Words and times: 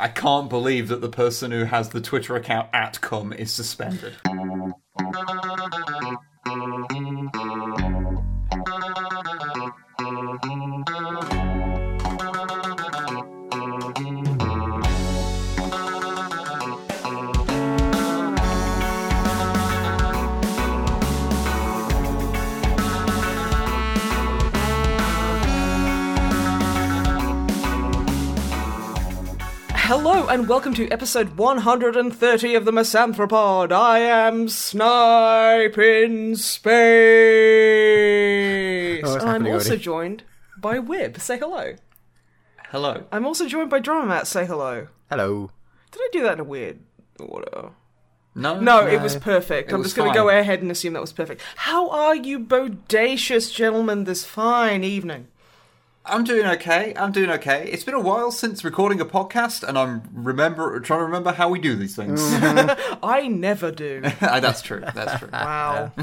I 0.00 0.08
can't 0.08 0.48
believe 0.48 0.88
that 0.88 1.02
the 1.02 1.10
person 1.10 1.50
who 1.50 1.64
has 1.64 1.90
the 1.90 2.00
Twitter 2.00 2.34
account 2.34 2.70
at 2.72 3.00
cum 3.02 3.34
is 3.34 3.52
suspended. 3.52 4.16
Hello 29.90 30.28
and 30.28 30.46
welcome 30.48 30.72
to 30.74 30.88
episode 30.90 31.36
130 31.36 32.54
of 32.54 32.64
the 32.64 32.70
Misanthropod. 32.70 33.72
I 33.72 33.98
am 33.98 34.48
Snipe 34.48 35.76
in 35.78 36.36
Space. 36.36 36.70
Oh, 39.04 39.10
what's 39.10 39.24
I'm 39.24 39.30
happening 39.30 39.52
also 39.52 39.70
already? 39.70 39.82
joined 39.82 40.22
by 40.60 40.78
Wib. 40.78 41.20
Say 41.20 41.40
hello. 41.40 41.74
Hello. 42.68 43.02
I'm 43.10 43.26
also 43.26 43.48
joined 43.48 43.68
by 43.68 43.80
Drummer 43.80 44.06
Matt. 44.06 44.28
Say 44.28 44.46
hello. 44.46 44.86
Hello. 45.10 45.50
Did 45.90 46.02
I 46.02 46.08
do 46.12 46.22
that 46.22 46.34
in 46.34 46.40
a 46.40 46.44
weird 46.44 46.78
order? 47.18 47.70
No, 48.36 48.60
No, 48.60 48.86
it 48.86 49.02
was 49.02 49.16
perfect. 49.16 49.70
It 49.70 49.74
I'm 49.74 49.80
was 49.80 49.88
just 49.88 49.96
going 49.96 50.12
to 50.12 50.16
go 50.16 50.28
ahead 50.28 50.62
and 50.62 50.70
assume 50.70 50.92
that 50.92 51.00
was 51.00 51.12
perfect. 51.12 51.42
How 51.56 51.90
are 51.90 52.14
you, 52.14 52.38
bodacious 52.38 53.52
gentlemen, 53.52 54.04
this 54.04 54.24
fine 54.24 54.84
evening? 54.84 55.26
I'm 56.04 56.24
doing 56.24 56.46
okay. 56.46 56.94
I'm 56.96 57.12
doing 57.12 57.30
okay. 57.32 57.68
It's 57.70 57.84
been 57.84 57.94
a 57.94 58.00
while 58.00 58.30
since 58.32 58.64
recording 58.64 59.00
a 59.00 59.04
podcast, 59.04 59.62
and 59.66 59.78
I'm 59.78 60.02
remember 60.12 60.80
trying 60.80 61.00
to 61.00 61.04
remember 61.04 61.32
how 61.32 61.48
we 61.50 61.58
do 61.58 61.76
these 61.76 61.94
things. 61.94 62.20
Mm-hmm. 62.20 62.94
I 63.04 63.28
never 63.28 63.70
do. 63.70 64.02
Ah, 64.22 64.40
that's 64.40 64.62
true. 64.62 64.82
That's 64.94 65.18
true. 65.18 65.28
Wow. 65.32 65.92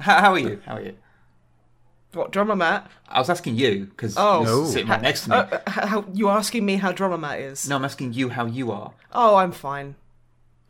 How, 0.00 0.20
how 0.20 0.32
are 0.32 0.38
you? 0.38 0.60
How 0.66 0.74
are 0.76 0.82
you? 0.82 0.94
what, 2.12 2.32
Drummer 2.32 2.54
Matt? 2.54 2.90
I 3.08 3.18
was 3.18 3.30
asking 3.30 3.56
you 3.56 3.86
because 3.86 4.14
Oh. 4.18 4.42
you're 4.42 4.66
sitting 4.66 4.88
right 4.88 5.00
next 5.00 5.22
to 5.24 5.30
me. 5.30 5.36
Uh, 5.36 5.46
h- 5.54 5.60
how, 5.74 6.04
you 6.12 6.28
asking 6.28 6.66
me 6.66 6.76
how 6.76 6.92
Drummer 6.92 7.16
Matt 7.16 7.40
is? 7.40 7.66
no, 7.66 7.76
I'm 7.76 7.84
asking 7.86 8.12
you 8.12 8.28
how 8.28 8.44
you 8.44 8.70
are. 8.72 8.92
Oh, 9.12 9.36
I'm 9.36 9.52
fine. 9.52 9.94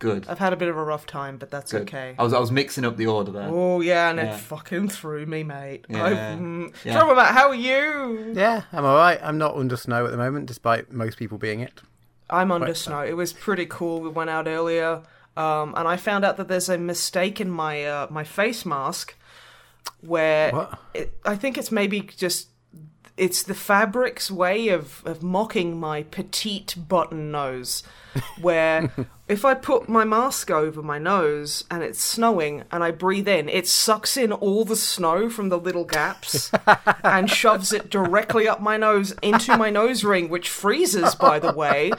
Good. 0.00 0.26
I've 0.28 0.38
had 0.40 0.52
a 0.52 0.56
bit 0.56 0.68
of 0.68 0.76
a 0.76 0.82
rough 0.82 1.06
time, 1.06 1.36
but 1.36 1.50
that's 1.52 1.70
Good. 1.70 1.82
okay. 1.82 2.16
I 2.18 2.22
was 2.24 2.32
I 2.32 2.40
was 2.40 2.50
mixing 2.50 2.84
up 2.84 2.96
the 2.96 3.06
order 3.06 3.30
there. 3.30 3.48
Oh 3.48 3.80
yeah, 3.80 4.10
and 4.10 4.18
Yeah. 4.18 4.34
it 4.34 4.40
fucking 4.40 4.88
threw 4.88 5.24
me, 5.26 5.44
mate. 5.44 5.84
Yeah. 5.88 6.04
I've- 6.04 6.16
mm. 6.42 6.74
Yeah. 6.84 6.94
Drummer 6.94 7.14
Matt, 7.14 7.34
how 7.34 7.48
are 7.50 7.54
you? 7.54 8.32
Yeah, 8.34 8.62
I'm 8.72 8.84
alright. 8.84 9.20
I'm 9.22 9.38
not 9.38 9.54
under 9.56 9.76
snow 9.76 10.04
at 10.06 10.10
the 10.10 10.16
moment, 10.16 10.46
despite 10.46 10.90
most 10.90 11.16
people 11.18 11.38
being 11.38 11.60
it. 11.60 11.80
I'm 12.28 12.50
under 12.50 12.66
Right. 12.68 12.76
snow. 12.76 13.00
It 13.02 13.16
was 13.16 13.32
pretty 13.32 13.66
cool. 13.66 14.00
We 14.00 14.08
went 14.08 14.30
out 14.30 14.46
earlier, 14.48 15.02
um, 15.36 15.74
and 15.76 15.86
I 15.86 15.96
found 15.96 16.24
out 16.24 16.36
that 16.38 16.48
there's 16.48 16.68
a 16.68 16.78
mistake 16.78 17.40
in 17.40 17.50
my 17.50 17.84
uh, 17.84 18.06
my 18.10 18.24
face 18.24 18.64
mask, 18.66 19.14
where 20.00 20.52
What? 20.52 20.78
It, 20.94 21.18
I 21.24 21.36
think 21.36 21.58
it's 21.58 21.70
maybe 21.70 22.00
just 22.00 22.48
it's 23.20 23.42
the 23.42 23.54
fabric's 23.54 24.30
way 24.30 24.68
of 24.68 25.02
of 25.04 25.22
mocking 25.22 25.78
my 25.78 26.04
petite 26.04 26.74
button 26.88 27.30
nose, 27.30 27.82
where 28.40 28.90
if 29.28 29.44
I 29.44 29.52
put 29.52 29.90
my 29.90 30.04
mask 30.04 30.50
over 30.50 30.82
my 30.82 30.98
nose 30.98 31.64
and 31.70 31.82
it's 31.82 32.00
snowing 32.00 32.64
and 32.72 32.82
I 32.82 32.92
breathe 32.92 33.28
in, 33.28 33.50
it 33.50 33.68
sucks 33.68 34.16
in 34.16 34.32
all 34.32 34.64
the 34.64 34.74
snow 34.74 35.28
from 35.28 35.50
the 35.50 35.58
little 35.58 35.84
gaps 35.84 36.50
and 37.04 37.30
shoves 37.30 37.74
it 37.74 37.90
directly 37.90 38.48
up 38.48 38.62
my 38.62 38.78
nose 38.78 39.12
into 39.22 39.54
my 39.54 39.68
nose 39.68 40.02
ring, 40.02 40.30
which 40.30 40.48
freezes, 40.48 41.14
by 41.14 41.38
the 41.38 41.52
way, 41.52 41.92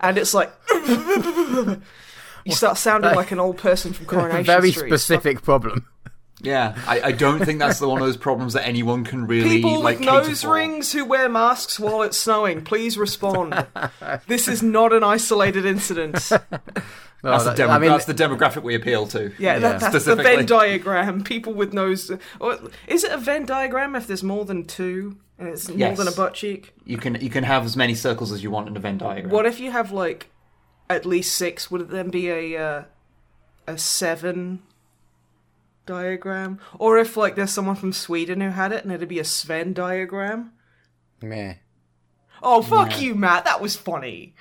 and 0.00 0.18
it's 0.18 0.34
like. 0.34 0.50
You 2.46 2.52
start 2.52 2.76
sounding 2.76 3.14
like 3.14 3.30
an 3.30 3.40
old 3.40 3.56
person 3.56 3.94
from 3.94 4.04
Coronation 4.04 4.44
Street. 4.44 4.54
Very 4.54 4.70
Street. 4.70 4.88
specific 4.90 5.40
problem. 5.40 5.86
Yeah, 6.44 6.76
I, 6.86 7.00
I 7.00 7.12
don't 7.12 7.44
think 7.44 7.58
that's 7.58 7.78
the 7.78 7.88
one 7.88 8.00
of 8.00 8.06
those 8.06 8.16
problems 8.16 8.52
that 8.52 8.66
anyone 8.66 9.04
can 9.04 9.26
really 9.26 9.48
People 9.56 9.80
like 9.80 9.98
with 9.98 10.08
cater 10.08 10.28
nose 10.28 10.42
for. 10.42 10.52
rings 10.54 10.92
who 10.92 11.04
wear 11.04 11.28
masks 11.28 11.78
while 11.80 12.02
it's 12.02 12.16
snowing, 12.16 12.62
please 12.64 12.96
respond. 12.98 13.66
this 14.28 14.46
is 14.48 14.62
not 14.62 14.92
an 14.92 15.02
isolated 15.04 15.64
incident. 15.64 16.14
That's, 17.24 17.46
Oh, 17.46 17.50
the 17.50 17.54
demo- 17.54 17.72
I 17.72 17.78
mean, 17.78 17.88
that's 17.90 18.04
the 18.04 18.12
demographic 18.12 18.62
we 18.62 18.74
appeal 18.74 19.06
to. 19.06 19.32
Yeah, 19.38 19.58
that, 19.58 19.80
that's 19.80 20.04
the 20.04 20.14
Venn 20.14 20.44
diagram. 20.44 21.24
People 21.24 21.54
with 21.54 21.72
nose. 21.72 22.10
Or, 22.38 22.58
is 22.86 23.02
it 23.02 23.12
a 23.12 23.16
Venn 23.16 23.46
diagram 23.46 23.96
if 23.96 24.06
there's 24.06 24.22
more 24.22 24.44
than 24.44 24.66
two 24.66 25.16
and 25.38 25.48
it's 25.48 25.66
more 25.70 25.78
Yes. 25.78 25.96
than 25.96 26.06
a 26.06 26.12
butt 26.12 26.34
cheek? 26.34 26.74
You 26.84 26.98
can 26.98 27.14
you 27.22 27.30
can 27.30 27.42
have 27.44 27.64
as 27.64 27.78
many 27.78 27.94
circles 27.94 28.30
as 28.30 28.42
you 28.42 28.50
want 28.50 28.68
in 28.68 28.76
a 28.76 28.78
Venn 28.78 28.98
diagram. 28.98 29.30
What 29.32 29.46
if 29.46 29.58
you 29.58 29.70
have 29.70 29.90
like 29.90 30.28
at 30.90 31.06
least 31.06 31.34
six? 31.34 31.70
Would 31.70 31.80
it 31.80 31.88
then 31.90 32.10
be 32.10 32.28
a 32.28 32.62
uh, 32.62 32.82
a 33.66 33.78
seven 33.78 34.60
diagram? 35.86 36.58
Or 36.78 36.98
if 36.98 37.16
like 37.16 37.34
there's 37.36 37.50
someone 37.52 37.76
from 37.76 37.92
Sweden 37.92 38.40
who 38.40 38.50
had 38.50 38.72
it 38.72 38.84
and 38.84 38.92
it'd 38.92 39.08
be 39.08 39.18
a 39.18 39.24
Sven 39.24 39.72
diagram? 39.72 40.52
meh. 41.22 41.54
Oh 42.42 42.60
fuck 42.62 43.00
you, 43.00 43.14
Matt. 43.14 43.44
That 43.46 43.60
was 43.62 43.76
funny. 43.76 44.34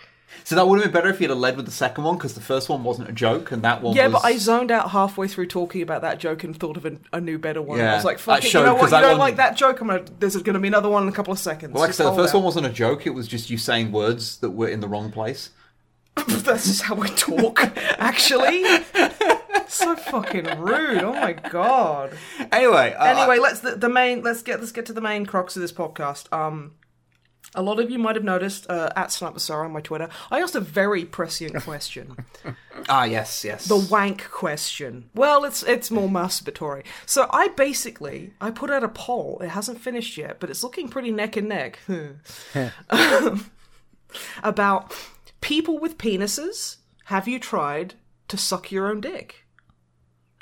So 0.44 0.56
that 0.56 0.68
would 0.68 0.78
have 0.82 0.86
been 0.86 0.94
better 0.94 1.10
if 1.10 1.22
you 1.22 1.26
had 1.26 1.30
have 1.30 1.38
led 1.38 1.56
with 1.56 1.66
the 1.68 1.72
second 1.72 2.04
one 2.04 2.18
because 2.18 2.34
the 2.34 2.42
first 2.42 2.68
one 2.68 2.84
wasn't 2.84 3.08
a 3.08 3.14
joke 3.14 3.52
and 3.52 3.62
that 3.62 3.82
one 3.84 3.96
Yeah, 3.96 4.08
was. 4.08 4.14
but 4.22 4.26
I 4.26 4.36
zoned 4.38 4.72
out 4.72 4.90
halfway 4.90 5.28
through 5.28 5.46
talking 5.46 5.82
about 5.84 6.02
that 6.02 6.18
joke 6.20 6.44
and 6.44 6.58
thought 6.60 6.76
of 6.76 6.86
a, 6.86 6.98
a 7.14 7.22
new, 7.22 7.38
better 7.38 7.62
one. 7.62 7.78
Yeah, 7.78 7.94
I 7.94 7.96
was 7.96 8.04
like, 8.04 8.18
that 8.18 8.24
"Fuck 8.24 8.44
it, 8.46 8.54
you 8.54 8.60
know 8.62 8.74
what? 8.74 8.82
'cause 8.82 8.92
You 8.94 9.00
don't 9.02 9.12
one- 9.12 9.20
like 9.20 9.36
that 9.38 9.56
joke? 9.56 9.80
I'm 9.80 9.88
gonna. 9.88 10.04
There's 10.20 10.36
gonna 10.38 10.60
be 10.60 10.68
another 10.68 10.90
one 10.90 11.04
in 11.04 11.10
a 11.10 11.12
couple 11.14 11.32
of 11.32 11.40
seconds." 11.40 11.72
Well, 11.74 11.82
like 11.82 11.90
I 11.90 11.94
said, 11.94 12.08
the 12.08 12.16
first 12.16 12.34
out. 12.34 12.40
one 12.40 12.46
wasn't 12.46 12.66
a 12.66 12.72
joke. 12.72 13.06
It 13.06 13.12
was 13.12 13.28
just 13.28 13.50
you 13.52 13.58
saying 13.58 13.92
words 13.92 14.38
that 14.38 14.50
were 14.50 14.68
in 14.68 14.80
the 14.82 14.88
wrong 14.88 15.12
place. 15.12 15.52
That's 16.28 16.66
just 16.66 16.82
how 16.82 16.96
we 16.96 17.08
talk. 17.10 17.62
Actually, 18.00 18.64
so 19.74 19.96
fucking 19.96 20.46
rude. 20.60 21.04
Oh 21.04 21.14
my 21.14 21.34
god. 21.34 22.18
Anyway, 22.52 22.94
uh, 22.94 23.06
Anyway, 23.06 23.40
let's 23.40 23.60
the, 23.62 23.76
the 23.76 23.90
main. 23.90 24.22
Let's 24.22 24.42
get 24.42 24.60
let's 24.60 24.72
get 24.72 24.86
to 24.88 24.94
the 24.94 25.02
main 25.02 25.26
crux 25.26 25.56
of 25.56 25.62
this 25.62 25.72
podcast. 25.74 26.32
Um. 26.34 26.76
A 27.56 27.62
lot 27.62 27.80
of 27.80 27.92
you 27.92 28.00
might 28.00 28.16
have 28.16 28.24
noticed 28.24 28.68
uh, 28.68 28.90
at 28.96 29.12
Sniper 29.12 29.38
Sarah 29.38 29.66
on 29.66 29.74
my 29.74 29.82
Twitter. 29.82 30.10
I 30.32 30.40
asked 30.42 30.56
a 30.56 30.60
very 30.60 31.06
prescient 31.06 31.54
question. 31.64 32.16
ah, 32.90 33.04
yes, 33.04 33.44
yes. 33.44 33.66
the 33.68 33.78
wank 33.78 34.28
question. 34.32 35.12
Well, 35.14 35.44
it's 35.44 35.62
it's 35.62 35.92
more 35.92 36.10
masturbatory. 36.10 36.84
So 37.06 37.28
I 37.32 37.50
basically 37.50 38.34
I 38.42 38.50
put 38.50 38.72
out 38.72 38.84
a 38.84 38.88
poll. 38.88 39.40
It 39.44 39.50
hasn't 39.50 39.82
finished 39.82 40.18
yet, 40.18 40.40
but 40.40 40.50
it's 40.50 40.64
looking 40.64 40.88
pretty 40.90 41.12
neck 41.12 41.38
and 41.38 41.48
neck. 41.50 41.78
Um, 42.90 43.52
about 44.44 44.96
people 45.42 45.78
with 45.78 45.98
penises. 46.00 46.78
Have 47.06 47.28
you 47.28 47.40
tried 47.40 47.94
to 48.30 48.38
suck 48.38 48.72
your 48.72 48.88
own 48.88 49.00
dick? 49.02 49.43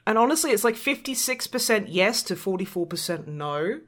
And 0.08 0.18
honestly, 0.18 0.52
it's 0.52 0.64
like 0.64 0.76
56% 0.76 1.86
yes 1.90 2.24
to 2.24 2.36
44% 2.36 3.28
no. 3.28 3.80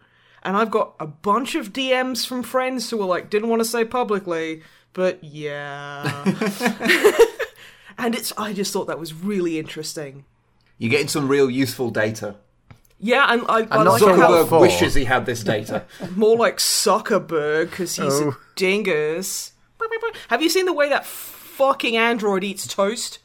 And 0.44 0.58
I've 0.58 0.72
got 0.72 0.96
a 1.00 1.08
bunch 1.08 1.56
of 1.56 1.74
DMs 1.74 2.28
from 2.28 2.44
friends 2.44 2.90
who 2.90 2.98
were 2.98 3.06
like, 3.06 3.30
didn't 3.30 3.50
want 3.50 3.62
to 3.62 3.66
say 3.66 3.86
publicly, 3.86 4.62
but 4.94 5.24
yeah. 5.24 6.24
and 7.98 8.16
it's, 8.16 8.34
I 8.38 8.54
just 8.54 8.74
thought 8.74 8.88
that 8.88 9.00
was 9.00 9.14
really 9.14 9.58
interesting. 9.60 10.26
You're 10.78 10.92
getting 10.92 11.08
some 11.08 11.28
real 11.28 11.50
useful 11.50 11.90
data. 11.92 12.36
Yeah, 13.00 13.26
and 13.34 13.44
I, 13.50 13.68
I 13.70 13.84
not 13.84 13.86
like 13.88 14.00
sure 14.00 14.16
how 14.16 14.32
Zuckerberg 14.32 14.62
wishes 14.62 14.94
he 14.94 15.04
had 15.06 15.26
this 15.26 15.44
data. 15.44 15.86
more 16.16 16.38
like 16.38 16.58
Zuckerberg 16.58 17.70
because 17.70 17.96
he's 17.96 18.20
a 18.20 18.26
Oh. 18.28 18.38
dingus. 18.56 19.52
Have 20.30 20.42
you 20.42 20.50
seen 20.50 20.66
the 20.66 20.74
way 20.74 20.90
that 20.90 21.06
fucking 21.06 21.98
android 21.98 22.44
eats 22.44 22.66
toast? 22.68 23.20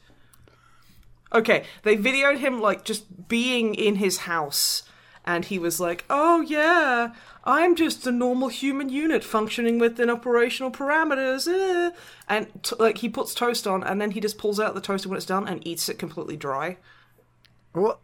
Okay, 1.33 1.63
they 1.83 1.95
videoed 1.95 2.37
him 2.39 2.59
like 2.59 2.83
just 2.85 3.27
being 3.27 3.75
in 3.75 3.95
his 3.95 4.19
house, 4.19 4.83
and 5.25 5.45
he 5.45 5.59
was 5.59 5.79
like, 5.79 6.03
"Oh 6.09 6.41
yeah, 6.41 7.13
I'm 7.43 7.75
just 7.75 8.07
a 8.07 8.11
normal 8.11 8.47
human 8.47 8.89
unit 8.89 9.23
functioning 9.23 9.77
within 9.77 10.09
operational 10.09 10.71
parameters." 10.71 11.47
eh." 11.47 11.91
And 12.27 12.47
t- 12.63 12.75
like 12.79 12.99
he 12.99 13.09
puts 13.09 13.35
toast 13.35 13.67
on, 13.67 13.83
and 13.83 14.01
then 14.01 14.11
he 14.11 14.19
just 14.19 14.37
pulls 14.39 14.59
out 14.59 14.73
the 14.73 14.81
toast 14.81 15.05
when 15.05 15.17
it's 15.17 15.25
done 15.25 15.47
and 15.47 15.65
eats 15.67 15.87
it 15.87 15.99
completely 15.99 16.35
dry, 16.37 16.77
What? 17.73 17.99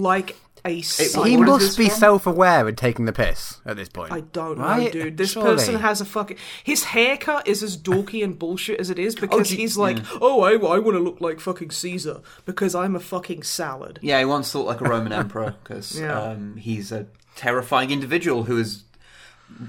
like 0.00 0.36
a. 0.66 0.82
psycho. 0.82 1.22
He 1.24 1.36
must 1.36 1.78
be 1.78 1.88
from? 1.88 1.98
self-aware 1.98 2.68
and 2.68 2.76
taking 2.76 3.04
the 3.06 3.12
piss 3.12 3.60
at 3.64 3.76
this 3.76 3.88
point. 3.88 4.12
I 4.12 4.20
don't 4.20 4.58
know, 4.58 4.64
Right? 4.64 4.92
dude. 4.92 5.16
This 5.16 5.32
Surely. 5.32 5.50
person 5.56 5.76
has 5.76 6.00
a 6.00 6.04
fucking. 6.04 6.36
His 6.64 6.84
haircut 6.84 7.46
is 7.46 7.62
as 7.62 7.76
dorky 7.76 8.22
and 8.24 8.38
bullshit 8.38 8.78
as 8.80 8.90
it 8.90 8.98
is 8.98 9.14
because 9.14 9.48
gee- 9.48 9.56
he's 9.56 9.76
like, 9.78 9.98
oh, 10.20 10.42
I, 10.42 10.52
I 10.52 10.78
want 10.78 10.96
to 10.96 11.02
look 11.02 11.20
like 11.20 11.40
fucking 11.40 11.70
Caesar 11.70 12.20
because 12.44 12.74
I'm 12.74 12.94
a 12.96 13.00
fucking 13.00 13.42
salad. 13.44 13.98
Yeah, 14.02 14.18
he 14.18 14.24
wants 14.24 14.52
to 14.52 14.58
look 14.58 14.66
like 14.66 14.80
a 14.80 14.84
Roman 14.84 15.12
emperor 15.12 15.54
because 15.62 15.98
Yeah. 15.98 16.20
um, 16.20 16.56
he's 16.56 16.92
a 16.92 17.06
terrifying 17.36 17.90
individual 17.90 18.44
who 18.44 18.58
is 18.58 18.82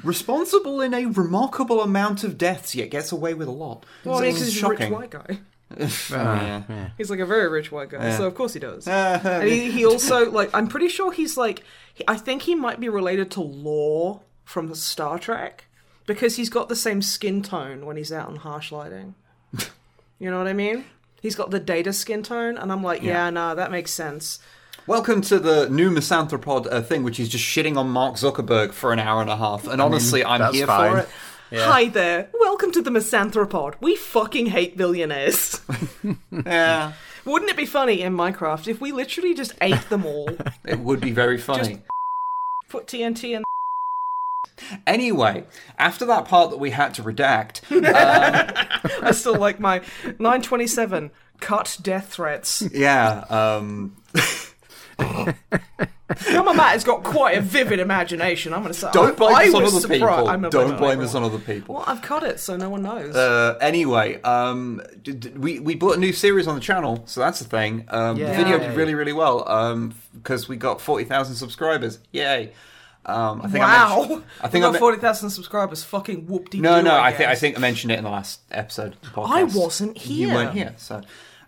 responsible 0.03 0.81
in 0.81 0.93
a 0.93 1.05
remarkable 1.05 1.81
amount 1.81 2.23
of 2.23 2.37
deaths, 2.37 2.75
yet 2.75 2.89
gets 2.89 3.11
away 3.11 3.33
with 3.33 3.47
a 3.47 3.51
lot. 3.51 3.85
Well, 4.03 4.17
So 4.17 4.23
yeah, 4.23 4.29
it's 4.29 4.39
'cause 4.39 4.47
a 4.47 4.51
rich 4.69 4.79
shocking. 4.79 4.93
white 4.93 5.09
guy. 5.11 5.39
Oh, 5.69 5.77
yeah. 6.11 6.89
He's 6.97 7.09
like 7.09 7.19
a 7.19 7.25
very 7.25 7.49
rich 7.49 7.71
white 7.71 7.89
guy, 7.89 8.15
so 8.15 8.25
of 8.25 8.35
course 8.35 8.53
he 8.53 8.59
does. 8.59 8.87
And 8.87 9.47
he, 9.47 9.71
he 9.71 9.85
also 9.85 10.31
like 10.31 10.49
I'm 10.53 10.67
pretty 10.67 10.87
sure 10.87 11.11
he's 11.11 11.35
like 11.37 11.63
he- 11.93 12.05
I 12.07 12.15
think 12.17 12.43
he 12.43 12.55
might 12.55 12.79
be 12.79 12.89
related 12.89 13.31
to 13.31 13.41
Lore 13.41 14.21
from 14.45 14.73
Star 14.75 15.19
Trek 15.19 15.65
because 16.05 16.37
he's 16.37 16.49
got 16.49 16.69
the 16.69 16.75
same 16.75 17.01
skin 17.01 17.41
tone 17.41 17.85
when 17.85 17.97
he's 17.97 18.11
out 18.13 18.29
in 18.29 18.37
harsh 18.37 18.71
lighting. 18.71 19.15
You 20.19 20.31
know 20.31 20.39
what 20.39 20.47
I 20.47 20.53
mean? 20.53 20.83
He's 21.21 21.35
got 21.35 21.51
the 21.51 21.59
data 21.59 21.93
skin 21.93 22.23
tone, 22.23 22.57
and 22.57 22.71
I'm 22.71 22.81
like, 22.81 23.03
yeah, 23.03 23.25
Yeah. 23.25 23.29
nah, 23.29 23.53
that 23.53 23.69
makes 23.69 23.91
sense. 23.91 24.39
Welcome 24.87 25.21
to 25.21 25.37
the 25.37 25.69
new 25.69 25.91
Misanthropod 25.91 26.67
uh, 26.71 26.81
thing, 26.81 27.03
which 27.03 27.19
is 27.19 27.29
just 27.29 27.43
shitting 27.43 27.77
on 27.77 27.89
Mark 27.89 28.15
Zuckerberg 28.15 28.71
for 28.73 28.91
an 28.93 28.97
hour 28.97 29.21
and 29.21 29.29
a 29.29 29.35
half. 29.37 29.67
And 29.67 29.79
honestly, 29.79 30.25
I'm 30.25 30.51
here 30.53 30.65
fine. 30.65 30.91
for 30.91 30.97
it. 31.01 31.09
Yeah. 31.49 31.63
Hi 31.71 31.85
there, 31.85 32.29
welcome 32.39 32.71
to 32.73 32.81
the 32.81 32.89
Misanthropod. 32.89 33.75
We 33.79 33.95
fucking 33.95 34.47
hate 34.47 34.75
billionaires. 34.77 35.61
Yeah, 36.45 36.93
Wouldn't 37.25 37.49
it 37.51 37.57
be 37.57 37.65
funny 37.65 38.01
in 38.01 38.15
Minecraft 38.15 38.67
if 38.67 38.79
we 38.79 38.91
literally 38.91 39.33
just 39.33 39.53
ate 39.61 39.89
them 39.89 40.05
all, 40.05 40.29
it 40.65 40.79
would 40.79 41.01
be 41.01 41.11
very 41.11 41.37
funny. 41.37 41.81
put 42.69 42.87
TNT 42.87 43.35
in? 43.37 43.43
Anyway, 44.87 45.43
after 45.77 46.05
that 46.05 46.25
part 46.25 46.49
that 46.49 46.57
we 46.57 46.71
had 46.71 46.93
to 46.95 47.03
redact, 47.03 47.61
I 47.69 49.11
still 49.11 49.35
like 49.37 49.59
my 49.59 49.79
927 50.19 51.11
cut 51.39 51.77
death 51.81 52.09
threats. 52.13 52.63
yeah, 52.73 53.23
um, 53.29 53.95
Mama 54.99 56.53
Matt 56.53 56.71
has 56.71 56.83
got 56.83 57.03
quite 57.03 57.37
a 57.37 57.41
vivid 57.41 57.79
imagination. 57.79 58.53
I'm 58.53 58.61
going 58.61 58.73
to 58.73 58.79
say. 58.79 58.89
don't 58.93 59.17
blame 59.17 59.35
I 59.35 59.45
this 59.45 59.53
on 59.55 59.63
other 59.63 59.79
surprised- 59.79 60.01
people. 60.01 60.27
I'm 60.27 60.41
Don't 60.49 60.77
blame 60.77 60.99
this 60.99 61.13
on 61.15 61.23
other 61.23 61.37
people. 61.39 61.75
Well, 61.75 61.83
I've 61.85 62.01
cut 62.01 62.23
it, 62.23 62.39
so 62.39 62.55
no 62.55 62.69
one 62.69 62.81
knows. 62.83 63.15
Uh, 63.15 63.57
anyway, 63.59 64.21
um, 64.21 64.81
we 65.35 65.59
we 65.59 65.75
bought 65.75 65.97
a 65.97 65.99
new 65.99 66.13
series 66.13 66.47
on 66.47 66.55
the 66.55 66.61
channel, 66.61 67.03
so 67.05 67.19
that's 67.19 67.39
the 67.39 67.45
thing. 67.45 67.85
Um, 67.89 68.17
the 68.17 68.25
video 68.27 68.57
did 68.57 68.75
really 68.75 68.95
really 68.95 69.13
well 69.13 69.47
um, 69.49 69.93
because 70.13 70.47
we 70.47 70.55
got 70.55 70.79
forty 70.79 71.03
thousand 71.03 71.35
subscribers. 71.35 71.99
Yay! 72.11 72.53
Um, 73.05 73.41
I 73.41 73.47
think 73.47 73.63
I 73.63 73.67
wow, 73.87 73.99
mentioned, 73.99 74.23
I 74.41 74.47
think 74.47 74.53
we 74.53 74.59
I 74.59 74.61
got 74.63 74.71
men- 74.73 74.79
forty 74.79 74.97
thousand 74.99 75.29
subscribers. 75.29 75.83
Fucking 75.83 76.25
whoop 76.27 76.49
de 76.49 76.59
No, 76.59 76.81
no, 76.81 76.91
I, 76.91 77.07
I, 77.07 77.13
think 77.13 77.29
I 77.29 77.35
think 77.35 77.57
I 77.57 77.59
mentioned 77.59 77.91
it 77.91 77.97
in 77.97 78.03
the 78.05 78.09
last 78.09 78.41
episode. 78.51 78.95
Podcast. 79.01 79.29
I 79.29 79.43
wasn't 79.43 79.97
here. 79.97 80.29
You 80.29 80.33
weren't 80.33 80.53
here, 80.53 80.73
so. 80.77 81.01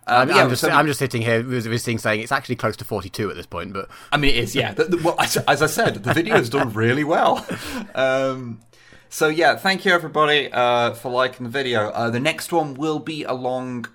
I'm, 0.06 0.28
Um, 0.30 0.36
yeah, 0.36 0.42
I'm 0.42 0.50
just, 0.50 0.62
so- 0.62 0.70
I'm 0.70 0.86
just 0.86 0.98
sitting 0.98 1.22
here 1.22 1.42
with 1.46 1.64
this 1.64 1.84
thing 1.84 1.98
saying 1.98 2.20
it's 2.20 2.32
actually 2.32 2.56
close 2.56 2.76
to 2.78 2.84
42 2.84 3.30
at 3.30 3.36
this 3.36 3.46
point, 3.46 3.72
but 3.72 3.88
I 4.10 4.16
mean, 4.16 4.30
it 4.30 4.36
is, 4.36 4.54
yeah. 4.54 4.72
The, 4.74 4.84
the, 4.84 4.96
well, 4.98 5.14
as, 5.18 5.36
as 5.36 5.62
I 5.62 5.66
said, 5.66 6.02
the 6.02 6.14
video 6.14 6.36
has 6.36 6.48
done 6.48 6.72
really 6.72 7.04
well. 7.04 7.46
Um, 7.94 8.60
so 9.08 9.26
yeah, 9.28 9.56
thank 9.56 9.84
you 9.84 9.92
everybody 9.92 10.50
uh, 10.52 10.94
for 10.94 11.10
liking 11.10 11.44
the 11.44 11.50
video. 11.50 11.88
Uh, 11.90 12.10
the 12.10 12.20
next 12.20 12.52
one 12.52 12.74
will 12.74 13.00
be 13.00 13.24
along 13.24 13.86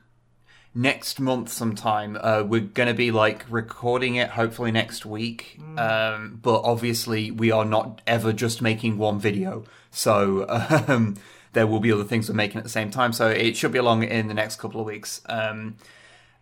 next 0.73 1.21
month 1.21 1.49
sometime. 1.49 2.17
Uh, 2.19 2.43
we're 2.45 2.59
going 2.59 2.89
to 2.89 2.93
be 2.93 3.11
like 3.11 3.45
recording 3.49 4.15
it 4.15 4.31
hopefully 4.31 4.71
next 4.73 5.05
week. 5.05 5.57
Um, 5.77 6.39
but 6.41 6.61
obviously, 6.63 7.31
we 7.31 7.51
are 7.51 7.63
not 7.63 8.01
ever 8.05 8.33
just 8.33 8.61
making 8.61 8.97
one 8.97 9.17
video. 9.19 9.63
So 9.89 10.45
um, 10.87 11.15
there 11.55 11.65
will 11.65 11.79
be 11.79 11.91
other 11.91 12.03
things 12.03 12.29
we're 12.29 12.35
making 12.35 12.59
at 12.59 12.63
the 12.63 12.69
same 12.69 12.91
time. 12.91 13.11
So 13.11 13.29
it 13.29 13.57
should 13.57 13.71
be 13.71 13.79
along 13.79 14.03
in 14.03 14.27
the 14.27 14.35
next 14.35 14.57
couple 14.57 14.79
of 14.79 14.85
weeks. 14.85 15.21
Um, 15.25 15.77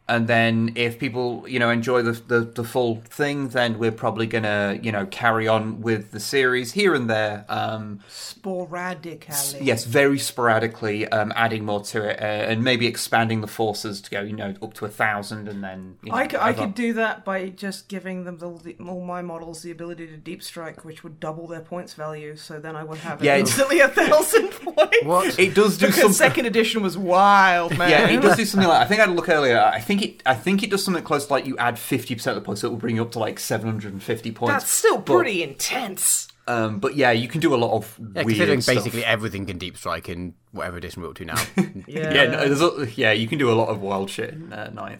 and 0.09 0.27
then 0.27 0.73
if 0.75 0.99
people 0.99 1.45
you 1.47 1.59
know 1.59 1.69
enjoy 1.69 2.01
the, 2.01 2.11
the 2.27 2.41
the 2.41 2.63
full 2.63 3.01
thing 3.09 3.47
then 3.49 3.79
we're 3.79 3.91
probably 3.91 4.27
gonna 4.27 4.77
you 4.81 4.91
know 4.91 5.05
carry 5.05 5.47
on 5.47 5.79
with 5.81 6.11
the 6.11 6.19
series 6.19 6.73
here 6.73 6.93
and 6.93 7.09
there 7.09 7.45
um 7.47 7.99
sporadically. 8.09 9.59
yes 9.61 9.85
very 9.85 10.19
sporadically 10.19 11.07
um 11.07 11.31
adding 11.35 11.63
more 11.65 11.81
to 11.81 12.03
it 12.03 12.19
uh, 12.19 12.23
and 12.51 12.63
maybe 12.63 12.85
expanding 12.85 13.39
the 13.41 13.47
forces 13.47 14.01
to 14.01 14.09
go 14.11 14.21
you 14.21 14.33
know 14.35 14.53
up 14.61 14.73
to 14.73 14.83
a 14.85 14.89
thousand 14.89 15.47
and 15.47 15.63
then 15.63 15.97
you 16.03 16.11
know, 16.11 16.17
I 16.17 16.27
could, 16.27 16.39
I 16.41 16.53
could 16.53 16.75
do 16.75 16.93
that 16.93 17.23
by 17.23 17.49
just 17.49 17.87
giving 17.87 18.25
them 18.25 18.37
the, 18.39 18.49
the, 18.61 18.75
all 18.85 19.03
my 19.05 19.21
models 19.21 19.61
the 19.61 19.71
ability 19.71 20.07
to 20.07 20.17
deep 20.17 20.43
strike, 20.43 20.83
which 20.83 21.03
would 21.03 21.19
double 21.19 21.47
their 21.47 21.61
points 21.61 21.93
value. 21.93 22.35
So 22.35 22.59
then 22.59 22.75
I 22.75 22.83
would 22.83 22.97
have 22.99 23.23
Yeah, 23.23 23.35
it 23.35 23.41
it's- 23.41 23.49
instantly 23.57 23.79
a 23.79 23.87
thousand 23.87 24.49
points. 24.51 24.97
what? 25.03 25.39
it 25.39 25.53
does 25.55 25.77
do 25.77 25.85
Because 25.87 26.01
some 26.01 26.11
second 26.13 26.45
edition 26.45 26.83
was 26.83 26.97
wild, 26.97 27.77
man. 27.77 27.89
yeah, 27.89 28.07
it 28.09 28.21
does 28.21 28.35
do 28.35 28.45
something 28.45 28.67
like 28.67 28.81
I 28.81 28.85
think 28.85 28.99
I 28.99 29.03
had 29.05 29.11
a 29.11 29.13
look 29.15 29.29
earlier. 29.29 29.59
I 29.59 29.79
think 29.79 29.92
it 30.01 30.23
I 30.25 30.33
think 30.33 30.63
it 30.63 30.69
does 30.71 30.83
something 30.83 31.03
close 31.03 31.27
to 31.27 31.33
like 31.33 31.45
you 31.45 31.57
add 31.57 31.77
fifty 31.77 32.15
percent 32.15 32.37
of 32.37 32.43
the 32.43 32.45
points, 32.45 32.61
so 32.61 32.67
it 32.67 32.71
will 32.71 32.77
bring 32.77 32.95
you 32.95 33.01
up 33.03 33.11
to 33.11 33.19
like 33.19 33.39
seven 33.39 33.67
hundred 33.69 33.93
and 33.93 34.01
fifty 34.01 34.31
points. 34.31 34.53
That's 34.63 34.69
still 34.71 34.97
But- 34.97 35.13
pretty 35.17 35.43
intense. 35.43 36.27
Um, 36.45 36.79
but 36.79 36.95
yeah, 36.95 37.11
you 37.11 37.29
can 37.29 37.39
do 37.39 37.53
a 37.53 37.55
lot 37.55 37.71
of 37.71 37.97
Yeah, 37.99 38.05
weird 38.23 38.27
considering 38.27 38.59
stuff. 38.61 38.75
basically 38.75 39.05
everything 39.05 39.45
can 39.45 39.57
deep 39.57 39.77
strike 39.77 40.09
in 40.09 40.33
whatever 40.51 40.75
edition 40.75 41.01
we're 41.01 41.07
up 41.09 41.15
to 41.15 41.25
now. 41.25 41.41
Yeah. 41.55 41.63
Yeah, 42.13 42.25
no, 42.25 42.49
there's 42.49 42.61
a, 42.61 42.91
yeah, 42.99 43.13
you 43.13 43.27
can 43.29 43.37
do 43.39 43.49
a 43.49 43.53
lot 43.55 43.69
of 43.69 43.79
wild 43.79 44.09
shit 44.09 44.31
in 44.33 44.51
uh, 44.51 44.69
ninth. 44.73 44.99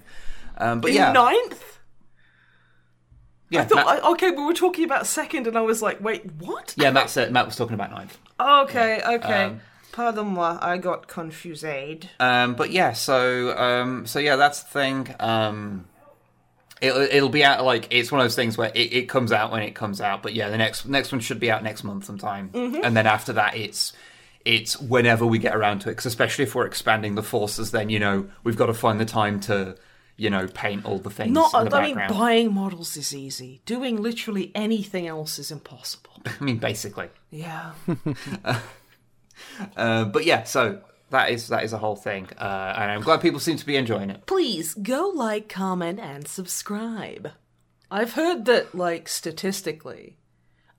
Um, 0.57 0.79
but 0.79 0.91
In 0.91 0.95
yeah, 0.95 1.11
ninth? 1.11 1.79
yeah, 3.49 3.61
I 3.61 3.65
thought, 3.65 3.85
Matt, 3.85 4.03
I, 4.05 4.11
okay, 4.11 4.31
we 4.31 4.43
were 4.45 4.53
talking 4.53 4.85
about 4.85 5.05
second, 5.05 5.45
and 5.47 5.57
I 5.57 5.61
was 5.61 5.81
like, 5.81 6.01
wait, 6.01 6.25
what? 6.39 6.73
yeah, 6.77 6.91
Matt 6.91 7.09
said 7.09 7.31
Matt 7.33 7.45
was 7.45 7.55
talking 7.57 7.73
about 7.75 7.91
ninth. 7.91 8.17
Okay, 8.39 9.01
okay. 9.05 9.43
Um, 9.43 9.61
Pardon 9.93 10.25
moi, 10.25 10.57
I 10.59 10.79
got 10.79 11.07
confused. 11.07 12.07
Um, 12.19 12.55
but 12.55 12.71
yeah, 12.71 12.93
so 12.93 13.55
um, 13.55 14.07
so 14.07 14.17
yeah, 14.17 14.35
that's 14.35 14.63
the 14.63 14.69
thing. 14.69 15.15
Um, 15.19 15.85
it'll, 16.81 17.01
it'll 17.01 17.29
be 17.29 17.43
out 17.43 17.63
like 17.63 17.87
it's 17.91 18.11
one 18.11 18.19
of 18.19 18.25
those 18.25 18.35
things 18.35 18.57
where 18.57 18.71
it, 18.73 18.91
it 18.91 19.07
comes 19.07 19.31
out 19.31 19.51
when 19.51 19.61
it 19.61 19.75
comes 19.75 20.01
out. 20.01 20.23
But 20.23 20.33
yeah, 20.33 20.49
the 20.49 20.57
next 20.57 20.87
next 20.87 21.11
one 21.11 21.21
should 21.21 21.39
be 21.39 21.51
out 21.51 21.61
next 21.61 21.83
month 21.83 22.05
sometime, 22.05 22.49
and 22.53 22.97
then 22.97 23.05
after 23.05 23.33
that, 23.33 23.55
it's 23.55 23.93
it's 24.43 24.81
whenever 24.81 25.27
we 25.27 25.37
get 25.37 25.55
around 25.55 25.81
to 25.81 25.89
it. 25.89 25.91
Because 25.91 26.07
especially 26.07 26.45
if 26.45 26.55
we're 26.55 26.65
expanding 26.65 27.13
the 27.13 27.21
forces, 27.21 27.69
then 27.69 27.91
you 27.91 27.99
know 27.99 28.27
we've 28.43 28.57
got 28.57 28.65
to 28.65 28.73
find 28.73 28.99
the 28.99 29.05
time 29.05 29.39
to 29.41 29.77
you 30.17 30.31
know 30.31 30.47
paint 30.47 30.85
all 30.85 30.97
the 30.97 31.11
things. 31.11 31.31
Not, 31.31 31.53
in 31.53 31.69
the 31.69 31.77
I 31.77 31.93
mean, 31.93 32.01
buying 32.09 32.51
models 32.51 32.97
is 32.97 33.13
easy. 33.13 33.61
Doing 33.67 34.01
literally 34.01 34.51
anything 34.55 35.05
else 35.05 35.37
is 35.37 35.51
impossible. 35.51 36.23
I 36.25 36.43
mean, 36.43 36.57
basically. 36.57 37.09
Yeah. 37.29 37.73
Uh, 39.75 40.05
but 40.05 40.25
yeah, 40.25 40.43
so 40.43 40.81
that 41.09 41.29
is 41.29 41.47
that 41.47 41.63
is 41.63 41.73
a 41.73 41.77
whole 41.77 41.95
thing, 41.95 42.27
uh, 42.37 42.73
and 42.77 42.91
I'm 42.91 43.01
glad 43.01 43.21
people 43.21 43.39
seem 43.39 43.57
to 43.57 43.65
be 43.65 43.75
enjoying 43.75 44.09
it. 44.09 44.25
Please 44.25 44.73
go 44.73 45.11
like, 45.13 45.49
comment, 45.49 45.99
and 45.99 46.27
subscribe. 46.27 47.31
I've 47.91 48.13
heard 48.13 48.45
that, 48.45 48.73
like, 48.73 49.07
statistically, 49.07 50.17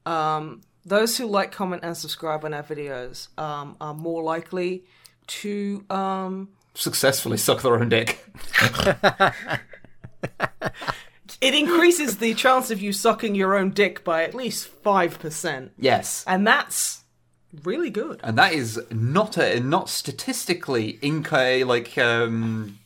um, 0.05 0.63
those 0.85 1.17
who 1.17 1.27
like, 1.27 1.53
comment, 1.53 1.85
and 1.85 1.97
subscribe 1.97 2.45
on 2.45 2.53
our 2.53 2.65
videos 2.65 3.29
um, 3.39 3.77
are 3.81 3.95
more 3.95 4.23
likely 4.23 4.85
to 5.29 5.85
um, 5.91 6.49
Successfully 6.75 7.37
suck 7.37 7.63
their 7.63 7.77
own 7.77 7.89
dick. 7.89 8.25
it 11.41 11.55
increases 11.55 12.19
the 12.19 12.35
chance 12.35 12.73
of 12.73 12.83
you 12.83 12.93
sucking 12.93 13.37
your 13.37 13.55
own 13.55 13.71
dick 13.71 14.03
by 14.03 14.25
at 14.25 14.35
least 14.35 14.83
5%. 14.83 15.71
Yes, 15.79 16.25
And 16.27 16.45
that's 16.45 17.04
really 17.63 17.91
good. 17.91 18.21
and 18.25 18.37
that 18.39 18.53
is 18.53 18.81
not 18.91 19.37
a 19.39 19.61
not 19.61 19.89
statistically 19.89 20.99
inca 21.03 21.63
like 21.67 21.97
um 21.99 22.79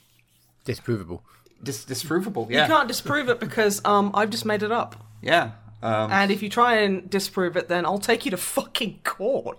Disprovable. 0.65 1.21
dis- 1.63 1.85
disprovable. 1.87 2.51
Yeah, 2.51 2.63
You 2.67 2.69
can't 2.75 2.89
disprove 2.89 3.29
it 3.31 3.41
because 3.41 3.81
um, 3.87 4.11
I've 4.15 4.31
just 4.31 4.45
made 4.45 4.63
it 4.63 4.71
up. 4.73 4.97
yeah. 5.23 5.53
Um, 5.83 6.11
And 6.11 6.31
if 6.33 6.43
you 6.43 6.51
try 6.51 6.75
and 6.81 7.09
disprove 7.09 7.57
it, 7.57 7.69
then 7.69 7.87
I'll 7.87 8.01
take 8.01 8.25
you 8.25 8.33
to 8.33 8.37
fucking 8.37 9.01
court. 9.05 9.59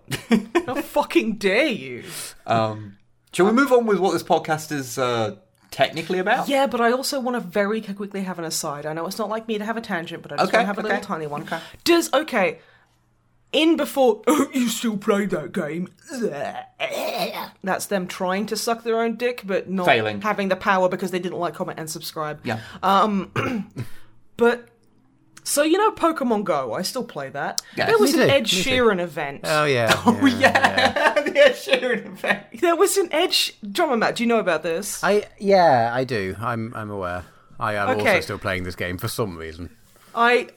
How 0.68 0.76
fucking 0.82 1.36
dare 1.38 1.68
you? 1.68 2.04
um, 2.46 2.98
shall 3.34 3.46
we 3.46 3.54
move 3.54 3.72
on 3.72 3.86
with 3.86 4.00
what 4.00 4.12
this 4.12 4.22
podcast 4.24 4.72
is 4.74 4.98
uh, 5.00 5.38
technically 5.72 6.20
about? 6.20 6.48
Yeah, 6.50 6.68
but 6.68 6.82
I 6.82 6.92
also 6.92 7.20
want 7.22 7.36
to 7.36 7.40
very 7.40 7.80
quickly 7.82 8.22
have 8.24 8.38
an 8.38 8.44
aside. 8.46 8.86
I 8.86 8.92
know 8.94 9.08
it's 9.08 9.18
not 9.18 9.30
like 9.30 9.48
me 9.48 9.58
to 9.60 9.66
have 9.66 9.78
a 9.78 9.82
tangent, 9.82 10.22
but 10.22 10.34
I 10.34 10.36
just 10.36 10.50
Okay, 10.50 10.58
want 10.58 10.64
to 10.64 10.68
have 10.68 10.78
a 10.78 10.82
little 10.88 11.02
tiny 11.02 11.26
one. 11.26 11.44
okay. 11.44 11.60
Does 11.86 12.12
okay? 12.14 12.60
In 13.52 13.78
before 13.78 14.22
oh, 14.28 14.50
you 14.54 14.68
still 14.70 14.98
play 14.98 15.26
that 15.26 15.52
game. 15.52 15.90
That's 17.64 17.88
them 17.88 18.08
trying 18.08 18.46
to 18.48 18.56
suck 18.56 18.84
their 18.84 19.02
own 19.02 19.16
dick, 19.16 19.42
but 19.46 19.70
not 19.70 19.86
Failing. 19.88 20.22
having 20.22 20.50
the 20.50 20.56
power 20.56 20.88
because 20.90 21.12
they 21.12 21.20
didn't 21.20 21.40
like, 21.40 21.56
comment, 21.56 21.80
and 21.80 21.90
subscribe. 21.90 22.40
Yeah. 22.46 22.60
um 22.84 23.32
But 24.38 24.70
so 25.44 25.64
you 25.64 25.78
know, 25.78 25.92
Pokemon 25.92 26.44
Go. 26.44 26.74
I 26.74 26.84
still 26.84 27.04
play 27.04 27.30
that. 27.30 27.62
Yes. 27.76 27.90
There 27.90 27.98
was 27.98 28.16
Me 28.16 28.22
an 28.24 28.28
too, 28.30 28.34
Ed 28.36 28.40
me 28.44 28.46
too. 28.50 28.70
Sheeran 28.70 29.00
event. 29.02 29.42
Oh 29.44 29.66
yeah. 29.66 29.94
Oh 30.06 30.26
yeah, 30.26 31.14
the 31.22 31.38
Ed 31.38 31.54
Sheeran 31.54 32.14
effect. 32.14 32.62
There 32.62 32.76
was 32.76 32.98
an 32.98 33.10
Ed. 33.12 33.34
Sh- 33.34 33.52
Drummer 33.72 33.98
Matt, 33.98 34.16
do 34.18 34.24
you 34.24 34.28
know 34.28 34.40
about 34.40 34.62
this? 34.64 35.04
I 35.04 35.26
yeah, 35.40 35.90
I 35.94 36.04
do. 36.04 36.36
I'm 36.40 36.72
I'm 36.76 36.92
aware. 36.92 37.26
I 37.60 37.74
am 37.76 37.90
Okay. 38.00 38.10
also 38.12 38.22
still 38.22 38.38
playing 38.40 38.64
this 38.64 38.76
game 38.76 38.98
for 38.98 39.08
some 39.08 39.38
reason. 39.38 39.76
I 40.16 40.50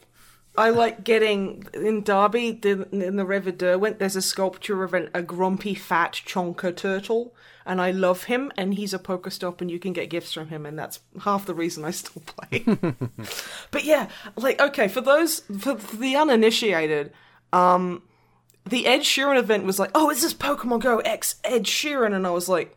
I 0.57 0.69
like 0.69 1.03
getting 1.03 1.65
in 1.73 2.03
Derby 2.03 2.53
the, 2.53 2.87
in 2.93 3.17
the 3.17 3.25
River 3.25 3.51
Derwent. 3.51 3.99
There's 3.99 4.17
a 4.17 4.23
sculpture 4.23 4.85
of 4.85 4.93
an, 4.93 5.09
a 5.15 5.23
grumpy 5.23 5.75
fat 5.75 6.21
chonker 6.27 6.77
turtle, 6.77 7.35
and 7.65 7.81
I 7.81 7.91
love 7.91 8.25
him. 8.25 8.53
And 8.59 8.75
he's 8.75 8.93
a 8.93 8.99
Pokestop, 8.99 9.63
and 9.63 9.71
you 9.71 9.79
can 9.79 9.95
get 9.95 10.11
gifts 10.11 10.35
from 10.35 10.49
him, 10.49 10.67
and 10.67 10.79
that's 10.79 11.01
half 11.23 11.47
the 11.47 11.55
reason 11.55 11.85
I 11.85 11.91
still 11.91 12.23
play. 12.27 12.65
but 13.71 13.85
yeah, 13.85 14.09
like 14.37 14.61
okay, 14.61 14.89
for 14.89 15.01
those 15.01 15.41
for, 15.41 15.79
for 15.79 15.97
the 15.97 16.17
uninitiated, 16.17 17.13
um, 17.55 18.03
the 18.67 18.87
Ed 18.87 19.01
Sheeran 19.01 19.39
event 19.39 19.65
was 19.65 19.79
like, 19.79 19.91
oh, 19.95 20.11
is 20.11 20.21
this 20.21 20.35
Pokemon 20.35 20.81
Go 20.81 20.99
X 20.99 21.37
Ed 21.45 21.65
Sheeran? 21.65 22.15
And 22.15 22.27
I 22.27 22.31
was 22.31 22.49
like, 22.49 22.77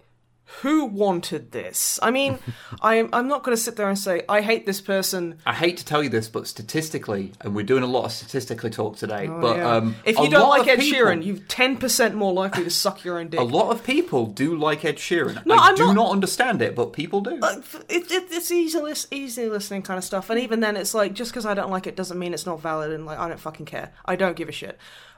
who 0.62 0.86
wanted 0.86 1.52
this? 1.52 2.00
I 2.04 2.12
mean, 2.12 2.40
I'm 2.82 3.10
I'm 3.12 3.28
not 3.28 3.44
going 3.44 3.56
to 3.58 3.62
sit 3.62 3.76
there 3.76 3.90
and 3.90 3.98
say 3.98 4.22
I 4.30 4.42
hate 4.42 4.66
this 4.66 4.80
person. 4.80 5.40
I 5.46 5.54
hate 5.54 5.78
to 5.78 5.86
tell 5.86 6.04
you 6.04 6.10
this, 6.10 6.28
but 6.28 6.48
statistically, 6.48 7.32
and 7.42 7.56
we're 7.56 7.66
doing 7.66 7.84
a 7.84 7.88
lot 7.88 8.06
of 8.06 8.12
statistically 8.12 8.70
talk 8.70 8.96
today, 8.98 9.28
but 9.28 9.56
Oh, 9.56 9.56
Yeah. 9.58 9.76
um, 9.78 9.96
if 10.06 10.18
you 10.20 10.30
don't 10.30 10.50
like 10.50 10.68
Ed 10.68 10.80
people- 10.80 11.00
Sheeran, 11.00 11.26
you're 11.26 11.38
ten 11.48 11.78
percent 11.78 12.16
more 12.16 12.32
likely 12.34 12.64
to 12.64 12.70
suck 12.70 13.04
your 13.04 13.20
own 13.20 13.30
dick. 13.30 13.40
A 13.40 13.44
lot 13.44 13.72
of 13.72 13.84
people 13.84 14.28
do 14.28 14.56
like 14.56 14.86
Ed 14.86 14.98
Sheeran. 14.98 15.46
No, 15.46 15.56
I 15.56 15.70
I'm 15.70 15.76
do 15.76 15.86
not- 15.88 15.96
not... 15.96 16.12
understand 16.12 16.62
it, 16.62 16.76
but 16.76 16.94
people 16.94 17.22
do. 17.22 17.40
it, 17.42 17.64
it, 17.90 18.28
it's 18.32 18.52
easy, 18.52 18.80
easy 19.12 19.50
listening 19.50 19.82
kind 19.82 19.98
of 19.98 20.04
stuff, 20.04 20.30
and 20.30 20.40
even 20.40 20.60
then, 20.60 20.78
it's 20.78 20.94
like 20.94 21.14
just 21.14 21.32
because 21.32 21.46
I 21.46 21.54
don't 21.54 21.72
like 21.72 21.88
it 21.88 21.96
doesn't 21.96 22.20
mean 22.20 22.34
it's 22.34 22.46
not 22.46 22.62
valid, 22.62 22.92
and 22.92 23.06
like 23.06 23.18
I 23.18 23.28
don't 23.28 23.40
fucking 23.40 23.66
care. 23.66 23.94
I 24.06 24.16
don't 24.16 24.36
give 24.36 24.50
a 24.50 24.52
shit. 24.52 24.78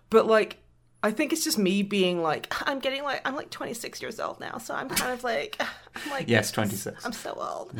But 0.09 0.25
like, 0.25 0.57
I 1.03 1.11
think 1.11 1.31
it's 1.31 1.43
just 1.43 1.57
me 1.57 1.83
being 1.83 2.21
like, 2.21 2.47
I'm 2.67 2.79
getting 2.79 3.03
like 3.03 3.21
I'm 3.25 3.35
like 3.35 3.49
26 3.49 4.01
years 4.01 4.19
old 4.19 4.39
now, 4.39 4.57
so 4.57 4.73
I'm 4.73 4.89
kind 4.89 5.13
of 5.13 5.23
like, 5.23 5.59
I'm 6.05 6.11
like 6.11 6.27
yes, 6.27 6.51
26. 6.51 7.05
I'm 7.05 7.13
so 7.13 7.33
old, 7.33 7.73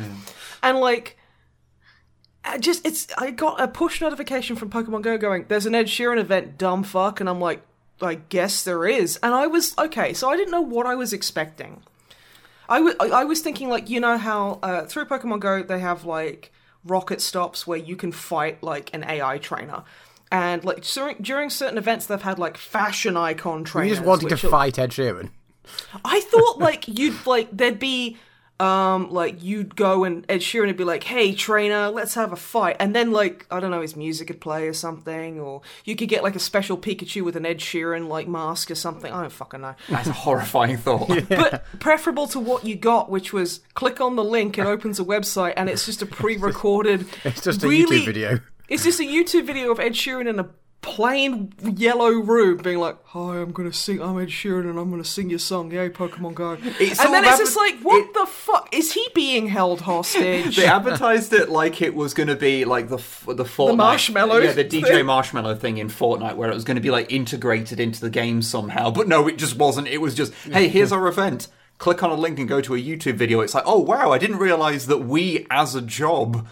and 0.62 0.78
like. 0.78 1.16
I 2.44 2.56
just 2.56 2.86
it's 2.86 3.08
I 3.18 3.30
got 3.30 3.60
a 3.60 3.68
push 3.68 4.00
notification 4.00 4.56
from 4.56 4.70
Pokemon 4.70 5.02
Go 5.02 5.18
going 5.18 5.44
there's 5.48 5.66
an 5.66 5.74
Ed 5.74 5.86
Sheeran 5.86 6.18
event 6.18 6.56
dumb 6.56 6.82
fuck 6.82 7.20
and 7.20 7.28
I'm 7.28 7.40
like 7.40 7.60
I 8.00 8.14
guess 8.14 8.62
there 8.64 8.86
is 8.86 9.18
and 9.22 9.34
I 9.34 9.48
was 9.48 9.76
okay 9.76 10.14
so 10.14 10.30
I 10.30 10.36
didn't 10.36 10.52
know 10.52 10.62
what 10.62 10.86
I 10.86 10.94
was 10.94 11.12
expecting 11.12 11.82
I 12.68 12.78
I- 13.00 13.08
I 13.08 13.24
was 13.24 13.40
thinking 13.40 13.68
like 13.68 13.90
you 13.90 14.00
know 14.00 14.16
how 14.16 14.60
uh, 14.62 14.84
through 14.86 15.06
Pokemon 15.06 15.40
Go 15.40 15.62
they 15.62 15.80
have 15.80 16.04
like 16.04 16.52
rocket 16.84 17.20
stops 17.20 17.66
where 17.66 17.76
you 17.78 17.96
can 17.96 18.12
fight 18.12 18.62
like 18.62 18.94
an 18.94 19.04
AI 19.04 19.36
trainer, 19.38 19.82
and 20.30 20.64
like 20.64 20.82
during, 20.82 21.16
during 21.20 21.50
certain 21.50 21.78
events 21.78 22.06
they've 22.06 22.20
had 22.22 22.38
like 22.38 22.56
fashion 22.56 23.16
icon 23.16 23.64
trainers. 23.64 23.64
You 23.64 23.70
trainers. 23.94 23.98
just 23.98 24.06
wanted 24.24 24.36
to 24.40 24.46
are- 24.46 24.50
fight 24.50 24.78
Ed 24.78 24.90
Sheeran. 24.90 25.30
I 26.04 26.20
thought 26.20 26.58
like 26.58 26.88
you'd 26.88 27.26
like 27.26 27.48
there'd 27.52 27.78
be 27.78 28.16
um 28.60 29.10
like 29.10 29.40
you'd 29.42 29.76
go 29.76 30.02
and 30.02 30.24
Ed 30.28 30.40
Sheeran 30.40 30.66
would 30.66 30.76
be 30.76 30.82
like, 30.84 31.04
"Hey 31.04 31.32
trainer, 31.34 31.90
let's 31.90 32.14
have 32.14 32.32
a 32.32 32.36
fight," 32.36 32.76
and 32.80 32.92
then 32.96 33.12
like 33.12 33.46
I 33.50 33.60
don't 33.60 33.70
know 33.70 33.82
his 33.82 33.94
music 33.94 34.30
would 34.30 34.40
play 34.40 34.66
or 34.66 34.72
something, 34.72 35.38
or 35.38 35.60
you 35.84 35.94
could 35.94 36.08
get 36.08 36.22
like 36.24 36.34
a 36.34 36.40
special 36.40 36.76
Pikachu 36.76 37.22
with 37.22 37.36
an 37.36 37.46
Ed 37.46 37.58
Sheeran 37.58 38.08
like 38.08 38.26
mask 38.26 38.70
or 38.70 38.74
something. 38.74 39.12
I 39.12 39.20
don't 39.20 39.30
fucking 39.30 39.60
know. 39.60 39.74
That's 39.88 40.08
a 40.08 40.12
horrifying 40.12 40.76
thought. 40.78 41.08
but 41.28 41.64
preferable 41.78 42.26
to 42.28 42.40
what 42.40 42.64
you 42.64 42.74
got, 42.74 43.10
which 43.10 43.32
was 43.32 43.60
click 43.74 44.00
on 44.00 44.16
the 44.16 44.24
link, 44.24 44.58
it 44.58 44.66
opens 44.66 44.98
a 44.98 45.04
website, 45.04 45.52
and 45.56 45.68
it's 45.68 45.86
just 45.86 46.02
a 46.02 46.06
pre-recorded. 46.42 47.06
It's 47.24 47.42
just 47.42 47.62
a 47.62 47.68
really- 47.68 48.00
YouTube 48.00 48.06
video. 48.06 48.40
It's 48.68 48.84
just 48.84 49.00
a 49.00 49.04
YouTube 49.04 49.46
video 49.46 49.70
of 49.70 49.80
Ed 49.80 49.92
Sheeran 49.92 50.28
in 50.28 50.38
a 50.38 50.48
plain 50.80 51.52
yellow 51.62 52.10
room, 52.10 52.58
being 52.58 52.78
like, 52.78 52.96
"Hi, 53.06 53.38
I'm 53.38 53.50
gonna 53.52 53.72
sing. 53.72 54.00
I'm 54.00 54.18
Ed 54.18 54.28
Sheeran, 54.28 54.68
and 54.70 54.78
I'm 54.78 54.90
gonna 54.90 55.04
sing 55.04 55.28
your 55.30 55.38
song. 55.38 55.72
Yay, 55.72 55.88
Pokemon 55.88 56.34
Go!" 56.34 56.56
It's 56.78 57.00
and 57.00 57.12
then 57.12 57.24
it's 57.24 57.38
just 57.38 57.56
like, 57.56 57.78
what 57.80 58.04
it- 58.04 58.14
the 58.14 58.26
fuck 58.26 58.68
is 58.72 58.92
he 58.92 59.06
being 59.14 59.48
held 59.48 59.80
hostage? 59.82 60.56
They 60.56 60.66
advertised 60.66 61.32
it 61.32 61.48
like 61.48 61.82
it 61.82 61.94
was 61.94 62.14
going 62.14 62.28
to 62.28 62.36
be 62.36 62.64
like 62.64 62.88
the 62.88 62.96
the 63.26 63.44
Fortnite, 63.44 63.76
Marshmello 64.14 64.44
yeah, 64.44 64.52
the 64.52 64.64
DJ 64.64 64.82
thing. 64.86 65.06
Marshmello 65.06 65.58
thing 65.58 65.78
in 65.78 65.88
Fortnite, 65.88 66.36
where 66.36 66.50
it 66.50 66.54
was 66.54 66.64
going 66.64 66.76
to 66.76 66.80
be 66.82 66.90
like 66.90 67.10
integrated 67.12 67.80
into 67.80 68.00
the 68.00 68.10
game 68.10 68.40
somehow. 68.42 68.90
But 68.90 69.08
no, 69.08 69.26
it 69.28 69.38
just 69.38 69.56
wasn't. 69.56 69.88
It 69.88 69.98
was 69.98 70.14
just, 70.14 70.32
hey, 70.52 70.68
here's 70.68 70.92
our 70.92 71.06
event. 71.08 71.48
Click 71.78 72.02
on 72.02 72.10
a 72.10 72.14
link 72.14 72.38
and 72.38 72.48
go 72.48 72.60
to 72.60 72.74
a 72.74 72.78
YouTube 72.78 73.14
video. 73.14 73.40
It's 73.40 73.54
like, 73.54 73.64
oh 73.66 73.78
wow, 73.78 74.12
I 74.12 74.18
didn't 74.18 74.38
realize 74.38 74.86
that 74.86 74.98
we, 74.98 75.46
as 75.50 75.74
a 75.74 75.80
job, 75.82 76.46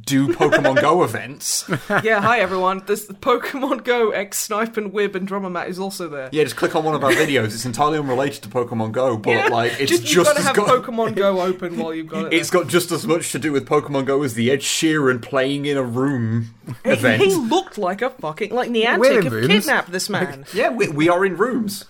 do 0.00 0.28
Pokemon 0.28 0.80
Go 0.80 1.02
events. 1.04 1.68
yeah, 2.02 2.20
hi 2.20 2.40
everyone. 2.40 2.82
This 2.86 3.06
Pokemon 3.06 3.84
Go 3.84 4.10
X 4.10 4.38
Snipe 4.38 4.76
and 4.76 4.92
Wib 4.92 5.14
and 5.14 5.26
Drummer 5.28 5.50
Matt 5.50 5.68
is 5.68 5.78
also 5.78 6.08
there. 6.08 6.30
Yeah, 6.32 6.44
just 6.44 6.56
click 6.56 6.74
on 6.74 6.84
one 6.84 6.94
of 6.94 7.04
our 7.04 7.12
videos. 7.12 7.46
It's 7.46 7.66
entirely 7.66 7.98
unrelated 7.98 8.42
to 8.44 8.48
Pokemon 8.48 8.92
Go, 8.92 9.16
but 9.18 9.30
Yeah, 9.30 9.46
like 9.48 9.72
it's 9.78 9.90
just, 9.90 10.02
just, 10.04 10.14
you've 10.14 10.24
got 10.24 10.32
to 10.34 10.38
as 10.40 10.46
have 10.46 10.56
got, 10.56 10.68
Pokemon 10.68 11.14
Go 11.14 11.40
open 11.42 11.76
while 11.78 11.94
you've 11.94 12.08
got 12.08 12.32
it. 12.32 12.34
It's 12.34 12.50
got 12.50 12.68
just 12.68 12.90
as 12.90 13.06
much 13.06 13.32
to 13.32 13.38
do 13.38 13.52
with 13.52 13.68
Pokemon 13.68 14.06
Go 14.06 14.22
as 14.22 14.34
the 14.34 14.50
Ed 14.50 14.60
Sheeran 14.60 15.20
playing 15.20 15.66
in 15.66 15.76
a 15.76 15.82
room 15.82 16.54
there. 16.84 16.94
event. 16.94 17.22
He 17.22 17.34
looked 17.34 17.76
like 17.76 18.00
a 18.02 18.10
fucking 18.10 18.52
like 18.52 18.70
We're 18.70 18.86
Niantic 18.86 19.24
have 19.24 19.50
kidnapped 19.50 19.92
this 19.92 20.08
man. 20.08 20.46
Yeah, 20.54 20.70
we, 20.70 20.88
we 20.88 21.08
are 21.08 21.24
in 21.24 21.36
rooms. 21.36 21.84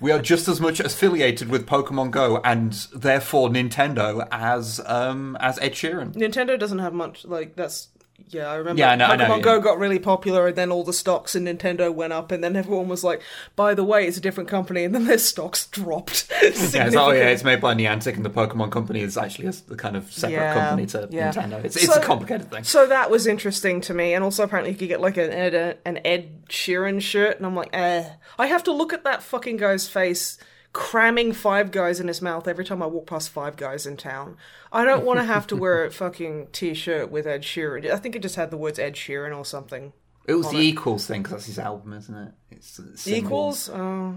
we 0.00 0.10
are 0.10 0.18
just 0.20 0.48
as 0.48 0.60
much 0.60 0.80
affiliated 0.80 1.48
with 1.48 1.66
Pokemon 1.66 2.10
Go 2.10 2.40
and 2.44 2.72
therefore 2.94 3.48
Nintendo 3.48 4.26
as 4.32 4.80
um 4.86 5.36
as 5.40 5.58
Ed 5.60 5.72
Sheeran. 5.74 6.14
Nintendo 6.14 6.58
doesn't 6.58 6.80
have 6.80 6.92
much 6.92 7.11
like 7.24 7.56
that's 7.56 7.88
yeah, 8.28 8.46
I 8.46 8.54
remember 8.54 8.78
Yeah, 8.78 8.92
I 8.92 8.96
know- 8.96 9.06
I 9.06 9.16
Pokemon 9.16 9.28
know, 9.28 9.36
yeah. 9.36 9.42
Go 9.42 9.60
got 9.60 9.78
really 9.78 9.98
popular 9.98 10.46
and 10.46 10.56
then 10.56 10.70
all 10.70 10.84
the 10.84 10.92
stocks 10.92 11.34
in 11.34 11.44
Nintendo 11.44 11.92
went 11.92 12.12
up 12.12 12.30
and 12.30 12.42
then 12.42 12.54
everyone 12.54 12.86
was 12.88 13.02
like, 13.02 13.20
by 13.56 13.74
the 13.74 13.82
way, 13.82 14.06
it's 14.06 14.16
a 14.16 14.20
different 14.20 14.48
company 14.48 14.84
and 14.84 14.94
then 14.94 15.06
their 15.06 15.18
stocks 15.18 15.66
dropped. 15.66 16.30
Yeah, 16.42 16.86
it's, 16.86 16.96
oh 16.96 17.10
yeah, 17.10 17.28
it's 17.28 17.42
made 17.44 17.60
by 17.60 17.74
Niantic 17.74 18.14
and 18.16 18.24
the 18.24 18.30
Pokemon 18.30 18.70
Company 18.70 19.00
is 19.00 19.16
actually 19.16 19.48
a, 19.48 19.74
kind 19.76 19.96
of 19.96 20.10
separate 20.12 20.36
Yeah, 20.36 20.54
company 20.54 20.86
to 20.86 21.08
yeah. 21.10 21.32
Nintendo. 21.32 21.64
It's, 21.64 21.76
it's 21.76 21.86
So- 21.86 22.00
a 22.00 22.04
complicated 22.04 22.50
thing. 22.50 22.64
So 22.64 22.86
that 22.86 23.10
was 23.10 23.26
interesting 23.26 23.80
to 23.82 23.94
me, 23.94 24.14
and 24.14 24.22
also 24.24 24.44
apparently 24.44 24.72
you 24.72 24.78
could 24.78 24.88
get 24.88 25.00
like 25.00 25.16
an 25.16 25.30
Ed, 25.32 25.78
an 25.84 25.98
Ed 26.04 26.46
Sheeran 26.48 27.00
shirt, 27.02 27.36
and 27.38 27.46
I'm 27.46 27.56
like, 27.56 27.70
eh. 27.72 28.08
I 28.38 28.46
have 28.46 28.62
to 28.64 28.72
look 28.72 28.92
at 28.92 29.04
that 29.04 29.22
fucking 29.22 29.56
guy's 29.56 29.88
face 29.88 30.38
cramming 30.72 31.32
Five 31.32 31.70
Guys 31.70 32.00
in 32.00 32.08
his 32.08 32.22
mouth 32.22 32.48
every 32.48 32.64
time 32.64 32.82
I 32.82 32.86
walk 32.86 33.06
past 33.06 33.30
Five 33.30 33.56
Guys 33.56 33.86
in 33.86 33.96
town. 33.96 34.36
I 34.72 34.84
don't 34.84 35.04
want 35.04 35.18
to 35.20 35.24
have 35.24 35.46
to 35.48 35.56
wear 35.56 35.84
a 35.84 35.90
fucking 36.02 36.48
t-shirt 36.52 37.10
with 37.10 37.26
Ed 37.26 37.42
Sheeran. 37.42 37.90
I 37.90 37.96
think 37.96 38.16
it 38.16 38.22
just 38.22 38.36
had 38.36 38.50
the 38.50 38.56
words 38.56 38.78
Ed 38.78 38.94
Sheeran 38.94 39.36
or 39.36 39.44
something. 39.44 39.92
It 40.26 40.34
was 40.34 40.50
the 40.50 40.58
Equals 40.58 41.06
thing 41.06 41.22
because 41.22 41.32
that's 41.32 41.46
his 41.46 41.58
album, 41.58 41.92
isn't 41.94 42.14
it? 42.14 42.32
It's. 42.52 43.08
Equals? 43.08 43.68
Oh, 43.68 44.16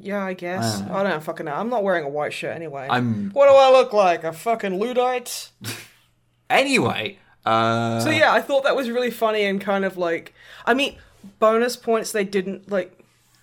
yeah, 0.00 0.22
I 0.24 0.34
guess. 0.34 0.82
I 0.82 1.02
don't 1.02 1.22
fucking 1.22 1.46
know. 1.46 1.54
I'm 1.54 1.70
not 1.70 1.82
wearing 1.82 2.04
a 2.04 2.08
white 2.08 2.32
shirt 2.32 2.54
anyway. 2.54 2.86
I'm 2.90 3.30
What 3.30 3.48
do 3.48 3.54
I 3.54 3.70
look 3.70 3.92
like? 3.92 4.22
A 4.24 4.32
fucking 4.32 4.78
Luddite? 4.78 5.50
anyway. 6.50 7.18
Uh, 7.44 8.00
So 8.00 8.10
yeah, 8.10 8.32
I 8.32 8.40
thought 8.40 8.64
that 8.64 8.76
was 8.76 8.90
really 8.90 9.10
funny 9.10 9.44
and 9.44 9.60
kind 9.60 9.84
of 9.84 9.96
like, 9.96 10.34
I 10.66 10.74
mean, 10.74 10.96
bonus 11.38 11.76
points 11.76 12.12
they 12.12 12.24
didn't 12.24 12.70
like. 12.70 12.97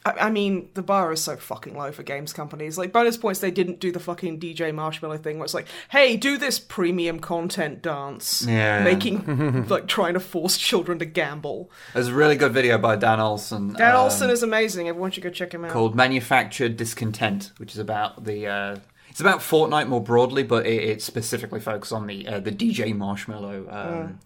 I, 0.05 0.29
mean, 0.29 0.69
the 0.75 0.83
bar 0.83 1.11
is 1.11 1.21
so 1.21 1.35
fucking 1.35 1.75
low 1.75 1.91
for 1.91 2.03
games 2.03 2.31
companies. 2.31 2.77
Like 2.77 2.91
bonus 2.91 3.17
points, 3.17 3.39
they 3.39 3.49
didn't 3.49 3.79
do 3.79 3.91
the 3.91 3.99
fucking 3.99 4.39
DJ 4.39 4.71
Marshmello 4.71 5.21
thing 5.21 5.37
where 5.39 5.45
it's 5.45 5.53
like, 5.55 5.67
hey, 5.89 6.15
do 6.15 6.37
this 6.37 6.59
premium 6.59 7.19
content 7.19 7.81
dance, 7.81 8.45
Yeah. 8.47 8.83
making 8.83 9.65
like 9.69 9.87
trying 9.87 10.13
to 10.13 10.19
force 10.19 10.57
children 10.57 10.99
to 10.99 11.05
gamble. 11.05 11.71
there's 11.93 12.09
a 12.09 12.13
really 12.13 12.35
good 12.35 12.51
video 12.51 12.77
by 12.77 12.95
Dan 12.95 13.19
Olson. 13.19 13.73
Dan 13.73 13.95
um, 13.95 14.03
Olson 14.03 14.29
is 14.29 14.43
amazing. 14.43 14.87
Everyone 14.87 15.09
should 15.09 15.23
go 15.23 15.31
check 15.31 15.53
him 15.53 15.65
out. 15.65 15.71
called 15.71 15.95
Manufactured 15.95 16.77
Discontent, 16.77 17.51
which 17.57 17.71
is 17.73 17.79
about 17.79 18.25
the. 18.25 18.47
Uh, 18.47 18.77
it's 19.09 19.21
about 19.21 19.39
Fortnite 19.39 19.87
more 19.87 20.01
broadly, 20.01 20.43
but 20.43 20.65
it, 20.67 20.83
it 20.83 21.01
specifically 21.01 21.59
focuses 21.61 21.93
on 21.93 22.05
the 22.05 22.27
uh, 22.27 22.39
the 22.39 22.51
DJ 22.51 22.93
Marshmello 22.93 23.73
um, 23.73 24.19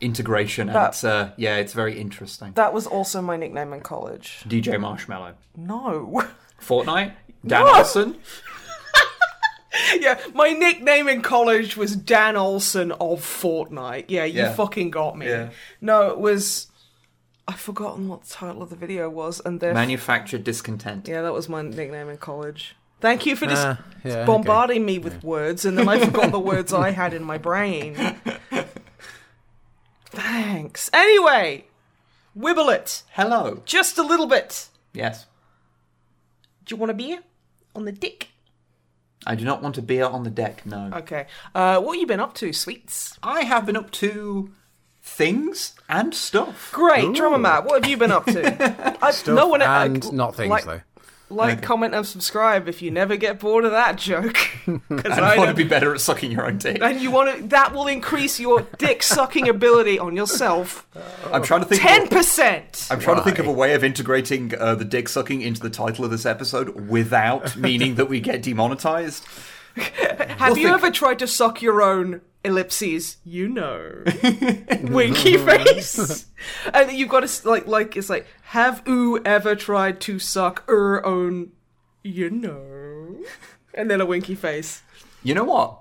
integration, 0.00 0.68
and 0.68 0.76
That- 0.76 0.88
it's 0.90 1.04
uh, 1.04 1.30
yeah, 1.36 1.56
it's 1.56 1.72
very 1.72 1.98
interesting. 2.00 2.52
That 2.54 2.72
was 2.72 2.86
also 2.86 3.20
my 3.22 3.36
nickname 3.36 3.72
in 3.72 3.80
college. 3.80 4.44
DJ 4.46 4.74
Marshmello, 4.78 5.34
No. 5.56 6.24
Fortnite, 6.60 7.12
Dan 7.46 7.64
No! 7.64 7.74
Olson. 7.78 8.16
yeah, 10.00 10.18
my 10.34 10.50
nickname 10.50 11.08
in 11.08 11.22
college 11.22 11.76
was 11.76 11.94
Dan 11.96 12.36
Olson 12.36 12.92
of 12.92 13.20
Fortnite. 13.20 14.06
Yeah, 14.08 14.24
you 14.24 14.42
Yeah. 14.42 14.52
fucking 14.54 14.90
got 14.90 15.16
me. 15.16 15.26
Yeah. 15.28 15.50
No, 15.80 16.08
it 16.10 16.18
was. 16.18 16.66
I've 17.46 17.60
forgotten 17.60 18.08
what 18.08 18.22
the 18.24 18.28
title 18.28 18.62
of 18.62 18.68
the 18.70 18.76
video 18.76 19.08
was, 19.08 19.40
and 19.44 19.60
then 19.60 19.72
Manufactured 19.74 20.44
Discontent. 20.44 21.08
yeah, 21.08 21.22
that 21.22 21.32
was 21.32 21.48
my 21.48 21.62
nickname 21.62 22.08
in 22.10 22.18
college. 22.18 22.76
Thank 23.00 23.24
you 23.26 23.36
for 23.36 23.46
just 23.46 23.64
Ah, 23.64 23.80
yeah, 24.04 24.12
okay. 24.16 24.26
bombarding 24.26 24.84
me 24.84 24.98
with 24.98 25.22
words, 25.22 25.64
and 25.64 25.78
then 25.78 25.88
I 25.88 26.04
forgot 26.04 26.30
the 26.32 26.40
words 26.40 26.72
I 26.74 26.90
had 26.90 27.14
in 27.14 27.22
my 27.24 27.38
brain. 27.38 27.94
Thanks. 30.10 30.90
Anyway, 30.92 31.66
wibble 32.36 32.72
it 32.74 33.02
Hello. 33.12 33.62
just 33.64 33.98
a 33.98 34.02
little 34.02 34.26
bit. 34.26 34.68
Yes, 34.92 35.26
Do 36.64 36.74
you 36.74 36.78
want 36.80 36.90
a 36.90 36.94
beer 36.94 37.20
on 37.74 37.84
the 37.84 37.92
dick? 37.92 38.28
I 39.26 39.34
do 39.34 39.44
not 39.44 39.62
want 39.62 39.76
a 39.78 39.82
beer 39.82 40.04
on 40.04 40.22
the 40.24 40.30
deck. 40.30 40.64
No, 40.64 40.90
Okay. 40.94 41.26
Uh, 41.54 41.80
what 41.80 41.98
you 41.98 42.06
been 42.06 42.20
up 42.20 42.34
to, 42.34 42.52
sweets? 42.52 43.18
I 43.22 43.42
have 43.42 43.66
been 43.66 43.76
up 43.76 43.90
to 43.92 44.52
things 45.02 45.74
and 45.88 46.14
stuff. 46.14 46.70
Great, 46.72 47.14
drummer 47.14 47.38
Matt. 47.38 47.64
What 47.64 47.82
have 47.82 47.90
you 47.90 47.96
been 47.96 48.12
up 48.12 48.24
to? 48.26 48.96
I, 49.02 49.10
Stuff 49.10 49.34
no 49.34 49.46
one 49.48 49.60
and 49.62 50.04
uh, 50.04 50.10
not 50.12 50.34
things 50.36 50.50
like, 50.50 50.64
though. 50.64 50.80
Like, 51.30 51.60
comment, 51.62 51.94
and 51.94 52.06
subscribe 52.06 52.68
if 52.68 52.80
you 52.80 52.90
never 52.90 53.16
get 53.16 53.38
bored 53.38 53.64
of 53.64 53.72
that 53.72 53.96
joke. 53.96 54.36
Because 54.88 55.12
And 55.16 55.24
I 55.24 55.34
I 55.34 55.38
want 55.38 55.48
to 55.48 55.54
be 55.56 55.64
better 55.64 55.94
at 55.94 56.00
sucking 56.00 56.30
your 56.30 56.46
own 56.46 56.58
dick. 56.58 56.82
and 56.82 57.00
you 57.00 57.10
want 57.10 57.34
to. 57.36 57.42
That 57.48 57.72
will 57.72 57.86
increase 57.86 58.38
your 58.38 58.66
dick 58.76 59.02
sucking 59.02 59.48
ability 59.48 59.98
on 59.98 60.14
yourself 60.14 60.86
I'm 61.32 61.42
trying 61.42 61.60
to 61.60 61.66
think. 61.66 61.80
Ten 61.80 62.08
percent. 62.08 62.86
I'm 62.90 63.00
trying 63.00 63.16
to 63.16 63.22
think 63.22 63.38
of 63.38 63.46
a 63.46 63.52
way 63.52 63.72
of 63.74 63.82
integrating 63.84 64.52
uh, 64.58 64.74
the 64.74 64.84
dick 64.84 65.08
sucking 65.08 65.40
into 65.40 65.60
the 65.60 65.70
title 65.70 66.04
of 66.04 66.10
this 66.10 66.26
episode 66.26 66.88
without 66.88 67.56
meaning 67.68 67.94
that 67.94 68.08
we 68.10 68.20
get 68.20 68.42
demonetized. 68.42 69.24
Have 69.76 70.58
you 70.58 70.64
think- 70.64 70.74
ever 70.74 70.90
tried 70.90 71.18
to 71.20 71.26
suck 71.26 71.62
your 71.62 71.80
own 71.82 72.20
ellipses? 72.44 73.18
You 73.24 73.48
know, 73.48 74.04
winky 74.82 75.36
face. 75.36 76.26
and 76.72 76.92
you've 76.92 77.08
got 77.08 77.26
to 77.26 77.48
like, 77.48 77.66
like 77.66 77.96
it's 77.96 78.10
like, 78.10 78.26
have 78.42 78.82
you 78.86 79.20
ever 79.24 79.54
tried 79.54 80.00
to 80.02 80.18
suck 80.18 80.64
your 80.68 81.04
own? 81.06 81.52
You 82.02 82.30
know. 82.30 83.16
And 83.74 83.90
then 83.90 84.00
a 84.00 84.06
winky 84.06 84.34
face. 84.34 84.82
You 85.22 85.34
know 85.34 85.44
what? 85.44 85.80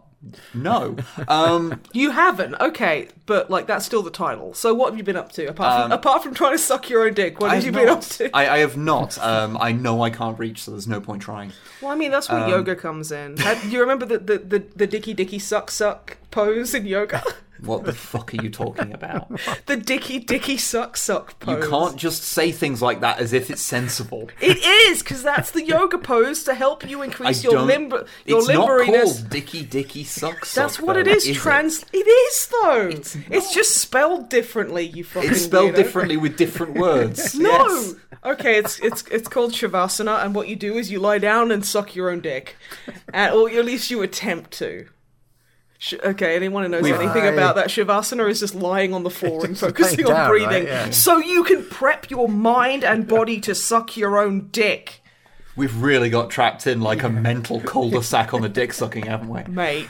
No. 0.54 0.96
Um, 1.28 1.82
You 1.94 2.12
haven't, 2.12 2.56
okay, 2.60 3.08
but 3.26 3.50
like 3.50 3.68
that's 3.68 3.86
still 3.86 4.02
the 4.02 4.12
title. 4.12 4.54
So 4.54 4.74
what 4.74 4.90
have 4.90 4.98
you 4.98 5.04
been 5.04 5.16
up 5.16 5.32
to 5.34 5.46
apart 5.46 5.84
from 5.84 5.92
apart 5.92 6.24
from 6.24 6.34
trying 6.34 6.54
to 6.54 6.58
suck 6.58 6.90
your 6.90 7.06
own 7.06 7.14
dick? 7.14 7.40
What 7.40 7.52
I 7.52 7.56
have 7.56 7.66
you 7.66 7.72
been 7.72 7.88
up 7.90 8.02
to? 8.02 8.30
I, 8.36 8.56
I 8.56 8.58
have 8.60 8.78
not. 8.78 9.18
Um, 9.20 9.58
I 9.60 9.72
know 9.72 10.02
I 10.02 10.10
can't 10.10 10.38
reach, 10.40 10.64
so 10.64 10.72
there's 10.72 10.88
no 10.88 11.00
point 11.00 11.22
trying. 11.22 11.52
Well, 11.82 11.92
I 11.92 11.96
mean 11.96 12.12
that's 12.12 12.30
Um, 12.30 12.40
where 12.42 12.50
yoga 12.50 12.76
comes 12.76 13.12
in. 13.12 13.38
Have, 13.38 13.64
you 13.72 13.80
remember 13.80 14.06
the, 14.06 14.18
the 14.18 14.38
the 14.40 14.64
the 14.76 14.88
dicky 14.88 15.14
dicky 15.14 15.40
suck 15.40 15.70
suck 15.72 16.18
pose 16.32 16.74
in 16.74 16.86
yoga? 16.86 17.22
What 17.62 17.86
the 17.86 17.94
fuck 17.94 18.34
are 18.34 18.42
you 18.44 18.50
talking 18.50 18.94
about? 18.94 19.30
the 19.66 19.78
dicky 19.78 20.20
dicky 20.20 20.58
suck 20.58 20.96
suck 20.98 21.40
pose. 21.40 21.64
You 21.64 21.70
can't 21.70 21.98
just 21.98 22.24
say 22.24 22.52
things 22.52 22.82
like 22.82 23.02
that 23.02 23.20
as 23.20 23.34
if 23.34 23.50
it's 23.50 23.62
sensible. 23.62 24.30
It 24.42 24.58
is 24.58 25.02
because 25.02 25.24
that's 25.24 25.52
the 25.52 25.64
yoga 25.64 25.98
pose 25.98 26.44
to 26.44 26.54
help 26.54 26.88
you 26.88 27.02
I 27.02 27.06
increase 27.06 27.44
your 27.44 27.54
don't. 27.54 27.68
limber 27.68 28.06
your 28.26 28.40
it's 28.40 28.48
not 28.50 28.68
limberiness. 28.70 29.04
called 29.04 29.30
Dicky 29.30 29.64
Dicky 29.64 30.04
Suck 30.04 30.46
Suck. 30.46 30.64
That's 30.64 30.80
what 30.80 30.94
though, 30.94 31.00
it 31.02 31.08
is. 31.08 31.28
is 31.28 31.38
Trans. 31.38 31.84
It 31.94 31.98
is 32.08 32.48
though. 32.48 32.88
It's 32.92 33.16
It's, 33.30 33.54
just 33.54 33.76
spelled 33.78 34.30
differently. 34.30 34.84
You 34.86 35.04
fucking. 35.04 35.32
It's 35.32 35.42
spelled 35.42 35.72
weirdo. 35.74 35.76
differently 35.76 36.18
with 36.18 36.38
different 36.38 36.76
words. 36.78 37.36
No. 37.48 37.50
Yes. 37.50 37.96
Okay, 38.26 38.58
it's 38.58 38.80
it's 38.80 39.04
it's 39.10 39.28
called 39.28 39.54
shavasana, 39.54 40.24
and 40.26 40.34
what 40.36 40.48
you 40.48 40.56
do 40.56 40.76
is 40.78 40.92
you 40.92 41.00
lie 41.00 41.18
down 41.20 41.52
and 41.52 41.66
suck 41.66 41.96
your 41.96 42.10
own 42.10 42.20
dick, 42.20 42.56
and, 43.14 43.34
or 43.34 43.50
at 43.50 43.64
least 43.66 43.90
you 43.92 44.02
attempt 44.02 44.52
to. 44.52 44.88
Sh- 45.80 45.94
okay, 46.04 46.36
anyone 46.36 46.64
who 46.64 46.70
knows 46.70 46.82
We've- 46.82 46.96
anything 46.98 47.28
about 47.28 47.56
that 47.56 47.68
shavasana 47.68 48.28
is 48.30 48.40
just 48.40 48.56
lying 48.56 48.94
on 48.94 49.04
the 49.04 49.10
floor 49.20 49.46
and 49.46 49.58
focusing 49.58 49.98
laying 50.06 50.10
on 50.10 50.16
down, 50.16 50.30
breathing, 50.30 50.50
right? 50.50 50.68
Yeah. 50.68 50.90
so 50.90 51.18
you 51.18 51.44
can 51.44 51.64
prep 51.66 52.10
your 52.10 52.28
mind 52.28 52.84
and 52.84 53.08
body 53.08 53.40
to 53.42 53.54
suck 53.54 53.96
your 53.98 54.18
own 54.18 54.48
dick, 54.52 55.02
We've 55.56 55.76
really 55.82 56.12
got 56.12 56.30
trapped 56.30 56.68
in 56.68 56.82
like 56.82 57.02
a 57.02 57.10
mental 57.10 57.60
cul-de-sac 57.60 58.32
on 58.32 58.42
the 58.42 58.50
dick 58.50 58.74
sucking, 58.74 59.08
haven't 59.08 59.30
we? 59.30 59.44
mate. 59.52 59.88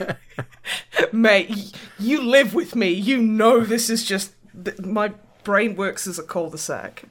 mate, 1.12 1.72
you 2.00 2.20
live 2.20 2.52
with 2.52 2.74
me. 2.74 2.88
You 2.90 3.18
know 3.18 3.60
this 3.60 3.88
is 3.88 4.04
just 4.04 4.32
th- 4.64 4.78
my 4.80 5.12
brain 5.44 5.76
works 5.76 6.08
as 6.08 6.18
a 6.18 6.22
cul-de-sac. 6.24 7.04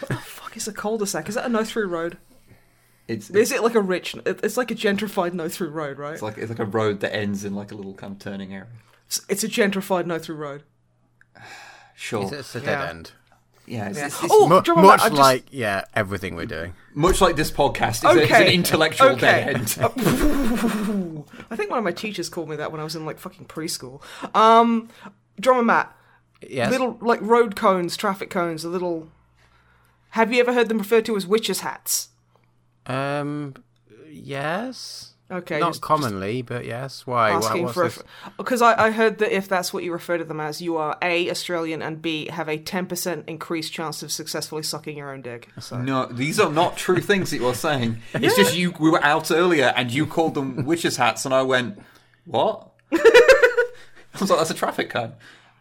What 0.00 0.08
the 0.08 0.16
fuck 0.16 0.56
is 0.56 0.68
a 0.68 0.72
cul-de-sac? 0.72 1.28
Is 1.28 1.34
that 1.34 1.44
a 1.44 1.48
no 1.50 1.64
through 1.64 1.86
road? 1.88 2.16
It's, 3.10 3.30
Is 3.30 3.50
it 3.52 3.62
like 3.62 3.74
a 3.74 3.80
rich? 3.80 4.14
It's 4.24 4.56
like 4.56 4.70
a 4.70 4.74
gentrified 4.74 5.32
no 5.32 5.48
through 5.48 5.70
road, 5.70 5.98
right? 5.98 6.12
it's 6.12 6.22
like 6.22 6.38
it's 6.38 6.48
like 6.50 6.58
a 6.60 6.64
road 6.64 7.00
that 7.00 7.14
ends 7.14 7.44
in 7.44 7.54
like 7.54 7.72
a 7.72 7.74
little 7.74 7.94
kind 7.94 8.12
of 8.12 8.18
turning 8.20 8.52
area. 8.54 8.66
It's- 9.08 9.20
It's 9.28 9.44
a 9.44 9.48
gentrified 9.48 10.06
no 10.06 10.18
through 10.18 10.36
road. 10.36 10.62
Sure. 11.96 12.22
It's, 12.22 12.32
it's 12.32 12.54
a 12.56 12.60
Yeah. 12.60 12.64
dead 12.64 12.88
end. 12.88 13.12
yeah. 13.66 13.88
It's, 13.88 13.98
Yeah. 13.98 14.06
it's, 14.06 14.22
it's 14.24 14.32
Oh, 14.34 14.48
Mu- 14.48 14.62
you 14.66 14.74
much 14.76 15.00
just- 15.02 15.12
like 15.12 15.44
yeah, 15.50 15.84
everything 15.94 16.34
we're 16.34 16.46
doing. 16.46 16.72
much 16.94 17.20
like 17.20 17.36
this 17.36 17.50
podcast. 17.50 18.02
It's, 18.02 18.04
a- 18.04 18.22
it's 18.22 18.32
Okay. 18.32 18.46
an 18.46 18.52
intellectual 18.54 19.08
Okay. 19.10 19.20
dead 19.20 19.56
end. 19.56 19.76
I 21.50 21.56
think 21.56 21.68
one 21.70 21.78
of 21.78 21.84
my 21.84 21.92
teachers 21.92 22.28
called 22.28 22.48
me 22.48 22.56
that 22.56 22.72
when 22.72 22.80
I 22.80 22.84
was 22.84 22.96
in 22.96 23.04
like 23.04 23.18
fucking 23.18 23.46
preschool. 23.46 24.00
Um, 24.34 24.88
Drummer 25.38 25.62
Matt, 25.62 25.94
Yes. 26.48 26.70
little 26.70 26.96
like 27.02 27.20
road 27.22 27.54
cones, 27.56 27.96
traffic 27.96 28.30
cones, 28.30 28.64
a 28.64 28.68
little. 28.68 29.08
Have 30.10 30.32
you 30.32 30.40
ever 30.40 30.52
heard 30.54 30.68
them 30.68 30.78
referred 30.78 31.04
to 31.06 31.16
as 31.16 31.26
witches' 31.26 31.60
hats? 31.60 32.08
Um. 32.86 33.54
Yes. 34.08 35.14
Okay, 35.32 35.60
Not 35.60 35.74
just- 35.74 35.82
commonly, 35.82 36.42
but 36.42 36.64
yes. 36.64 37.06
Why? 37.06 37.30
Asking 37.30 37.62
what's 37.62 37.94
for 37.94 38.04
because 38.36 38.60
I, 38.60 38.86
I 38.86 38.90
heard 38.90 39.18
that 39.18 39.32
if 39.32 39.48
that's 39.48 39.72
what 39.72 39.84
you 39.84 39.92
refer 39.92 40.18
to 40.18 40.24
them 40.24 40.40
as, 40.40 40.60
you 40.60 40.76
are 40.76 40.98
a 41.00 41.30
Australian 41.30 41.82
and 41.82 42.02
b 42.02 42.26
have 42.26 42.48
a 42.48 42.58
ten 42.58 42.86
percent 42.86 43.28
increased 43.28 43.72
chance 43.72 44.02
of 44.02 44.10
successfully 44.10 44.64
sucking 44.64 44.96
your 44.96 45.12
own 45.12 45.22
dick. 45.22 45.48
So. 45.60 45.80
No, 45.80 46.06
these 46.06 46.40
are 46.40 46.50
not 46.50 46.76
true 46.76 47.00
things 47.00 47.30
that 47.30 47.38
you're 47.38 47.54
saying. 47.54 48.00
It's 48.14 48.34
just 48.34 48.56
you. 48.56 48.74
We 48.80 48.90
were 48.90 49.02
out 49.04 49.30
earlier, 49.30 49.72
and 49.76 49.92
you 49.92 50.04
called 50.04 50.34
them 50.34 50.64
witches' 50.64 50.96
hats, 50.96 51.24
and 51.24 51.32
I 51.32 51.42
went, 51.42 51.80
"What?" 52.24 52.72
I 52.92 52.98
was 54.18 54.30
like, 54.30 54.40
"That's 54.40 54.50
a 54.50 54.54
traffic 54.54 54.90
cone." 54.90 55.12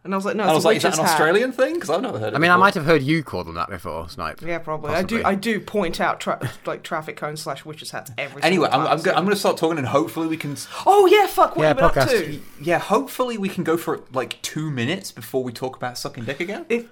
And 0.04 0.14
I 0.14 0.18
was 0.18 0.24
like, 0.26 0.38
no, 0.38 0.44
And 0.44 0.52
I 0.52 0.54
it's 0.54 0.58
was 0.60 0.64
a 0.64 0.68
like, 0.70 0.78
"Is 0.78 0.84
that 0.84 0.94
an 0.98 1.04
hat. 1.04 1.12
Australian 1.12 1.52
thing?" 1.52 1.74
Because 1.74 1.90
I've 1.90 2.02
never 2.02 2.18
heard. 2.20 2.34
it 2.34 2.36
I 2.36 2.40
mean, 2.40 2.52
I 2.52 2.56
might 2.56 2.74
have 2.74 2.86
heard 2.86 3.04
you 3.04 3.22
call 3.22 3.44
them 3.44 3.56
that 3.56 3.70
before, 3.70 4.08
Snipe. 4.08 4.42
Yeah, 4.42 4.60
probably. 4.60 4.92
Possibly. 4.92 5.20
I 5.20 5.22
do. 5.24 5.28
I 5.28 5.36
do 5.36 5.60
point 5.60 6.00
out 6.00 6.22
tra- 6.22 6.50
like 6.66 6.84
traffic 6.84 7.18
cones 7.18 7.42
slash 7.42 7.66
witches 7.66 7.92
hats 7.92 8.10
every. 8.18 8.42
Anyway, 8.42 8.68
single 8.70 8.80
I'm, 8.82 8.88
time, 8.88 8.98
I'm, 8.98 9.04
go- 9.04 9.12
so- 9.12 9.18
I'm 9.18 9.24
going 9.26 9.36
to 9.36 9.40
start 9.40 9.58
talking, 9.58 9.78
and 9.78 9.88
hopefully 9.88 10.28
we 10.28 10.38
can. 10.38 10.56
Oh 10.86 11.06
yeah, 11.08 11.28
fuck. 11.28 11.58
What 11.58 11.64
Yeah, 11.64 11.68
have 11.70 11.78
you 11.78 11.82
been 11.82 12.02
up 12.02 12.08
podcast. 12.10 12.26
to? 12.26 12.42
Yeah, 12.64 12.80
hopefully 12.80 13.38
we 13.38 13.50
can 13.50 13.66
go 13.66 13.76
for 13.76 14.02
like 14.14 14.42
two 14.42 14.72
minutes 14.72 15.12
before 15.12 15.44
we 15.44 15.52
talk 15.52 15.76
about 15.76 15.98
sucking 15.98 16.24
dick 16.24 16.40
again. 16.40 16.66
If... 16.70 16.88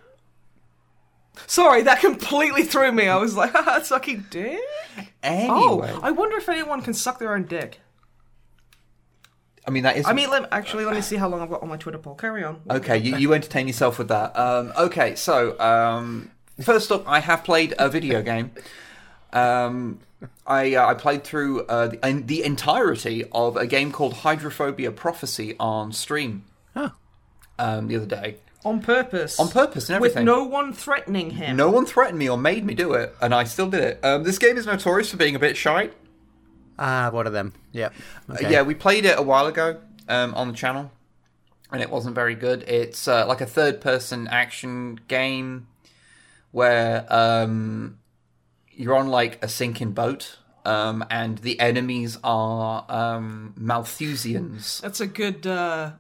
Sorry, 1.45 1.83
that 1.83 2.01
completely 2.01 2.63
threw 2.63 2.91
me. 2.91 3.07
I 3.07 3.15
was 3.17 3.35
like, 3.37 3.55
sucking 3.85 4.25
dick. 4.29 4.59
Anyway, 5.23 5.49
Oh, 5.93 5.99
I 6.03 6.11
wonder 6.11 6.35
if 6.37 6.49
anyone 6.49 6.81
can 6.81 6.93
suck 6.93 7.19
their 7.19 7.33
own 7.33 7.43
dick. 7.45 7.79
I 9.67 9.69
mean 9.69 9.83
that 9.83 9.97
is. 9.97 10.05
I 10.05 10.13
mean, 10.13 10.29
let, 10.29 10.47
actually, 10.53 10.85
let 10.85 10.95
me 10.95 11.01
see 11.01 11.17
how 11.17 11.27
long 11.27 11.41
I've 11.41 11.49
got 11.49 11.61
on 11.61 11.67
my 11.67 11.75
Twitter 11.77 11.97
poll. 11.97 12.15
Carry 12.15 12.41
on. 12.43 12.61
Okay, 12.69 12.97
you, 12.97 13.17
you 13.17 13.33
entertain 13.33 13.67
yourself 13.67 13.99
with 13.99 14.07
that. 14.07 14.37
Um, 14.39 14.71
okay, 14.77 15.15
so 15.15 15.59
um, 15.59 16.31
first 16.61 16.89
up, 16.91 17.03
I 17.05 17.19
have 17.19 17.43
played 17.43 17.73
a 17.77 17.89
video 17.89 18.21
game. 18.21 18.51
Um, 19.33 19.99
I 20.45 20.75
uh, 20.75 20.87
I 20.87 20.93
played 20.93 21.23
through 21.25 21.65
uh, 21.65 21.87
the, 21.89 22.23
the 22.25 22.43
entirety 22.43 23.25
of 23.31 23.57
a 23.57 23.67
game 23.67 23.91
called 23.91 24.13
Hydrophobia 24.13 24.91
Prophecy 24.91 25.55
on 25.59 25.91
stream 25.91 26.45
Oh. 26.75 26.91
um, 27.59 27.87
the 27.87 27.97
other 27.97 28.05
day. 28.05 28.37
On 28.63 28.81
purpose. 28.81 29.39
On 29.39 29.49
purpose 29.49 29.89
and 29.89 29.97
everything. 29.97 30.25
With 30.25 30.25
no 30.25 30.43
one 30.45 30.73
threatening 30.73 31.31
him. 31.31 31.55
No 31.57 31.69
one 31.69 31.85
threatened 31.85 32.17
me 32.17 32.29
or 32.29 32.37
made 32.37 32.65
me 32.65 32.73
do 32.73 32.93
it, 32.93 33.15
and 33.21 33.33
I 33.35 33.43
still 33.43 33.69
did 33.69 33.83
it. 33.83 33.99
Um, 34.03 34.23
this 34.23 34.39
game 34.39 34.57
is 34.57 34.65
notorious 34.65 35.11
for 35.11 35.17
being 35.17 35.35
a 35.35 35.39
bit 35.39 35.55
shy. 35.57 35.89
Ah, 36.79 37.09
what 37.11 37.25
are 37.27 37.31
them? 37.31 37.53
Yep. 37.71 37.93
Okay. 38.29 38.45
Uh, 38.45 38.49
Yeah, 38.49 38.61
we 38.61 38.75
played 38.75 39.05
it 39.05 39.17
a 39.17 39.21
while 39.21 39.47
ago 39.47 39.79
um, 40.07 40.33
on 40.35 40.47
the 40.47 40.53
channel, 40.53 40.91
and 41.71 41.81
it 41.81 41.89
wasn't 41.89 42.15
very 42.15 42.35
good. 42.35 42.63
It's 42.67 43.07
uh, 43.07 43.25
like 43.27 43.41
a 43.41 43.45
third-person 43.47 44.27
action 44.27 44.99
game 45.07 45.67
where 46.51 47.05
um, 47.13 47.97
you're 48.71 48.95
on 48.95 49.07
like 49.07 49.43
a 49.43 49.47
sinking 49.47 49.91
boat, 49.93 50.37
um, 50.65 51.03
and 51.09 51.39
the 51.39 51.59
enemies 51.59 52.17
are 52.23 52.85
um, 52.89 53.53
Malthusians. 53.59 54.81
That's 54.81 54.99
a 55.01 55.07
good. 55.07 55.47
uh 55.47 55.91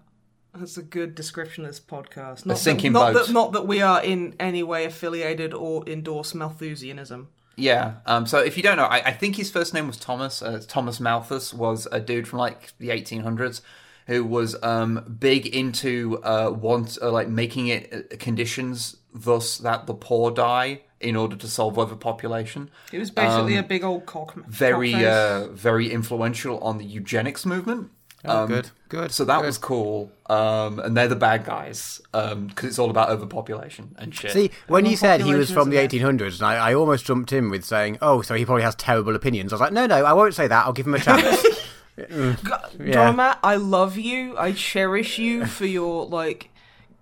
That's 0.53 0.77
a 0.77 0.83
good 0.83 1.15
description 1.15 1.63
of 1.65 1.69
this 1.71 1.79
podcast. 1.79 2.45
Not 2.45 2.57
sinking 2.57 2.93
that, 2.93 2.99
not 2.99 3.13
boat. 3.13 3.25
That, 3.27 3.33
not 3.33 3.51
that 3.53 3.67
we 3.67 3.81
are 3.81 4.03
in 4.03 4.35
any 4.39 4.63
way 4.63 4.85
affiliated 4.85 5.53
or 5.53 5.87
endorse 5.87 6.33
Malthusianism. 6.33 7.27
Yeah. 7.57 7.95
Um, 8.05 8.25
so 8.25 8.39
if 8.39 8.55
you 8.55 8.63
don't 8.63 8.77
know, 8.77 8.85
I, 8.85 8.97
I 9.07 9.11
think 9.11 9.35
his 9.35 9.51
first 9.51 9.73
name 9.73 9.87
was 9.87 9.97
Thomas. 9.97 10.41
Uh, 10.41 10.61
Thomas 10.65 10.99
Malthus 10.99 11.53
was 11.53 11.87
a 11.91 11.99
dude 11.99 12.27
from 12.27 12.39
like 12.39 12.71
the 12.77 12.89
1800s 12.89 13.61
who 14.05 14.23
was 14.23 14.55
um, 14.63 15.17
big 15.19 15.45
into 15.47 16.21
uh, 16.23 16.49
want 16.49 16.97
uh, 17.01 17.11
like 17.11 17.27
making 17.27 17.67
it 17.67 17.93
uh, 17.93 18.15
conditions 18.17 18.97
thus 19.13 19.57
that 19.57 19.85
the 19.85 19.93
poor 19.93 20.31
die 20.31 20.81
in 20.99 21.15
order 21.15 21.35
to 21.35 21.47
solve 21.47 21.77
overpopulation. 21.77 22.69
It 22.91 22.99
was 22.99 23.11
basically 23.11 23.57
a 23.57 23.63
big 23.63 23.83
old 23.83 24.05
cock. 24.05 24.35
Um, 24.35 24.45
Very, 24.47 24.93
cockface. 24.93 25.49
uh, 25.49 25.53
very 25.53 25.91
influential 25.91 26.59
on 26.59 26.77
the 26.77 26.85
eugenics 26.85 27.45
movement. 27.45 27.91
Oh, 28.27 28.43
Um, 28.43 28.47
good. 28.47 28.69
Good. 28.89 29.11
So 29.11 29.25
that 29.25 29.37
good. 29.41 29.45
was 29.47 29.57
cool. 29.57 30.11
Um, 30.29 30.79
and 30.79 30.95
they're 30.95 31.07
the 31.07 31.15
bad 31.15 31.45
guys 31.45 32.01
because 32.11 32.63
it's 32.63 32.79
all 32.79 32.89
about 32.89 33.09
overpopulation 33.09 33.95
and 33.97 34.13
shit. 34.13 34.31
See, 34.31 34.51
when 34.67 34.85
you 34.85 34.95
said 34.95 35.21
he 35.21 35.33
was 35.33 35.49
from 35.51 35.69
the 35.69 35.77
1800s, 35.77 36.35
and 36.39 36.43
I, 36.43 36.69
I 36.69 36.73
almost 36.73 37.05
jumped 37.05 37.31
in 37.33 37.49
with 37.49 37.63
saying, 37.65 37.97
"Oh, 38.01 38.21
so 38.21 38.35
he 38.35 38.45
probably 38.45 38.63
has 38.63 38.75
terrible 38.75 39.15
opinions." 39.15 39.51
I 39.51 39.55
was 39.55 39.61
like, 39.61 39.73
"No, 39.73 39.85
no, 39.85 40.03
I 40.05 40.13
won't 40.13 40.33
say 40.33 40.47
that. 40.47 40.65
I'll 40.65 40.73
give 40.73 40.87
him 40.87 40.95
a 40.95 40.99
chance." 40.99 41.45
Yeah. 41.97 42.35
Drummer, 42.77 43.37
I 43.43 43.55
love 43.55 43.97
you. 43.97 44.37
I 44.37 44.51
cherish 44.51 45.17
you 45.17 45.47
for 45.47 45.65
your 45.65 46.05
like 46.05 46.51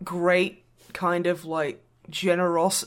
great 0.06 0.64
kind 0.94 1.28
of 1.28 1.44
like 1.44 1.82
generos 2.12 2.86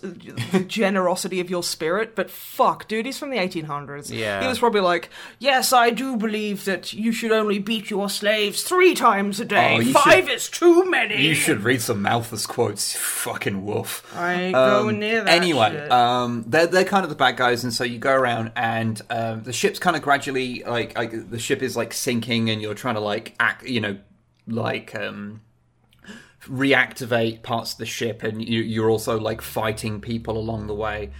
the 0.52 0.60
generosity 0.68 1.40
of 1.40 1.50
your 1.50 1.62
spirit. 1.62 2.14
But 2.14 2.30
fuck, 2.30 2.88
dude, 2.88 3.06
he's 3.06 3.18
from 3.18 3.30
the 3.30 3.36
1800s. 3.38 4.10
Yeah. 4.12 4.40
he 4.42 4.48
was 4.48 4.58
probably 4.58 4.80
like, 4.80 5.10
yes, 5.38 5.72
I 5.72 5.90
do 5.90 6.16
believe 6.16 6.64
that 6.64 6.92
you 6.92 7.12
should 7.12 7.32
only 7.32 7.58
beat 7.58 7.90
your 7.90 8.08
slaves 8.08 8.62
three 8.62 8.94
times 8.94 9.40
a 9.40 9.44
day. 9.44 9.78
Oh, 9.80 9.92
Five 9.92 10.24
should- 10.26 10.32
is 10.34 10.48
too 10.48 10.84
many. 10.90 11.22
You 11.26 11.34
should 11.34 11.64
read 11.64 11.80
some 11.82 12.02
Malthus 12.02 12.46
quotes, 12.46 12.96
fucking 12.96 13.64
wolf. 13.64 14.04
I 14.16 14.46
Um, 14.46 14.52
going 14.52 14.98
near 15.00 15.24
that. 15.24 15.32
Anyway, 15.34 15.70
shit. 15.70 15.92
um, 15.92 16.44
they're 16.46 16.66
they're 16.66 16.84
kind 16.84 17.04
of 17.04 17.10
the 17.10 17.16
bad 17.16 17.36
guys, 17.36 17.64
and 17.64 17.72
so 17.72 17.84
you 17.84 17.98
go 17.98 18.12
around, 18.14 18.52
and 18.56 19.00
um, 19.10 19.42
the 19.42 19.52
ship's 19.52 19.78
kind 19.78 19.96
of 19.96 20.02
gradually 20.02 20.62
like, 20.66 20.96
like 20.96 21.30
the 21.30 21.38
ship 21.38 21.62
is 21.62 21.76
like 21.76 21.92
sinking, 21.92 22.50
and 22.50 22.60
you're 22.62 22.74
trying 22.74 22.94
to 22.94 23.00
like 23.00 23.34
act, 23.40 23.64
you 23.64 23.80
know, 23.80 23.98
like 24.46 24.94
um, 24.94 25.40
reactivate 26.48 27.42
parts 27.42 27.72
of 27.72 27.78
the 27.78 27.86
ship, 27.86 28.22
and 28.22 28.46
you, 28.46 28.60
you're 28.62 28.90
also 28.90 29.18
like 29.18 29.40
fighting 29.40 30.00
people 30.00 30.36
along 30.36 30.66
the 30.66 30.74
way. 30.74 31.10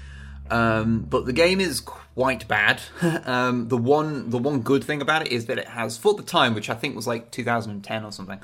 Um, 0.51 1.01
but 1.01 1.27
the 1.27 1.33
game 1.33 1.61
is 1.61 1.81
quite 1.81 2.49
bad. 2.49 2.81
um, 3.27 3.69
the 3.69 3.77
one 3.77 4.31
the 4.31 4.39
one 4.39 4.61
good 4.61 4.83
thing 4.85 5.03
about 5.03 5.27
it 5.27 5.33
is 5.33 5.47
that 5.47 5.59
it 5.59 5.69
has, 5.69 5.97
for 5.97 6.15
the 6.15 6.23
time, 6.23 6.55
which 6.55 6.71
I 6.71 6.75
think 6.75 6.97
was 6.97 7.07
like 7.07 7.31
2010 7.31 8.05
or 8.05 8.13
something, 8.13 8.41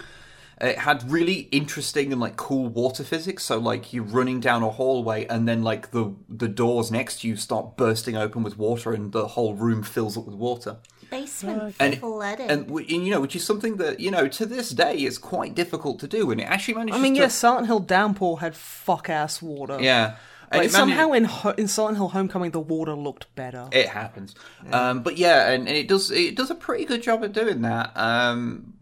it 0.60 0.78
had 0.78 1.10
really 1.10 1.48
interesting 1.50 2.12
and 2.12 2.20
like 2.20 2.36
cool 2.36 2.68
water 2.68 3.04
physics. 3.04 3.44
So 3.44 3.58
like 3.58 3.92
you're 3.92 4.04
running 4.04 4.40
down 4.40 4.62
a 4.62 4.70
hallway, 4.70 5.26
and 5.26 5.48
then 5.48 5.62
like 5.62 5.90
the 5.90 6.14
the 6.28 6.48
doors 6.48 6.90
next 6.90 7.20
to 7.20 7.28
you 7.28 7.36
start 7.36 7.76
bursting 7.76 8.16
open 8.16 8.42
with 8.42 8.58
water, 8.58 8.92
and 8.92 9.12
the 9.12 9.28
whole 9.28 9.54
room 9.54 9.82
fills 9.82 10.16
up 10.16 10.26
with 10.26 10.36
water. 10.36 10.76
Basement 11.10 11.74
And- 11.80 11.98
flooded. 11.98 12.50
and, 12.50 12.68
and 12.70 12.88
you 12.88 13.10
know, 13.10 13.20
which 13.20 13.36
is 13.36 13.44
something 13.44 13.76
that 13.76 14.00
you 14.00 14.10
know 14.10 14.28
to 14.28 14.46
this 14.46 14.70
day 14.70 14.96
is 15.02 15.18
quite 15.18 15.54
difficult 15.54 15.98
to 16.00 16.06
do, 16.08 16.30
and 16.30 16.40
it 16.40 16.44
actually 16.44 16.74
manages. 16.74 16.98
I 16.98 17.02
mean, 17.02 17.14
to, 17.14 17.20
yeah, 17.20 17.28
Silent 17.28 17.66
Hill 17.66 17.80
Downpour 17.80 18.40
had 18.40 18.54
fuck 18.56 19.08
ass 19.08 19.40
water. 19.42 19.78
yeah. 19.80 20.16
And 20.50 20.58
Like 20.62 20.72
managed- 20.72 20.74
somehow 20.74 21.12
in 21.12 21.24
Ho- 21.24 21.54
in 21.56 21.66
Silent 21.68 21.96
Hill 21.96 22.08
Homecoming, 22.10 22.50
the 22.52 22.60
water 22.60 22.94
looked 22.94 23.34
better. 23.34 23.66
It 23.72 23.88
happens. 23.88 24.34
Um, 24.70 25.02
but 25.02 25.16
yeah, 25.16 25.50
and, 25.50 25.66
and 25.66 25.76
it 25.76 25.88
does 25.88 26.10
it 26.10 26.36
does 26.36 26.50
a 26.50 26.54
pretty 26.54 26.84
good 26.84 27.02
job 27.02 27.24
at 27.24 27.32
doing 27.32 27.62
that. 27.62 27.90
Um, 27.96 28.74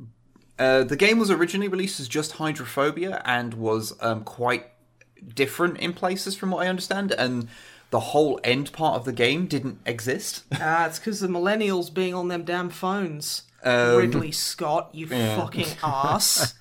uh, 0.58 0.82
the 0.84 0.96
game 0.96 1.18
was 1.18 1.30
originally 1.30 1.68
released 1.68 1.98
as 2.00 2.08
just 2.08 2.32
Hydrophobia 2.32 3.22
and 3.24 3.54
was 3.54 3.94
um, 4.00 4.22
quite 4.24 4.66
different 5.34 5.78
in 5.78 5.92
places 5.92 6.36
from 6.36 6.50
what 6.50 6.66
I 6.66 6.68
understand, 6.68 7.12
and 7.12 7.48
the 7.92 8.00
whole 8.00 8.40
end 8.42 8.72
part 8.72 8.96
of 8.96 9.04
the 9.04 9.12
game 9.12 9.46
didn't 9.46 9.78
exist. 9.86 10.42
Ah, 10.60 10.86
it's 10.86 10.98
because 10.98 11.20
the 11.20 11.28
millennials 11.28 11.92
being 11.92 12.14
on 12.14 12.26
them 12.28 12.42
damn 12.42 12.70
phones. 12.70 13.42
Um, 13.62 13.96
Ridley 13.98 14.32
Scott, 14.32 14.90
you 14.92 15.06
fucking 15.06 15.66
ass. 15.84 16.54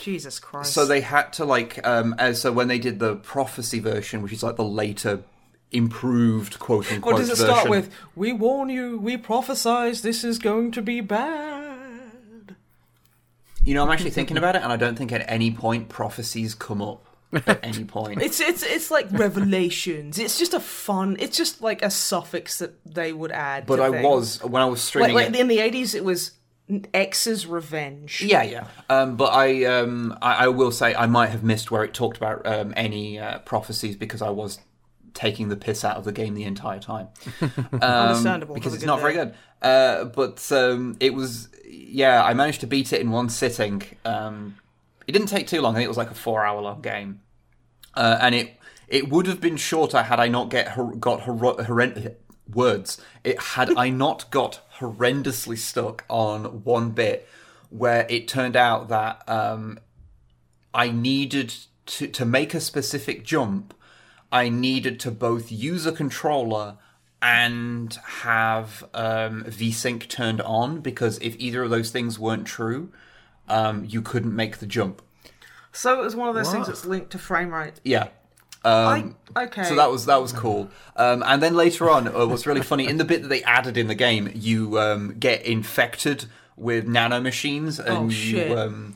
Jesus 0.00 0.40
Christ. 0.40 0.72
so 0.72 0.86
they 0.86 1.02
had 1.02 1.32
to 1.34 1.44
like 1.44 1.86
um, 1.86 2.14
as 2.18 2.40
so 2.40 2.50
when 2.50 2.66
they 2.68 2.78
did 2.78 2.98
the 2.98 3.16
prophecy 3.16 3.78
version, 3.78 4.22
which 4.22 4.32
is 4.32 4.42
like 4.42 4.56
the 4.56 4.64
later 4.64 5.22
improved 5.70 6.58
quote 6.58 6.90
unquote 6.90 7.12
What 7.12 7.18
does 7.20 7.28
it 7.28 7.36
version. 7.36 7.54
start 7.54 7.68
with? 7.68 7.90
We 8.16 8.32
warn 8.32 8.70
you, 8.70 8.98
we 8.98 9.16
prophesize 9.18 10.00
this 10.02 10.24
is 10.24 10.38
going 10.38 10.72
to 10.72 10.82
be 10.82 11.00
bad. 11.02 12.56
You 13.62 13.74
know, 13.74 13.84
I'm 13.84 13.90
actually 13.90 14.10
thinking 14.18 14.38
about 14.38 14.56
it, 14.56 14.62
and 14.62 14.72
I 14.72 14.76
don't 14.76 14.96
think 14.96 15.12
at 15.12 15.24
any 15.30 15.50
point 15.52 15.88
prophecies 15.90 16.54
come 16.54 16.80
up. 16.80 17.04
At 17.32 17.60
any 17.64 17.84
point, 17.84 18.20
It's 18.22 18.40
it's 18.40 18.62
it's 18.64 18.90
like 18.90 19.06
revelations. 19.12 20.18
It's 20.18 20.38
just 20.38 20.52
a 20.54 20.60
fun. 20.60 21.16
It's 21.20 21.36
just 21.36 21.62
like 21.62 21.80
a 21.82 21.90
suffix 21.90 22.58
that 22.58 22.72
they 22.84 23.12
would 23.12 23.30
add. 23.30 23.66
but 23.66 23.78
I 23.80 23.90
things. 23.90 24.04
was 24.04 24.42
when 24.44 24.62
I 24.62 24.66
was 24.66 24.80
streaming 24.80 25.14
like 25.14 25.28
it. 25.28 25.36
in 25.36 25.46
the 25.48 25.60
eighties. 25.60 25.94
It 25.94 26.04
was 26.04 26.32
X's 26.94 27.46
revenge. 27.46 28.20
Yeah, 28.20 28.42
yeah. 28.42 28.66
Um, 28.88 29.16
but 29.16 29.32
I, 29.32 29.64
um, 29.64 30.16
I, 30.22 30.44
I 30.44 30.48
will 30.48 30.70
say 30.72 30.94
I 30.94 31.06
might 31.06 31.28
have 31.30 31.42
missed 31.42 31.70
where 31.70 31.82
it 31.84 31.94
talked 31.94 32.16
about 32.16 32.46
um, 32.46 32.72
any 32.76 33.18
uh, 33.18 33.38
prophecies 33.40 33.96
because 33.96 34.22
I 34.22 34.30
was 34.30 34.60
taking 35.14 35.48
the 35.48 35.56
piss 35.56 35.84
out 35.84 35.96
of 35.96 36.04
the 36.04 36.12
game 36.12 36.34
the 36.34 36.44
entire 36.44 36.78
time. 36.78 37.08
Um, 37.72 37.80
Understandable. 37.82 38.54
because 38.54 38.74
it's 38.74 38.84
not 38.84 38.96
day. 38.96 39.02
very 39.02 39.14
good. 39.14 39.34
Uh, 39.62 40.04
but 40.04 40.50
um, 40.52 40.96
it 41.00 41.14
was, 41.14 41.48
yeah, 41.68 42.22
I 42.22 42.34
managed 42.34 42.60
to 42.60 42.66
beat 42.66 42.92
it 42.92 43.00
in 43.00 43.10
one 43.10 43.28
sitting. 43.30 43.82
It 45.10 45.12
didn't 45.12 45.26
take 45.26 45.48
too 45.48 45.60
long. 45.60 45.74
I 45.74 45.78
think 45.78 45.86
it 45.86 45.88
was 45.88 45.96
like 45.96 46.12
a 46.12 46.14
four-hour-long 46.14 46.82
game, 46.82 47.22
uh, 47.94 48.18
and 48.20 48.32
it 48.32 48.56
it 48.86 49.08
would 49.08 49.26
have 49.26 49.40
been 49.40 49.56
shorter 49.56 50.04
had 50.04 50.20
I 50.20 50.28
not 50.28 50.50
get 50.50 50.76
got 51.00 51.22
hor- 51.22 51.56
horrend- 51.56 52.14
words. 52.48 53.02
It 53.24 53.40
had 53.40 53.76
I 53.76 53.90
not 53.90 54.30
got 54.30 54.60
horrendously 54.78 55.58
stuck 55.58 56.04
on 56.08 56.62
one 56.62 56.90
bit 56.90 57.28
where 57.70 58.06
it 58.08 58.28
turned 58.28 58.54
out 58.54 58.88
that 58.90 59.28
um, 59.28 59.80
I 60.72 60.92
needed 60.92 61.54
to 61.86 62.06
to 62.06 62.24
make 62.24 62.54
a 62.54 62.60
specific 62.60 63.24
jump. 63.24 63.74
I 64.30 64.48
needed 64.48 65.00
to 65.00 65.10
both 65.10 65.50
use 65.50 65.86
a 65.86 65.92
controller 65.92 66.76
and 67.20 67.98
have 68.22 68.84
um, 68.94 69.42
VSync 69.42 70.06
turned 70.06 70.40
on 70.42 70.82
because 70.82 71.18
if 71.18 71.34
either 71.40 71.64
of 71.64 71.70
those 71.70 71.90
things 71.90 72.16
weren't 72.16 72.46
true, 72.46 72.92
um, 73.50 73.84
you 73.84 74.00
couldn't 74.02 74.34
make 74.34 74.58
the 74.58 74.66
jump. 74.66 75.02
So 75.72 76.00
it 76.00 76.04
was 76.04 76.16
one 76.16 76.28
of 76.28 76.34
those 76.34 76.50
things 76.50 76.66
that's 76.66 76.84
linked 76.84 77.10
to 77.12 77.18
frame 77.18 77.52
rate. 77.52 77.74
Yeah. 77.84 78.08
Um, 78.62 79.16
I, 79.34 79.44
okay. 79.44 79.64
So 79.64 79.74
that 79.76 79.90
was 79.90 80.06
that 80.06 80.20
was 80.20 80.32
cool. 80.32 80.70
Um, 80.96 81.22
and 81.26 81.42
then 81.42 81.54
later 81.54 81.88
on, 81.88 82.08
uh, 82.08 82.26
what's 82.26 82.46
really 82.46 82.62
funny 82.62 82.86
in 82.86 82.98
the 82.98 83.04
bit 83.04 83.22
that 83.22 83.28
they 83.28 83.42
added 83.44 83.76
in 83.76 83.86
the 83.86 83.94
game, 83.94 84.30
you 84.34 84.78
um, 84.78 85.16
get 85.18 85.42
infected 85.42 86.26
with 86.56 86.86
nanomachines, 86.86 87.78
and 87.78 87.88
Oh, 87.88 88.08
you 88.08 88.58
um, 88.58 88.94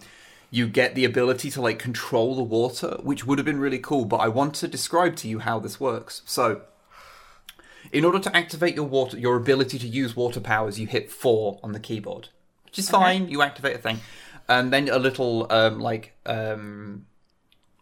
you 0.50 0.66
get 0.66 0.94
the 0.94 1.04
ability 1.04 1.50
to 1.52 1.62
like 1.62 1.78
control 1.78 2.34
the 2.34 2.42
water, 2.42 2.98
which 3.02 3.26
would 3.26 3.38
have 3.38 3.46
been 3.46 3.58
really 3.58 3.78
cool. 3.78 4.04
But 4.04 4.18
I 4.18 4.28
want 4.28 4.54
to 4.56 4.68
describe 4.68 5.16
to 5.16 5.28
you 5.28 5.38
how 5.38 5.58
this 5.60 5.80
works. 5.80 6.22
So, 6.26 6.62
in 7.90 8.04
order 8.04 8.18
to 8.18 8.36
activate 8.36 8.74
your 8.74 8.84
water, 8.86 9.18
your 9.18 9.36
ability 9.36 9.78
to 9.78 9.86
use 9.86 10.14
water 10.14 10.40
powers, 10.40 10.78
you 10.78 10.86
hit 10.86 11.10
four 11.10 11.58
on 11.62 11.72
the 11.72 11.80
keyboard, 11.80 12.28
which 12.66 12.78
is 12.78 12.90
fine. 12.90 13.28
You 13.28 13.40
activate 13.40 13.76
a 13.76 13.78
thing, 13.78 14.00
and 14.48 14.72
then 14.72 14.88
a 14.88 14.98
little 14.98 15.46
um, 15.50 15.80
like 15.80 16.12
um, 16.26 17.06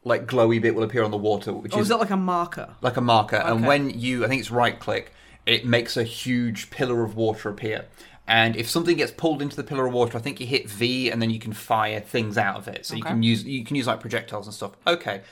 like 0.05 0.27
glowy 0.27 0.61
bit 0.61 0.75
will 0.75 0.83
appear 0.83 1.03
on 1.05 1.11
the 1.11 1.17
water, 1.17 1.53
which 1.53 1.73
Or 1.75 1.79
is 1.79 1.83
is 1.83 1.89
that 1.89 1.99
like 2.01 2.11
a 2.11 2.17
marker? 2.17 2.75
like 2.81 2.97
a 2.97 3.01
marker, 3.01 3.37
and 3.37 3.67
when 3.67 3.91
you, 3.91 4.25
I 4.25 4.29
think 4.29 4.41
it's 4.41 4.51
right 4.51 4.79
click, 4.79 5.13
it 5.47 5.65
makes 5.65 5.97
a 5.97 6.05
huge 6.05 6.71
pillar 6.71 7.03
of 7.05 7.17
water 7.17 7.49
appear. 7.49 7.87
And 8.29 8.55
if 8.55 8.71
something 8.71 8.97
gets 8.97 9.11
pulled 9.11 9.43
into 9.43 9.57
the 9.57 9.65
pillar 9.65 9.87
of 9.87 9.93
water, 9.93 10.17
I 10.17 10.21
think 10.21 10.39
you 10.41 10.47
hit 10.47 10.71
V, 10.71 11.11
and 11.11 11.21
then 11.21 11.31
you 11.31 11.41
can 11.41 11.53
fire 11.53 12.01
things 12.01 12.39
out 12.39 12.57
of 12.57 12.69
it. 12.69 12.87
So 12.87 12.95
you 12.95 13.03
can 13.03 13.23
use 13.23 13.45
you 13.45 13.65
can 13.65 13.77
use 13.77 13.87
like 13.87 14.01
projectiles 14.01 14.47
and 14.47 14.55
stuff. 14.55 14.73
Okay, 14.87 15.23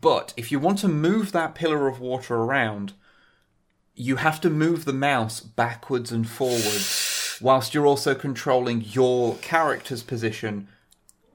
but 0.00 0.34
if 0.36 0.50
you 0.52 0.58
want 0.58 0.78
to 0.80 0.88
move 0.88 1.32
that 1.32 1.54
pillar 1.54 1.86
of 1.88 2.00
water 2.00 2.34
around, 2.36 2.92
you 3.94 4.16
have 4.16 4.40
to 4.42 4.50
move 4.50 4.84
the 4.84 4.92
mouse 4.92 5.40
backwards 5.40 6.12
and 6.12 6.28
forwards, 6.28 6.84
whilst 7.40 7.74
you're 7.74 7.86
also 7.86 8.14
controlling 8.14 8.82
your 8.82 9.36
character's 9.36 10.02
position 10.02 10.68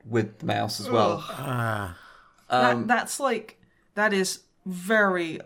with 0.05 0.39
the 0.39 0.45
mouse 0.45 0.79
as 0.79 0.89
well. 0.89 1.23
that, 2.49 2.87
that's 2.87 3.19
like 3.19 3.57
that 3.95 4.13
is 4.13 4.39
very 4.65 5.39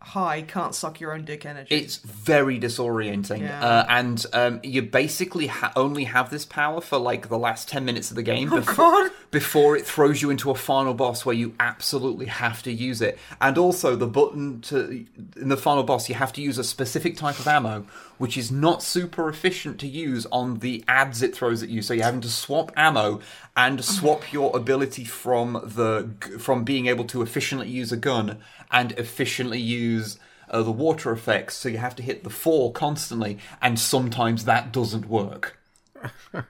high. 0.00 0.42
Can't 0.42 0.74
suck 0.74 1.00
your 1.00 1.14
own 1.14 1.24
dick 1.24 1.46
energy. 1.46 1.74
It's 1.74 1.96
very 1.96 2.60
disorienting, 2.60 3.40
Yeah. 3.40 3.64
uh, 3.64 3.86
and 3.88 4.26
um, 4.34 4.60
you 4.62 4.82
basically 4.82 5.46
ha- 5.46 5.72
only 5.76 6.04
have 6.04 6.28
this 6.30 6.44
power 6.44 6.80
for 6.82 6.98
like 6.98 7.28
the 7.28 7.38
last 7.38 7.68
ten 7.68 7.84
minutes 7.86 8.10
of 8.10 8.16
the 8.16 8.22
game 8.22 8.50
before, 8.50 8.74
God. 8.74 9.10
before 9.30 9.76
it 9.76 9.86
throws 9.86 10.20
you 10.20 10.28
into 10.30 10.50
a 10.50 10.54
final 10.54 10.92
boss 10.92 11.24
where 11.24 11.34
you 11.34 11.54
absolutely 11.58 12.26
have 12.26 12.62
to 12.64 12.72
use 12.72 13.00
it. 13.00 13.18
And 13.40 13.56
also, 13.56 13.96
the 13.96 14.06
button 14.06 14.60
to 14.62 15.06
in 15.36 15.48
the 15.48 15.56
final 15.56 15.82
boss, 15.84 16.08
you 16.10 16.14
have 16.16 16.32
to 16.34 16.42
use 16.42 16.58
a 16.58 16.64
specific 16.64 17.16
type 17.16 17.38
of 17.38 17.48
ammo, 17.48 17.86
which 18.18 18.36
is 18.36 18.50
not 18.50 18.82
super 18.82 19.28
efficient 19.28 19.78
to 19.80 19.86
use 19.86 20.26
on 20.30 20.58
the 20.60 20.84
adds 20.86 21.22
it 21.22 21.34
throws 21.34 21.62
at 21.62 21.68
you. 21.68 21.82
So 21.82 21.94
you're 21.94 22.04
having 22.04 22.20
to 22.22 22.28
swap 22.30 22.72
ammo 22.76 23.20
and 23.56 23.84
swap 23.84 24.32
your 24.32 24.56
ability 24.56 25.04
from 25.04 25.54
the 25.64 26.10
from 26.38 26.64
being 26.64 26.86
able 26.86 27.04
to 27.06 27.22
efficiently 27.22 27.68
use 27.68 27.92
a 27.92 27.96
gun 27.96 28.38
and 28.70 28.92
efficiently 28.92 29.60
use 29.60 30.18
uh, 30.50 30.62
the 30.62 30.72
water 30.72 31.10
effects. 31.12 31.56
So 31.56 31.68
you 31.68 31.78
have 31.78 31.96
to 31.96 32.02
hit 32.02 32.24
the 32.24 32.30
four 32.30 32.72
constantly, 32.72 33.38
and 33.60 33.78
sometimes 33.78 34.44
that 34.44 34.72
doesn't 34.72 35.08
work. 35.08 35.58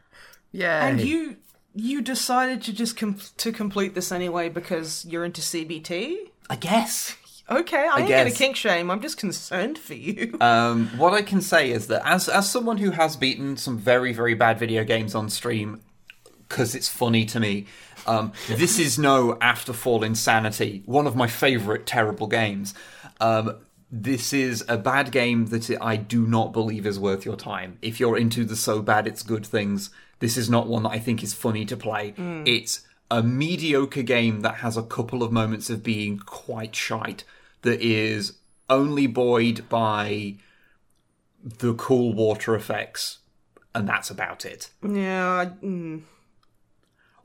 Yeah. 0.56 0.86
and 0.86 1.00
you 1.00 1.36
you 1.74 2.00
decided 2.00 2.62
to 2.62 2.72
just 2.72 2.96
com- 2.96 3.18
to 3.38 3.50
complete 3.50 3.94
this 3.96 4.12
anyway 4.12 4.48
because 4.48 5.04
you're 5.04 5.24
into 5.24 5.40
CBT. 5.40 6.28
I 6.48 6.54
guess. 6.56 7.16
Okay, 7.50 7.76
I, 7.76 8.00
ain't 8.00 8.08
gonna 8.08 8.30
kink 8.30 8.56
shame. 8.56 8.90
I'm 8.90 9.02
just 9.02 9.18
concerned 9.18 9.78
for 9.78 9.94
you. 9.94 10.38
Um, 10.44 10.88
what 10.98 11.14
I 11.14 11.22
can 11.22 11.40
say 11.40 11.70
is 11.70 11.86
that 11.86 12.02
as 12.06 12.28
as 12.28 12.50
someone 12.50 12.76
who 12.76 12.90
has 12.90 13.16
beaten 13.16 13.56
some 13.56 13.78
very 13.78 14.12
very 14.12 14.34
bad 14.34 14.58
video 14.58 14.84
games 14.84 15.14
on 15.14 15.30
stream, 15.30 15.80
because 16.48 16.74
it's 16.74 16.88
funny 16.88 17.24
to 17.26 17.40
me, 17.40 17.66
um, 18.06 18.32
this 18.48 18.78
is 18.78 18.98
no 18.98 19.34
Afterfall 19.40 20.04
Insanity, 20.04 20.82
one 20.86 21.06
of 21.06 21.16
my 21.16 21.26
favorite 21.26 21.86
terrible 21.86 22.26
games. 22.26 22.74
Um, 23.20 23.56
this 23.90 24.32
is 24.32 24.64
a 24.68 24.76
bad 24.76 25.12
game 25.12 25.46
that 25.46 25.70
I 25.80 25.96
do 25.96 26.26
not 26.26 26.52
believe 26.52 26.84
is 26.84 26.98
worth 26.98 27.24
your 27.24 27.36
time. 27.36 27.78
If 27.80 28.00
you're 28.00 28.18
into 28.18 28.44
the 28.44 28.56
so 28.56 28.82
bad 28.82 29.06
it's 29.06 29.22
good 29.22 29.46
things, 29.46 29.90
this 30.18 30.36
is 30.36 30.50
not 30.50 30.66
one 30.66 30.82
that 30.82 30.90
I 30.90 30.98
think 30.98 31.22
is 31.22 31.32
funny 31.32 31.64
to 31.66 31.76
play. 31.76 32.14
It's 32.44 32.86
a 33.10 33.22
mediocre 33.22 34.02
game 34.02 34.40
that 34.40 34.56
has 34.56 34.76
a 34.76 34.82
couple 34.82 35.22
of 35.22 35.30
moments 35.30 35.70
of 35.70 35.82
being 35.82 36.18
quite 36.18 36.74
shite 36.74 37.24
that 37.64 37.80
is 37.82 38.38
only 38.70 39.06
buoyed 39.06 39.68
by 39.68 40.36
the 41.42 41.74
cool 41.74 42.14
water 42.14 42.54
effects 42.54 43.18
and 43.74 43.86
that's 43.88 44.08
about 44.10 44.46
it. 44.46 44.70
yeah, 44.82 45.26
I- 45.42 45.64
mm. 45.66 46.02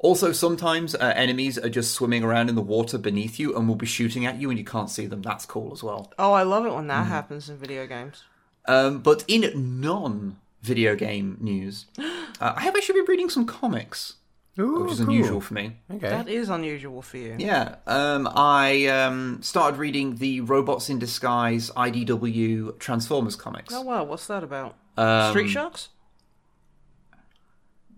Also, 0.01 0.31
sometimes 0.31 0.95
uh, 0.95 1.11
enemies 1.15 1.57
are 1.57 1.67
just 1.69 1.93
swimming 1.93 2.23
around 2.23 2.47
in 2.47 2.55
the 2.55 2.61
water 2.61 2.97
beneath 2.97 3.37
you 3.37 3.53
and 3.55 3.67
will 3.67 3.75
be 3.75 3.85
shooting 3.85 4.25
at 4.25 4.39
you 4.39 4.49
and 4.49 4.57
you 4.57 4.63
can't 4.63 4.89
see 4.89 5.05
them. 5.05 5.21
That's 5.21 5.45
cool 5.45 5.73
as 5.73 5.83
well. 5.83 6.11
oh, 6.17 6.31
I 6.31 6.43
love 6.43 6.65
it 6.65 6.73
when 6.73 6.85
Mm. 6.85 6.87
that 6.87 7.07
happens 7.07 7.49
in 7.49 7.57
video 7.57 7.85
games. 7.85 8.23
Um, 8.65 8.99
but 8.99 9.25
in 9.27 9.79
non 9.81 10.37
video 10.61 10.95
game 10.95 11.37
news, 11.41 11.85
uh, 11.99 12.53
I 12.55 12.61
have 12.61 12.75
actually 12.77 13.01
been 13.01 13.09
reading 13.09 13.29
some 13.29 13.45
comics, 13.45 14.13
Ooh, 14.59 14.83
which 14.83 14.93
is 14.93 14.99
cool. 14.99 15.09
unusual 15.09 15.41
for 15.41 15.53
me. 15.53 15.77
Okay. 15.89 16.09
That 16.09 16.27
is 16.27 16.49
unusual 16.49 17.01
for 17.01 17.17
you. 17.17 17.35
Yeah, 17.39 17.75
um, 17.87 18.29
I 18.33 18.87
um, 18.87 19.41
started 19.41 19.77
reading 19.77 20.17
the 20.17 20.41
Robots 20.41 20.89
in 20.89 20.99
Disguise 20.99 21.69
IDW 21.71 22.77
Transformers 22.79 23.35
comics. 23.35 23.73
Oh 23.73 23.81
wow, 23.81 24.03
what's 24.03 24.27
that 24.27 24.43
about? 24.43 24.75
Um, 24.97 25.31
Street 25.31 25.49
Sharks? 25.49 25.89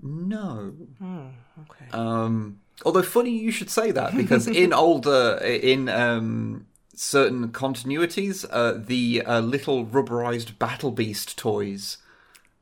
No. 0.02 0.74
Okay. 1.02 1.86
Um, 1.92 2.60
although 2.86 3.02
funny 3.02 3.32
you 3.32 3.52
should 3.52 3.70
say 3.70 3.92
that 3.92 4.16
because 4.16 4.48
in 4.64 4.74
older 4.74 5.38
in 5.44 5.90
um, 5.90 6.68
certain 6.94 7.50
continuities, 7.50 8.46
uh, 8.52 8.74
the 8.74 9.24
uh, 9.26 9.40
little 9.40 9.86
rubberized 9.86 10.58
Battle 10.60 10.92
Beast 10.92 11.38
toys 11.38 11.98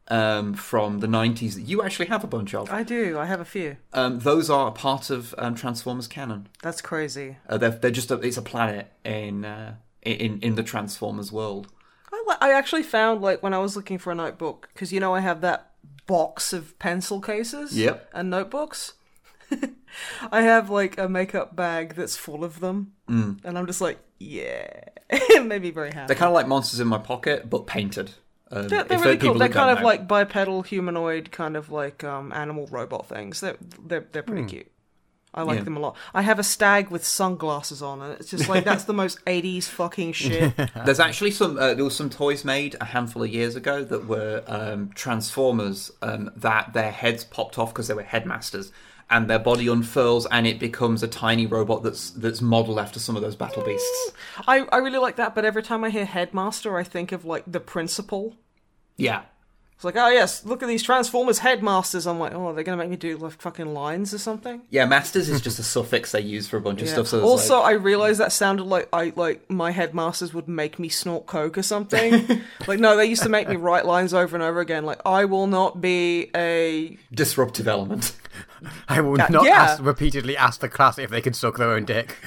um, 0.09 0.53
from 0.53 0.99
the 0.99 1.07
90s 1.07 1.55
that 1.55 1.61
you 1.61 1.81
actually 1.81 2.07
have 2.07 2.23
a 2.23 2.27
bunch 2.27 2.53
of. 2.53 2.69
I 2.71 2.83
do. 2.83 3.17
I 3.17 3.25
have 3.25 3.39
a 3.39 3.45
few. 3.45 3.77
Um, 3.93 4.19
those 4.19 4.49
are 4.49 4.71
part 4.71 5.09
of 5.09 5.35
um, 5.37 5.55
Transformers 5.55 6.07
canon. 6.07 6.47
That's 6.61 6.81
crazy. 6.81 7.37
Uh, 7.47 7.57
they're, 7.57 7.69
they're 7.71 7.91
just 7.91 8.11
a, 8.11 8.15
it's 8.15 8.37
a 8.37 8.41
planet 8.41 8.91
in 9.03 9.45
uh, 9.45 9.75
in 10.01 10.39
in 10.41 10.55
the 10.55 10.63
Transformers 10.63 11.31
world. 11.31 11.67
I, 12.11 12.37
I 12.41 12.53
actually 12.53 12.83
found 12.83 13.21
like 13.21 13.43
when 13.43 13.53
I 13.53 13.59
was 13.59 13.75
looking 13.75 13.97
for 13.97 14.11
a 14.11 14.15
notebook 14.15 14.69
because 14.73 14.91
you 14.91 14.99
know 14.99 15.13
I 15.13 15.19
have 15.19 15.41
that 15.41 15.71
box 16.07 16.53
of 16.53 16.77
pencil 16.79 17.21
cases 17.21 17.77
Yep. 17.77 18.09
and 18.13 18.29
notebooks. 18.29 18.93
I 20.31 20.41
have 20.41 20.69
like 20.69 20.97
a 20.99 21.09
makeup 21.09 21.55
bag 21.55 21.95
that's 21.95 22.15
full 22.15 22.43
of 22.43 22.59
them, 22.59 22.93
mm. 23.07 23.39
and 23.43 23.57
I'm 23.57 23.65
just 23.65 23.81
like, 23.81 23.99
yeah, 24.19 24.67
it 25.09 25.45
made 25.45 25.61
me 25.61 25.71
very 25.71 25.91
happy. 25.91 26.07
They're 26.07 26.15
kind 26.15 26.29
of 26.29 26.33
like 26.33 26.47
monsters 26.47 26.79
in 26.79 26.87
my 26.87 26.97
pocket, 26.97 27.49
but 27.49 27.65
painted. 27.67 28.11
Um, 28.51 28.67
They're, 28.67 28.83
they're 28.83 28.99
really 28.99 29.17
cool. 29.17 29.35
They're 29.35 29.47
kind 29.49 29.69
of 29.71 29.79
know. 29.79 29.85
like 29.85 30.07
bipedal 30.07 30.63
humanoid, 30.63 31.31
kind 31.31 31.55
of 31.55 31.71
like 31.71 32.03
um, 32.03 32.31
animal 32.33 32.67
robot 32.71 33.07
things. 33.07 33.41
They're 33.41 33.57
they're 33.85 34.07
they're 34.11 34.23
pretty 34.23 34.45
cute. 34.45 34.71
I 35.31 35.43
like 35.43 35.59
Yeah. 35.59 35.63
them 35.65 35.77
a 35.77 35.79
lot. 35.79 35.95
I 36.15 36.23
have 36.23 36.39
a 36.39 36.43
stag 36.43 36.89
with 36.89 37.05
sunglasses 37.05 37.83
on, 37.83 38.01
and 38.01 38.13
it's 38.19 38.31
just 38.31 38.49
like 38.49 38.63
that's 38.63 38.85
the 38.85 38.93
most 38.93 39.23
'80s 39.27 39.65
fucking 39.65 40.13
shit. 40.13 40.53
There's 40.85 40.99
actually 40.99 41.29
some. 41.29 41.59
Uh, 41.59 41.75
there 41.75 41.83
was 41.85 41.95
some 41.95 42.09
toys 42.09 42.43
made 42.43 42.75
a 42.81 42.85
handful 42.85 43.21
of 43.21 43.29
years 43.29 43.55
ago 43.55 43.83
that 43.83 44.07
were 44.07 44.43
um, 44.47 44.89
Transformers 44.95 45.91
um, 46.01 46.31
that 46.35 46.73
their 46.73 46.91
heads 46.91 47.23
popped 47.23 47.59
off 47.59 47.71
because 47.71 47.87
they 47.87 47.93
were 47.93 48.01
headmasters, 48.01 48.71
and 49.09 49.29
their 49.29 49.39
body 49.39 49.67
unfurls 49.67 50.27
and 50.27 50.45
it 50.45 50.59
becomes 50.59 51.01
a 51.03 51.07
tiny 51.07 51.45
robot 51.45 51.83
that's 51.83 52.11
that's 52.11 52.41
modelled 52.41 52.79
after 52.79 52.99
some 52.99 53.15
of 53.15 53.21
those 53.21 53.35
battle 53.35 53.63
beasts. 53.63 54.11
I 54.47 54.61
I 54.71 54.77
really 54.77 54.99
like 54.99 55.15
that, 55.17 55.35
but 55.35 55.45
every 55.45 55.63
time 55.63 55.83
I 55.83 55.89
hear 55.89 56.05
headmaster, 56.05 56.77
I 56.77 56.83
think 56.83 57.11
of 57.11 57.25
like 57.25 57.43
the 57.47 57.59
principal. 57.59 58.35
Yeah, 58.97 59.23
It's 59.79 59.85
like, 59.85 59.95
oh 59.95 60.09
yes, 60.09 60.43
look 60.43 60.61
at 60.61 60.67
these 60.67 60.83
Transformers 60.83 61.39
headmasters. 61.39 62.05
I'm 62.05 62.19
like, 62.19 62.33
oh, 62.33 62.51
they're 62.51 62.65
gonna 62.65 62.75
make 62.75 62.89
me 62.89 62.97
do 62.97 63.15
like 63.15 63.39
fucking 63.39 63.73
lines 63.73 64.13
or 64.13 64.17
something. 64.17 64.61
yeah. 64.69 64.83
Masters 64.83 65.29
is 65.29 65.39
just 65.39 65.57
a 65.59 65.63
suffix 65.63 66.11
they 66.11 66.19
use 66.19 66.49
for 66.49 66.57
a 66.57 66.61
bunch 66.61 66.81
of 66.81 66.87
Yeah. 66.89 66.95
stuff. 66.95 67.07
So 67.07 67.21
also, 67.23 67.59
like- 67.61 67.65
I 67.67 67.71
realized 67.75 68.19
that 68.19 68.33
sounded 68.33 68.65
like 68.65 68.89
I 68.91 69.13
like 69.15 69.49
my 69.49 69.71
headmasters 69.71 70.33
would 70.33 70.49
make 70.49 70.79
me 70.79 70.89
snort 70.89 71.27
coke 71.27 71.57
or 71.57 71.63
something. 71.63 72.41
like, 72.67 72.81
no, 72.81 72.97
they 72.97 73.05
used 73.05 73.23
to 73.23 73.29
make 73.29 73.47
me 73.47 73.55
write 73.55 73.85
lines 73.85 74.13
over 74.13 74.35
and 74.35 74.43
over 74.43 74.59
again. 74.59 74.83
Like, 74.85 74.99
I 75.05 75.23
will 75.23 75.47
not 75.47 75.79
be 75.79 76.29
a. 76.35 76.97
disruptive 77.13 77.69
element. 77.69 78.17
I 78.89 78.99
will 78.99 79.15
not 79.15 79.45
yeah. 79.45 79.63
ask, 79.63 79.81
repeatedly 79.81 80.35
ask 80.35 80.59
the 80.59 80.67
class 80.67 80.99
if 80.99 81.09
they 81.09 81.21
can 81.21 81.33
suck 81.33 81.57
their 81.57 81.71
own 81.71 81.85
dick. 81.85 82.17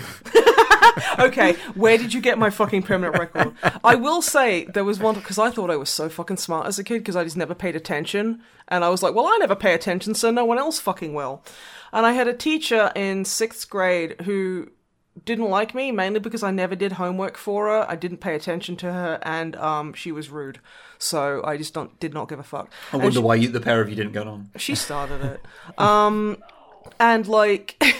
Okay, 1.18 1.54
where 1.74 1.98
did 1.98 2.12
you 2.14 2.20
get 2.20 2.38
my 2.38 2.50
fucking 2.50 2.82
permanent 2.82 3.18
record? 3.18 3.54
I 3.84 3.94
will 3.94 4.22
say 4.22 4.64
there 4.64 4.84
was 4.84 4.98
one 4.98 5.14
because 5.14 5.38
I 5.38 5.50
thought 5.50 5.70
I 5.70 5.76
was 5.76 5.90
so 5.90 6.08
fucking 6.08 6.38
smart 6.38 6.66
as 6.66 6.78
a 6.78 6.84
kid 6.84 6.98
because 6.98 7.16
I 7.16 7.24
just 7.24 7.36
never 7.36 7.54
paid 7.54 7.76
attention, 7.76 8.42
and 8.68 8.84
I 8.84 8.88
was 8.88 9.02
like, 9.02 9.14
well, 9.14 9.26
I 9.26 9.36
never 9.38 9.54
pay 9.54 9.74
attention, 9.74 10.14
so 10.14 10.30
no 10.30 10.44
one 10.44 10.58
else 10.58 10.80
fucking 10.80 11.14
will. 11.14 11.42
And 11.92 12.06
I 12.06 12.12
had 12.12 12.26
a 12.28 12.34
teacher 12.34 12.90
in 12.94 13.24
sixth 13.24 13.68
grade 13.70 14.20
who 14.22 14.70
didn't 15.26 15.50
like 15.50 15.74
me 15.74 15.92
mainly 15.92 16.20
because 16.20 16.42
I 16.42 16.50
never 16.50 16.74
did 16.74 16.92
homework 16.92 17.36
for 17.36 17.66
her. 17.68 17.86
I 17.88 17.96
didn't 17.96 18.18
pay 18.18 18.34
attention 18.34 18.76
to 18.76 18.92
her, 18.92 19.18
and 19.22 19.54
um, 19.56 19.92
she 19.92 20.10
was 20.10 20.30
rude. 20.30 20.58
So 20.98 21.42
I 21.44 21.56
just 21.56 21.74
don't 21.74 21.98
did 22.00 22.14
not 22.14 22.28
give 22.28 22.38
a 22.38 22.42
fuck. 22.44 22.70
I 22.92 22.96
wonder 22.96 23.12
she- 23.12 23.18
why 23.18 23.34
you, 23.36 23.48
the 23.48 23.60
pair 23.60 23.80
of 23.80 23.88
you 23.90 23.96
didn't 23.96 24.12
get 24.12 24.26
on. 24.26 24.50
she 24.56 24.74
started 24.74 25.22
it. 25.24 25.40
Um 25.78 26.38
and 26.98 27.26
like 27.28 27.80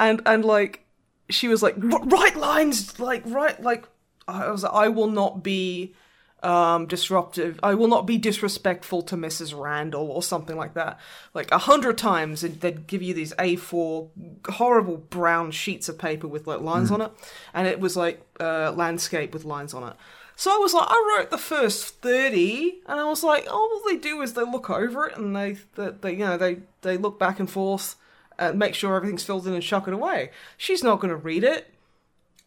and 0.00 0.20
and 0.26 0.44
like 0.44 0.84
she 1.30 1.48
was 1.48 1.62
like 1.62 1.76
"R- 1.76 2.04
write 2.04 2.36
lines 2.36 2.98
like 2.98 3.22
write 3.26 3.62
like 3.62 3.86
I 4.26 4.50
was 4.50 4.62
like, 4.62 4.72
I 4.72 4.88
will 4.88 5.10
not 5.10 5.42
be 5.42 5.94
um 6.42 6.86
disruptive. 6.86 7.58
I 7.62 7.74
will 7.74 7.88
not 7.88 8.06
be 8.06 8.16
disrespectful 8.16 9.02
to 9.02 9.16
Mrs. 9.16 9.58
Randall 9.60 10.10
or 10.10 10.22
something 10.22 10.56
like 10.56 10.74
that. 10.74 11.00
Like 11.34 11.50
a 11.50 11.58
hundred 11.58 11.98
times 11.98 12.42
they'd 12.42 12.86
give 12.86 13.02
you 13.02 13.12
these 13.12 13.32
A4 13.34 14.08
horrible 14.50 14.98
brown 14.98 15.50
sheets 15.50 15.88
of 15.88 15.98
paper 15.98 16.28
with 16.28 16.46
like 16.46 16.60
lines 16.60 16.90
on 16.92 17.00
it 17.00 17.10
and 17.54 17.66
it 17.66 17.80
was 17.80 17.96
like 17.96 18.22
uh 18.38 18.72
landscape 18.72 19.32
with 19.32 19.44
lines 19.44 19.74
on 19.74 19.88
it. 19.88 19.96
So 20.36 20.52
I 20.52 20.58
was 20.58 20.72
like, 20.72 20.86
I 20.88 21.16
wrote 21.18 21.30
the 21.30 21.38
first 21.38 22.00
thirty, 22.00 22.80
and 22.86 23.00
I 23.00 23.04
was 23.06 23.24
like, 23.24 23.52
all 23.52 23.82
they 23.88 23.96
do 23.96 24.22
is 24.22 24.34
they 24.34 24.42
look 24.42 24.70
over 24.70 25.08
it 25.08 25.16
and 25.16 25.34
they, 25.34 25.56
they, 25.74 25.90
they 26.00 26.12
you 26.12 26.18
know, 26.18 26.36
they 26.36 26.58
they 26.82 26.96
look 26.96 27.18
back 27.18 27.40
and 27.40 27.50
forth 27.50 27.96
and 28.38 28.58
make 28.58 28.74
sure 28.74 28.94
everything's 28.96 29.24
filled 29.24 29.46
in 29.46 29.54
and 29.54 29.62
chuck 29.62 29.88
it 29.88 29.94
away. 29.94 30.30
She's 30.56 30.84
not 30.84 31.00
going 31.00 31.10
to 31.10 31.16
read 31.16 31.44
it. 31.44 31.72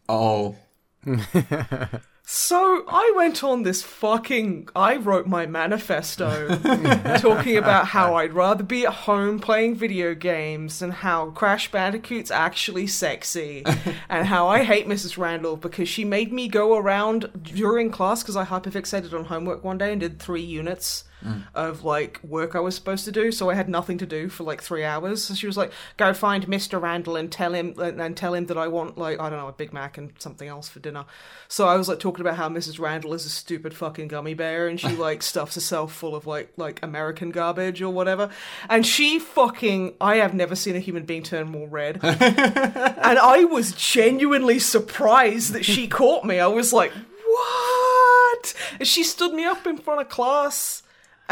Oh, 0.08 0.56
So 2.24 2.84
I 2.88 3.12
went 3.16 3.42
on 3.42 3.62
this 3.64 3.82
fucking. 3.82 4.68
I 4.76 4.96
wrote 4.96 5.26
my 5.26 5.44
manifesto 5.44 6.56
talking 7.18 7.56
about 7.56 7.88
how 7.88 8.14
I'd 8.14 8.32
rather 8.32 8.62
be 8.62 8.86
at 8.86 8.92
home 8.92 9.40
playing 9.40 9.74
video 9.74 10.14
games 10.14 10.80
and 10.80 10.92
how 10.92 11.30
Crash 11.30 11.70
Bandicoot's 11.70 12.30
actually 12.30 12.86
sexy 12.86 13.64
and 14.08 14.28
how 14.28 14.48
I 14.48 14.62
hate 14.62 14.86
Mrs. 14.86 15.18
Randall 15.18 15.56
because 15.56 15.88
she 15.88 16.04
made 16.04 16.32
me 16.32 16.48
go 16.48 16.76
around 16.76 17.28
during 17.42 17.90
class 17.90 18.22
because 18.22 18.36
I 18.36 18.44
hyperfixated 18.44 19.12
on 19.12 19.24
homework 19.24 19.64
one 19.64 19.78
day 19.78 19.90
and 19.90 20.00
did 20.00 20.18
three 20.18 20.42
units 20.42 21.04
of 21.54 21.84
like 21.84 22.20
work 22.22 22.54
I 22.54 22.60
was 22.60 22.74
supposed 22.74 23.04
to 23.04 23.12
do. 23.12 23.32
So 23.32 23.50
I 23.50 23.54
had 23.54 23.68
nothing 23.68 23.98
to 23.98 24.06
do 24.06 24.28
for 24.28 24.44
like 24.44 24.62
three 24.62 24.84
hours. 24.84 25.24
So 25.24 25.34
she 25.34 25.46
was 25.46 25.56
like, 25.56 25.72
"Go 25.96 26.12
find 26.14 26.46
Mr. 26.46 26.80
Randall 26.80 27.16
and 27.16 27.30
tell 27.30 27.54
him 27.54 27.74
and 27.78 28.16
tell 28.16 28.34
him 28.34 28.46
that 28.46 28.58
I 28.58 28.68
want 28.68 28.98
like 28.98 29.20
I 29.20 29.30
don't 29.30 29.38
know 29.38 29.48
a 29.48 29.52
Big 29.52 29.72
Mac 29.72 29.98
and 29.98 30.12
something 30.18 30.48
else 30.48 30.68
for 30.68 30.80
dinner." 30.80 31.04
So 31.48 31.68
I 31.68 31.76
was 31.76 31.88
like 31.88 31.98
talking 31.98 32.22
about 32.22 32.36
how 32.36 32.48
Mrs. 32.48 32.78
Randall 32.78 33.14
is 33.14 33.26
a 33.26 33.30
stupid 33.30 33.74
fucking 33.74 34.08
gummy 34.08 34.34
bear 34.34 34.68
and 34.68 34.80
she 34.80 34.88
like 34.96 35.22
stuffs 35.22 35.54
herself 35.54 35.92
full 35.92 36.14
of 36.14 36.26
like 36.26 36.52
like 36.56 36.82
American 36.82 37.30
garbage 37.30 37.82
or 37.82 37.90
whatever. 37.90 38.30
And 38.68 38.86
she 38.86 39.18
fucking 39.18 39.94
I 40.00 40.16
have 40.16 40.34
never 40.34 40.54
seen 40.54 40.76
a 40.76 40.80
human 40.80 41.04
being 41.04 41.22
turn 41.22 41.48
more 41.48 41.68
red. 41.68 42.00
and 42.02 43.18
I 43.18 43.44
was 43.44 43.72
genuinely 43.72 44.58
surprised 44.58 45.52
that 45.52 45.64
she 45.64 45.88
caught 45.88 46.24
me. 46.24 46.38
I 46.38 46.46
was 46.46 46.72
like, 46.72 46.92
"What?" 47.26 48.54
And 48.78 48.88
she 48.88 49.02
stood 49.04 49.32
me 49.32 49.44
up 49.44 49.66
in 49.66 49.78
front 49.78 50.00
of 50.00 50.08
class 50.08 50.81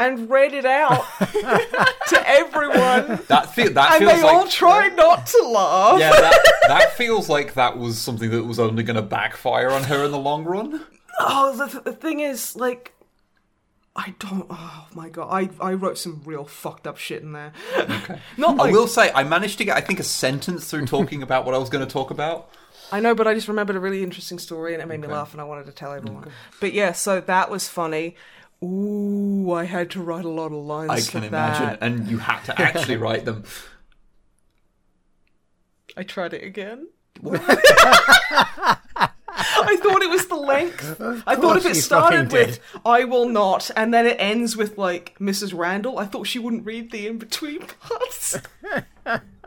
and 0.00 0.28
read 0.30 0.52
it 0.54 0.64
out 0.66 1.04
to 1.20 2.28
everyone. 2.28 3.20
that 3.28 3.54
feel 3.54 3.72
that 3.72 3.92
And 3.92 3.98
feels 4.00 4.12
they 4.12 4.22
like 4.22 4.34
all 4.36 4.46
tried 4.48 4.96
not 4.96 5.26
to 5.26 5.42
laugh. 5.46 6.00
yeah, 6.00 6.10
that, 6.12 6.44
that 6.68 6.92
feels 6.94 7.28
like 7.28 7.54
that 7.54 7.78
was 7.78 7.98
something 7.98 8.30
that 8.30 8.44
was 8.44 8.58
only 8.58 8.82
going 8.82 8.96
to 8.96 9.02
backfire 9.02 9.70
on 9.70 9.84
her 9.84 10.04
in 10.04 10.10
the 10.10 10.18
long 10.18 10.44
run. 10.44 10.84
Oh, 11.20 11.56
the, 11.56 11.80
the 11.80 11.92
thing 11.92 12.20
is, 12.20 12.56
like, 12.56 12.94
I 13.94 14.14
don't. 14.18 14.46
Oh 14.48 14.86
my 14.94 15.08
god, 15.10 15.28
I 15.30 15.50
I 15.60 15.74
wrote 15.74 15.98
some 15.98 16.22
real 16.24 16.44
fucked 16.44 16.86
up 16.86 16.96
shit 16.96 17.22
in 17.22 17.32
there. 17.32 17.52
Okay. 17.76 18.18
Not 18.38 18.58
I 18.60 18.70
will 18.70 18.86
say, 18.86 19.10
I 19.14 19.24
managed 19.24 19.58
to 19.58 19.64
get, 19.64 19.76
I 19.76 19.80
think, 19.80 20.00
a 20.00 20.04
sentence 20.04 20.70
through 20.70 20.86
talking 20.86 21.22
about 21.22 21.44
what 21.44 21.54
I 21.54 21.58
was 21.58 21.68
going 21.68 21.84
to 21.86 21.92
talk 21.92 22.10
about. 22.10 22.48
I 22.92 23.00
know, 23.00 23.14
but 23.14 23.26
I 23.28 23.34
just 23.34 23.48
remembered 23.48 23.76
a 23.76 23.80
really 23.80 24.02
interesting 24.02 24.38
story 24.38 24.72
and 24.74 24.82
it 24.82 24.86
made 24.86 25.00
me 25.00 25.08
laugh, 25.08 25.32
and 25.32 25.40
I 25.40 25.44
wanted 25.44 25.66
to 25.66 25.72
tell 25.72 25.92
everyone. 25.92 26.30
But 26.60 26.72
yeah, 26.72 26.92
so 26.92 27.20
that 27.20 27.50
was 27.50 27.68
funny. 27.68 28.16
Ooh, 28.62 29.53
I 29.53 29.64
had 29.64 29.90
to 29.92 30.03
write 30.03 30.25
a 30.25 30.29
lot 30.29 30.46
of 30.46 30.64
lines. 30.64 30.90
I 30.90 31.01
for 31.01 31.12
can 31.12 31.25
imagine, 31.25 31.66
that. 31.66 31.79
and 31.81 32.09
you 32.09 32.18
had 32.18 32.42
to 32.44 32.61
actually 32.61 32.96
write 32.99 33.25
them. 33.25 33.44
I 35.96 36.03
tried 36.03 36.35
it 36.35 36.44
again. 36.44 36.88
I 39.62 39.77
thought 39.77 40.03
it 40.03 40.11
was 40.11 40.27
the 40.27 40.37
length. 40.37 41.01
I 41.27 41.37
thought 41.37 41.57
if 41.57 41.66
it 41.66 41.75
started 41.75 42.33
with 42.33 42.61
"I 42.85 43.05
will 43.05 43.29
not" 43.29 43.70
and 43.77 43.92
then 43.92 44.07
it 44.07 44.16
ends 44.18 44.57
with 44.57 44.79
like 44.79 45.18
Mrs. 45.18 45.57
Randall, 45.57 45.99
I 45.99 46.07
thought 46.07 46.27
she 46.27 46.38
wouldn't 46.38 46.64
read 46.64 46.90
the 46.90 47.07
in 47.07 47.18
between 47.18 47.66
parts. 47.66 48.38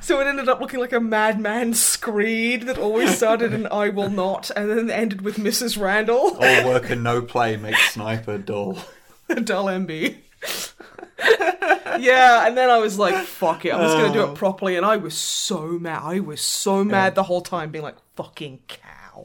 so 0.00 0.20
it 0.20 0.26
ended 0.26 0.48
up 0.48 0.60
looking 0.60 0.80
like 0.80 0.92
a 0.92 1.00
madman 1.00 1.74
screed 1.74 2.62
that 2.62 2.78
always 2.78 3.16
started 3.16 3.52
in 3.52 3.66
"I 3.66 3.88
will 3.88 4.10
not" 4.10 4.50
and 4.56 4.70
then 4.70 4.90
ended 4.90 5.22
with 5.22 5.36
Mrs. 5.36 5.80
Randall, 5.80 6.36
All 6.36 6.66
work 6.66 6.90
and 6.90 7.02
no 7.02 7.22
play 7.22 7.56
makes 7.56 7.92
sniper 7.92 8.38
dull. 8.38 8.78
dull 9.44 9.66
MB. 9.66 10.16
yeah, 11.98 12.46
and 12.46 12.56
then 12.56 12.70
I 12.70 12.78
was 12.78 12.98
like, 12.98 13.24
"Fuck 13.24 13.64
it, 13.64 13.74
I'm 13.74 13.80
just 13.80 13.96
gonna 13.96 14.12
do 14.12 14.22
it 14.22 14.30
oh. 14.30 14.34
properly." 14.34 14.76
And 14.76 14.86
I 14.86 14.96
was 14.96 15.16
so 15.16 15.78
mad. 15.78 16.02
I 16.02 16.20
was 16.20 16.40
so 16.40 16.84
mad 16.84 17.14
the 17.14 17.24
whole 17.24 17.40
time, 17.40 17.70
being 17.70 17.84
like, 17.84 17.96
"Fucking 18.16 18.60
cow! 18.68 19.24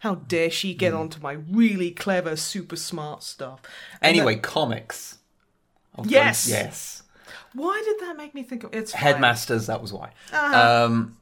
How 0.00 0.16
dare 0.16 0.50
she 0.50 0.74
get 0.74 0.92
hmm. 0.92 1.00
onto 1.00 1.20
my 1.20 1.32
really 1.32 1.90
clever, 1.90 2.36
super 2.36 2.76
smart 2.76 3.22
stuff?" 3.22 3.60
And 4.00 4.16
Anyway, 4.16 4.36
comics. 4.36 5.18
Of 5.94 6.06
Yes! 6.06 6.44
those- 6.44 6.52
yes. 6.52 6.93
Why 7.54 7.82
did 7.84 8.00
that 8.06 8.16
make 8.16 8.34
me 8.34 8.42
think 8.42 8.64
of 8.64 8.74
it's 8.74 8.92
fine. 8.92 9.00
Headmasters, 9.02 9.66
that 9.66 9.80
was 9.80 9.92
why. 9.92 10.10
Um, 10.32 11.16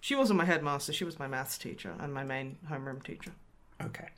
She 0.00 0.14
wasn't 0.14 0.38
my 0.38 0.44
headmaster. 0.44 0.92
She 0.92 1.04
was 1.04 1.18
my 1.18 1.28
maths 1.28 1.56
teacher 1.58 1.92
and 2.00 2.12
my 2.12 2.24
main 2.24 2.56
homeroom 2.70 3.02
teacher. 3.02 3.32
okay. 3.82 4.08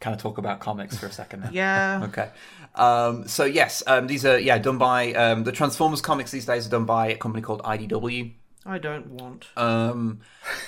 Can 0.00 0.12
I 0.12 0.16
talk 0.16 0.36
about 0.36 0.60
comics 0.60 0.98
for 0.98 1.06
a 1.06 1.12
second 1.12 1.40
now? 1.44 1.50
Yeah. 1.50 2.02
Okay. 2.08 2.28
Um, 2.74 3.26
so 3.26 3.44
yes, 3.44 3.82
um, 3.86 4.06
these 4.06 4.26
are 4.26 4.38
yeah 4.38 4.58
done 4.58 4.76
by 4.76 5.12
um, 5.14 5.44
the 5.44 5.52
Transformers 5.52 6.02
comics 6.02 6.30
these 6.30 6.44
days 6.44 6.66
are 6.66 6.70
done 6.70 6.84
by 6.84 7.08
a 7.08 7.16
company 7.16 7.40
called 7.40 7.62
IDW. 7.62 8.32
I 8.66 8.78
don't 8.78 9.08
want. 9.08 9.46
Um, 9.58 10.20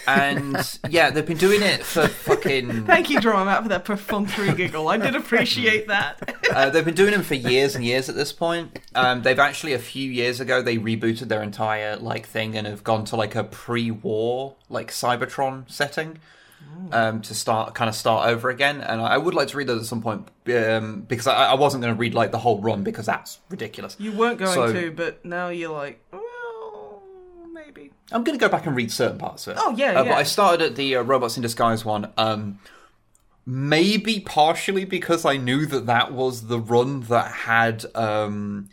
and 0.06 0.56
yeah, 0.90 1.10
they've 1.10 1.24
been 1.24 1.38
doing 1.38 1.62
it 1.62 1.82
for 1.82 2.06
fucking. 2.06 2.84
Thank 2.86 3.08
you, 3.08 3.20
Drummer 3.20 3.46
Matt, 3.46 3.62
for 3.62 3.68
that 3.70 3.86
perfunctory 3.86 4.52
giggle. 4.54 4.88
I 4.88 4.98
did 4.98 5.14
appreciate 5.16 5.88
that. 5.88 6.36
Uh, 6.52 6.68
they've 6.68 6.84
been 6.84 6.94
doing 6.94 7.12
them 7.12 7.22
for 7.22 7.34
years 7.34 7.74
and 7.74 7.82
years 7.84 8.08
at 8.10 8.14
this 8.14 8.32
point. 8.32 8.78
Um, 8.94 9.22
they've 9.22 9.38
actually 9.38 9.72
a 9.72 9.78
few 9.78 10.10
years 10.10 10.40
ago 10.40 10.60
they 10.60 10.76
rebooted 10.76 11.28
their 11.28 11.42
entire 11.42 11.96
like 11.96 12.26
thing 12.26 12.54
and 12.56 12.66
have 12.66 12.84
gone 12.84 13.04
to 13.06 13.16
like 13.16 13.34
a 13.34 13.44
pre-war 13.44 14.56
like 14.68 14.90
Cybertron 14.90 15.70
setting 15.70 16.18
um, 16.92 17.22
to 17.22 17.34
start 17.34 17.74
kind 17.74 17.88
of 17.88 17.94
start 17.94 18.28
over 18.28 18.50
again. 18.50 18.80
And 18.82 19.00
I, 19.00 19.16
would 19.16 19.32
like 19.34 19.48
to 19.48 19.56
read 19.56 19.66
those 19.68 19.80
at 19.80 19.86
some 19.86 20.02
point 20.02 20.28
um, 20.54 21.02
because 21.08 21.26
I, 21.26 21.46
I 21.52 21.54
wasn't 21.54 21.82
going 21.82 21.94
to 21.94 21.98
read 21.98 22.12
like 22.14 22.30
the 22.30 22.38
whole 22.38 22.60
run 22.60 22.82
because 22.82 23.06
that's 23.06 23.38
ridiculous. 23.48 23.96
You 23.98 24.12
weren't 24.12 24.38
going 24.38 24.52
So- 24.52 24.72
to, 24.72 24.90
but 24.90 25.24
now 25.24 25.48
you're 25.48 25.72
like, 25.72 26.02
maybe. 26.12 26.24
I'm 28.12 28.22
going 28.24 28.38
to 28.38 28.42
go 28.42 28.48
back 28.50 28.66
and 28.66 28.76
read 28.76 28.92
certain 28.92 29.18
parts 29.18 29.46
of 29.46 29.56
it. 29.56 29.62
Oh, 29.62 29.74
yeah, 29.76 29.90
Uh, 29.98 30.04
yeah. 30.04 30.10
But 30.10 30.18
I 30.18 30.22
started 30.22 30.62
at 30.64 30.76
the 30.76 30.96
uh, 30.96 31.02
Robots 31.02 31.36
in 31.36 31.42
Disguise 31.42 31.84
one. 31.84 32.12
Um, 32.16 32.58
maybe 33.44 34.20
partially 34.20 34.84
because 34.84 35.24
I 35.24 35.36
knew 35.36 35.66
that 35.66 35.86
that 35.86 36.12
was 36.12 36.48
the 36.48 36.58
run 36.58 37.02
that 37.02 37.30
had 37.32 37.84
um, 37.94 38.68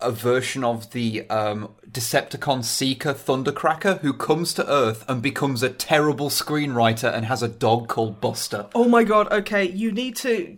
a 0.00 0.10
version 0.10 0.64
of 0.64 0.92
the 0.92 1.28
um, 1.30 1.70
Decepticon 1.90 2.64
Seeker 2.64 3.12
Thundercracker 3.14 4.00
who 4.00 4.12
comes 4.12 4.54
to 4.54 4.70
Earth 4.70 5.04
and 5.08 5.20
becomes 5.22 5.62
a 5.62 5.70
terrible 5.70 6.28
screenwriter 6.30 7.12
and 7.12 7.26
has 7.26 7.42
a 7.42 7.48
dog 7.48 7.88
called 7.88 8.20
Buster. 8.20 8.66
Oh 8.74 8.88
my 8.88 9.04
god, 9.04 9.30
okay, 9.32 9.68
you 9.68 9.92
need 9.92 10.16
to. 10.16 10.56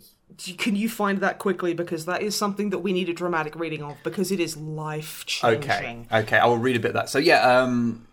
Can 0.59 0.77
you 0.77 0.89
find 0.89 1.19
that 1.21 1.39
quickly? 1.39 1.75
Because 1.75 2.07
that 2.07 2.23
is 2.23 2.37
something 2.37 2.71
that 2.71 2.79
we 2.79 2.93
need 2.93 3.09
a 3.09 3.13
dramatic 3.13 3.55
reading 3.57 3.83
of 3.83 3.97
because 4.03 4.33
it 4.33 4.41
is 4.41 4.57
life 4.57 5.25
changing. 5.27 6.09
Okay, 6.11 6.21
okay, 6.23 6.39
I 6.39 6.47
will 6.47 6.59
read 6.59 6.77
a 6.77 6.81
bit 6.81 6.89
of 6.89 6.95
that. 6.95 7.09
So 7.09 7.19
yeah, 7.19 7.61
um, 7.61 8.07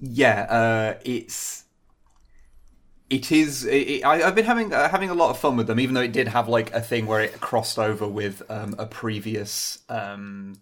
yeah, 0.00 0.42
uh, 0.42 1.00
it's 1.04 1.64
it 3.10 3.30
is. 3.30 3.64
It, 3.64 4.04
I, 4.04 4.26
I've 4.26 4.34
been 4.34 4.44
having 4.44 4.72
uh, 4.72 4.88
having 4.88 5.10
a 5.10 5.14
lot 5.14 5.30
of 5.30 5.38
fun 5.38 5.56
with 5.56 5.66
them, 5.66 5.80
even 5.80 5.94
though 5.94 6.02
it 6.02 6.12
did 6.12 6.28
have 6.28 6.48
like 6.48 6.72
a 6.72 6.80
thing 6.80 7.06
where 7.06 7.20
it 7.20 7.40
crossed 7.40 7.78
over 7.78 8.06
with 8.06 8.42
um, 8.48 8.74
a 8.78 8.86
previous 8.86 9.78
um, 9.88 10.58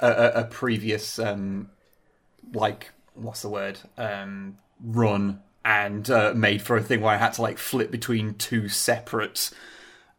a, 0.00 0.32
a 0.34 0.44
previous 0.44 1.18
um, 1.18 1.70
like 2.52 2.90
what's 3.14 3.42
the 3.42 3.48
word 3.48 3.78
um, 3.96 4.58
run 4.80 5.40
and 5.64 6.10
uh, 6.10 6.32
made 6.34 6.62
for 6.62 6.76
a 6.76 6.82
thing 6.82 7.00
where 7.00 7.14
I 7.14 7.16
had 7.16 7.34
to 7.34 7.42
like 7.42 7.58
flip 7.58 7.90
between 7.90 8.34
two 8.34 8.68
separate 8.68 9.50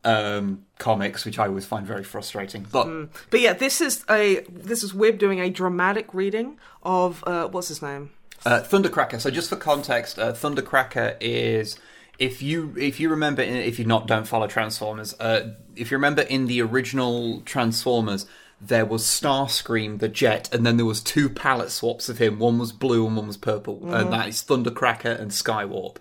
um, 0.03 0.65
comics, 0.77 1.25
which 1.25 1.39
I 1.39 1.47
always 1.47 1.65
find 1.65 1.85
very 1.85 2.03
frustrating. 2.03 2.65
But 2.71 3.09
But 3.29 3.39
yeah, 3.41 3.53
this 3.53 3.81
is 3.81 4.05
a 4.09 4.41
this 4.49 4.83
is 4.83 4.93
Wib 4.93 5.17
doing 5.17 5.39
a 5.39 5.49
dramatic 5.49 6.13
reading 6.13 6.57
of 6.83 7.23
uh, 7.27 7.47
what's 7.47 7.67
his 7.67 7.81
name? 7.81 8.11
Uh, 8.45 8.61
Thundercracker. 8.61 9.19
So 9.19 9.31
just 9.31 9.49
for 9.49 9.55
context, 9.55 10.19
uh, 10.19 10.33
Thundercracker 10.33 11.17
is 11.19 11.77
if 12.19 12.41
you 12.41 12.73
if 12.77 12.99
you 12.99 13.09
remember 13.09 13.41
if 13.41 13.79
you 13.79 13.85
not 13.85 14.07
don't 14.07 14.27
follow 14.27 14.47
Transformers, 14.47 15.15
uh, 15.19 15.53
if 15.75 15.91
you 15.91 15.97
remember 15.97 16.21
in 16.21 16.47
the 16.47 16.61
original 16.61 17.41
Transformers, 17.41 18.25
there 18.67 18.85
was 18.85 19.03
Starscream 19.03 19.99
the 19.99 20.07
jet, 20.07 20.53
and 20.53 20.65
then 20.65 20.77
there 20.77 20.85
was 20.85 21.01
two 21.01 21.29
palette 21.29 21.71
swaps 21.71 22.09
of 22.09 22.17
him. 22.17 22.39
One 22.39 22.59
was 22.59 22.71
blue 22.71 23.05
and 23.05 23.15
one 23.15 23.27
was 23.27 23.37
purple, 23.37 23.93
and 23.93 24.11
that 24.11 24.27
is 24.27 24.43
Thundercracker 24.43 25.19
and 25.19 25.31
Skywarp. 25.31 25.97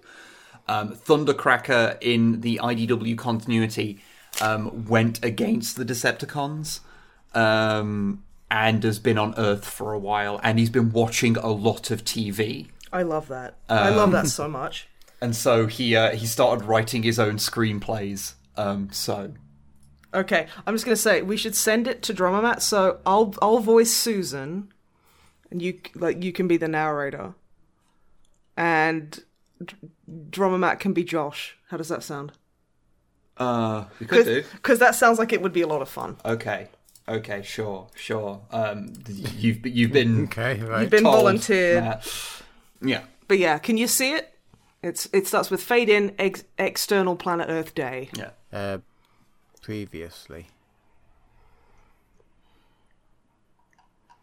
Um, 0.66 0.94
Thundercracker 0.94 1.98
in 2.00 2.40
the 2.40 2.60
IDW 2.62 3.18
continuity 3.18 4.02
um, 4.40 4.86
went 4.86 5.22
against 5.24 5.76
the 5.76 5.84
Decepticons. 5.84 6.80
Um, 7.34 8.22
and 8.54 8.84
has 8.84 9.00
been 9.00 9.18
on 9.18 9.34
Earth 9.36 9.64
for 9.64 9.92
a 9.92 9.98
while, 9.98 10.38
and 10.44 10.60
he's 10.60 10.70
been 10.70 10.92
watching 10.92 11.36
a 11.36 11.48
lot 11.48 11.90
of 11.90 12.04
TV. 12.04 12.68
I 12.92 13.02
love 13.02 13.26
that. 13.28 13.56
I 13.68 13.90
love 13.90 14.12
that 14.12 14.28
so 14.28 14.48
much. 14.48 14.88
And 15.20 15.34
so 15.34 15.66
he 15.68 15.96
uh, 15.96 16.10
he 16.14 16.26
started 16.26 16.66
writing 16.66 17.02
his 17.02 17.18
own 17.18 17.36
screenplays. 17.36 18.34
Um, 18.58 18.90
so 18.92 19.32
Okay, 20.14 20.46
I'm 20.66 20.74
just 20.74 20.84
gonna 20.84 20.96
say 20.96 21.22
we 21.22 21.36
should 21.36 21.56
send 21.56 21.88
it 21.88 22.02
to 22.04 22.14
Drummer 22.14 22.40
Matt. 22.40 22.62
So 22.62 23.00
I'll 23.04 23.34
I'll 23.42 23.58
voice 23.58 23.90
Susan, 23.92 24.72
and 25.50 25.60
you 25.60 25.80
like 25.94 26.22
you 26.22 26.32
can 26.32 26.46
be 26.48 26.56
the 26.56 26.68
narrator, 26.68 27.34
and 28.56 29.22
D- 29.64 29.74
Drummer 30.30 30.58
Matt 30.58 30.80
can 30.80 30.92
be 30.92 31.04
Josh. 31.04 31.56
How 31.68 31.76
does 31.76 31.88
that 31.88 32.02
sound? 32.02 32.32
uh, 33.36 33.86
we 33.98 34.06
could 34.06 34.24
do. 34.26 34.44
Because 34.52 34.78
that 34.78 34.94
sounds 34.94 35.18
like 35.18 35.32
it 35.32 35.42
would 35.42 35.52
be 35.52 35.62
a 35.62 35.66
lot 35.66 35.82
of 35.82 35.88
fun. 35.88 36.16
Okay, 36.24 36.68
okay, 37.08 37.42
sure, 37.42 37.88
sure. 37.96 38.40
Um, 38.52 38.92
you've 39.08 39.66
you've 39.66 39.92
been 39.92 40.24
Okay, 40.24 40.60
right. 40.60 40.82
You've 40.82 40.90
been 40.90 41.02
told 41.02 41.16
volunteered. 41.16 41.82
that- 41.82 42.08
yeah. 42.80 43.02
But 43.26 43.38
yeah, 43.38 43.58
can 43.58 43.76
you 43.78 43.88
see 43.88 44.12
it? 44.12 44.30
It's 44.82 45.08
it 45.12 45.26
starts 45.26 45.50
with 45.50 45.62
fade 45.62 45.88
in 45.88 46.14
ex- 46.18 46.44
external 46.58 47.16
planet 47.16 47.46
Earth 47.48 47.74
day. 47.74 48.10
Yeah. 48.16 48.30
Uh, 48.52 48.78
previously. 49.64 50.48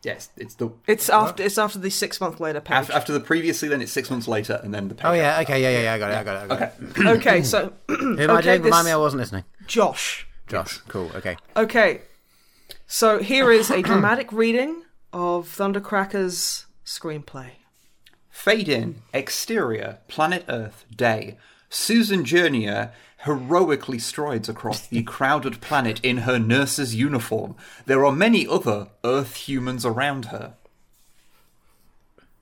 Yes, 0.04 0.30
it's 0.36 0.56
the 0.56 0.72
It's 0.88 1.10
after 1.10 1.44
it's 1.44 1.58
after 1.60 1.78
the 1.78 1.90
six 1.92 2.20
month 2.20 2.40
later 2.40 2.60
page. 2.60 2.74
after, 2.76 2.94
after 2.94 3.14
the 3.14 3.20
previously, 3.20 3.68
then 3.70 3.82
it's 3.82 3.92
six 3.92 4.10
months 4.10 4.28
later, 4.28 4.60
and 4.64 4.74
then 4.74 4.88
the 4.88 4.96
page 4.96 5.06
Oh 5.06 5.14
yeah, 5.14 5.40
okay, 5.42 5.62
yeah, 5.62 5.70
yeah, 5.70 5.82
yeah, 5.84 5.94
I 5.94 6.00
got 6.00 6.12
it, 6.12 6.16
I 6.18 6.24
got 6.24 6.36
it, 6.36 6.44
I 6.44 6.48
got 6.48 6.62
Okay. 6.62 7.02
it. 7.02 7.08
okay, 7.20 7.44
so 7.44 7.74
Who 7.88 8.18
am 8.20 8.30
I 8.32 8.34
Okay, 8.40 8.42
doing? 8.58 8.62
Remind 8.64 8.86
this- 8.86 8.86
me, 8.86 8.92
I 8.92 8.98
wasn't 8.98 9.20
listening. 9.22 9.44
Josh. 9.68 10.28
Josh, 10.48 10.80
cool, 10.88 11.12
okay. 11.16 11.38
Okay, 11.56 12.02
so 12.88 13.20
here 13.20 13.52
is 13.52 13.70
a 13.70 13.82
dramatic 13.84 14.32
reading 14.34 14.84
of 15.14 15.48
Thundercracker's 15.48 16.66
screenplay. 16.86 17.52
Fade 18.30 18.70
in, 18.70 19.04
exterior, 19.14 20.00
planet 20.08 20.46
Earth, 20.50 20.86
day. 20.96 21.38
Susan 21.70 22.26
Journier 22.26 22.92
heroically 23.22 24.00
strides 24.00 24.50
across 24.50 24.88
the 24.88 25.04
crowded 25.04 25.62
planet 25.62 26.00
in 26.04 26.18
her 26.18 26.40
nurse's 26.40 26.96
uniform. 26.96 27.56
There 27.86 28.04
are 28.06 28.12
many 28.12 28.48
other 28.48 28.88
Earth 29.04 29.36
humans 29.36 29.86
around 29.86 30.26
her. 30.26 30.56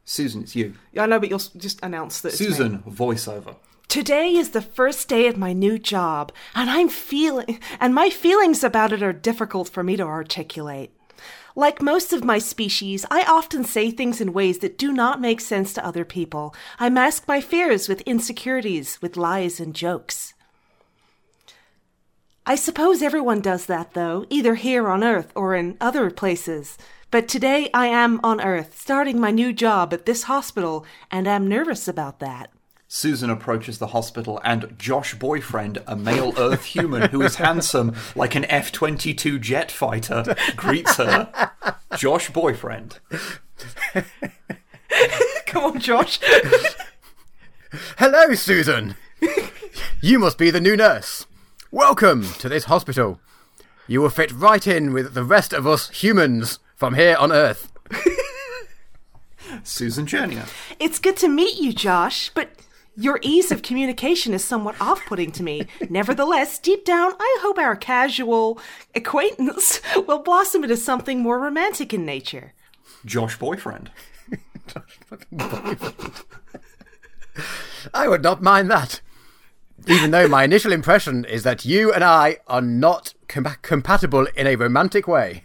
Susan, 0.06 0.44
it's 0.44 0.56
you. 0.56 0.74
Yeah, 0.94 1.04
I 1.04 1.06
know, 1.06 1.20
but 1.20 1.30
you'll 1.30 1.40
just 1.58 1.80
announce 1.84 2.22
that. 2.22 2.34
Susan, 2.34 2.80
voiceover. 2.80 3.56
Today 3.90 4.36
is 4.36 4.52
the 4.52 4.62
first 4.62 5.10
day 5.10 5.28
of 5.28 5.38
my 5.38 5.52
new 5.52 5.78
job, 5.78 6.32
and 6.56 6.70
I'm 6.70 6.90
feeling 6.90 7.60
and 7.80 7.94
my 7.94 8.10
feelings 8.10 8.64
about 8.64 8.94
it 8.94 9.04
are 9.04 9.14
difficult 9.14 9.68
for 9.68 9.84
me 9.84 9.98
to 9.98 10.04
articulate. 10.04 10.92
Like 11.56 11.82
most 11.82 12.14
of 12.14 12.24
my 12.24 12.38
species, 12.38 13.06
I 13.12 13.24
often 13.24 13.66
say 13.66 13.92
things 13.92 14.22
in 14.22 14.32
ways 14.32 14.60
that 14.60 14.78
do 14.78 14.94
not 14.94 15.20
make 15.20 15.42
sense 15.42 15.74
to 15.74 15.86
other 15.86 16.06
people. 16.06 16.56
I 16.80 16.90
mask 16.90 17.28
my 17.28 17.42
fears 17.42 17.90
with 17.90 18.02
insecurities, 18.02 19.02
with 19.02 19.18
lies 19.18 19.60
and 19.60 19.76
jokes. 19.76 20.29
I 22.50 22.56
suppose 22.56 23.04
everyone 23.04 23.42
does 23.42 23.68
that, 23.68 23.94
though, 23.94 24.26
either 24.32 24.56
here 24.56 24.90
on 24.90 25.04
Earth 25.04 25.32
or 25.36 25.54
in 25.54 25.78
other 25.80 26.10
places. 26.10 26.80
But 27.12 27.28
today 27.28 27.70
I 27.76 27.86
am 27.86 28.20
on 28.24 28.42
Earth, 28.42 28.76
starting 28.76 29.20
my 29.20 29.30
new 29.30 29.54
job 29.54 29.94
at 29.94 30.08
this 30.08 30.24
hospital, 30.24 30.84
and 31.12 31.28
am 31.28 31.46
nervous 31.48 31.88
about 31.88 32.18
that. 32.22 32.50
Susan 32.88 33.30
approaches 33.30 33.78
the 33.78 33.94
hospital, 33.94 34.42
and 34.44 34.74
Josh 34.80 35.14
Boyfriend, 35.14 35.84
a 35.86 35.96
male 35.96 36.34
Earth 36.40 36.66
human 36.66 37.12
who 37.12 37.22
is 37.22 37.36
handsome 37.36 37.96
like 38.16 38.34
an 38.34 38.46
F 38.46 38.72
22 38.72 39.38
jet 39.38 39.72
fighter, 39.72 40.36
greets 40.56 40.96
her. 40.96 41.52
Josh 41.98 42.32
Boyfriend. 42.32 42.98
Come 45.46 45.66
on, 45.66 45.80
Josh. 45.80 46.20
Hello, 48.00 48.34
Susan! 48.34 48.96
you 50.02 50.18
must 50.18 50.40
be 50.40 50.50
the 50.50 50.60
new 50.60 50.76
nurse. 50.76 51.28
Welcome 51.72 52.24
to 52.40 52.50
this 52.50 52.64
hospital. 52.64 53.20
You 53.86 54.02
will 54.02 54.10
fit 54.10 54.32
right 54.32 54.66
in 54.66 54.92
with 54.92 55.14
the 55.14 55.24
rest 55.24 55.54
of 55.54 55.68
us 55.68 55.92
humans 55.92 56.58
from 56.76 56.96
here 56.96 57.16
on 57.16 57.32
Earth. 57.32 57.72
Susan 59.64 60.08
Journier. 60.08 60.46
It's 60.80 60.98
good 60.98 61.16
to 61.18 61.28
meet 61.28 61.60
you, 61.62 61.72
Josh, 61.72 62.32
but 62.34 62.50
your 62.96 63.20
ease 63.22 63.52
of 63.52 63.62
communication 63.62 64.34
is 64.34 64.44
somewhat 64.44 64.82
off 64.82 65.06
putting 65.06 65.32
to 65.34 65.44
me. 65.44 65.68
Nevertheless, 65.92 66.58
deep 66.58 66.86
down, 66.86 67.12
I 67.20 67.38
hope 67.42 67.60
our 67.60 67.76
casual 67.76 68.60
acquaintance 68.96 69.80
will 70.08 70.24
blossom 70.24 70.64
into 70.64 70.76
something 70.76 71.20
more 71.20 71.40
romantic 71.40 71.94
in 71.94 72.04
nature. 72.04 72.54
Josh 73.06 73.38
Boyfriend. 73.38 73.92
I 77.94 78.08
would 78.08 78.24
not 78.24 78.42
mind 78.42 78.72
that. 78.72 79.02
Even 79.88 80.12
though 80.12 80.28
my 80.28 80.44
initial 80.44 80.72
impression 80.72 81.26
is 81.26 81.44
that 81.44 81.66
you 81.66 81.92
and 81.92 82.04
I 82.04 82.38
are 82.48 82.62
not 82.62 83.14
com- 83.28 83.56
compatible 83.62 84.28
in 84.36 84.48
a 84.48 84.56
romantic 84.56 85.08
way. 85.08 85.44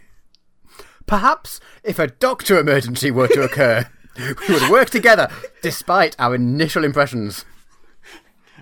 Perhaps 1.05 1.59
if 1.83 1.99
a 1.99 2.07
doctor 2.07 2.59
emergency 2.59 3.11
were 3.11 3.27
to 3.27 3.43
occur, 3.43 3.87
we 4.17 4.53
would 4.53 4.69
work 4.69 4.89
together 4.89 5.29
despite 5.61 6.15
our 6.19 6.35
initial 6.35 6.83
impressions. 6.83 7.45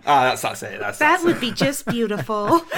Ah, 0.05 0.24
that's 0.26 0.41
that's 0.41 0.63
it. 0.63 0.80
That's, 0.80 0.99
That 0.99 1.11
that's 1.11 1.24
would 1.24 1.39
be 1.39 1.51
just 1.51 1.86
beautiful. 1.86 2.65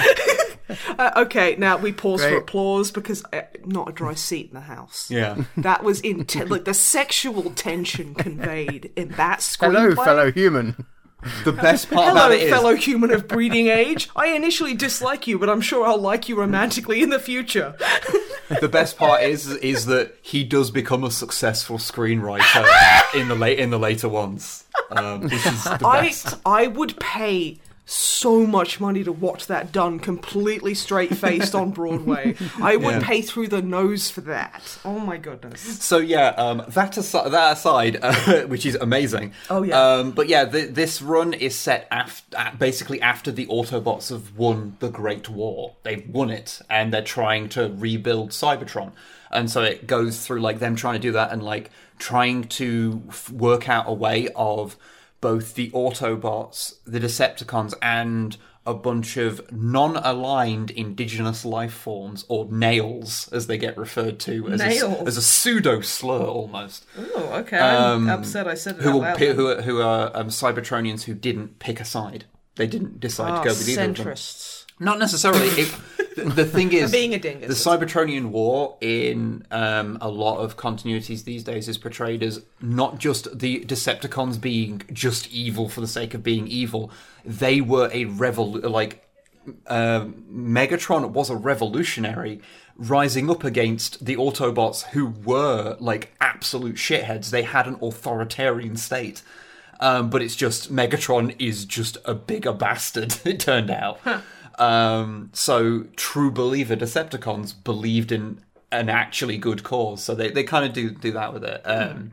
Uh, 0.98 1.12
okay, 1.16 1.54
now 1.56 1.76
we 1.76 1.92
pause 1.92 2.24
for 2.24 2.38
applause 2.38 2.90
because 2.90 3.24
uh, 3.32 3.42
not 3.64 3.88
a 3.88 3.92
dry 3.92 4.14
seat 4.14 4.48
in 4.48 4.54
the 4.54 4.60
house. 4.60 5.08
Yeah. 5.08 5.44
That 5.56 5.84
was 5.84 6.00
intense. 6.00 6.50
like 6.50 6.64
the 6.64 6.74
sexual 6.74 7.50
tension 7.50 8.14
conveyed 8.14 8.90
in 8.96 9.10
that 9.10 9.40
screenplay. 9.40 9.94
Hello, 9.94 9.94
fellow 9.94 10.32
human. 10.32 10.84
The 11.44 11.52
best 11.52 11.90
part 11.90 12.08
Hello, 12.08 12.26
about 12.26 12.32
it 12.32 12.42
is 12.42 12.50
fellow 12.50 12.74
human 12.74 13.10
of 13.12 13.28
breeding 13.28 13.68
age. 13.68 14.08
I 14.16 14.28
initially 14.28 14.74
dislike 14.74 15.26
you, 15.26 15.38
but 15.38 15.48
I'm 15.48 15.60
sure 15.60 15.86
I'll 15.86 16.00
like 16.00 16.28
you 16.28 16.36
romantically 16.36 17.02
in 17.02 17.10
the 17.10 17.18
future. 17.18 17.76
the 18.60 18.68
best 18.68 18.96
part 18.96 19.22
is 19.22 19.48
is 19.48 19.86
that 19.86 20.16
he 20.22 20.44
does 20.44 20.70
become 20.70 21.04
a 21.04 21.10
successful 21.10 21.78
screenwriter 21.78 23.14
in 23.14 23.28
the 23.28 23.34
late 23.34 23.58
in 23.58 23.70
the 23.70 23.78
later 23.78 24.08
ones. 24.08 24.64
Um, 24.90 25.22
which 25.22 25.46
is 25.46 25.64
the 25.64 25.78
I. 25.84 26.12
I 26.44 26.66
would 26.68 26.98
pay 27.00 27.58
so 27.88 28.44
much 28.44 28.80
money 28.80 29.04
to 29.04 29.12
watch 29.12 29.46
that 29.46 29.70
done 29.70 30.00
completely 30.00 30.74
straight 30.74 31.16
faced 31.16 31.54
on 31.54 31.70
Broadway. 31.80 32.34
I 32.60 32.74
would 32.74 32.96
Yeah. 32.96 33.00
pay 33.06 33.22
through 33.22 33.46
the 33.48 33.62
nose 33.62 34.10
for 34.10 34.22
that. 34.22 34.78
Oh 34.84 34.98
my 34.98 35.16
goodness. 35.18 35.60
So 35.84 35.98
yeah, 35.98 36.30
um, 36.30 36.64
that 36.68 36.96
aside, 36.96 37.30
that 37.30 37.52
aside, 37.56 37.98
uh, 38.02 38.42
which 38.48 38.66
is 38.66 38.74
amazing. 38.74 39.32
Oh, 39.48 39.62
yeah. 39.62 39.80
Um, 39.80 40.10
but 40.10 40.28
yeah, 40.28 40.44
th- 40.46 40.74
this 40.74 41.00
run 41.00 41.32
is 41.32 41.54
set 41.54 41.86
after, 41.92 42.36
basically 42.58 43.00
after 43.00 43.30
the 43.30 43.46
Autobots 43.46 44.10
have 44.10 44.36
won 44.36 44.76
the 44.80 44.88
Great 44.88 45.28
War. 45.28 45.76
They've 45.84 46.08
won 46.08 46.30
it, 46.30 46.60
and 46.68 46.92
they're 46.92 47.02
trying 47.02 47.48
to 47.50 47.72
rebuild 47.76 48.30
Cybertron. 48.30 48.90
And 49.30 49.48
so 49.48 49.62
it 49.62 49.86
goes 49.86 50.26
through 50.26 50.40
like 50.40 50.58
them 50.58 50.74
trying 50.74 50.94
to 50.94 51.00
do 51.00 51.12
that, 51.12 51.30
and 51.32 51.40
like 51.42 51.70
trying 51.98 52.44
to 52.44 53.02
f- 53.10 53.30
work 53.30 53.68
out 53.68 53.84
a 53.88 53.92
way 53.92 54.28
of 54.34 54.76
both 55.26 55.54
the 55.54 55.70
Autobots, 55.72 56.76
the 56.84 57.00
Decepticons, 57.00 57.74
and 57.82 58.36
a 58.64 58.72
bunch 58.74 59.16
of 59.16 59.40
non-aligned 59.52 60.70
indigenous 60.70 61.44
life 61.44 61.72
forms, 61.72 62.24
or 62.28 62.46
nails, 62.48 63.28
as 63.32 63.48
they 63.48 63.58
get 63.58 63.76
referred 63.76 64.20
to, 64.20 64.46
as, 64.48 64.60
a, 64.60 64.88
as 65.04 65.16
a 65.16 65.22
pseudo 65.22 65.80
slur 65.80 66.22
almost, 66.24 66.86
Oh, 66.96 67.32
okay. 67.40 67.58
I'm 67.58 68.08
upset 68.08 68.46
I 68.46 68.54
said 68.54 68.76
it 68.76 68.82
who 68.82 68.92
will 68.92 69.02
who 69.34 69.48
are, 69.48 69.62
who 69.62 69.80
are 69.80 70.10
um, 70.14 70.28
Cybertronians 70.28 71.02
who 71.04 71.14
didn't 71.14 71.58
pick 71.58 71.80
a 71.80 71.84
side. 71.84 72.26
They 72.54 72.68
didn't 72.68 73.00
decide 73.00 73.32
Ah, 73.32 73.38
to 73.42 73.48
go 73.48 73.54
with 73.54 73.68
either 73.68 73.82
of 73.82 73.96
them. 73.96 74.04
Not 74.78 74.98
necessarily. 74.98 75.46
It, 75.48 75.74
the, 76.16 76.24
the 76.24 76.44
thing 76.44 76.72
is, 76.72 76.92
Being 76.92 77.14
a 77.14 77.18
dingus. 77.18 77.48
the 77.62 77.70
Cybertronian 77.70 78.26
War 78.26 78.76
in 78.80 79.46
um, 79.50 79.98
a 80.00 80.08
lot 80.10 80.38
of 80.38 80.56
continuities 80.56 81.24
these 81.24 81.44
days 81.44 81.68
is 81.68 81.78
portrayed 81.78 82.22
as 82.22 82.42
not 82.60 82.98
just 82.98 83.38
the 83.38 83.64
Decepticons 83.64 84.40
being 84.40 84.82
just 84.92 85.30
evil 85.32 85.68
for 85.68 85.80
the 85.80 85.86
sake 85.86 86.14
of 86.14 86.22
being 86.22 86.46
evil. 86.46 86.90
They 87.24 87.60
were 87.60 87.86
a 87.92 88.04
revol 88.06 88.70
like 88.70 89.02
um, 89.66 90.24
Megatron 90.30 91.10
was 91.10 91.30
a 91.30 91.36
revolutionary 91.36 92.40
rising 92.76 93.30
up 93.30 93.44
against 93.44 94.04
the 94.04 94.16
Autobots 94.16 94.82
who 94.88 95.06
were 95.24 95.76
like 95.80 96.14
absolute 96.20 96.76
shitheads. 96.76 97.30
They 97.30 97.42
had 97.42 97.66
an 97.66 97.78
authoritarian 97.80 98.76
state. 98.76 99.22
Um, 99.78 100.08
but 100.08 100.22
it's 100.22 100.36
just 100.36 100.72
Megatron 100.74 101.36
is 101.38 101.66
just 101.66 101.98
a 102.06 102.14
bigger 102.14 102.52
bastard, 102.52 103.18
it 103.24 103.40
turned 103.40 103.70
out. 103.70 104.00
Um, 104.58 105.30
so 105.32 105.84
true 105.96 106.30
believer 106.30 106.76
Decepticons 106.76 107.54
believed 107.62 108.12
in 108.12 108.40
an 108.72 108.88
actually 108.88 109.38
good 109.38 109.62
cause. 109.62 110.02
So 110.02 110.14
they, 110.14 110.30
they 110.30 110.44
kind 110.44 110.64
of 110.64 110.72
do 110.72 110.90
do 110.90 111.12
that 111.12 111.32
with 111.32 111.44
it. 111.44 111.62
Um, 111.64 112.12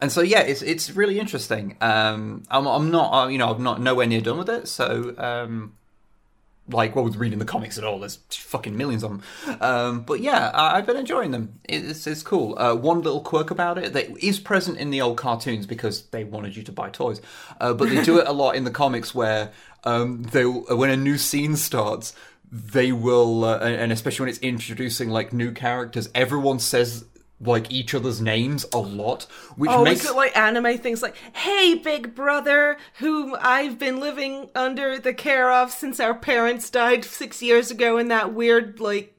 and 0.00 0.12
so 0.12 0.20
yeah, 0.20 0.40
it's 0.40 0.62
it's 0.62 0.90
really 0.90 1.18
interesting. 1.18 1.76
Um, 1.80 2.42
I'm 2.50 2.66
I'm 2.66 2.90
not 2.90 3.12
uh, 3.12 3.28
you 3.28 3.38
know 3.38 3.50
I'm 3.50 3.62
not 3.62 3.80
nowhere 3.80 4.06
near 4.06 4.20
done 4.20 4.38
with 4.38 4.50
it. 4.50 4.68
So 4.68 5.14
um, 5.16 5.74
like 6.68 6.96
what 6.96 7.04
was 7.04 7.16
reading 7.16 7.38
the 7.38 7.44
comics 7.44 7.78
at 7.78 7.84
all? 7.84 8.00
There's 8.00 8.16
fucking 8.30 8.76
millions 8.76 9.02
of 9.02 9.10
them. 9.10 9.58
Um, 9.60 10.00
but 10.02 10.20
yeah, 10.20 10.50
I, 10.54 10.76
I've 10.76 10.86
been 10.86 10.96
enjoying 10.96 11.30
them. 11.30 11.60
It's 11.64 12.06
it's 12.06 12.22
cool. 12.22 12.58
Uh, 12.58 12.74
one 12.74 13.02
little 13.02 13.20
quirk 13.20 13.50
about 13.50 13.78
it 13.78 13.92
that 13.92 14.10
is 14.22 14.40
present 14.40 14.78
in 14.78 14.90
the 14.90 15.00
old 15.00 15.16
cartoons 15.16 15.66
because 15.66 16.02
they 16.06 16.24
wanted 16.24 16.56
you 16.56 16.62
to 16.64 16.72
buy 16.72 16.90
toys, 16.90 17.20
uh, 17.60 17.74
but 17.74 17.88
they 17.88 18.02
do 18.02 18.18
it 18.18 18.26
a 18.26 18.32
lot 18.32 18.56
in 18.56 18.64
the 18.64 18.70
comics 18.70 19.14
where 19.14 19.52
um, 19.84 20.22
they 20.24 20.44
when 20.44 20.90
a 20.90 20.96
new 20.96 21.18
scene 21.18 21.56
starts. 21.56 22.14
They 22.56 22.92
will, 22.92 23.44
uh, 23.44 23.58
and 23.58 23.90
especially 23.90 24.24
when 24.24 24.28
it's 24.30 24.38
introducing 24.38 25.10
like 25.10 25.32
new 25.32 25.50
characters, 25.50 26.08
everyone 26.14 26.60
says 26.60 27.04
like 27.40 27.72
each 27.72 27.94
other's 27.94 28.20
names 28.20 28.64
a 28.72 28.78
lot, 28.78 29.24
which 29.56 29.70
Oh, 29.72 29.82
makes 29.82 30.04
it 30.08 30.14
like 30.14 30.36
anime 30.36 30.78
things 30.78 31.02
like, 31.02 31.16
"Hey, 31.34 31.74
big 31.74 32.14
brother, 32.14 32.76
whom 32.98 33.34
I've 33.40 33.76
been 33.78 33.98
living 33.98 34.50
under 34.54 35.00
the 35.00 35.12
care 35.12 35.50
of 35.50 35.72
since 35.72 35.98
our 35.98 36.14
parents 36.14 36.70
died 36.70 37.04
six 37.04 37.42
years 37.42 37.72
ago 37.72 37.98
in 37.98 38.06
that 38.08 38.32
weird 38.32 38.78
like 38.78 39.13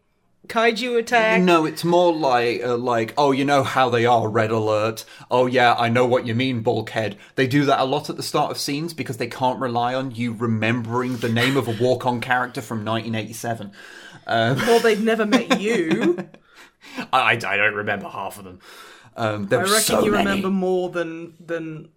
kaiju 0.48 0.98
attack." 0.98 1.42
No, 1.42 1.66
it's 1.66 1.84
more 1.84 2.14
like 2.14 2.64
uh, 2.64 2.78
like 2.78 3.14
oh, 3.18 3.32
you 3.32 3.46
know 3.46 3.64
how 3.64 3.90
they 3.90 4.06
are. 4.06 4.30
Red 4.30 4.52
alert. 4.52 5.06
Oh 5.30 5.46
yeah, 5.46 5.74
I 5.74 5.90
know 5.90 6.06
what 6.06 6.26
you 6.26 6.36
mean, 6.36 6.62
bulkhead. 6.62 7.18
They 7.36 7.48
do 7.48 7.66
that 7.66 7.80
a 7.80 7.86
lot 7.86 8.10
at 8.10 8.18
the 8.18 8.24
start 8.24 8.52
of 8.52 8.58
scenes 8.58 8.94
because 8.94 9.18
they 9.18 9.28
can't 9.28 9.60
rely 9.60 9.94
on 9.94 10.12
you 10.12 10.34
remembering 10.34 11.18
the 11.18 11.30
name 11.30 11.58
of 11.58 11.68
a 11.68 11.84
walk-on 11.84 12.22
character 12.22 12.62
from 12.62 12.86
1987. 12.86 13.72
Well, 14.28 14.80
they've 14.80 15.04
never 15.04 15.26
met 15.26 15.60
you. 15.60 16.18
I, 17.14 17.32
I, 17.34 17.36
don't 17.36 17.74
remember 17.74 18.08
half 18.08 18.38
of 18.38 18.46
them. 18.46 18.60
Um, 19.16 19.48
I 19.52 19.56
reckon 19.56 19.80
so 19.80 20.06
you 20.06 20.12
many. 20.12 20.26
remember 20.26 20.50
more 20.50 20.90
than 20.90 21.34
than 21.40 21.90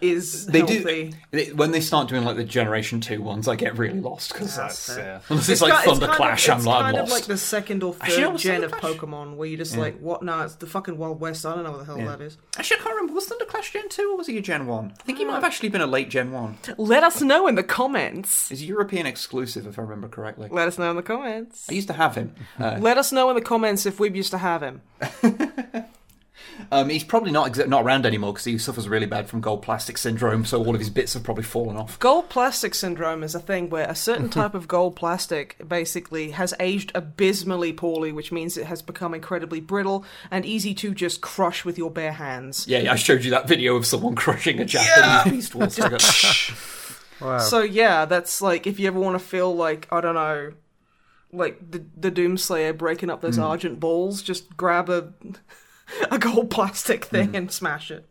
is 0.00 0.46
They 0.46 0.58
healthy. 0.58 0.78
do 1.10 1.14
they- 1.30 1.52
when 1.52 1.70
they 1.70 1.80
start 1.80 2.08
doing 2.08 2.24
like 2.24 2.36
the 2.36 2.44
Generation 2.44 3.00
Two 3.00 3.22
ones. 3.22 3.48
I 3.48 3.56
get 3.56 3.78
really 3.78 4.00
lost 4.00 4.32
because 4.32 4.56
that's 4.56 4.94
fair. 4.94 5.04
yeah. 5.04 5.20
Unless 5.30 5.48
it's, 5.48 5.62
like 5.62 5.72
ki- 5.84 5.90
Thunder 5.90 6.06
kind 6.06 6.16
Clash, 6.16 6.48
Of, 6.48 6.52
I'm, 6.52 6.58
it's 6.58 6.66
like, 6.66 6.76
I'm 6.76 6.82
kind 6.84 6.96
lost. 6.98 7.12
of 7.12 7.18
like 7.18 7.24
the 7.26 7.38
second 7.38 7.82
or 7.82 7.94
third 7.94 8.02
Actually, 8.02 8.22
no, 8.22 8.28
it 8.28 8.32
was 8.34 8.42
gen 8.42 8.64
of 8.64 8.72
Pokemon, 8.72 9.36
where 9.36 9.48
you're 9.48 9.56
just 9.58 9.76
like, 9.76 9.98
what? 10.00 10.22
No, 10.22 10.42
it's 10.42 10.56
the 10.56 10.66
fucking 10.66 10.98
Wild 10.98 11.20
West. 11.20 11.46
I 11.46 11.54
don't 11.54 11.64
know 11.64 11.70
what 11.72 11.78
the 11.78 11.84
hell 11.86 11.96
that 11.96 12.20
is. 12.20 12.36
Actually, 12.58 12.80
I 12.80 12.82
can't 12.82 12.94
remember. 12.96 13.14
Was 13.14 13.26
Thunder 13.26 13.44
Clash 13.44 13.72
Gen 13.72 13.88
Two 13.88 14.10
or 14.12 14.16
was 14.18 14.26
he 14.26 14.36
a 14.36 14.42
Gen 14.42 14.66
One? 14.66 14.92
I 15.00 15.02
think 15.04 15.18
he 15.18 15.24
might 15.24 15.34
have 15.34 15.44
actually 15.44 15.68
been 15.70 15.80
a 15.80 15.86
late 15.86 16.10
Gen 16.10 16.32
One. 16.32 16.58
Let 16.76 17.02
us 17.04 17.22
know 17.22 17.46
in 17.46 17.54
the 17.54 17.62
comments. 17.62 18.48
He's 18.48 18.64
European 18.64 19.06
exclusive, 19.06 19.66
if 19.66 19.78
I 19.78 19.82
remember 19.82 20.08
correctly. 20.08 20.48
Let 20.50 20.68
us 20.68 20.78
know 20.78 20.90
in 20.90 20.96
the 20.96 21.02
comments. 21.02 21.66
I 21.70 21.72
used 21.74 21.88
to 21.88 21.94
have 21.94 22.14
him. 22.16 22.34
Uh, 22.58 22.78
Let 22.80 22.98
us 22.98 23.12
know 23.12 23.30
in 23.30 23.36
the 23.36 23.42
comments 23.42 23.86
if 23.86 23.98
we 24.00 24.10
used 24.10 24.32
to 24.32 24.38
have 24.38 24.62
him. 24.62 24.82
Um, 26.70 26.88
he's 26.88 27.04
probably 27.04 27.30
not 27.30 27.52
exa- 27.52 27.68
not 27.68 27.84
around 27.84 28.06
anymore 28.06 28.32
because 28.32 28.44
he 28.44 28.58
suffers 28.58 28.88
really 28.88 29.06
bad 29.06 29.28
from 29.28 29.40
gold 29.40 29.62
plastic 29.62 29.98
syndrome. 29.98 30.44
So 30.44 30.64
all 30.64 30.74
of 30.74 30.80
his 30.80 30.90
bits 30.90 31.14
have 31.14 31.22
probably 31.22 31.44
fallen 31.44 31.76
off. 31.76 31.98
Gold 31.98 32.28
plastic 32.28 32.74
syndrome 32.74 33.22
is 33.22 33.34
a 33.34 33.40
thing 33.40 33.70
where 33.70 33.88
a 33.88 33.94
certain 33.94 34.28
type 34.30 34.54
of 34.54 34.68
gold 34.68 34.96
plastic 34.96 35.56
basically 35.66 36.30
has 36.32 36.54
aged 36.60 36.92
abysmally 36.94 37.72
poorly, 37.72 38.12
which 38.12 38.32
means 38.32 38.56
it 38.56 38.66
has 38.66 38.82
become 38.82 39.14
incredibly 39.14 39.60
brittle 39.60 40.04
and 40.30 40.44
easy 40.44 40.74
to 40.74 40.94
just 40.94 41.20
crush 41.20 41.64
with 41.64 41.78
your 41.78 41.90
bare 41.90 42.12
hands. 42.12 42.66
Yeah, 42.66 42.80
yeah, 42.80 42.92
I 42.92 42.96
showed 42.96 43.24
you 43.24 43.30
that 43.30 43.48
video 43.48 43.76
of 43.76 43.86
someone 43.86 44.14
crushing 44.16 44.60
a 44.60 44.64
Japanese 44.64 45.50
beast 45.50 45.54
wars. 45.54 45.78
I 45.80 45.88
Wow. 47.20 47.38
So 47.38 47.60
yeah, 47.62 48.04
that's 48.04 48.42
like 48.42 48.66
if 48.66 48.78
you 48.78 48.86
ever 48.86 48.98
want 48.98 49.18
to 49.18 49.24
feel 49.24 49.54
like 49.54 49.86
I 49.90 50.00
don't 50.00 50.14
know, 50.14 50.52
like 51.32 51.70
the 51.70 51.84
the 51.96 52.10
Doomslayer 52.10 52.76
breaking 52.76 53.10
up 53.10 53.20
those 53.20 53.38
argent 53.38 53.80
balls, 53.80 54.22
just 54.22 54.56
grab 54.56 54.88
a 54.88 55.12
a 56.10 56.18
gold 56.18 56.50
plastic 56.50 57.04
thing 57.04 57.34
and 57.36 57.50
smash 57.50 57.90
it. 57.90 58.06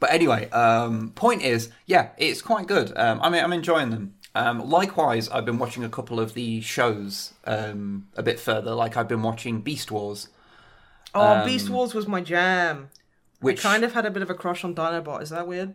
But 0.00 0.12
anyway, 0.12 0.50
um, 0.50 1.10
point 1.14 1.42
is, 1.42 1.70
yeah, 1.86 2.10
it's 2.18 2.42
quite 2.42 2.66
good. 2.66 2.92
Um, 2.96 3.20
I 3.22 3.30
mean, 3.30 3.42
I'm 3.42 3.52
enjoying 3.52 3.90
them. 3.90 4.14
Um, 4.34 4.68
likewise, 4.68 5.28
I've 5.28 5.44
been 5.44 5.58
watching 5.58 5.84
a 5.84 5.88
couple 5.88 6.18
of 6.18 6.34
the 6.34 6.60
shows 6.60 7.32
um, 7.44 8.08
a 8.16 8.22
bit 8.22 8.40
further. 8.40 8.74
Like 8.74 8.96
I've 8.96 9.08
been 9.08 9.22
watching 9.22 9.60
Beast 9.60 9.90
Wars, 9.90 10.28
Oh, 11.14 11.44
Beast 11.44 11.70
Wars 11.70 11.94
was 11.94 12.08
my 12.08 12.20
jam. 12.20 12.90
which 13.40 13.60
Kind 13.62 13.84
of 13.84 13.92
had 13.94 14.04
a 14.04 14.10
bit 14.10 14.22
of 14.22 14.30
a 14.30 14.34
crush 14.34 14.64
on 14.64 14.74
Dinobot. 14.74 15.22
Is 15.22 15.30
that 15.30 15.46
weird? 15.46 15.74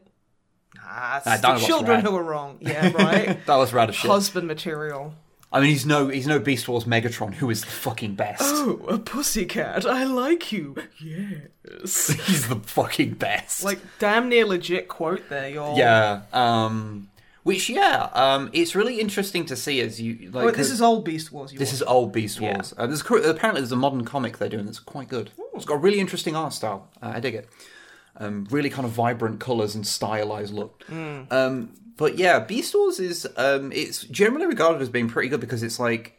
Ah, 0.83 1.21
Nah, 1.25 1.53
the 1.57 1.65
children 1.65 1.97
rad. 1.97 2.03
who 2.03 2.15
are 2.15 2.23
wrong. 2.23 2.57
Yeah, 2.59 2.91
right. 2.91 3.43
that 3.45 3.55
was 3.55 3.71
rad 3.73 3.89
as 3.89 3.95
shit. 3.95 4.11
Husband 4.11 4.47
material. 4.47 5.15
I 5.51 5.59
mean, 5.61 5.69
he's 5.71 5.85
no 5.85 6.09
he's 6.09 6.27
no 6.27 6.37
Beast 6.39 6.67
Wars 6.67 6.83
Megatron, 6.83 7.33
who 7.35 7.49
is 7.49 7.61
the 7.61 7.67
fucking 7.71 8.15
best. 8.15 8.41
Oh, 8.43 8.85
a 8.87 8.99
pussycat. 8.99 9.85
I 9.85 10.03
like 10.03 10.51
you. 10.51 10.75
Yes. 10.99 12.09
he's 12.27 12.47
the 12.47 12.55
fucking 12.57 13.13
best. 13.15 13.63
like 13.63 13.79
damn 13.97 14.29
near 14.29 14.45
legit 14.45 14.87
quote 14.87 15.27
there, 15.29 15.49
y'all. 15.49 15.77
yeah. 15.77 16.21
Um, 16.33 17.09
which 17.43 17.67
yeah, 17.69 18.09
um, 18.13 18.49
it's 18.53 18.75
really 18.75 18.99
interesting 18.99 19.45
to 19.47 19.55
see 19.55 19.81
as 19.81 19.99
you 19.99 20.29
like. 20.31 20.45
Wait, 20.45 20.55
this 20.55 20.69
is 20.69 20.81
old 20.83 21.03
Beast 21.03 21.31
Wars. 21.31 21.51
You 21.51 21.57
This 21.57 21.73
is 21.73 21.81
old 21.81 22.11
Beast 22.11 22.39
Yeah. 22.39 22.53
Wars. 22.55 22.73
Uh, 22.77 22.85
there's 22.85 23.01
apparently 23.01 23.61
there's 23.61 23.71
a 23.71 23.75
modern 23.75 24.05
comic 24.05 24.37
they're 24.37 24.49
doing 24.49 24.65
that's 24.65 24.77
quite 24.79 25.07
good. 25.07 25.31
It's 25.55 25.65
got 25.65 25.75
a 25.75 25.77
really 25.77 25.99
interesting 25.99 26.35
art 26.35 26.53
style. 26.53 26.89
Uh, 27.01 27.13
I 27.15 27.19
dig 27.19 27.33
it. 27.35 27.49
Um, 28.17 28.45
really 28.51 28.69
kind 28.69 28.85
of 28.85 28.91
vibrant 28.91 29.39
colours 29.39 29.73
and 29.73 29.87
stylized 29.87 30.53
look. 30.53 30.83
Um, 30.91 31.73
but 31.99 32.17
yeah, 32.17 32.39
Beast 32.39 32.73
Wars 32.73 32.99
is 32.99 33.27
um, 33.37 33.71
it's 33.71 34.03
generally 34.05 34.47
regarded 34.47 34.81
as 34.81 34.87
being 34.89 35.07
pretty 35.09 35.27
good 35.29 35.41
because 35.41 35.61
it's 35.61 35.79
like 35.79 36.15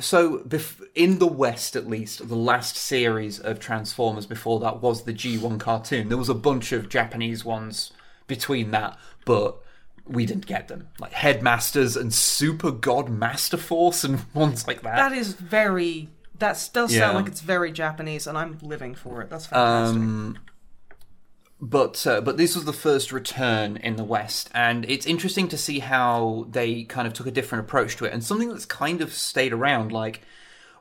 so 0.00 0.38
bef- 0.40 0.82
in 0.96 1.20
the 1.20 1.28
West 1.28 1.76
at 1.76 1.86
least, 1.86 2.26
the 2.28 2.34
last 2.34 2.76
series 2.76 3.38
of 3.38 3.60
Transformers 3.60 4.26
before 4.26 4.58
that 4.60 4.82
was 4.82 5.04
the 5.04 5.12
G1 5.14 5.60
cartoon. 5.60 6.08
There 6.08 6.18
was 6.18 6.28
a 6.28 6.34
bunch 6.34 6.72
of 6.72 6.88
Japanese 6.88 7.44
ones 7.44 7.92
between 8.26 8.72
that, 8.72 8.98
but 9.24 9.56
we 10.04 10.26
didn't 10.26 10.46
get 10.46 10.66
them. 10.66 10.88
Like 10.98 11.12
Headmasters 11.12 11.96
and 11.96 12.12
Super 12.12 12.72
God 12.72 13.08
Master 13.08 13.56
Force 13.56 14.02
and 14.02 14.24
ones 14.34 14.66
like 14.66 14.82
that. 14.82 14.96
That 14.96 15.12
is 15.12 15.32
very. 15.34 16.08
That 16.38 16.68
does 16.74 16.92
Yeah. 16.92 17.00
sound 17.00 17.16
like 17.16 17.28
it's 17.28 17.40
very 17.40 17.70
Japanese, 17.72 18.26
and 18.26 18.36
I'm 18.36 18.58
living 18.62 18.94
for 18.96 19.22
it. 19.22 19.30
That's 19.30 19.46
fantastic. 19.46 19.96
Um, 20.02 20.38
but 21.60 22.06
uh, 22.06 22.20
but 22.20 22.36
this 22.36 22.54
was 22.54 22.64
the 22.64 22.72
first 22.72 23.12
return 23.12 23.76
in 23.78 23.96
the 23.96 24.04
West, 24.04 24.50
and 24.54 24.84
it's 24.88 25.06
interesting 25.06 25.48
to 25.48 25.58
see 25.58 25.78
how 25.78 26.46
they 26.50 26.84
kind 26.84 27.06
of 27.06 27.14
took 27.14 27.26
a 27.26 27.30
different 27.30 27.64
approach 27.64 27.96
to 27.96 28.04
it, 28.04 28.12
and 28.12 28.22
something 28.22 28.48
that's 28.48 28.66
kind 28.66 29.00
of 29.00 29.12
stayed 29.12 29.52
around. 29.52 29.92
Like 29.92 30.22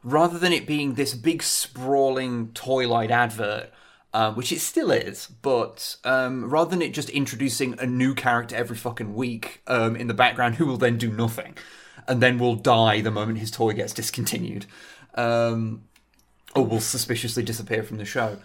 rather 0.04 0.38
than 0.38 0.54
it 0.54 0.68
being 0.68 0.94
this 0.94 1.14
big 1.14 1.42
sprawling 1.44 2.50
toy 2.54 2.88
light 2.88 3.12
advert. 3.12 3.72
Um, 4.14 4.36
which 4.38 4.54
it 4.54 4.62
still 4.62 4.92
is, 4.92 5.28
but 5.42 5.98
um, 6.06 6.50
rather 6.50 6.70
than 6.70 6.82
it 6.82 6.94
just 6.94 7.10
introducing 7.10 7.78
a 7.80 7.86
new 7.86 8.16
character 8.16 8.56
every 8.56 8.78
fucking 8.78 9.14
week 9.14 9.62
um, 9.68 9.98
in 9.98 10.08
the 10.08 10.14
background 10.14 10.56
who 10.56 10.66
will 10.66 10.78
then 10.78 10.98
do 10.98 11.12
nothing 11.12 11.58
and 12.08 12.22
then 12.22 12.38
will 12.38 12.56
die 12.56 13.02
the 13.02 13.12
moment 13.12 13.40
his 13.40 13.52
toy 13.52 13.74
gets 13.74 13.94
discontinued, 13.94 14.66
um, 15.16 15.84
or 16.56 16.66
will 16.66 16.80
suspiciously 16.80 17.44
disappear 17.44 17.84
from 17.84 17.98
the 17.98 18.06
show. 18.06 18.38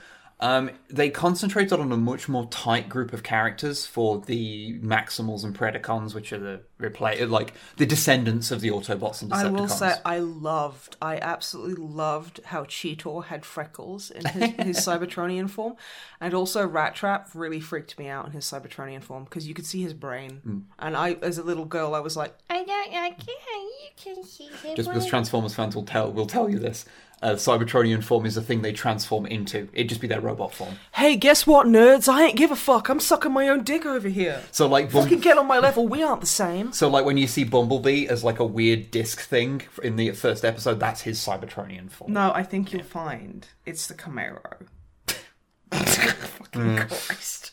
Um, 0.43 0.71
they 0.89 1.11
concentrated 1.11 1.79
on 1.79 1.93
a 1.93 1.99
much 1.99 2.27
more 2.29 2.47
tight 2.49 2.89
group 2.89 3.13
of 3.13 3.23
characters 3.23 3.87
for 3.87 4.21
the 4.21 4.79
Maximals 4.81 5.45
and 5.45 5.55
Predacons, 5.57 6.15
which 6.15 6.33
are 6.33 6.39
the 6.39 6.63
replay, 6.81 7.29
like 7.29 7.53
the 7.77 7.85
descendants 7.85 8.51
of 8.51 8.63
the 8.63 8.71
Autobots 8.71 9.21
and 9.21 9.31
Decepticons. 9.31 9.45
I 9.45 9.49
will 9.51 9.69
say 9.69 9.95
I 10.03 10.19
loved, 10.21 10.97
I 11.03 11.19
absolutely 11.19 11.85
loved 11.85 12.41
how 12.47 12.65
Cheetor 12.65 13.27
had 13.27 13.45
freckles 13.45 14.11
in 14.11 14.25
his, 14.25 14.51
his 14.67 14.77
Cybertronian 14.79 15.51
form, 15.51 15.77
and 16.23 16.33
also 16.33 16.67
Rat 16.67 16.95
Trap 16.95 17.29
really 17.35 17.61
freaked 17.61 17.99
me 17.99 18.09
out 18.09 18.25
in 18.25 18.33
his 18.33 18.47
Cybertronian 18.47 19.03
form 19.03 19.25
because 19.25 19.47
you 19.47 19.53
could 19.53 19.67
see 19.67 19.83
his 19.83 19.93
brain, 19.93 20.41
Hmm. 20.43 20.59
and 20.79 20.97
I, 20.97 21.13
as 21.21 21.37
a 21.37 21.43
little 21.43 21.67
girl, 21.67 21.95
I 21.95 22.01
was 22.01 22.17
like, 22.17 22.35
I 22.49 22.65
don't 22.65 22.93
like 22.93 23.21
it 23.21 23.37
how 23.47 23.61
you 23.61 23.91
can 24.15 24.25
see 24.25 24.49
the 24.63 24.75
just 24.75 24.89
because. 24.89 25.05
Transformers 25.07 25.55
fans 25.55 25.77
will 25.77 25.85
tell 25.85 26.11
will 26.11 26.27
tell 26.27 26.49
you 26.49 26.59
this. 26.59 26.87
Uh, 27.23 27.35
Cybertronian 27.35 28.03
form 28.03 28.25
is 28.25 28.35
the 28.35 28.41
thing 28.41 28.63
they 28.63 28.73
transform 28.73 29.27
into. 29.27 29.69
It'd 29.75 29.91
just 29.91 30.01
be 30.01 30.07
their 30.09 30.23
robot 30.23 30.55
form. 30.55 30.77
"Hey, 30.95 31.17
guess 31.17 31.47
what, 31.47 31.67
nerds? 31.67 32.09
I 32.09 32.25
ain't 32.25 32.37
give 32.37 32.51
a 32.51 32.57
fuck. 32.57 32.89
I'm 32.89 32.99
sucking 32.99 33.31
my 33.33 33.49
own 33.49 33.63
dick 33.63 33.85
over 33.85 34.09
here. 34.09 34.43
So 34.53 34.67
like, 34.67 34.91
Bum- 34.91 35.03
Fucking 35.03 35.21
get 35.21 35.37
on 35.37 35.47
my 35.47 35.59
level. 35.59 35.87
We 35.87 36.03
aren't 36.03 36.23
the 36.23 36.27
same." 36.27 36.73
so 36.73 36.89
like 36.89 37.05
when 37.05 37.19
you 37.19 37.27
see 37.27 37.45
Bumblebee 37.45 38.07
as 38.09 38.25
like 38.25 38.39
a 38.39 38.45
weird 38.47 38.91
disc 38.91 39.21
thing 39.21 39.61
in 39.83 39.97
the 39.97 40.13
first 40.13 40.45
episode, 40.47 40.81
that's 40.81 41.03
his 41.03 41.19
Cybertronian 41.19 41.91
form. 41.91 42.13
No, 42.15 42.33
I 42.33 42.43
think 42.43 42.73
you'll 42.73 42.85
find 42.85 43.47
it's 43.67 43.87
the 43.87 43.95
Camaro. 43.95 44.67
Fucking 45.73 46.77
Christ. 46.77 47.53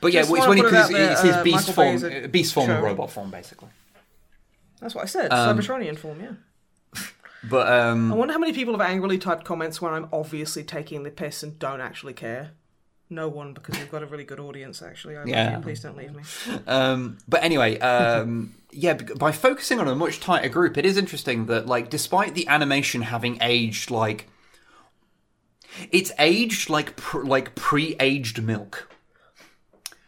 But 0.00 0.12
yeah, 0.12 0.20
Just 0.22 0.32
it's 0.34 0.46
when 0.46 0.58
he 0.58 0.64
it 0.64 0.72
it's, 0.72 0.90
it's 0.90 1.22
his 1.22 1.34
uh, 1.36 1.42
beast 1.44 1.68
Michael 1.68 1.72
form, 2.00 2.30
beast 2.30 2.54
form 2.54 2.70
or 2.70 2.76
show. 2.76 2.82
robot 2.82 3.10
form, 3.10 3.30
basically. 3.30 3.68
That's 4.80 4.94
what 4.94 5.04
I 5.04 5.06
said. 5.06 5.32
Um, 5.32 5.56
Cybertronian 5.58 5.96
form, 5.96 6.20
yeah. 6.20 7.00
But 7.48 7.72
um, 7.72 8.12
I 8.12 8.14
wonder 8.16 8.32
how 8.32 8.38
many 8.38 8.52
people 8.52 8.72
have 8.74 8.80
angrily 8.80 9.18
typed 9.18 9.44
comments 9.44 9.80
where 9.82 9.92
I'm 9.92 10.08
obviously 10.12 10.62
taking 10.62 11.02
the 11.02 11.10
piss 11.10 11.42
and 11.42 11.58
don't 11.58 11.80
actually 11.80 12.12
care. 12.14 12.52
No 13.10 13.28
one, 13.28 13.52
because 13.52 13.76
we've 13.78 13.90
got 13.90 14.02
a 14.02 14.06
really 14.06 14.24
good 14.24 14.40
audience. 14.40 14.80
Actually, 14.80 15.16
I 15.18 15.24
Yeah. 15.24 15.56
you. 15.56 15.62
Please 15.62 15.80
don't 15.80 15.96
leave 15.96 16.14
me. 16.14 16.22
Um, 16.66 17.18
but 17.28 17.42
anyway, 17.42 17.78
um, 17.80 18.54
yeah, 18.70 18.94
by 18.94 19.32
focusing 19.32 19.78
on 19.80 19.86
a 19.88 19.94
much 19.94 20.20
tighter 20.20 20.48
group, 20.48 20.78
it 20.78 20.86
is 20.86 20.96
interesting 20.96 21.46
that, 21.46 21.66
like, 21.66 21.90
despite 21.90 22.34
the 22.34 22.46
animation 22.48 23.02
having 23.02 23.38
aged 23.42 23.90
like, 23.90 24.28
it's 25.90 26.12
aged 26.18 26.70
like 26.70 26.96
pr- 26.96 27.24
like 27.24 27.54
pre-aged 27.54 28.42
milk. 28.42 28.88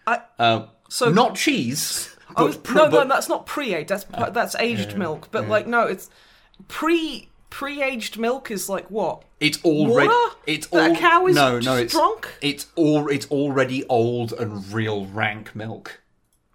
I- 0.07 0.22
uh, 0.39 0.66
so- 0.89 1.11
not 1.11 1.35
cheese. 1.35 2.11
I 2.37 2.43
was, 2.43 2.57
pr- 2.57 2.74
no, 2.74 2.85
no, 2.85 2.91
but- 2.91 3.09
that's 3.09 3.28
not 3.28 3.45
pre-aged. 3.47 3.89
That's 3.89 4.05
that's 4.32 4.55
aged 4.57 4.97
milk. 4.97 5.28
But 5.30 5.49
like, 5.49 5.66
no, 5.66 5.82
it's 5.82 6.09
pre 6.69 7.29
pre-aged 7.51 8.19
milk 8.19 8.51
is 8.51 8.69
like 8.69 8.91
what? 8.91 9.23
it's 9.41 9.63
already 9.65 10.09
Water? 10.09 10.35
it's 10.47 10.67
That 10.69 10.91
all 10.91 10.97
a 10.97 10.99
cow 10.99 11.27
is 11.27 11.37
no 11.37 11.59
no 11.61 11.77
it's 11.77 11.93
drunk? 11.93 12.29
it's 12.41 12.67
all 12.75 13.09
it's 13.09 13.31
already 13.31 13.85
old 13.87 14.33
and 14.33 14.73
real 14.73 15.07
rank 15.07 15.55
milk, 15.55 16.01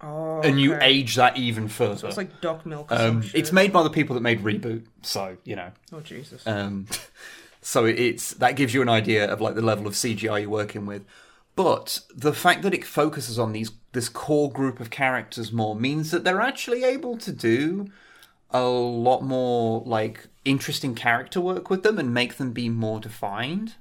Oh, 0.02 0.42
and 0.42 0.60
you 0.62 0.76
okay. 0.76 0.86
age 0.86 1.16
that 1.16 1.38
even 1.38 1.68
further. 1.68 2.08
It's 2.08 2.16
like 2.18 2.40
duck 2.42 2.66
milk. 2.66 2.90
Or 2.92 2.96
um, 2.96 3.00
some 3.00 3.22
shit. 3.22 3.36
it's 3.42 3.52
made 3.52 3.74
by 3.74 3.84
the 3.84 3.90
people 3.90 4.14
that 4.16 4.22
made 4.22 4.40
Reboot, 4.42 4.86
so 5.02 5.36
you 5.44 5.56
know. 5.58 5.72
Oh 5.92 6.00
Jesus. 6.00 6.46
Um, 6.48 6.88
so 7.62 7.84
it's 7.86 8.32
that 8.36 8.56
gives 8.56 8.74
you 8.74 8.82
an 8.82 8.88
idea 8.90 9.30
of 9.32 9.42
like 9.42 9.56
the 9.56 9.62
level 9.62 9.88
of 9.88 9.94
CGI 9.94 10.42
you're 10.42 10.50
working 10.50 10.86
with. 10.86 11.04
But 11.56 12.00
the 12.16 12.32
fact 12.34 12.62
that 12.62 12.74
it 12.74 12.86
focuses 12.86 13.38
on 13.38 13.52
these 13.52 13.72
this 13.92 14.08
core 14.08 14.50
group 14.52 14.80
of 14.80 14.90
characters 14.90 15.52
more 15.52 15.76
means 15.76 16.12
that 16.12 16.24
they're 16.24 16.42
actually 16.42 16.84
able 16.86 17.18
to 17.18 17.32
do 17.34 17.88
a 18.52 18.64
lot 18.64 19.22
more 19.22 19.82
like 19.86 20.28
interesting 20.46 20.96
character 20.96 21.40
work 21.40 21.70
with 21.70 21.84
them 21.84 21.98
and 22.00 22.14
make 22.14 22.36
them 22.38 22.52
be 22.52 22.70
more 22.70 23.00
defined 23.00 23.76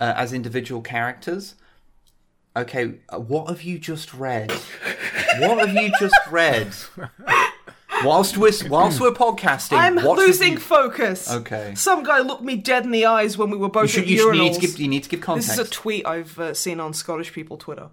uh, 0.00 0.12
as 0.16 0.32
individual 0.32 0.80
characters. 0.82 1.54
Okay, 2.56 2.94
uh, 3.08 3.18
what 3.18 3.48
have 3.48 3.62
you 3.62 3.78
just 3.78 4.12
read? 4.12 4.50
what 5.38 5.66
have 5.66 5.74
you 5.74 5.90
just 6.00 6.18
read? 6.30 6.72
Whilst 8.04 8.36
we're 8.36 8.50
whilst 8.68 9.00
we're 9.00 9.12
podcasting, 9.12 9.78
I'm 9.78 9.94
losing 9.96 10.54
you- 10.54 10.58
focus. 10.58 11.30
Okay. 11.30 11.74
Some 11.76 12.02
guy 12.02 12.18
looked 12.20 12.42
me 12.42 12.56
dead 12.56 12.84
in 12.84 12.90
the 12.90 13.06
eyes 13.06 13.38
when 13.38 13.48
we 13.50 13.56
were 13.56 13.68
both 13.68 13.84
You, 13.84 13.88
should, 13.88 14.02
at 14.04 14.08
you, 14.08 14.26
urinals. 14.26 14.34
you 14.36 14.42
need 14.42 14.54
to 14.54 14.60
give 14.60 14.80
you 14.80 14.88
need 14.88 15.02
to 15.04 15.08
give 15.08 15.20
context. 15.20 15.50
This 15.50 15.58
is 15.60 15.68
a 15.68 15.70
tweet 15.70 16.04
I've 16.06 16.36
uh, 16.38 16.52
seen 16.54 16.80
on 16.80 16.94
Scottish 16.94 17.32
people 17.32 17.56
Twitter. 17.56 17.90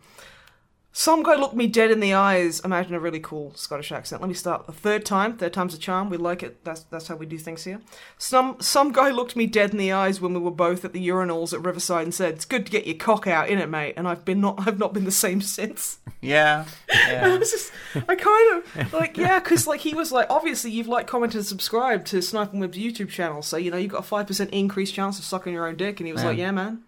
Some 0.91 1.21
guy 1.21 1.35
looked 1.35 1.53
me 1.55 1.67
dead 1.67 1.91
in 1.91 1.99
the 1.99 2.13
eyes. 2.15 2.59
Imagine 2.61 2.95
a 2.95 2.99
really 2.99 3.19
cool 3.19 3.53
Scottish 3.55 3.91
accent. 3.91 4.21
Let 4.23 4.27
me 4.27 4.33
start 4.33 4.65
the 4.65 4.73
third 4.73 5.05
time. 5.05 5.37
Third 5.37 5.53
time's 5.53 5.75
a 5.75 5.77
charm. 5.77 6.09
We 6.09 6.17
like 6.17 6.41
it. 6.41 6.63
That's 6.65 6.81
that's 6.81 7.07
how 7.07 7.15
we 7.15 7.27
do 7.27 7.37
things 7.37 7.63
here. 7.63 7.79
Some 8.17 8.57
some 8.59 8.91
guy 8.91 9.11
looked 9.11 9.35
me 9.35 9.45
dead 9.45 9.69
in 9.69 9.77
the 9.77 9.91
eyes 9.91 10.19
when 10.19 10.33
we 10.33 10.39
were 10.39 10.49
both 10.49 10.83
at 10.83 10.91
the 10.93 11.07
urinals 11.07 11.53
at 11.53 11.63
Riverside 11.63 12.03
and 12.03 12.13
said, 12.13 12.33
"It's 12.33 12.43
good 12.43 12.65
to 12.65 12.71
get 12.71 12.87
your 12.87 12.97
cock 12.97 13.27
out, 13.27 13.49
in 13.49 13.59
it, 13.59 13.69
mate?" 13.69 13.93
And 13.97 14.07
I've 14.07 14.25
been 14.25 14.41
not 14.41 14.55
I've 14.67 14.79
not 14.79 14.93
been 14.93 15.05
the 15.05 15.11
same 15.11 15.41
since. 15.41 15.99
yeah, 16.21 16.65
I 16.93 17.37
was 17.37 17.51
just, 17.51 17.71
I 17.95 18.15
kind 18.15 18.63
of 18.63 18.91
like, 18.93 19.15
yeah, 19.15 19.39
because 19.39 19.67
like 19.67 19.81
he 19.81 19.93
was 19.93 20.11
like, 20.11 20.27
obviously 20.31 20.71
you've 20.71 20.87
like 20.87 21.05
commented 21.05 21.37
and 21.37 21.45
subscribed 21.45 22.07
to 22.07 22.21
Snipe 22.23 22.51
and 22.51 22.61
Web's 22.61 22.79
YouTube 22.79 23.09
channel, 23.09 23.43
so 23.43 23.57
you 23.57 23.69
know 23.69 23.77
you've 23.77 23.91
got 23.91 23.99
a 23.99 24.03
five 24.03 24.25
percent 24.25 24.49
increased 24.49 24.95
chance 24.95 25.19
of 25.19 25.23
sucking 25.23 25.53
your 25.53 25.67
own 25.67 25.75
dick, 25.75 25.99
and 25.99 26.07
he 26.07 26.13
was 26.13 26.23
like, 26.23 26.35
Yeah. 26.37 26.45
yeah, 26.45 26.51
man. 26.51 26.83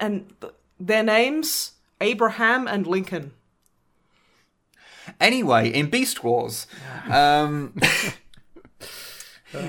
And 0.00 0.32
th- 0.40 0.54
their 0.80 1.02
names 1.02 1.72
Abraham 2.02 2.66
and 2.68 2.86
Lincoln. 2.86 3.32
Anyway, 5.20 5.68
in 5.72 5.88
Beast 5.90 6.22
Wars, 6.22 6.66
um, 7.10 7.74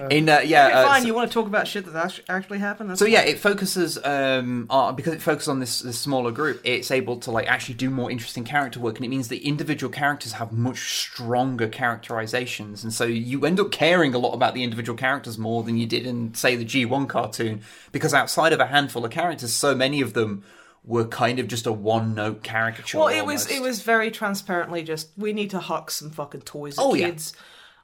in 0.10 0.30
uh, 0.30 0.40
yeah, 0.40 0.68
Okay, 0.68 0.74
uh, 0.74 0.88
fine. 0.88 1.02
so- 1.02 1.08
you 1.08 1.14
want 1.14 1.30
to 1.30 1.34
talk 1.34 1.48
about 1.48 1.68
shit 1.68 1.86
that 1.92 2.20
actually 2.30 2.60
happened? 2.60 2.90
That's 2.90 3.00
So 3.00 3.06
yeah, 3.06 3.22
it 3.22 3.40
focuses 3.40 3.98
um 4.04 4.68
on, 4.70 4.96
because 4.96 5.14
it 5.14 5.22
focuses 5.22 5.48
on 5.50 5.60
this, 5.60 5.80
this 5.80 6.00
smaller 6.00 6.32
group. 6.32 6.62
It's 6.64 6.92
able 6.92 7.18
to 7.18 7.32
like 7.32 7.48
actually 7.48 7.76
do 7.76 7.90
more 7.90 8.10
interesting 8.12 8.44
character 8.44 8.80
work, 8.80 8.98
and 8.98 9.06
it 9.06 9.10
means 9.10 9.28
that 9.30 9.42
individual 9.46 9.92
characters 9.92 10.34
have 10.34 10.52
much 10.52 10.98
stronger 11.00 11.68
characterizations, 11.68 12.84
and 12.84 12.94
so 12.94 13.04
you 13.06 13.46
end 13.46 13.60
up 13.60 13.72
caring 13.72 14.14
a 14.14 14.20
lot 14.20 14.34
about 14.34 14.54
the 14.54 14.64
individual 14.64 14.98
characters 14.98 15.38
more 15.38 15.64
than 15.64 15.78
you 15.78 15.88
did 15.88 16.06
in 16.06 16.34
say 16.36 16.56
the 16.56 16.66
G 16.66 16.86
one 16.86 17.08
cartoon, 17.08 17.62
because 17.92 18.14
outside 18.14 18.54
of 18.54 18.60
a 18.60 18.68
handful 18.68 19.04
of 19.04 19.12
characters, 19.12 19.52
so 19.52 19.74
many 19.76 20.00
of 20.02 20.14
them 20.14 20.44
were 20.86 21.06
kind 21.06 21.40
of 21.40 21.48
just 21.48 21.66
a 21.66 21.72
one 21.72 22.14
note 22.14 22.44
caricature. 22.44 22.98
Well, 23.00 23.08
it 23.08 23.26
was 23.26 23.50
it 23.50 23.62
was 23.62 23.82
very 23.82 24.12
transparently 24.12 24.84
just 24.84 25.10
we 25.18 25.34
need 25.34 25.50
to 25.52 25.60
huck 25.60 25.92
some 25.92 26.10
fucking 26.10 26.42
toys 26.42 26.78
at 26.78 26.84
Oh, 26.84 26.94
yeah. 26.94 27.10
kids. 27.10 27.34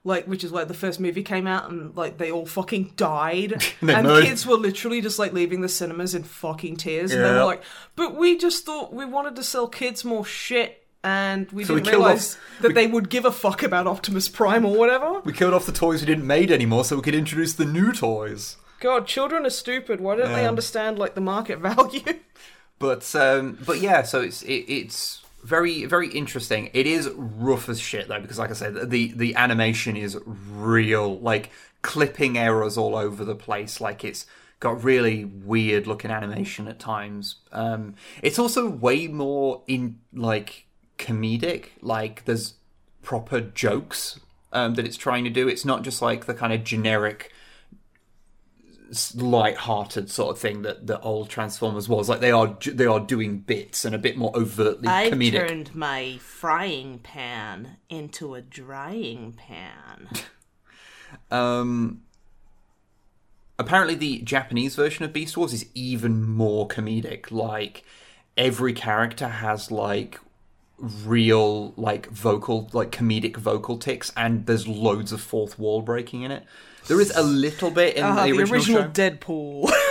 Like, 0.05 0.27
which 0.27 0.45
is 0.45 0.51
why 0.53 0.63
the 0.63 0.73
first 0.73 1.01
movie 1.01 1.23
came 1.23 1.45
out 1.45 1.69
and 1.69 1.95
like 1.95 2.17
they 2.17 2.31
all 2.31 2.45
fucking 2.45 2.93
died, 2.95 3.61
and 3.81 4.07
murdered- 4.07 4.23
kids 4.25 4.45
were 4.47 4.55
literally 4.55 5.01
just 5.01 5.19
like 5.19 5.33
leaving 5.33 5.59
the 5.61 5.67
cinemas 5.69 6.15
in 6.15 6.23
fucking 6.23 6.77
tears, 6.77 7.11
and 7.11 7.21
they 7.23 7.31
were 7.33 7.43
like, 7.43 7.61
"But 7.97 8.15
we 8.15 8.37
just 8.37 8.65
thought 8.65 8.93
we 8.93 9.03
wanted 9.03 9.35
to 9.35 9.43
sell 9.43 9.67
kids 9.67 10.05
more 10.05 10.23
shit, 10.23 10.85
and 11.03 11.51
we 11.51 11.65
So 11.65 11.75
didn't 11.75 11.87
killed 11.87 12.03
realize 12.05 12.35
off- 12.35 12.61
that 12.61 12.67
we- 12.69 12.73
they 12.75 12.87
would 12.87 13.09
give 13.09 13.25
a 13.25 13.31
fuck 13.31 13.61
about 13.61 13.87
Optimus 13.87 14.29
Prime 14.29 14.65
or 14.65 14.77
whatever." 14.77 15.19
We 15.25 15.33
killed 15.33 15.53
off 15.53 15.65
the 15.65 15.73
toys 15.73 15.99
we 15.99 16.07
didn't 16.07 16.25
made 16.25 16.49
anymore, 16.49 16.85
so 16.85 16.95
we 16.95 17.01
could 17.01 17.13
introduce 17.15 17.53
the 17.53 17.65
new 17.65 17.91
toys. 17.91 18.55
God, 18.79 19.05
children 19.05 19.45
are 19.45 19.49
stupid. 19.49 19.99
Why 19.99 20.15
don't 20.15 20.31
they 20.31 20.47
understand 20.47 20.97
like 20.97 21.13
the 21.13 21.21
market 21.21 21.59
value? 21.69 22.03
But 22.79 23.13
um, 23.15 23.57
but 23.65 23.81
yeah, 23.81 24.03
so 24.03 24.21
it's 24.21 24.41
it, 24.43 24.65
it's 24.67 25.21
very 25.43 25.85
very 25.85 26.09
interesting. 26.09 26.69
It 26.73 26.87
is 26.87 27.09
rough 27.15 27.69
as 27.69 27.79
shit 27.79 28.07
though, 28.07 28.21
because 28.21 28.39
like 28.39 28.49
I 28.49 28.53
said, 28.53 28.89
the 28.89 29.11
the 29.13 29.35
animation 29.35 29.97
is 29.97 30.17
real, 30.25 31.19
like 31.19 31.51
clipping 31.81 32.37
errors 32.37 32.77
all 32.77 32.95
over 32.95 33.23
the 33.23 33.35
place. 33.35 33.81
Like 33.81 34.03
it's 34.03 34.25
got 34.59 34.83
really 34.83 35.25
weird 35.25 35.87
looking 35.87 36.11
animation 36.11 36.67
at 36.67 36.79
times. 36.79 37.35
Um, 37.51 37.95
it's 38.21 38.39
also 38.39 38.69
way 38.69 39.07
more 39.07 39.63
in 39.67 39.99
like 40.13 40.65
comedic. 40.97 41.67
Like 41.81 42.25
there's 42.25 42.55
proper 43.01 43.41
jokes 43.41 44.19
um, 44.51 44.75
that 44.75 44.85
it's 44.85 44.97
trying 44.97 45.23
to 45.25 45.29
do. 45.29 45.47
It's 45.47 45.65
not 45.65 45.83
just 45.83 46.01
like 46.01 46.25
the 46.25 46.33
kind 46.33 46.53
of 46.53 46.63
generic 46.63 47.31
light-hearted 49.15 50.09
sort 50.09 50.31
of 50.31 50.39
thing 50.39 50.63
that 50.63 50.87
the 50.87 50.99
old 51.01 51.29
Transformers 51.29 51.87
was. 51.87 52.09
Like 52.09 52.19
they 52.19 52.31
are 52.31 52.57
they 52.65 52.85
are 52.85 52.99
doing 52.99 53.39
bits 53.39 53.85
and 53.85 53.93
a 53.93 53.99
bit 53.99 54.17
more 54.17 54.31
overtly 54.35 54.87
comedic. 54.87 54.91
I 54.91 55.09
comedic. 55.09 55.47
turned 55.47 55.75
my 55.75 56.17
frying 56.19 56.99
pan 56.99 57.77
into 57.89 58.35
a 58.35 58.41
drying 58.41 59.33
pan. 59.33 60.09
Um, 61.31 62.03
apparently, 63.57 63.95
the 63.95 64.19
Japanese 64.19 64.75
version 64.75 65.05
of 65.05 65.13
Beast 65.13 65.35
Wars 65.37 65.53
is 65.53 65.65
even 65.73 66.23
more 66.23 66.67
comedic. 66.67 67.31
Like 67.31 67.83
every 68.37 68.73
character 68.73 69.27
has 69.27 69.71
like 69.71 70.19
real 70.77 71.73
like 71.75 72.09
vocal 72.09 72.69
like 72.73 72.91
comedic 72.91 73.37
vocal 73.37 73.77
ticks, 73.77 74.11
and 74.15 74.45
there's 74.45 74.67
loads 74.67 75.11
of 75.11 75.21
fourth 75.21 75.59
wall 75.59 75.81
breaking 75.81 76.21
in 76.21 76.31
it. 76.31 76.43
There 76.89 76.99
is 76.99 77.11
a 77.15 77.23
little 77.23 77.71
bit 77.71 77.95
in 77.95 78.03
Ah, 78.03 78.25
the 78.25 78.31
the 78.33 78.39
original, 78.41 78.83
original. 78.83 78.91
Deadpool. 78.91 79.71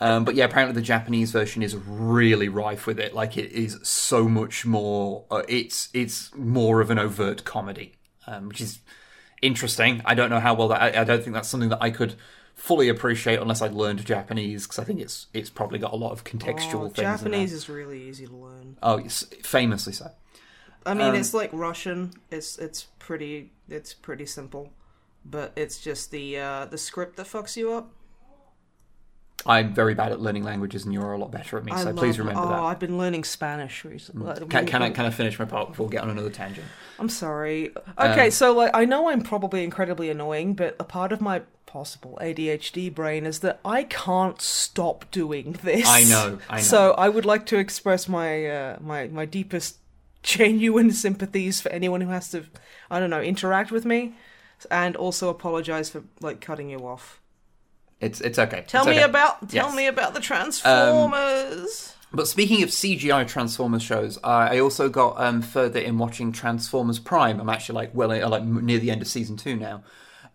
Um, 0.00 0.24
but 0.24 0.34
yeah, 0.34 0.46
apparently 0.46 0.74
the 0.74 0.84
Japanese 0.84 1.30
version 1.30 1.62
is 1.62 1.76
really 1.76 2.48
rife 2.48 2.88
with 2.88 2.98
it. 2.98 3.14
Like 3.14 3.36
it 3.38 3.52
is 3.52 3.78
so 3.84 4.28
much 4.28 4.66
more. 4.66 5.24
Uh, 5.30 5.42
it's 5.48 5.90
it's 5.94 6.34
more 6.34 6.80
of 6.80 6.90
an 6.90 6.98
overt 6.98 7.44
comedy, 7.44 7.92
um, 8.26 8.48
which 8.48 8.60
is 8.60 8.80
interesting. 9.42 10.02
I 10.04 10.14
don't 10.14 10.28
know 10.28 10.40
how 10.40 10.54
well 10.54 10.66
that. 10.68 10.82
I, 10.82 11.02
I 11.02 11.04
don't 11.04 11.22
think 11.22 11.34
that's 11.34 11.48
something 11.48 11.68
that 11.68 11.80
I 11.80 11.90
could 11.90 12.16
fully 12.56 12.88
appreciate 12.88 13.38
unless 13.38 13.62
I'd 13.62 13.74
learned 13.74 14.04
Japanese 14.04 14.64
because 14.66 14.80
I 14.80 14.84
think 14.84 14.98
it's 14.98 15.28
it's 15.32 15.50
probably 15.50 15.78
got 15.78 15.92
a 15.92 15.96
lot 15.96 16.10
of 16.10 16.24
contextual 16.24 16.74
Oh, 16.74 16.88
things. 16.88 16.96
Japanese 16.96 17.52
is 17.52 17.68
really 17.68 18.02
easy 18.02 18.26
to 18.26 18.34
learn. 18.34 18.78
Oh, 18.82 18.98
yes, 18.98 19.22
famously 19.44 19.92
so. 19.92 20.10
I 20.84 20.94
mean, 20.94 21.10
Um, 21.10 21.14
it's 21.14 21.32
like 21.32 21.50
Russian. 21.52 22.10
It's 22.28 22.58
it's 22.58 22.88
pretty 22.98 23.52
it's 23.68 23.94
pretty 23.94 24.26
simple, 24.26 24.72
but 25.24 25.52
it's 25.56 25.78
just 25.80 26.10
the 26.10 26.38
uh, 26.38 26.64
the 26.66 26.78
script 26.78 27.16
that 27.16 27.26
fucks 27.26 27.56
you 27.56 27.72
up. 27.72 27.92
I'm 29.44 29.74
very 29.74 29.94
bad 29.94 30.12
at 30.12 30.20
learning 30.20 30.44
languages, 30.44 30.84
and 30.84 30.94
you're 30.94 31.12
a 31.12 31.18
lot 31.18 31.32
better 31.32 31.58
at 31.58 31.64
me. 31.64 31.72
I 31.72 31.78
So 31.78 31.86
love, 31.86 31.96
please 31.96 32.18
remember 32.18 32.42
oh, 32.42 32.48
that. 32.48 32.58
Mm. 32.58 32.62
I've 32.62 32.78
been 32.78 32.96
learning 32.96 33.24
Spanish 33.24 33.84
recently. 33.84 34.26
Like, 34.26 34.48
Can, 34.48 34.66
can 34.66 34.82
I 34.82 34.90
can 34.90 35.04
I 35.04 35.10
finish 35.10 35.38
my 35.38 35.44
part 35.44 35.68
before 35.68 35.86
we 35.86 35.92
get 35.92 36.02
on 36.02 36.10
another 36.10 36.30
tangent? 36.30 36.66
I'm 36.98 37.08
sorry. 37.08 37.72
Okay, 37.98 38.26
Um, 38.26 38.30
so 38.30 38.52
like 38.54 38.70
I 38.74 38.84
know 38.84 39.08
I'm 39.08 39.22
probably 39.22 39.64
incredibly 39.64 40.10
annoying, 40.10 40.54
but 40.54 40.76
a 40.78 40.84
part 40.84 41.10
of 41.10 41.20
my 41.20 41.42
possible 41.66 42.18
ADHD 42.20 42.94
brain 42.94 43.24
is 43.26 43.40
that 43.40 43.58
I 43.64 43.84
can't 43.84 44.40
stop 44.40 45.10
doing 45.10 45.56
this. 45.62 45.88
I 45.88 46.04
know, 46.04 46.38
I 46.48 46.56
know. 46.56 46.62
So 46.62 46.92
I 46.92 47.08
would 47.08 47.24
like 47.24 47.46
to 47.46 47.58
express 47.58 48.08
my 48.08 48.46
uh, 48.46 48.76
my 48.80 49.08
my 49.08 49.24
deepest 49.24 49.78
genuine 50.22 50.92
sympathies 50.92 51.60
for 51.60 51.68
anyone 51.70 52.00
who 52.00 52.10
has 52.10 52.30
to 52.30 52.44
I 52.90 53.00
don't 53.00 53.10
know 53.10 53.22
interact 53.22 53.72
with 53.72 53.84
me, 53.84 54.14
and 54.70 54.96
also 54.96 55.28
apologize 55.28 55.90
for 55.90 56.02
like 56.20 56.40
cutting 56.40 56.70
you 56.70 56.78
off. 56.86 57.20
It's 58.00 58.20
it's 58.20 58.38
okay. 58.38 58.64
Tell 58.66 58.82
It's 58.82 58.88
me 58.90 58.96
okay. 58.96 59.04
about 59.04 59.48
tell 59.48 59.66
Yes. 59.68 59.76
me 59.76 59.86
about 59.86 60.14
the 60.14 60.20
Transformers. 60.20 61.94
But 62.14 62.28
speaking 62.28 62.62
of 62.62 62.68
CGI 62.68 63.26
Transformers 63.26 63.82
shows, 63.82 64.18
uh, 64.18 64.26
I 64.50 64.58
also 64.58 64.88
got 64.90 65.18
um, 65.18 65.40
further 65.40 65.80
in 65.80 65.96
watching 65.96 66.30
Transformers 66.30 66.98
Prime. 66.98 67.40
I'm 67.40 67.48
actually 67.48 67.76
like 67.76 67.90
well, 67.94 68.12
uh, 68.12 68.28
like 68.28 68.44
near 68.44 68.78
the 68.78 68.90
end 68.90 69.00
of 69.00 69.08
season 69.08 69.36
two 69.38 69.56
now, 69.56 69.82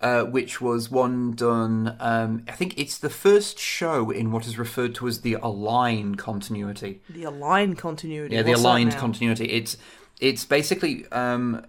uh, 0.01 0.23
which 0.23 0.59
was 0.59 0.89
one 0.89 1.34
done. 1.34 1.95
Um, 1.99 2.43
I 2.47 2.53
think 2.53 2.80
it's 2.80 2.97
the 2.97 3.11
first 3.11 3.59
show 3.59 4.09
in 4.09 4.32
what 4.32 4.47
is 4.47 4.57
referred 4.57 4.95
to 4.95 5.07
as 5.07 5.21
the 5.21 5.34
Align 5.36 6.15
continuity. 6.15 7.01
the 7.09 7.25
Align 7.25 7.75
continuity. 7.75 8.34
Yeah, 8.36 8.41
the 8.41 8.53
aligned 8.53 8.95
continuity. 8.95 9.45
It's 9.51 9.78
it's 10.19 10.45
basically 10.45 11.05
um, 11.11 11.63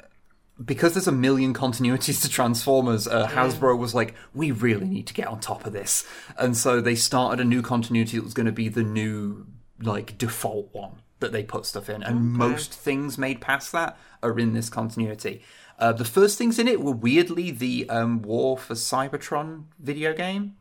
because 0.65 0.95
there's 0.95 1.07
a 1.07 1.13
million 1.13 1.55
continuities 1.55 2.23
to 2.23 2.29
Transformers. 2.29 3.07
Uh, 3.07 3.29
Hasbro 3.29 3.79
was 3.79 3.95
like, 3.95 4.15
we 4.35 4.51
really 4.51 4.87
need 4.87 5.07
to 5.07 5.15
get 5.15 5.29
on 5.29 5.41
top 5.41 5.67
of 5.67 5.73
this, 5.73 6.07
and 6.37 6.57
so 6.57 6.81
they 6.81 6.95
started 6.95 7.41
a 7.41 7.45
new 7.45 7.63
continuity 7.63 8.17
that 8.17 8.25
was 8.25 8.35
going 8.35 8.47
to 8.47 8.53
be 8.53 8.69
the 8.69 8.83
new 8.83 9.47
like 9.81 10.19
default 10.19 10.69
one 10.73 11.03
that 11.21 11.33
they 11.33 11.43
put 11.43 11.67
stuff 11.67 11.89
in, 11.89 12.03
and 12.03 12.33
most 12.33 12.73
things 12.73 13.19
made 13.19 13.41
past 13.41 13.73
that 13.73 13.99
are 14.23 14.39
in 14.39 14.53
this 14.53 14.69
continuity. 14.69 15.43
Uh, 15.79 15.93
the 15.93 16.05
first 16.05 16.39
things 16.39 16.59
in 16.59 16.67
it 16.67 16.81
were 16.81 16.93
weirdly 16.93 17.51
the 17.51 17.89
um, 17.89 18.21
War 18.23 18.59
for 18.59 18.75
Cybertron 18.75 19.65
video 19.79 20.13
game 20.13 20.57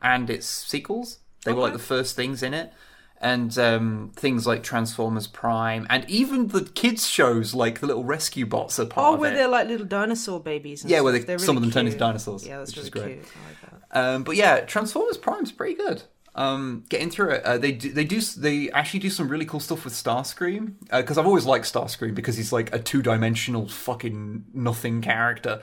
and 0.00 0.30
its 0.30 0.46
sequels. 0.46 1.18
They 1.44 1.52
were 1.52 1.60
like 1.60 1.74
the 1.74 1.78
first 1.78 2.16
things 2.16 2.42
in 2.42 2.54
it. 2.54 2.72
And 3.18 3.56
um, 3.58 4.12
things 4.14 4.46
like 4.46 4.62
Transformers 4.62 5.26
Prime, 5.26 5.86
and 5.88 6.04
even 6.08 6.48
the 6.48 6.64
kids' 6.64 7.08
shows 7.08 7.54
like 7.54 7.80
the 7.80 7.86
little 7.86 8.04
rescue 8.04 8.44
bots 8.44 8.78
are 8.78 8.84
part 8.84 9.14
Oh, 9.14 9.16
where 9.16 9.32
they're 9.34 9.48
like 9.48 9.68
little 9.68 9.86
dinosaur 9.86 10.38
babies. 10.38 10.82
And 10.82 10.90
Yeah, 10.90 10.98
stuff. 10.98 11.04
where 11.04 11.12
they- 11.14 11.18
They're 11.20 11.38
some 11.38 11.56
of 11.56 11.62
really 11.62 11.70
them 11.72 11.80
turn 11.80 11.86
into 11.86 11.98
dinosaurs, 11.98 12.46
Yeah, 12.46 12.58
that's 12.58 12.72
which 12.76 12.86
is 12.86 12.94
really 12.94 13.06
great. 13.14 13.22
cute. 13.22 13.32
I 13.34 13.48
like 13.48 13.80
that. 13.90 13.98
Um, 14.14 14.22
but 14.22 14.36
yeah, 14.36 14.60
Transformers 14.60 15.16
Prime's 15.16 15.50
pretty 15.50 15.74
good. 15.74 16.02
Um, 16.34 16.84
getting 16.90 17.08
through 17.10 17.30
it, 17.30 17.44
uh, 17.44 17.56
they 17.56 17.72
do, 17.72 17.90
they 17.90 18.04
do 18.04 18.20
they 18.20 18.70
actually 18.72 19.00
do 19.00 19.08
some 19.08 19.28
really 19.30 19.46
cool 19.46 19.60
stuff 19.60 19.84
with 19.86 19.94
Starscream 19.94 20.74
because 20.92 21.16
I've 21.16 21.24
always 21.26 21.46
liked 21.46 21.64
Starscream 21.72 22.14
because 22.14 22.36
he's 22.36 22.52
like 22.52 22.74
a 22.74 22.78
two 22.78 23.00
dimensional 23.00 23.66
fucking 23.68 24.44
nothing 24.52 25.00
character, 25.00 25.62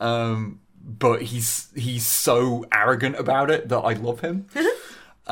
um, 0.00 0.60
but 0.80 1.22
he's 1.22 1.70
he's 1.74 2.06
so 2.06 2.64
arrogant 2.72 3.16
about 3.16 3.50
it 3.50 3.68
that 3.70 3.78
I 3.80 3.94
love 3.94 4.20
him. 4.20 4.46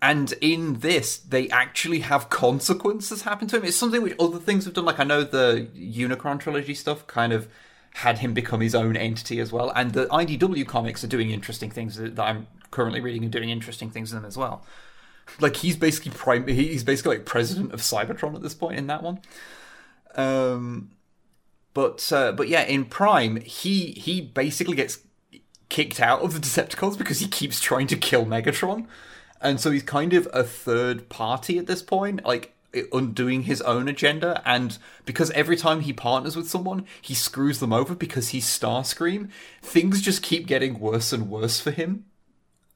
and 0.00 0.32
in 0.40 0.80
this, 0.80 1.16
they 1.18 1.48
actually 1.48 2.00
have 2.00 2.30
consequences 2.30 3.22
happen 3.22 3.48
to 3.48 3.56
him. 3.56 3.64
It's 3.64 3.76
something 3.76 4.02
which 4.02 4.14
other 4.20 4.38
things 4.38 4.64
have 4.64 4.74
done. 4.74 4.84
Like 4.84 5.00
I 5.00 5.04
know 5.04 5.24
the 5.24 5.68
Unicron 5.76 6.38
trilogy 6.38 6.74
stuff 6.74 7.06
kind 7.06 7.32
of 7.32 7.48
had 7.94 8.18
him 8.18 8.32
become 8.32 8.60
his 8.60 8.74
own 8.74 8.96
entity 8.96 9.40
as 9.40 9.50
well, 9.50 9.72
and 9.74 9.92
the 9.92 10.06
IDW 10.06 10.66
comics 10.66 11.02
are 11.02 11.08
doing 11.08 11.30
interesting 11.30 11.70
things 11.70 11.96
that 11.96 12.16
that 12.16 12.24
I'm 12.24 12.46
currently 12.70 13.00
reading 13.00 13.24
and 13.24 13.32
doing 13.32 13.50
interesting 13.50 13.90
things 13.90 14.12
in 14.12 14.18
them 14.18 14.26
as 14.26 14.36
well. 14.36 14.64
Like 15.40 15.56
he's 15.56 15.76
basically 15.76 16.12
prime. 16.12 16.46
He's 16.46 16.84
basically 16.84 17.16
like 17.16 17.26
president 17.26 17.72
of 17.72 17.80
Cybertron 17.80 18.34
at 18.34 18.42
this 18.42 18.54
point 18.54 18.78
in 18.78 18.86
that 18.86 19.02
one. 19.02 19.20
Um, 20.14 20.90
but 21.74 22.12
uh, 22.12 22.32
but 22.32 22.48
yeah, 22.48 22.62
in 22.62 22.84
Prime, 22.84 23.36
he 23.36 23.92
he 23.92 24.20
basically 24.20 24.74
gets 24.74 24.98
kicked 25.68 26.00
out 26.00 26.22
of 26.22 26.34
the 26.34 26.40
Decepticons 26.40 26.96
because 26.96 27.20
he 27.20 27.28
keeps 27.28 27.60
trying 27.60 27.86
to 27.88 27.96
kill 27.96 28.24
Megatron, 28.24 28.86
and 29.40 29.60
so 29.60 29.70
he's 29.70 29.82
kind 29.82 30.12
of 30.12 30.28
a 30.32 30.42
third 30.42 31.08
party 31.08 31.58
at 31.58 31.66
this 31.66 31.82
point, 31.82 32.24
like 32.24 32.54
undoing 32.92 33.42
his 33.42 33.62
own 33.62 33.88
agenda. 33.88 34.42
And 34.44 34.78
because 35.04 35.30
every 35.32 35.56
time 35.56 35.80
he 35.80 35.92
partners 35.92 36.36
with 36.36 36.48
someone, 36.48 36.86
he 37.00 37.14
screws 37.14 37.60
them 37.60 37.72
over 37.72 37.94
because 37.94 38.30
he's 38.30 38.46
Starscream. 38.46 39.30
Things 39.62 40.02
just 40.02 40.22
keep 40.22 40.46
getting 40.46 40.78
worse 40.78 41.12
and 41.12 41.30
worse 41.30 41.60
for 41.60 41.70
him. 41.70 42.04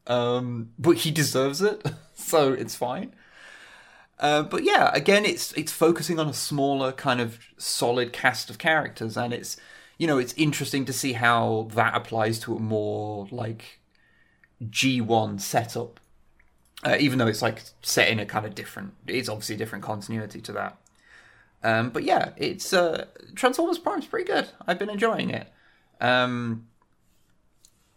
Um, 0.07 0.71
but 0.79 0.99
he 0.99 1.11
deserves 1.11 1.63
it, 1.63 1.87
so 2.15 2.53
it's 2.53 2.75
fine. 2.75 3.15
Uh, 4.19 4.43
but 4.43 4.65
yeah, 4.65 4.91
again, 4.95 5.25
it's 5.25 5.53
it's 5.53 5.73
focusing 5.73 6.19
on 6.19 6.29
a 6.29 6.35
smaller 6.35 6.93
kind 6.93 7.21
of 7.21 7.39
solid 7.57 8.13
cast 8.13 8.51
of 8.51 8.59
characters, 8.59 9.17
and 9.17 9.33
it's 9.33 9.57
you 9.99 10.07
know 10.07 10.19
it's 10.19 10.35
interesting 10.35 10.85
to 10.87 10.93
see 10.93 11.13
how 11.13 11.69
that 11.75 11.95
applies 11.97 12.39
to 12.41 12.57
a 12.57 12.61
more 12.61 13.29
like 13.31 13.81
G 14.71 15.01
one 15.01 15.39
setup. 15.39 16.01
Uh, 16.85 16.97
even 16.99 17.19
though 17.19 17.29
it's 17.29 17.43
like 17.43 17.63
set 17.83 18.09
in 18.09 18.19
a 18.19 18.27
kind 18.27 18.45
of 18.45 18.55
different, 18.55 18.95
it's 19.07 19.29
obviously 19.29 19.55
a 19.55 19.59
different 19.59 19.85
continuity 19.85 20.41
to 20.41 20.53
that. 20.53 20.77
Um, 21.63 21.91
but 21.91 22.03
yeah, 22.03 22.31
it's 22.37 22.73
uh, 22.73 23.07
Transformers 23.37 23.79
Prime's 23.79 24.07
pretty 24.07 24.27
good. 24.27 24.49
I've 24.67 24.81
been 24.81 24.91
enjoying 24.91 25.31
it. 25.31 25.47
Um, 26.01 26.67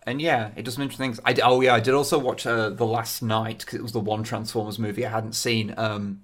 and 0.03 0.21
yeah, 0.21 0.51
it 0.55 0.63
does 0.65 0.75
some 0.75 0.83
interesting 0.83 1.13
things. 1.13 1.19
I 1.25 1.33
d- 1.33 1.41
oh 1.41 1.61
yeah, 1.61 1.73
I 1.73 1.79
did 1.79 1.95
also 1.95 2.19
watch 2.19 2.45
uh, 2.45 2.69
the 2.69 2.85
Last 2.85 3.23
Knight 3.23 3.59
because 3.59 3.73
it 3.73 3.81
was 3.81 3.91
the 3.91 3.99
one 3.99 4.21
Transformers 4.21 4.77
movie 4.77 5.03
I 5.03 5.09
hadn't 5.09 5.33
seen. 5.33 5.73
Um, 5.77 6.21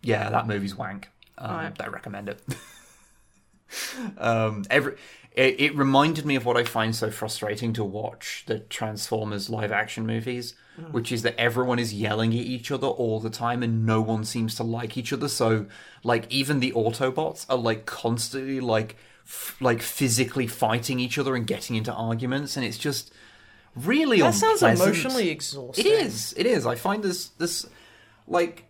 yeah, 0.00 0.30
that 0.30 0.46
movie's 0.46 0.76
wank. 0.76 1.08
Um, 1.36 1.50
Right. 1.56 1.80
I 1.80 1.86
recommend 1.88 2.28
it. 2.28 2.40
um, 4.18 4.64
every 4.70 4.94
it, 5.32 5.60
it 5.60 5.76
reminded 5.76 6.26
me 6.26 6.36
of 6.36 6.44
what 6.44 6.56
I 6.56 6.64
find 6.64 6.94
so 6.94 7.10
frustrating 7.10 7.72
to 7.74 7.84
watch 7.84 8.44
the 8.46 8.58
Transformers 8.60 9.48
live 9.48 9.70
action 9.70 10.06
movies, 10.06 10.54
mm. 10.80 10.90
which 10.92 11.12
is 11.12 11.22
that 11.22 11.38
everyone 11.38 11.78
is 11.78 11.94
yelling 11.94 12.32
at 12.32 12.38
each 12.38 12.70
other 12.70 12.86
all 12.86 13.20
the 13.20 13.30
time 13.30 13.62
and 13.62 13.86
no 13.86 14.00
one 14.00 14.24
seems 14.24 14.54
to 14.56 14.62
like 14.64 14.96
each 14.96 15.12
other. 15.12 15.28
So 15.28 15.66
like 16.02 16.30
even 16.32 16.60
the 16.60 16.72
Autobots 16.72 17.46
are 17.48 17.56
like 17.56 17.86
constantly 17.86 18.60
like 18.60 18.96
f- 19.24 19.56
like 19.60 19.82
physically 19.82 20.46
fighting 20.46 20.98
each 20.98 21.18
other 21.18 21.36
and 21.36 21.46
getting 21.46 21.76
into 21.76 21.92
arguments, 21.92 22.56
and 22.56 22.64
it's 22.66 22.78
just 22.78 23.12
really 23.76 24.20
That 24.20 24.34
sounds 24.34 24.62
unpleasant. 24.62 24.88
emotionally 24.88 25.30
exhausting. 25.30 25.86
It 25.86 25.88
is. 25.88 26.34
It 26.36 26.46
is. 26.46 26.66
I 26.66 26.74
find 26.74 27.02
this 27.02 27.28
this 27.28 27.66
like 28.26 28.64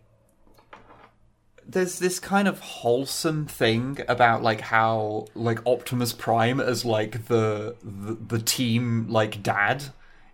there's 1.68 1.98
this 1.98 2.18
kind 2.18 2.48
of 2.48 2.60
wholesome 2.60 3.46
thing 3.46 3.98
about 4.08 4.42
like 4.42 4.62
how 4.62 5.26
like 5.34 5.60
Optimus 5.66 6.12
Prime 6.12 6.60
as 6.60 6.84
like 6.84 7.26
the 7.26 7.76
the, 7.82 8.14
the 8.14 8.38
team 8.38 9.06
like 9.08 9.42
dad 9.42 9.84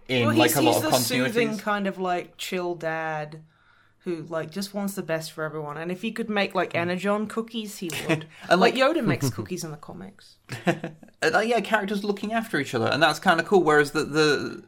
in 0.09 0.29
Well, 0.29 0.37
like 0.37 0.55
a 0.55 0.61
lot 0.61 0.77
of 0.85 0.93
the 0.93 0.99
soothing 0.99 1.59
kind 1.59 1.87
of 1.87 1.99
like 1.99 2.37
chill 2.37 2.75
dad 2.75 3.41
who 4.05 4.23
like 4.29 4.51
just 4.51 4.75
wants 4.75 4.95
the 4.95 5.03
best 5.03 5.33
for 5.33 5.45
everyone. 5.45 5.77
And 5.79 5.91
if 5.91 6.03
he 6.03 6.13
could 6.13 6.29
make 6.29 6.55
like 6.55 6.75
Energon 6.75 7.27
cookies, 7.27 7.79
he 7.79 7.91
would. 8.07 8.27
And, 8.49 8.61
like, 8.61 8.75
like- 8.75 8.97
Yoda 8.97 9.05
makes 9.13 9.31
cookies 9.31 9.65
in 9.65 9.71
the 9.71 9.77
comics. 9.77 10.37
And, 11.23 11.37
uh, 11.37 11.39
yeah, 11.39 11.61
characters 11.61 12.05
looking 12.05 12.35
after 12.35 12.61
each 12.61 12.75
other, 12.75 12.87
and 12.87 13.03
that's 13.03 13.19
kind 13.19 13.41
of 13.41 13.47
cool. 13.47 13.63
Whereas 13.63 13.93
the 13.93 14.05
the 14.05 14.63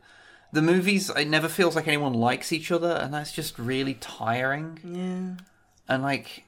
the 0.55 0.62
movies 0.62 1.11
it 1.11 1.29
never 1.29 1.49
feels 1.49 1.77
like 1.77 1.87
anyone 1.87 2.14
likes 2.14 2.51
each 2.51 2.73
other, 2.73 2.93
and 2.93 3.12
that's 3.12 3.31
just 3.31 3.59
really 3.59 3.93
tiring. 3.93 4.79
Yeah. 4.83 5.45
And 5.87 6.03
like, 6.03 6.45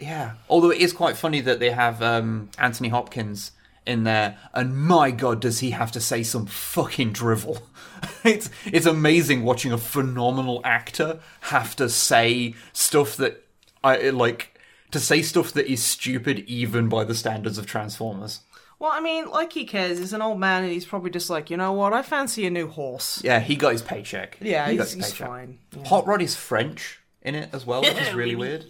yeah. 0.00 0.32
Although 0.48 0.70
it 0.70 0.80
is 0.80 0.92
quite 0.92 1.16
funny 1.16 1.40
that 1.42 1.60
they 1.60 1.70
have 1.70 2.02
um, 2.02 2.50
Anthony 2.58 2.88
Hopkins 2.88 3.52
in 3.86 4.04
there, 4.04 4.38
and 4.52 4.76
my 4.76 5.10
god, 5.10 5.40
does 5.40 5.60
he 5.60 5.70
have 5.70 5.92
to 5.92 6.00
say 6.00 6.22
some 6.22 6.46
fucking 6.46 7.12
drivel? 7.12 7.68
it's 8.24 8.50
it's 8.64 8.86
amazing 8.86 9.42
watching 9.42 9.72
a 9.72 9.78
phenomenal 9.78 10.60
actor 10.64 11.20
have 11.42 11.76
to 11.76 11.88
say 11.88 12.54
stuff 12.72 13.16
that 13.16 13.44
I 13.84 14.10
like 14.10 14.58
to 14.90 15.00
say 15.00 15.22
stuff 15.22 15.52
that 15.52 15.70
is 15.70 15.82
stupid 15.82 16.40
even 16.40 16.88
by 16.88 17.04
the 17.04 17.14
standards 17.14 17.58
of 17.58 17.66
Transformers. 17.66 18.40
Well, 18.78 18.92
I 18.92 19.00
mean, 19.00 19.28
like 19.28 19.52
he 19.52 19.66
cares. 19.66 19.98
He's 19.98 20.14
an 20.14 20.22
old 20.22 20.40
man, 20.40 20.64
and 20.64 20.72
he's 20.72 20.86
probably 20.86 21.10
just 21.10 21.28
like, 21.28 21.50
you 21.50 21.58
know 21.58 21.72
what? 21.72 21.92
I 21.92 22.00
fancy 22.00 22.46
a 22.46 22.50
new 22.50 22.66
horse. 22.66 23.20
Yeah, 23.22 23.38
he 23.38 23.54
got 23.54 23.72
his 23.72 23.82
paycheck. 23.82 24.38
Yeah, 24.40 24.70
he 24.70 24.78
got 24.78 24.84
he's, 24.84 24.94
his 24.94 25.04
he's 25.04 25.12
paycheck. 25.12 25.28
fine. 25.28 25.58
Yeah. 25.76 25.88
Hot 25.88 26.06
Rod 26.06 26.22
is 26.22 26.34
French 26.34 26.98
in 27.20 27.34
it 27.34 27.50
as 27.52 27.66
well, 27.66 27.82
which 27.82 27.92
is 27.92 28.14
really 28.14 28.36
weird. 28.36 28.64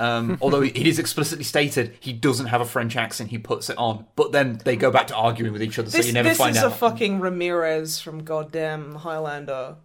Um, 0.00 0.38
although 0.42 0.62
it 0.62 0.76
is 0.76 0.98
explicitly 0.98 1.44
stated 1.44 1.96
he 2.00 2.12
doesn't 2.12 2.46
have 2.46 2.60
a 2.60 2.64
French 2.64 2.96
accent, 2.96 3.30
he 3.30 3.38
puts 3.38 3.70
it 3.70 3.78
on. 3.78 4.06
But 4.16 4.32
then 4.32 4.60
they 4.64 4.76
go 4.76 4.90
back 4.90 5.08
to 5.08 5.16
arguing 5.16 5.52
with 5.52 5.62
each 5.62 5.78
other, 5.78 5.90
so 5.90 5.98
you 5.98 6.12
never 6.12 6.34
find 6.34 6.56
out. 6.56 6.62
this 6.62 6.72
is 6.72 6.76
a 6.76 6.76
fucking 6.76 7.20
Ramirez 7.20 8.00
from 8.00 8.24
goddamn 8.24 8.96
Highlander. 8.96 9.76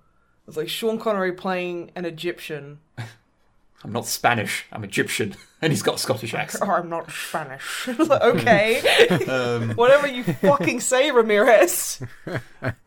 It's 0.47 0.57
like 0.57 0.69
Sean 0.69 0.99
Connery 0.99 1.31
playing 1.31 1.91
an 1.95 2.05
Egyptian. 2.05 2.79
I'm 3.85 3.91
not 3.91 4.05
Spanish, 4.05 4.65
I'm 4.71 4.85
Egyptian, 4.85 5.35
and 5.61 5.73
he's 5.73 5.81
got 5.81 5.95
a 5.95 5.97
Scottish 5.97 6.33
accent. 6.33 6.63
Oh, 6.65 6.71
I'm 6.71 6.89
not 6.89 7.11
Spanish. 7.11 7.89
Okay. 7.89 8.79
Um, 9.27 9.71
Whatever 9.71 10.07
you 10.07 10.23
fucking 10.23 10.79
say, 10.79 11.11
Ramirez. 11.11 12.01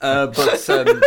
Uh, 0.01 0.27
but 0.29 0.70
um, 0.70 1.03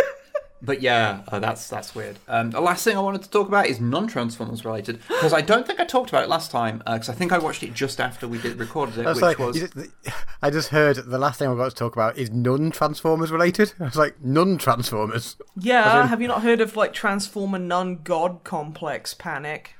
but 0.62 0.82
yeah, 0.82 1.22
uh, 1.28 1.38
that's 1.38 1.68
that's 1.68 1.94
weird. 1.94 2.18
Um, 2.28 2.50
the 2.50 2.60
last 2.60 2.84
thing 2.84 2.96
I 2.96 3.00
wanted 3.00 3.22
to 3.22 3.30
talk 3.30 3.48
about 3.48 3.66
is 3.66 3.80
non-Transformers 3.80 4.64
related 4.64 5.00
because 5.08 5.32
I 5.32 5.40
don't 5.40 5.66
think 5.66 5.80
I 5.80 5.84
talked 5.84 6.10
about 6.10 6.22
it 6.24 6.28
last 6.28 6.50
time 6.50 6.78
because 6.86 7.08
I 7.08 7.14
think 7.14 7.32
I 7.32 7.38
watched 7.38 7.62
it 7.62 7.72
just 7.74 8.00
after 8.00 8.28
we 8.28 8.38
did 8.38 8.58
recorded 8.58 8.98
it, 8.98 9.06
I 9.06 9.08
was 9.10 9.16
which 9.16 9.22
like, 9.22 9.38
was 9.38 9.56
you 9.56 9.68
just- 9.68 9.90
I 10.42 10.50
just 10.50 10.68
heard 10.68 10.96
the 10.96 11.18
last 11.18 11.38
thing 11.38 11.48
I've 11.48 11.56
got 11.56 11.70
to 11.70 11.74
talk 11.76 11.94
about 11.94 12.18
is 12.18 12.30
non 12.30 12.70
Transformers 12.70 13.30
related. 13.30 13.72
I 13.80 13.84
was 13.84 13.96
like, 13.96 14.22
non 14.22 14.58
Transformers. 14.58 15.36
Yeah, 15.58 16.06
have 16.06 16.20
you 16.20 16.28
not 16.28 16.42
heard 16.42 16.60
of 16.60 16.76
like 16.76 16.92
Transformer 16.92 17.58
Nun 17.58 18.00
God 18.04 18.44
Complex 18.44 19.14
Panic? 19.14 19.74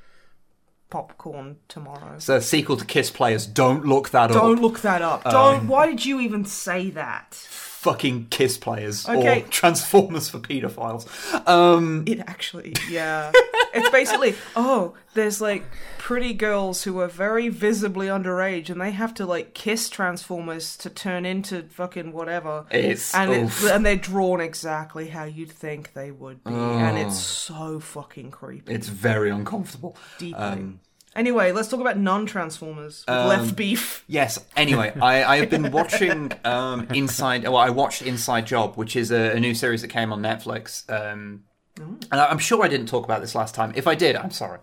Popcorn 0.89 1.55
tomorrow. 1.69 2.15
it's 2.17 2.27
a 2.27 2.41
sequel 2.41 2.75
to 2.75 2.83
Kiss 2.83 3.09
Players. 3.09 3.47
Don't 3.47 3.85
look 3.85 4.09
that 4.09 4.29
Don't 4.29 4.57
up. 4.57 4.61
look 4.61 4.81
that 4.81 5.01
up. 5.01 5.25
Um, 5.25 5.31
Don't. 5.31 5.67
Why 5.69 5.87
did 5.87 6.05
you 6.05 6.19
even 6.19 6.43
say 6.43 6.89
that? 6.89 7.47
Fucking 7.81 8.27
Kiss 8.29 8.57
Players 8.59 9.09
Okay. 9.09 9.41
or 9.41 9.47
Transformers 9.47 10.29
for 10.29 10.37
paedophiles. 10.37 11.07
Um, 11.47 12.03
It 12.05 12.19
actually, 12.19 12.75
yeah. 12.87 13.31
it's 13.73 13.89
basically, 13.89 14.35
oh, 14.55 14.93
there's 15.15 15.41
like 15.41 15.63
pretty 15.97 16.33
girls 16.35 16.83
who 16.83 16.99
are 16.99 17.07
very 17.07 17.49
visibly 17.49 18.05
underage 18.05 18.69
and 18.69 18.79
they 18.79 18.91
have 18.91 19.15
to 19.15 19.25
like 19.25 19.55
kiss 19.55 19.89
Transformers 19.89 20.77
to 20.77 20.91
turn 20.91 21.25
into 21.25 21.63
fucking 21.63 22.11
whatever. 22.11 22.65
It's- 22.69 23.15
and 23.15 23.31
oof. 23.31 23.63
it, 23.65 23.71
and 23.71 23.83
they're 23.83 23.95
drawn 23.95 24.41
exactly 24.41 25.07
how 25.07 25.23
you'd 25.23 25.51
think 25.51 25.93
they 25.93 26.11
would 26.11 26.43
be, 26.43 26.53
and 26.53 26.99
it's 26.99 27.17
so 27.19 27.79
fucking 27.79 28.29
creepy. 28.29 28.71
it's 28.75 28.89
very 28.89 29.31
uncomfortable. 29.31 29.97
deeply. 30.19 30.75
Anyway, 31.15 31.51
let's 31.51 31.67
talk 31.67 31.79
about 31.81 31.97
non-Transformers 31.97 33.03
with 33.07 33.17
left 33.17 33.55
beef. 33.55 34.03
Yes. 34.07 34.43
Anyway, 34.55 34.93
I, 35.01 35.23
I've 35.23 35.49
been 35.49 35.71
watching 35.71 36.31
um, 36.45 36.87
Inside. 36.93 37.43
Well, 37.43 37.57
I 37.57 37.69
watched 37.69 38.01
Inside 38.01 38.47
Job, 38.47 38.75
which 38.75 38.95
is 38.95 39.11
a, 39.11 39.31
a 39.35 39.39
new 39.39 39.53
series 39.53 39.81
that 39.81 39.89
came 39.89 40.11
on 40.13 40.21
Netflix. 40.21 40.89
Um, 40.89 41.43
and 41.79 42.13
I- 42.19 42.27
I'm 42.27 42.37
sure 42.39 42.63
I 42.63 42.67
didn't 42.67 42.87
talk 42.87 43.05
about 43.05 43.21
this 43.21 43.35
last 43.35 43.55
time. 43.55 43.71
If 43.75 43.87
I 43.87 43.95
did, 43.95 44.15
I'm 44.15 44.31
sorry. 44.31 44.59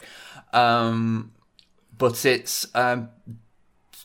Um, 0.52 1.32
but 1.96 2.24
it's 2.24 2.66
um, 2.74 3.08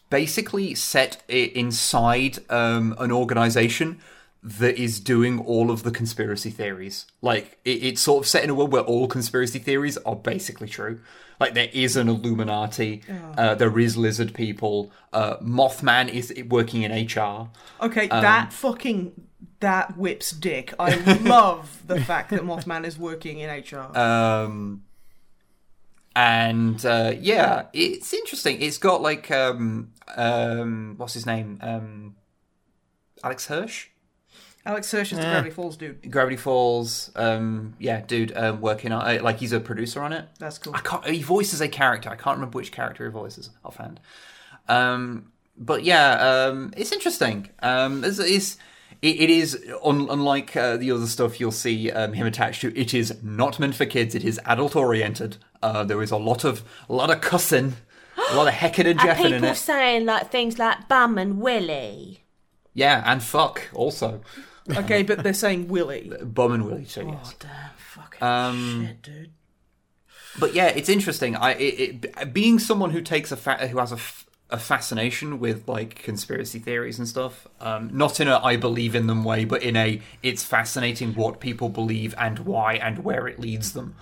basically 0.10 0.76
set 0.76 1.22
i- 1.30 1.52
inside 1.56 2.40
um, 2.50 2.96
an 3.00 3.12
organization 3.12 4.00
that 4.42 4.78
is 4.78 5.00
doing 5.00 5.40
all 5.40 5.72
of 5.72 5.84
the 5.84 5.92
conspiracy 5.92 6.50
theories. 6.50 7.06
Like 7.22 7.60
it, 7.64 7.84
it's 7.84 8.02
sort 8.02 8.24
of 8.24 8.28
set 8.28 8.44
in 8.44 8.50
a 8.50 8.54
world 8.54 8.72
where 8.74 8.82
all 8.82 9.08
conspiracy 9.08 9.60
theories 9.60 9.98
are 10.00 10.16
basically 10.16 10.68
true. 10.68 11.00
Like 11.44 11.56
there 11.56 11.70
is 11.74 11.98
an 11.98 12.08
Illuminati, 12.08 13.02
uh, 13.38 13.56
there 13.56 13.78
is 13.78 13.98
lizard 13.98 14.34
people. 14.34 14.94
Uh, 15.12 15.36
Mothman 15.40 16.08
is 16.08 16.34
working 16.48 16.84
in 16.84 16.92
HR. 16.94 17.50
Okay, 17.82 18.08
Um, 18.08 18.22
that 18.22 18.54
fucking 18.54 19.12
that 19.60 19.98
whips 19.98 20.32
dick. 20.32 20.74
I 20.80 20.96
love 21.22 21.84
the 21.86 22.00
fact 22.00 22.30
that 22.30 22.44
Mothman 22.44 22.86
is 22.86 22.98
working 22.98 23.40
in 23.40 23.50
HR. 23.50 23.98
Um, 23.98 24.84
and 26.16 26.86
uh, 26.86 27.12
yeah, 27.20 27.66
it's 27.74 28.14
interesting. 28.14 28.62
It's 28.62 28.78
got 28.78 29.02
like 29.02 29.30
um, 29.30 29.92
um, 30.16 30.94
what's 30.96 31.14
his 31.14 31.26
name? 31.26 31.60
Um, 31.62 32.16
Alex 33.22 33.48
Hirsch. 33.48 33.88
Alex 34.66 34.90
Hirsch 34.92 35.12
is 35.12 35.18
the 35.18 35.24
Gravity 35.26 35.50
Falls 35.50 35.76
dude. 35.76 36.10
Gravity 36.10 36.38
Falls, 36.38 37.12
um, 37.16 37.74
yeah, 37.80 38.02
dude, 38.02 38.32
um, 38.36 38.62
working 38.62 38.92
on 38.94 39.02
uh, 39.06 39.22
like 39.22 39.40
he's 39.40 39.52
a 39.52 39.60
producer 39.60 40.02
on 40.02 40.14
it. 40.14 40.26
That's 40.40 40.58
cool. 40.58 40.74
I 40.74 40.80
can't. 40.80 41.06
He 41.06 41.22
voices 41.22 41.60
a 41.60 41.68
character. 41.68 42.10
I 42.10 42.16
can't 42.16 42.38
remember 42.38 42.58
which 42.58 42.72
character 42.72 43.04
he 43.06 43.12
voices 43.12 43.50
offhand. 43.66 44.00
Um, 44.70 45.32
but 45.58 45.84
yeah, 45.84 46.14
um, 46.48 46.74
it's 46.78 46.92
interesting. 46.94 47.50
Um, 47.62 48.04
it's, 48.06 48.20
it's 48.20 48.58
it, 49.02 49.20
it 49.20 49.30
is 49.30 49.62
un, 49.84 50.08
unlike 50.10 50.56
uh, 50.56 50.78
the 50.78 50.92
other 50.92 51.08
stuff 51.08 51.40
you'll 51.42 51.52
see 51.52 51.92
um, 51.92 52.14
him 52.14 52.26
attached 52.26 52.62
to. 52.62 52.78
It 52.80 52.94
is 52.94 53.22
not 53.22 53.60
meant 53.60 53.76
for 53.76 53.86
kids. 53.86 54.16
It 54.16 54.24
is 54.24 54.40
adult 54.46 54.78
oriented. 54.78 55.38
Uh, 55.62 55.84
there 55.84 56.02
is 56.02 56.12
a 56.12 56.18
lot 56.18 56.46
of 56.46 56.64
a 56.88 56.94
lot 56.94 57.10
of 57.10 57.20
cussing, 57.20 57.76
a 58.32 58.36
lot 58.36 58.48
of 58.48 58.54
hecking 58.54 58.88
and 58.88 58.98
Are 59.00 59.08
jeffing 59.08 59.26
in 59.26 59.34
people 59.34 59.50
it. 59.50 59.56
saying 59.58 60.06
like 60.06 60.32
things 60.32 60.58
like 60.58 60.88
bum 60.88 61.18
and 61.18 61.42
willy? 61.42 62.24
Yeah, 62.74 63.04
and 63.06 63.22
fuck 63.22 63.68
also. 63.74 64.22
Okay, 64.78 65.04
but 65.04 65.24
they're 65.24 65.34
saying 65.34 65.68
Willy. 65.68 66.12
Bum 66.24 66.54
and 66.54 66.66
Willie 66.66 66.86
too. 66.86 67.06
Yes. 67.08 67.34
Oh, 67.34 67.34
damn, 67.40 67.70
fucking 67.78 68.24
Um, 68.24 68.86
shit, 68.88 69.02
dude. 69.02 69.32
but 70.40 70.54
yeah, 70.54 70.68
it's 70.68 70.90
interesting. 70.90 71.36
I 71.36 71.52
it, 71.54 72.06
it, 72.06 72.34
being 72.34 72.60
someone 72.60 72.92
who 72.92 73.02
takes 73.02 73.32
a 73.32 73.38
fa- 73.38 73.68
who 73.68 73.78
has 73.80 73.92
a, 73.92 73.96
f- 73.96 74.26
a 74.50 74.58
fascination 74.58 75.40
with 75.40 75.68
like 75.68 75.96
conspiracy 75.96 76.60
theories 76.60 76.98
and 76.98 77.08
stuff. 77.08 77.46
Um, 77.60 77.90
not 77.92 78.20
in 78.22 78.28
a 78.30 78.38
I 78.40 78.56
believe 78.56 78.96
in 78.96 79.08
them 79.08 79.24
way, 79.26 79.44
but 79.46 79.64
in 79.64 79.76
a 79.76 80.02
it's 80.22 80.44
fascinating 80.46 81.14
what 81.16 81.40
people 81.42 81.68
believe 81.70 82.16
and 82.18 82.40
why 82.40 82.76
and 82.76 83.04
where 83.04 83.28
it 83.28 83.40
leads 83.40 83.74
them. 83.74 83.96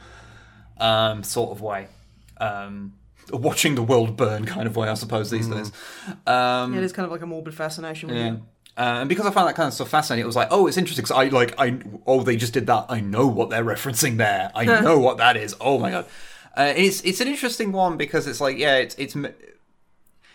Um, 0.77 1.23
sort 1.23 1.51
of 1.51 1.61
way. 1.61 1.87
Um, 2.39 2.93
watching 3.31 3.75
the 3.75 3.83
world 3.83 4.17
burn 4.17 4.45
kind 4.45 4.65
of 4.67 4.75
way, 4.75 4.89
I 4.89 4.93
suppose 4.95 5.29
these 5.29 5.47
days. 5.47 5.71
Um, 6.27 6.73
Yeah, 6.73 6.79
it 6.79 6.83
is 6.83 6.91
kind 6.91 7.05
of 7.05 7.11
like 7.11 7.21
a 7.21 7.27
morbid 7.27 7.53
fascination 7.55 8.09
with 8.09 8.17
yeah. 8.17 8.35
Uh, 8.77 8.99
and 9.01 9.09
because 9.09 9.25
I 9.25 9.31
found 9.31 9.49
that 9.49 9.55
kind 9.55 9.67
of 9.67 9.73
stuff 9.73 9.89
fascinating, 9.89 10.23
it 10.23 10.27
was 10.27 10.35
like, 10.35 10.47
oh, 10.49 10.67
it's 10.67 10.77
interesting 10.77 11.03
because 11.03 11.17
I 11.17 11.25
like, 11.25 11.53
I 11.59 11.77
oh, 12.07 12.23
they 12.23 12.35
just 12.35 12.53
did 12.53 12.67
that. 12.67 12.85
I 12.89 13.01
know 13.01 13.27
what 13.27 13.49
they're 13.49 13.65
referencing 13.65 14.17
there. 14.17 14.51
I 14.55 14.65
know 14.65 14.97
what 14.97 15.17
that 15.17 15.35
is. 15.37 15.55
Oh 15.59 15.77
my 15.77 15.91
god, 15.91 16.05
uh, 16.55 16.73
it's 16.75 17.01
it's 17.01 17.19
an 17.19 17.27
interesting 17.27 17.71
one 17.71 17.97
because 17.97 18.27
it's 18.27 18.39
like, 18.39 18.57
yeah, 18.57 18.77
it's 18.77 18.95
it's 18.95 19.15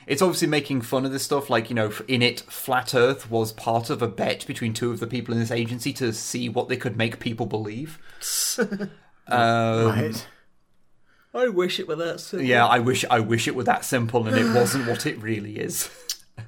it's 0.06 0.22
obviously 0.22 0.48
making 0.48 0.82
fun 0.82 1.04
of 1.04 1.12
this 1.12 1.24
stuff. 1.24 1.48
Like 1.48 1.70
you 1.70 1.74
know, 1.74 1.92
in 2.06 2.22
it, 2.22 2.40
flat 2.42 2.94
Earth 2.94 3.30
was 3.30 3.52
part 3.52 3.90
of 3.90 4.02
a 4.02 4.08
bet 4.08 4.46
between 4.46 4.74
two 4.74 4.90
of 4.92 5.00
the 5.00 5.06
people 5.06 5.32
in 5.34 5.40
this 5.40 5.50
agency 5.50 5.92
to 5.94 6.12
see 6.12 6.48
what 6.48 6.68
they 6.68 6.76
could 6.76 6.96
make 6.96 7.18
people 7.18 7.46
believe. 7.46 7.98
um, 8.58 9.88
Right. 9.88 10.26
I 11.36 11.48
wish 11.48 11.78
it 11.78 11.86
were 11.86 11.96
that 11.96 12.20
simple. 12.20 12.46
Yeah, 12.46 12.66
I 12.66 12.78
wish 12.78 13.04
I 13.10 13.20
wish 13.20 13.46
it 13.46 13.54
were 13.54 13.64
that 13.64 13.84
simple, 13.84 14.26
and 14.26 14.36
it 14.36 14.54
wasn't 14.54 14.88
what 14.88 15.04
it 15.04 15.20
really 15.20 15.58
is. 15.58 15.90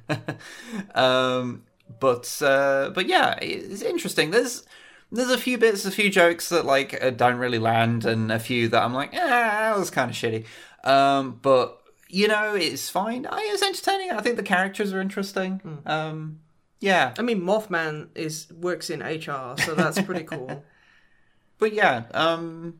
um, 0.95 1.63
but 1.99 2.41
uh, 2.41 2.91
but 2.93 3.07
yeah, 3.07 3.37
it's 3.41 3.81
interesting. 3.81 4.31
There's 4.31 4.63
there's 5.11 5.31
a 5.31 5.37
few 5.37 5.57
bits, 5.57 5.85
a 5.85 5.91
few 5.91 6.09
jokes 6.09 6.49
that 6.49 6.65
like 6.65 7.01
uh, 7.03 7.09
don't 7.09 7.37
really 7.37 7.59
land, 7.59 8.05
and 8.05 8.31
a 8.31 8.39
few 8.39 8.67
that 8.69 8.83
I'm 8.83 8.93
like, 8.93 9.11
ah, 9.13 9.17
that 9.17 9.77
was 9.77 9.89
kind 9.89 10.11
of 10.11 10.15
shitty. 10.15 10.45
Um, 10.83 11.39
but 11.41 11.81
you 12.07 12.27
know, 12.27 12.55
it's 12.55 12.89
fine. 12.89 13.25
I 13.25 13.49
it's 13.53 13.63
entertaining. 13.63 14.11
I 14.11 14.21
think 14.21 14.35
the 14.35 14.43
characters 14.43 14.93
are 14.93 15.01
interesting. 15.01 15.81
Um, 15.85 16.39
yeah, 16.79 17.13
I 17.17 17.21
mean, 17.21 17.41
Mothman 17.41 18.09
is 18.15 18.51
works 18.51 18.89
in 18.89 19.01
HR, 19.01 19.55
so 19.57 19.75
that's 19.75 20.01
pretty 20.01 20.23
cool. 20.23 20.63
but 21.57 21.73
yeah, 21.73 22.03
um, 22.13 22.79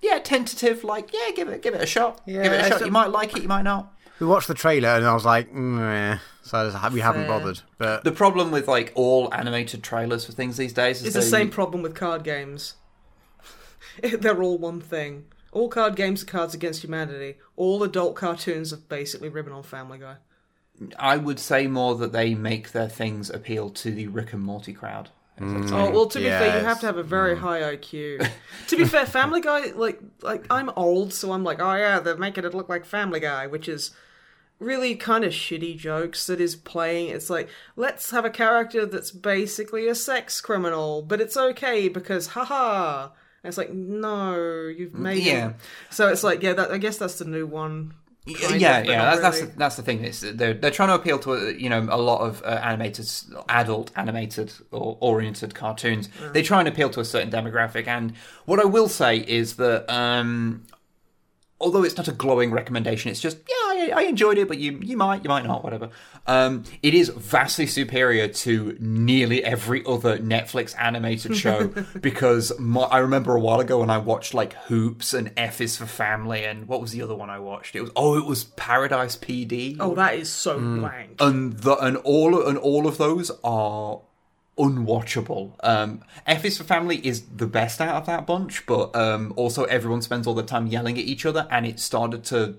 yeah, 0.00 0.18
tentative. 0.18 0.84
Like, 0.84 1.12
yeah, 1.12 1.30
give 1.34 1.48
it 1.48 1.62
give 1.62 1.74
it 1.74 1.82
a 1.82 1.86
shot. 1.86 2.22
Yeah, 2.26 2.42
give 2.44 2.52
it 2.52 2.64
a 2.64 2.68
shot. 2.68 2.84
You 2.84 2.92
might 2.92 3.10
like 3.10 3.36
it, 3.36 3.42
you 3.42 3.48
might 3.48 3.62
not. 3.62 3.93
We 4.20 4.26
watched 4.26 4.48
the 4.48 4.54
trailer 4.54 4.90
and 4.90 5.04
I 5.04 5.12
was 5.14 5.24
like, 5.24 5.52
mm, 5.52 5.80
eh. 6.14 6.18
so 6.42 6.58
I 6.58 6.70
just, 6.70 6.92
we 6.92 7.00
haven't 7.00 7.22
Fair. 7.26 7.38
bothered. 7.38 7.60
But 7.78 8.04
The 8.04 8.12
problem 8.12 8.50
with 8.50 8.68
like 8.68 8.92
all 8.94 9.32
animated 9.34 9.82
trailers 9.82 10.24
for 10.24 10.32
things 10.32 10.56
these 10.56 10.72
days 10.72 11.00
is 11.00 11.06
It's 11.06 11.14
the 11.14 11.20
they- 11.20 11.26
same 11.26 11.50
problem 11.50 11.82
with 11.82 11.94
card 11.94 12.22
games. 12.22 12.74
They're 14.02 14.42
all 14.42 14.58
one 14.58 14.80
thing. 14.80 15.24
All 15.52 15.68
card 15.68 15.94
games 15.96 16.22
are 16.22 16.26
Cards 16.26 16.54
Against 16.54 16.82
Humanity. 16.82 17.36
All 17.56 17.82
adult 17.82 18.16
cartoons 18.16 18.72
are 18.72 18.76
basically 18.78 19.28
ribbon 19.28 19.52
on 19.52 19.62
Family 19.62 19.98
Guy. 19.98 20.16
I 20.98 21.16
would 21.16 21.38
say 21.38 21.68
more 21.68 21.94
that 21.96 22.10
they 22.12 22.34
make 22.34 22.72
their 22.72 22.88
things 22.88 23.30
appeal 23.30 23.70
to 23.70 23.92
the 23.92 24.08
Rick 24.08 24.32
and 24.32 24.42
Morty 24.42 24.72
crowd. 24.72 25.10
Mm. 25.40 25.72
Oh 25.72 25.90
well, 25.90 26.06
to 26.06 26.18
be 26.18 26.26
fair, 26.26 26.58
you 26.58 26.64
have 26.64 26.80
to 26.80 26.86
have 26.86 26.96
a 26.96 27.02
very 27.02 27.34
mm. 27.34 27.40
high 27.40 27.60
IQ. 27.60 28.28
to 28.68 28.76
be 28.76 28.84
fair, 28.84 29.04
Family 29.04 29.40
Guy, 29.40 29.72
like, 29.72 30.00
like 30.22 30.46
I'm 30.48 30.70
old, 30.76 31.12
so 31.12 31.32
I'm 31.32 31.42
like, 31.42 31.60
oh 31.60 31.74
yeah, 31.74 31.98
they're 32.00 32.16
making 32.16 32.44
it 32.44 32.54
look 32.54 32.68
like 32.68 32.84
Family 32.84 33.18
Guy, 33.20 33.46
which 33.48 33.68
is 33.68 33.90
really 34.60 34.94
kind 34.94 35.24
of 35.24 35.32
shitty 35.32 35.76
jokes 35.76 36.26
that 36.26 36.40
is 36.40 36.56
playing. 36.56 37.08
It's 37.08 37.28
like, 37.30 37.48
let's 37.76 38.10
have 38.10 38.24
a 38.24 38.30
character 38.30 38.86
that's 38.86 39.10
basically 39.10 39.88
a 39.88 39.94
sex 39.94 40.40
criminal, 40.40 41.02
but 41.02 41.20
it's 41.20 41.36
okay 41.36 41.88
because, 41.88 42.28
haha. 42.28 43.10
And 43.42 43.48
it's 43.48 43.58
like, 43.58 43.72
no, 43.72 44.34
you've 44.68 44.94
made 44.94 45.22
Yeah. 45.22 45.32
him. 45.48 45.54
So 45.90 46.08
it's 46.08 46.24
like, 46.24 46.42
yeah, 46.42 46.54
that, 46.54 46.70
I 46.70 46.78
guess 46.78 46.96
that's 46.96 47.18
the 47.18 47.24
new 47.24 47.46
one. 47.46 47.94
Kind 48.32 48.60
yeah, 48.60 48.78
of, 48.78 48.86
yeah, 48.86 48.96
not 48.96 49.04
that's, 49.04 49.20
that's 49.20 49.36
really. 49.36 49.50
the, 49.52 49.58
that's 49.58 49.76
the 49.76 49.82
thing. 49.82 50.04
It's, 50.04 50.20
they're 50.20 50.54
they're 50.54 50.70
trying 50.70 50.88
to 50.88 50.94
appeal 50.94 51.18
to 51.20 51.54
you 51.60 51.68
know 51.68 51.86
a 51.90 52.00
lot 52.00 52.22
of 52.22 52.42
uh, 52.42 52.58
animated, 52.62 53.10
adult 53.50 53.90
animated 53.96 54.52
or 54.70 54.96
oriented 55.00 55.54
cartoons. 55.54 56.08
They 56.32 56.42
try 56.42 56.60
and 56.60 56.68
appeal 56.68 56.88
to 56.90 57.00
a 57.00 57.04
certain 57.04 57.30
demographic. 57.30 57.86
And 57.86 58.14
what 58.46 58.60
I 58.60 58.64
will 58.64 58.88
say 58.88 59.18
is 59.18 59.56
that 59.56 59.90
um, 59.92 60.62
although 61.60 61.82
it's 61.82 61.96
not 61.96 62.08
a 62.08 62.12
glowing 62.12 62.50
recommendation, 62.50 63.10
it's 63.10 63.20
just 63.20 63.38
yeah, 63.48 63.54
I, 63.54 63.92
I 63.96 64.02
enjoyed 64.02 64.38
it, 64.38 64.48
but 64.48 64.58
you 64.58 64.78
you 64.82 64.96
might 64.96 65.24
you 65.24 65.28
might 65.28 65.44
not, 65.44 65.64
whatever. 65.64 65.90
Um, 66.26 66.64
it 66.82 66.94
is 66.94 67.08
vastly 67.10 67.66
superior 67.66 68.28
to 68.28 68.76
nearly 68.80 69.44
every 69.44 69.84
other 69.86 70.18
Netflix 70.18 70.74
animated 70.78 71.36
show 71.36 71.66
because 72.00 72.58
my, 72.58 72.82
I 72.82 72.98
remember 72.98 73.34
a 73.34 73.40
while 73.40 73.60
ago 73.60 73.80
when 73.80 73.90
I 73.90 73.98
watched 73.98 74.34
like 74.34 74.54
Hoops 74.64 75.14
and 75.14 75.32
F 75.36 75.60
is 75.60 75.76
for 75.76 75.86
Family 75.86 76.44
and 76.44 76.66
what 76.66 76.80
was 76.80 76.92
the 76.92 77.02
other 77.02 77.14
one 77.14 77.30
I 77.30 77.38
watched? 77.38 77.76
It 77.76 77.82
was 77.82 77.90
oh, 77.96 78.18
it 78.18 78.26
was 78.26 78.44
Paradise 78.44 79.16
PD. 79.16 79.76
Oh, 79.80 79.94
that 79.94 80.14
is 80.14 80.30
so 80.30 80.58
blank. 80.58 81.16
and 81.20 81.54
the 81.54 81.76
and 81.76 81.96
all 81.98 82.46
and 82.46 82.58
all 82.58 82.86
of 82.86 82.98
those 82.98 83.30
are 83.42 84.00
unwatchable. 84.58 85.54
Um, 85.62 86.04
F 86.26 86.44
is 86.44 86.58
for 86.58 86.64
Family 86.64 86.96
is 86.96 87.22
the 87.22 87.46
best 87.46 87.80
out 87.80 87.94
of 87.96 88.06
that 88.06 88.26
bunch, 88.26 88.66
but 88.66 88.94
um, 88.94 89.32
also 89.36 89.64
everyone 89.64 90.02
spends 90.02 90.26
all 90.26 90.34
the 90.34 90.42
time 90.42 90.66
yelling 90.66 90.98
at 90.98 91.04
each 91.04 91.26
other, 91.26 91.46
and 91.50 91.66
it 91.66 91.80
started 91.80 92.24
to. 92.24 92.56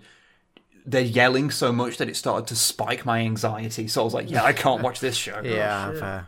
They're 0.88 1.02
yelling 1.02 1.50
so 1.50 1.72
much 1.72 1.98
that 1.98 2.10
it 2.10 2.16
started 2.16 2.48
to 2.48 2.56
spike 2.56 3.06
my 3.06 3.20
anxiety. 3.20 3.88
So 3.88 4.02
I 4.02 4.04
was 4.04 4.14
like, 4.14 4.30
"Yeah, 4.30 4.44
I 4.44 4.54
can't 4.54 4.82
watch 4.82 5.00
this 5.00 5.16
show." 5.16 5.42
Yeah, 5.44 5.94
fair. 5.94 6.28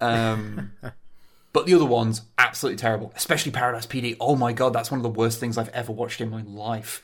Um, 0.00 0.72
but 1.52 1.66
the 1.66 1.74
other 1.74 1.86
ones, 1.86 2.22
absolutely 2.38 2.78
terrible. 2.78 3.12
Especially 3.16 3.50
Paradise 3.50 3.86
PD. 3.86 4.16
Oh 4.20 4.36
my 4.36 4.52
god, 4.52 4.72
that's 4.72 4.90
one 4.90 4.98
of 4.98 5.02
the 5.04 5.10
worst 5.10 5.40
things 5.40 5.58
I've 5.58 5.70
ever 5.70 5.92
watched 5.92 6.20
in 6.20 6.30
my 6.30 6.42
life. 6.42 7.02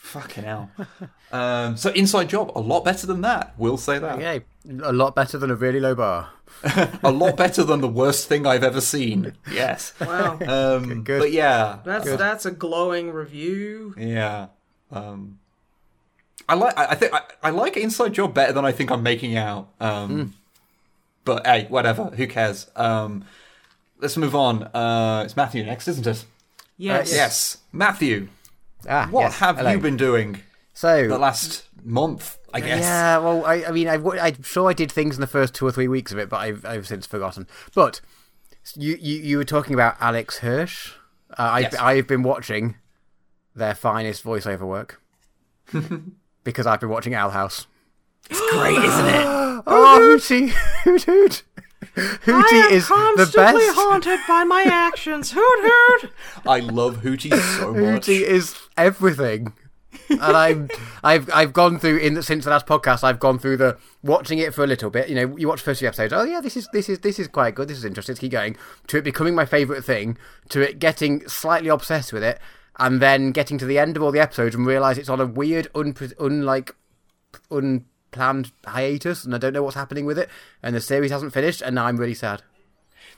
Fucking 0.00 0.44
hell. 0.44 0.70
um, 1.32 1.76
so 1.76 1.90
Inside 1.90 2.28
Job, 2.30 2.50
a 2.56 2.60
lot 2.60 2.84
better 2.84 3.06
than 3.06 3.20
that. 3.20 3.54
We'll 3.58 3.76
say 3.76 3.98
that. 3.98 4.20
Yeah, 4.20 4.38
a 4.82 4.92
lot 4.92 5.14
better 5.14 5.38
than 5.38 5.50
a 5.50 5.54
really 5.54 5.78
low 5.78 5.94
bar. 5.94 6.30
a 7.04 7.12
lot 7.12 7.36
better 7.36 7.62
than 7.62 7.80
the 7.80 7.88
worst 7.88 8.26
thing 8.28 8.46
I've 8.46 8.64
ever 8.64 8.80
seen. 8.80 9.34
Yes. 9.50 9.92
Wow. 10.00 10.38
Um, 10.48 11.02
Good. 11.04 11.20
But 11.20 11.32
yeah, 11.32 11.78
That's 11.84 12.16
that's 12.16 12.44
a 12.46 12.50
glowing 12.50 13.12
review. 13.12 13.94
yeah. 13.96 14.48
Um, 14.90 15.38
I 16.48 16.54
like. 16.54 16.76
I 16.76 16.86
I 16.86 16.94
think 16.96 17.14
I, 17.14 17.20
I 17.44 17.50
like 17.50 17.76
Inside 17.76 18.12
Job 18.14 18.34
better 18.34 18.52
than 18.52 18.64
I 18.64 18.72
think 18.72 18.90
I'm 18.90 19.02
making 19.04 19.36
out. 19.36 19.68
Um, 19.80 20.34
But 21.24 21.46
hey, 21.46 21.66
whatever. 21.68 22.06
Who 22.06 22.26
cares? 22.26 22.68
Um, 22.74 23.24
let's 24.00 24.16
move 24.16 24.34
on. 24.34 24.64
Uh, 24.64 25.22
it's 25.24 25.36
Matthew 25.36 25.62
next, 25.64 25.86
isn't 25.86 26.06
it? 26.06 26.24
Yes. 26.78 27.12
Yes, 27.12 27.58
Matthew. 27.70 28.28
Ah, 28.88 29.08
What 29.10 29.22
yes, 29.22 29.38
have 29.38 29.56
hello. 29.58 29.70
you 29.72 29.78
been 29.78 29.96
doing 29.96 30.40
So 30.74 31.06
the 31.08 31.18
last 31.18 31.64
month? 31.84 32.38
I 32.52 32.60
guess. 32.60 32.80
Yeah, 32.82 33.18
well, 33.18 33.44
I, 33.44 33.64
I 33.64 33.70
mean, 33.70 33.86
I, 33.88 33.94
I'm 33.94 34.42
sure 34.42 34.68
I 34.68 34.72
did 34.72 34.90
things 34.90 35.14
in 35.16 35.20
the 35.20 35.26
first 35.26 35.54
two 35.54 35.66
or 35.66 35.70
three 35.72 35.86
weeks 35.88 36.10
of 36.12 36.18
it, 36.18 36.28
but 36.28 36.38
I've, 36.38 36.64
I've 36.64 36.86
since 36.86 37.06
forgotten. 37.06 37.46
But 37.74 38.00
you, 38.74 38.96
you, 39.00 39.16
you 39.20 39.36
were 39.36 39.44
talking 39.44 39.74
about 39.74 39.96
Alex 40.00 40.38
Hirsch. 40.38 40.92
Uh, 41.30 41.34
I've, 41.52 41.62
Yes. 41.72 41.76
I've 41.76 42.06
been 42.08 42.22
watching 42.24 42.76
their 43.54 43.74
finest 43.74 44.24
voiceover 44.24 44.62
work 44.66 45.00
because 46.44 46.66
I've 46.66 46.80
been 46.80 46.88
watching 46.88 47.14
Owl 47.14 47.30
House. 47.30 47.66
It's 48.28 48.40
great, 48.52 48.78
isn't 48.78 49.06
it? 49.06 49.40
Oh, 49.66 49.98
Hooty, 50.00 50.48
Hoot 50.84 51.02
Hoot. 51.02 51.42
Hooty 51.96 52.56
is 52.74 52.88
the 52.88 52.94
constantly 52.94 53.66
best. 53.66 53.76
haunted 53.78 54.20
by 54.28 54.44
my 54.44 54.62
actions. 54.62 55.32
Hoot 55.32 55.42
hoot. 55.44 56.12
I 56.46 56.60
love 56.60 56.98
Hooty 56.98 57.30
so 57.30 57.72
much. 57.72 58.06
Hooty 58.06 58.24
is 58.24 58.56
everything. 58.76 59.52
and 60.08 60.20
I'm, 60.22 60.68
I've, 61.02 61.28
I've 61.32 61.52
gone 61.52 61.78
through 61.78 61.98
in 61.98 62.22
since 62.22 62.44
the 62.44 62.50
last 62.50 62.66
podcast. 62.66 63.02
I've 63.02 63.18
gone 63.18 63.38
through 63.38 63.56
the 63.56 63.76
watching 64.02 64.38
it 64.38 64.54
for 64.54 64.62
a 64.62 64.66
little 64.66 64.88
bit. 64.90 65.08
You 65.08 65.14
know, 65.16 65.36
you 65.36 65.48
watch 65.48 65.60
the 65.60 65.64
first 65.64 65.80
few 65.80 65.88
episodes. 65.88 66.12
Oh 66.12 66.22
yeah, 66.22 66.40
this 66.40 66.56
is 66.56 66.68
this 66.72 66.88
is 66.88 67.00
this 67.00 67.18
is 67.18 67.26
quite 67.26 67.54
good. 67.54 67.68
This 67.68 67.78
is 67.78 67.84
interesting. 67.84 68.12
Let's 68.12 68.20
keep 68.20 68.32
going 68.32 68.56
to 68.86 68.98
it 68.98 69.04
becoming 69.04 69.34
my 69.34 69.44
favorite 69.44 69.84
thing. 69.84 70.16
To 70.50 70.60
it 70.60 70.78
getting 70.78 71.26
slightly 71.28 71.68
obsessed 71.68 72.12
with 72.12 72.22
it, 72.22 72.38
and 72.78 73.00
then 73.02 73.32
getting 73.32 73.58
to 73.58 73.66
the 73.66 73.78
end 73.78 73.96
of 73.96 74.02
all 74.02 74.12
the 74.12 74.20
episodes 74.20 74.54
and 74.54 74.64
realize 74.66 74.96
it's 74.96 75.08
on 75.08 75.20
a 75.20 75.26
weird, 75.26 75.68
un, 75.74 75.94
unlike, 76.18 76.74
unplanned 78.12 78.52
hiatus, 78.66 79.24
and 79.24 79.34
I 79.34 79.38
don't 79.38 79.52
know 79.52 79.62
what's 79.62 79.76
happening 79.76 80.04
with 80.04 80.18
it. 80.18 80.28
And 80.62 80.74
the 80.74 80.80
series 80.80 81.10
hasn't 81.10 81.32
finished, 81.32 81.62
and 81.62 81.74
now 81.74 81.86
I'm 81.86 81.96
really 81.96 82.14
sad. 82.14 82.42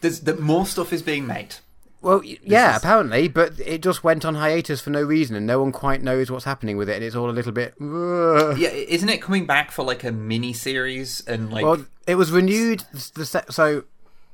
There's 0.01 0.20
that 0.20 0.40
more 0.40 0.66
stuff 0.66 0.93
is 0.93 1.03
being 1.03 1.26
made. 1.26 1.57
Well, 2.01 2.22
yeah, 2.24 2.72
is- 2.72 2.78
apparently, 2.82 3.28
but 3.28 3.61
it 3.61 3.80
just 3.80 4.03
went 4.03 4.24
on 4.24 4.34
hiatus 4.34 4.80
for 4.80 4.90
no 4.90 5.03
reason, 5.03 5.36
and 5.36 5.47
no 5.47 5.61
one 5.61 5.70
quite 5.70 6.03
knows 6.03 6.30
what's 6.30 6.45
happening 6.45 6.76
with 6.76 6.88
it, 6.88 6.97
and 6.97 7.05
it's 7.05 7.14
all 7.14 7.30
a 7.30 7.32
little 7.32 7.53
bit. 7.53 7.74
Yeah, 7.80 8.70
isn't 8.70 9.09
it 9.09 9.22
coming 9.22 9.47
back 9.47 9.70
for 9.70 9.84
like 9.84 10.03
a 10.03 10.11
mini 10.11 10.53
series 10.53 11.20
and 11.26 11.53
like 11.53 11.64
Well, 11.64 11.84
it 12.07 12.16
was 12.16 12.32
renewed. 12.32 12.82
So, 13.24 13.84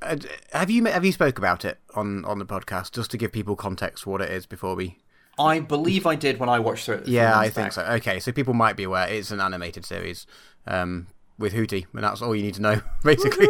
uh, 0.00 0.16
have 0.52 0.70
you 0.70 0.84
have 0.86 1.04
you 1.04 1.12
spoke 1.12 1.36
about 1.38 1.64
it 1.66 1.78
on 1.94 2.24
on 2.24 2.38
the 2.38 2.46
podcast 2.46 2.92
just 2.92 3.10
to 3.10 3.18
give 3.18 3.32
people 3.32 3.54
context 3.56 4.04
for 4.04 4.10
what 4.12 4.22
it 4.22 4.30
is 4.30 4.46
before 4.46 4.74
we? 4.74 4.96
I 5.38 5.60
believe 5.60 6.06
I 6.06 6.14
did 6.14 6.38
when 6.40 6.48
I 6.48 6.58
watched 6.58 6.84
through 6.86 6.96
it. 6.96 7.08
Yeah, 7.08 7.38
I 7.38 7.44
think 7.50 7.66
back. 7.68 7.72
so. 7.72 7.82
Okay, 7.82 8.20
so 8.20 8.32
people 8.32 8.54
might 8.54 8.76
be 8.76 8.84
aware 8.84 9.08
it's 9.08 9.30
an 9.30 9.40
animated 9.40 9.84
series 9.84 10.26
um, 10.66 11.06
with 11.38 11.52
Hooty, 11.52 11.86
and 11.94 12.02
that's 12.04 12.20
all 12.22 12.34
you 12.34 12.42
need 12.42 12.54
to 12.54 12.62
know, 12.62 12.80
basically. 13.04 13.46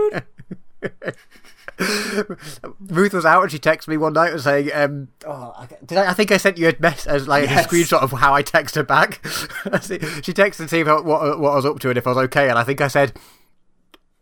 Ruth 2.81 3.15
was 3.15 3.25
out 3.25 3.43
and 3.43 3.53
she 3.53 3.59
texted 3.59 3.89
me 3.89 3.97
one 3.97 4.13
night 4.13 4.33
and 4.33 4.41
saying, 4.41 4.71
um, 4.75 5.09
"Oh, 5.25 5.55
I, 5.57 5.69
did 5.85 5.97
I, 5.99 6.11
I 6.11 6.13
think 6.13 6.33
I 6.33 6.37
sent 6.37 6.59
you 6.59 6.69
a 6.69 6.75
mess 6.81 7.07
as 7.07 7.29
like 7.29 7.45
Yes. 7.49 7.65
a 7.65 7.69
screenshot 7.69 8.03
of 8.03 8.11
how 8.13 8.35
I 8.35 8.43
text 8.43 8.75
her 8.75 8.83
back." 8.83 9.21
she 9.25 10.33
texted 10.33 10.57
to 10.57 10.69
see 10.69 10.83
what 10.83 11.05
what 11.05 11.23
I 11.23 11.37
was 11.37 11.65
up 11.67 11.79
to 11.81 11.89
and 11.91 11.97
if 11.99 12.07
I 12.07 12.11
was 12.11 12.19
okay, 12.25 12.49
and 12.49 12.59
I 12.59 12.65
think 12.65 12.81
I 12.81 12.89
said, 12.89 13.17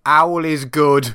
"Owl 0.04 0.44
is 0.44 0.64
good." 0.66 1.14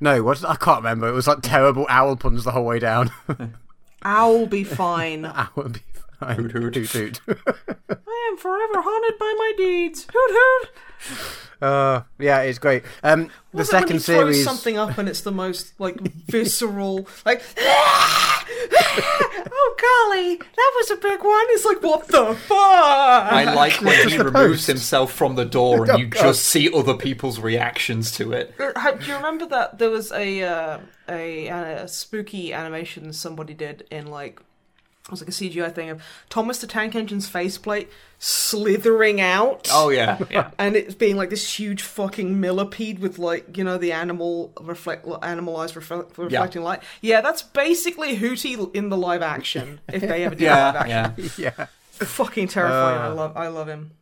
No, 0.00 0.22
what 0.22 0.44
I 0.44 0.56
can't 0.56 0.78
remember. 0.80 1.08
It 1.08 1.12
was 1.12 1.26
like 1.26 1.38
terrible 1.42 1.86
owl 1.88 2.16
puns 2.16 2.44
the 2.44 2.52
whole 2.52 2.64
way 2.66 2.78
down. 2.78 3.10
I'll 4.02 4.46
be 4.46 4.62
fine. 4.64 5.24
Owl 5.24 5.48
would 5.56 5.72
be 5.72 5.80
fine. 6.20 6.36
Hoot, 6.36 6.52
hoot. 6.74 6.74
Hoot, 6.76 6.90
hoot. 6.92 7.20
am 7.28 8.36
forever 8.36 8.82
haunted 8.82 9.18
by 9.18 9.34
my 9.38 9.52
deeds. 9.56 10.06
Hoot 10.12 10.30
hoot. 10.30 10.68
Uh, 11.60 12.02
yeah, 12.20 12.42
it's 12.42 12.58
great. 12.58 12.84
Um, 13.02 13.24
the 13.24 13.24
Love 13.24 13.32
it 13.32 13.56
when 13.56 13.64
second 13.66 13.96
he 13.96 13.98
throws 13.98 14.04
series. 14.34 14.44
something 14.44 14.78
up 14.78 14.96
and 14.98 15.08
it's 15.08 15.22
the 15.22 15.32
most 15.32 15.78
like 15.80 16.00
visceral, 16.26 17.08
like. 17.26 17.42
oh 17.60 18.44
golly, 19.80 20.36
that 20.36 20.72
was 20.76 20.90
a 20.92 20.96
big 20.96 21.20
one. 21.22 21.46
It's 21.50 21.64
like 21.64 21.82
what 21.82 22.06
the 22.08 22.34
fuck? 22.34 22.58
I 22.58 23.52
like 23.54 23.80
when 23.80 24.08
he 24.08 24.18
removes 24.18 24.66
himself 24.66 25.12
from 25.12 25.34
the 25.34 25.44
door 25.44 25.82
and 25.82 25.90
Oh, 25.90 25.96
you 25.96 26.06
God. 26.06 26.22
just 26.22 26.44
see 26.44 26.72
other 26.72 26.94
people's 26.94 27.40
reactions 27.40 28.12
to 28.12 28.32
it. 28.32 28.54
Er, 28.60 28.72
Do 29.00 29.06
you 29.06 29.14
remember 29.16 29.46
that 29.46 29.78
there 29.78 29.90
was 29.90 30.12
a 30.12 30.42
uh, 30.42 30.78
a, 31.08 31.48
a 31.48 31.88
spooky 31.88 32.52
animation 32.52 33.12
somebody 33.12 33.54
did 33.54 33.84
in 33.90 34.06
like 34.06 34.40
it 35.08 35.10
was 35.10 35.20
like 35.22 35.28
a 35.28 35.32
CGI 35.32 35.74
thing 35.74 35.88
of 35.90 36.02
Thomas 36.28 36.58
the 36.58 36.66
Tank 36.66 36.94
Engine's 36.94 37.26
faceplate 37.26 37.88
slithering 38.18 39.20
out. 39.20 39.68
Oh 39.72 39.88
yeah, 39.88 40.18
yeah. 40.30 40.50
and 40.58 40.76
it's 40.76 40.94
being 40.94 41.16
like 41.16 41.30
this 41.30 41.58
huge 41.58 41.82
fucking 41.82 42.38
millipede 42.40 42.98
with 42.98 43.18
like 43.18 43.56
you 43.56 43.64
know 43.64 43.78
the 43.78 43.92
animal 43.92 44.52
reflect 44.60 45.06
animal 45.22 45.56
eyes 45.56 45.74
reflect, 45.74 46.16
reflecting 46.18 46.62
light. 46.62 46.82
Yeah, 47.00 47.22
that's 47.22 47.42
basically 47.42 48.16
Hooty 48.16 48.54
in 48.74 48.90
the 48.90 48.96
live 48.98 49.22
action. 49.22 49.80
If 49.92 50.02
they 50.02 50.24
ever 50.24 50.34
do 50.34 50.44
live 50.44 50.74
Yeah, 50.84 51.08
action, 51.08 51.30
yeah. 51.38 51.50
yeah, 51.58 51.66
fucking 51.92 52.48
terrifying. 52.48 53.00
I 53.00 53.06
Uh. 53.08 53.14
love 53.14 53.36
I 53.36 53.48
love 53.48 53.68
him. 53.68 53.92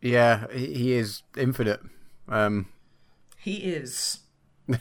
yeah, 0.00 0.46
he 0.52 0.72
he 0.72 0.92
is 0.94 1.22
infinite. 1.36 1.80
Um, 2.28 2.66
He 3.36 3.56
is. 3.56 4.20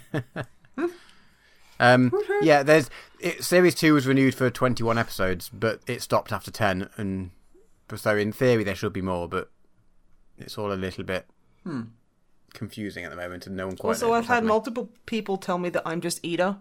um, 1.80 2.12
yeah, 2.42 2.64
there's 2.64 2.90
it, 3.20 3.44
series 3.44 3.76
two 3.76 3.94
was 3.94 4.08
renewed 4.08 4.36
for 4.36 4.50
21 4.50 4.98
episodes, 4.98 5.50
but 5.50 5.82
it 5.88 6.02
stopped 6.02 6.32
after 6.32 6.52
10, 6.52 6.90
and 6.98 7.32
so 7.96 8.16
in 8.18 8.32
theory 8.32 8.64
there 8.64 8.76
should 8.76 8.94
be 8.94 9.02
more, 9.02 9.28
but 9.28 9.50
it's 10.38 10.58
all 10.58 10.72
a 10.72 10.76
little 10.76 11.04
bit 11.04 11.26
confusing 12.54 13.04
at 13.04 13.12
the 13.12 13.18
moment, 13.18 13.48
and 13.48 13.56
no 13.56 13.68
one 13.68 13.78
quite. 13.78 13.90
Also, 13.90 14.08
knows 14.08 14.16
I've 14.18 14.26
had 14.28 14.34
happening. 14.36 14.48
multiple 14.50 14.90
people 15.06 15.38
tell 15.38 15.58
me 15.58 15.70
that 15.70 15.84
I'm 15.86 16.02
just 16.02 16.20
Eda. 16.24 16.60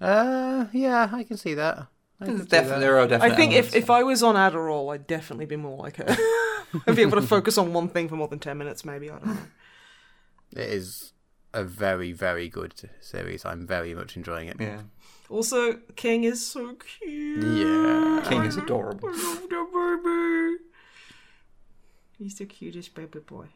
Uh, 0.00 0.66
yeah, 0.72 1.10
I 1.12 1.24
can 1.24 1.36
see 1.36 1.54
that. 1.54 1.88
I 2.20 2.24
can 2.24 2.38
see 2.38 2.44
Definitely, 2.46 2.68
that. 2.74 2.80
there 2.80 2.98
are 2.98 3.06
definitely. 3.06 3.34
I 3.34 3.36
think 3.36 3.52
if, 3.52 3.74
if 3.76 3.90
I 3.90 4.02
was 4.02 4.22
on 4.22 4.34
Adderall, 4.34 4.92
I'd 4.92 5.06
definitely 5.06 5.46
be 5.46 5.56
more 5.56 5.76
like 5.76 5.96
her. 5.96 6.06
I'd 6.86 6.96
be 6.96 7.02
able 7.02 7.20
to 7.20 7.26
focus 7.26 7.56
on 7.58 7.72
one 7.72 7.88
thing 7.88 8.08
for 8.08 8.16
more 8.16 8.28
than 8.28 8.38
10 8.38 8.58
minutes, 8.58 8.84
maybe. 8.84 9.08
I 9.10 9.18
don't 9.18 9.26
know. 9.26 9.36
It 10.52 10.68
is 10.68 11.12
a 11.54 11.62
very, 11.64 12.12
very 12.12 12.48
good 12.48 12.74
series. 13.00 13.44
I'm 13.44 13.66
very 13.66 13.94
much 13.94 14.16
enjoying 14.16 14.48
it. 14.48 14.56
Yeah. 14.60 14.82
Also, 15.30 15.74
King 15.94 16.24
is 16.24 16.44
so 16.46 16.74
cute. 16.74 17.44
Yeah. 17.44 18.24
King 18.28 18.44
is 18.44 18.56
adorable. 18.56 19.08
I 19.08 19.12
love 19.12 19.42
that 19.48 20.00
baby. 20.02 20.64
He's 22.18 22.34
the 22.38 22.46
cutest 22.46 22.94
baby 22.94 23.20
boy. 23.20 23.46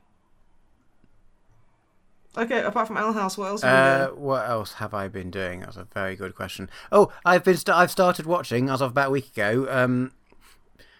Okay, 2.36 2.62
apart 2.62 2.86
from 2.86 2.96
Owl 2.96 3.12
House, 3.12 3.36
what 3.36 3.48
else 3.48 3.62
have 3.62 3.70
you 3.70 4.04
Uh, 4.04 4.08
been 4.14 4.20
what 4.22 4.48
else 4.48 4.72
have 4.74 4.94
I 4.94 5.08
been 5.08 5.30
doing? 5.30 5.60
That's 5.60 5.76
a 5.76 5.84
very 5.84 6.16
good 6.16 6.34
question. 6.34 6.70
Oh, 6.90 7.12
I've 7.24 7.44
been 7.44 7.56
st- 7.56 7.76
I've 7.76 7.90
started 7.90 8.24
watching 8.24 8.70
as 8.70 8.80
of 8.80 8.92
about 8.92 9.08
a 9.08 9.10
week 9.10 9.28
ago. 9.36 9.66
Um, 9.70 10.12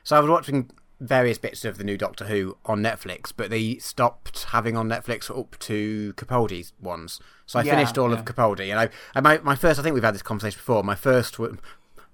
so 0.04 0.16
I 0.16 0.20
was 0.20 0.28
watching 0.28 0.70
various 1.02 1.36
bits 1.36 1.64
of 1.64 1.78
the 1.78 1.84
new 1.84 1.98
Doctor 1.98 2.26
Who 2.26 2.56
on 2.64 2.80
Netflix, 2.80 3.32
but 3.36 3.50
they 3.50 3.76
stopped 3.76 4.44
having 4.44 4.76
on 4.76 4.88
Netflix 4.88 5.36
up 5.36 5.58
to 5.60 6.14
Capaldi's 6.14 6.72
ones. 6.80 7.20
So 7.44 7.58
I 7.58 7.62
Yeah, 7.62 7.74
finished 7.74 7.98
all 7.98 8.10
yeah. 8.10 8.18
of 8.18 8.24
Capaldi, 8.24 8.70
and 8.70 8.78
I, 8.78 8.88
and 9.14 9.24
my 9.24 9.38
my 9.38 9.56
first. 9.56 9.80
I 9.80 9.82
think 9.82 9.94
we've 9.94 10.04
had 10.04 10.14
this 10.14 10.22
conversation 10.22 10.58
before. 10.58 10.82
My 10.84 10.94
first, 10.94 11.38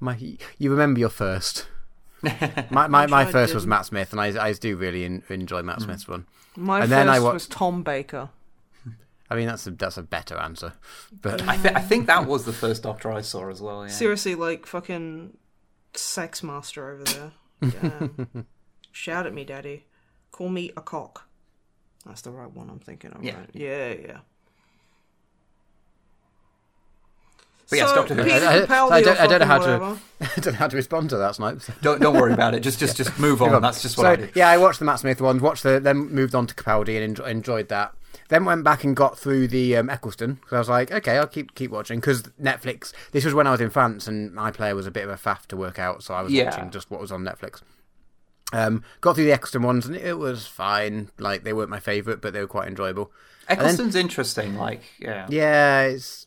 my 0.01 0.17
you 0.59 0.71
remember 0.71 1.01
your 1.01 1.11
first. 1.11 1.69
My 2.71 2.89
my, 2.89 3.07
my 3.07 3.25
first 3.25 3.55
was. 3.55 3.65
Matt 3.65 3.87
Smith, 3.87 4.11
and 4.11 4.21
I 4.21 4.47
I 4.47 4.53
do 4.53 4.77
really 4.77 5.05
in, 5.05 5.23
enjoy 5.29 5.63
Matt 5.63 5.77
hmm. 5.77 5.85
Smith's 5.85 6.09
one. 6.09 6.27
My 6.57 6.81
and 6.81 6.83
first 6.85 6.91
then 6.91 7.09
I 7.09 7.21
was 7.21 7.47
Tom 7.47 7.85
Baker. 7.85 8.31
I 9.31 9.37
mean 9.37 9.47
that's 9.47 9.69
a 9.69 9.71
that's 9.71 9.97
a 9.97 10.03
better 10.03 10.37
answer, 10.37 10.73
but 11.13 11.47
I, 11.47 11.57
th- 11.57 11.75
I 11.77 11.81
think 11.81 12.09
that 12.09 12.27
was 12.27 12.45
the 12.45 12.53
first 12.53 12.83
Doctor 12.83 13.13
I 13.13 13.21
saw 13.21 13.49
as 13.49 13.63
well. 13.63 13.85
Yeah. 13.85 13.93
Seriously, 13.93 14.35
like 14.35 14.67
fucking 14.67 15.37
sex 15.95 16.43
master 16.43 16.91
over 16.91 17.05
there. 17.05 18.45
Damn. 18.89 18.95
Shout 18.95 19.27
at 19.27 19.35
me, 19.35 19.45
daddy. 19.45 19.85
Call 20.33 20.49
me 20.49 20.73
a 20.77 20.81
cock. 20.81 21.27
That's 22.07 22.23
the 22.23 22.31
right 22.31 22.51
one 22.51 22.71
I'm 22.71 22.79
thinking 22.79 23.13
of. 23.13 23.23
Yeah. 23.23 23.39
Right? 23.39 23.51
Yeah, 23.53 23.89
yeah. 23.93 24.19
But 27.71 27.79
yeah, 27.81 27.87
so, 27.89 27.95
Doctor 27.97 28.15
Who. 28.15 28.23
I- 28.23 28.25
I- 28.25 28.97
I 28.97 29.03
don't- 29.03 29.21
I 29.21 29.27
don't 29.27 29.41
know 29.41 29.47
fucking 29.47 29.47
how 29.47 29.59
to- 29.59 29.99
I 30.21 30.41
don't 30.41 30.47
know 30.55 30.59
how 30.59 30.69
to 30.69 30.77
respond 30.77 31.11
to 31.11 31.19
that, 31.19 31.35
Snipes. 31.35 31.71
Don't 31.83 32.01
don't 32.01 32.17
worry 32.17 32.33
about 32.33 32.55
it. 32.55 32.61
Just 32.61 32.79
just 32.79 32.97
just 32.97 33.19
move 33.19 33.43
on. 33.43 33.61
That's 33.61 33.83
just 33.83 33.99
what 33.99 34.05
so, 34.05 34.09
I 34.11 34.17
do. 34.17 34.29
Yeah, 34.35 34.49
I 34.49 34.57
watched 34.57 34.79
the 34.79 34.87
Matt 34.87 35.01
Smith 35.01 35.21
ones, 35.21 35.43
watched 35.43 35.65
the, 35.65 35.79
then 35.79 35.97
moved 36.09 36.35
on 36.35 36.47
to 36.47 36.55
Capaldi 36.55 36.95
and 36.95 37.05
enjoy, 37.05 37.25
enjoyed 37.25 37.69
that. 37.69 37.93
Then 38.31 38.47
went 38.47 38.65
back 38.65 38.85
and 38.85 38.97
got 38.97 39.19
through 39.19 39.49
the 39.49 39.77
um, 39.77 39.91
Eccleston 39.91 40.35
because 40.35 40.53
I 40.55 40.59
was 40.61 40.69
like, 40.71 40.91
okay, 40.91 41.19
I'll 41.19 41.27
keep 41.27 41.55
keep 41.55 41.71
watching 41.71 42.01
because 42.01 42.23
Netflix. 42.41 42.95
This 43.13 43.27
was 43.27 43.35
when 43.35 43.47
I 43.47 43.51
was 43.51 43.61
in 43.61 43.69
France 43.69 44.09
and 44.09 44.33
iPlayer 44.33 44.75
was 44.75 44.87
a 44.87 44.91
bit 44.91 45.05
of 45.05 45.11
a 45.11 45.17
faff 45.17 45.45
to 45.49 45.57
work 45.57 45.79
out, 45.79 46.03
so 46.03 46.15
I 46.15 46.23
was 46.23 46.33
Yeah. 46.33 46.47
watching 46.47 46.71
just 46.71 46.91
what 46.91 47.03
was 47.03 47.13
on 47.13 47.23
Netflix. 47.23 47.61
Um, 48.53 48.83
got 49.03 49.15
through 49.15 49.25
the 49.27 49.33
Eccleston 49.33 49.63
ones 49.63 49.85
and 49.87 49.95
it 49.95 50.19
was 50.19 50.47
fine. 50.47 51.11
Like 51.19 51.45
they 51.45 51.53
weren't 51.53 51.69
my 51.71 51.81
favourite, 51.81 52.21
but 52.23 52.33
they 52.33 52.41
were 52.41 52.47
quite 52.47 52.69
enjoyable. 52.69 53.13
Eccleston's 53.49 53.95
interesting. 53.95 54.57
Like, 54.57 54.83
yeah. 54.99 55.27
Yeah, 55.29 55.83
it's 55.83 56.27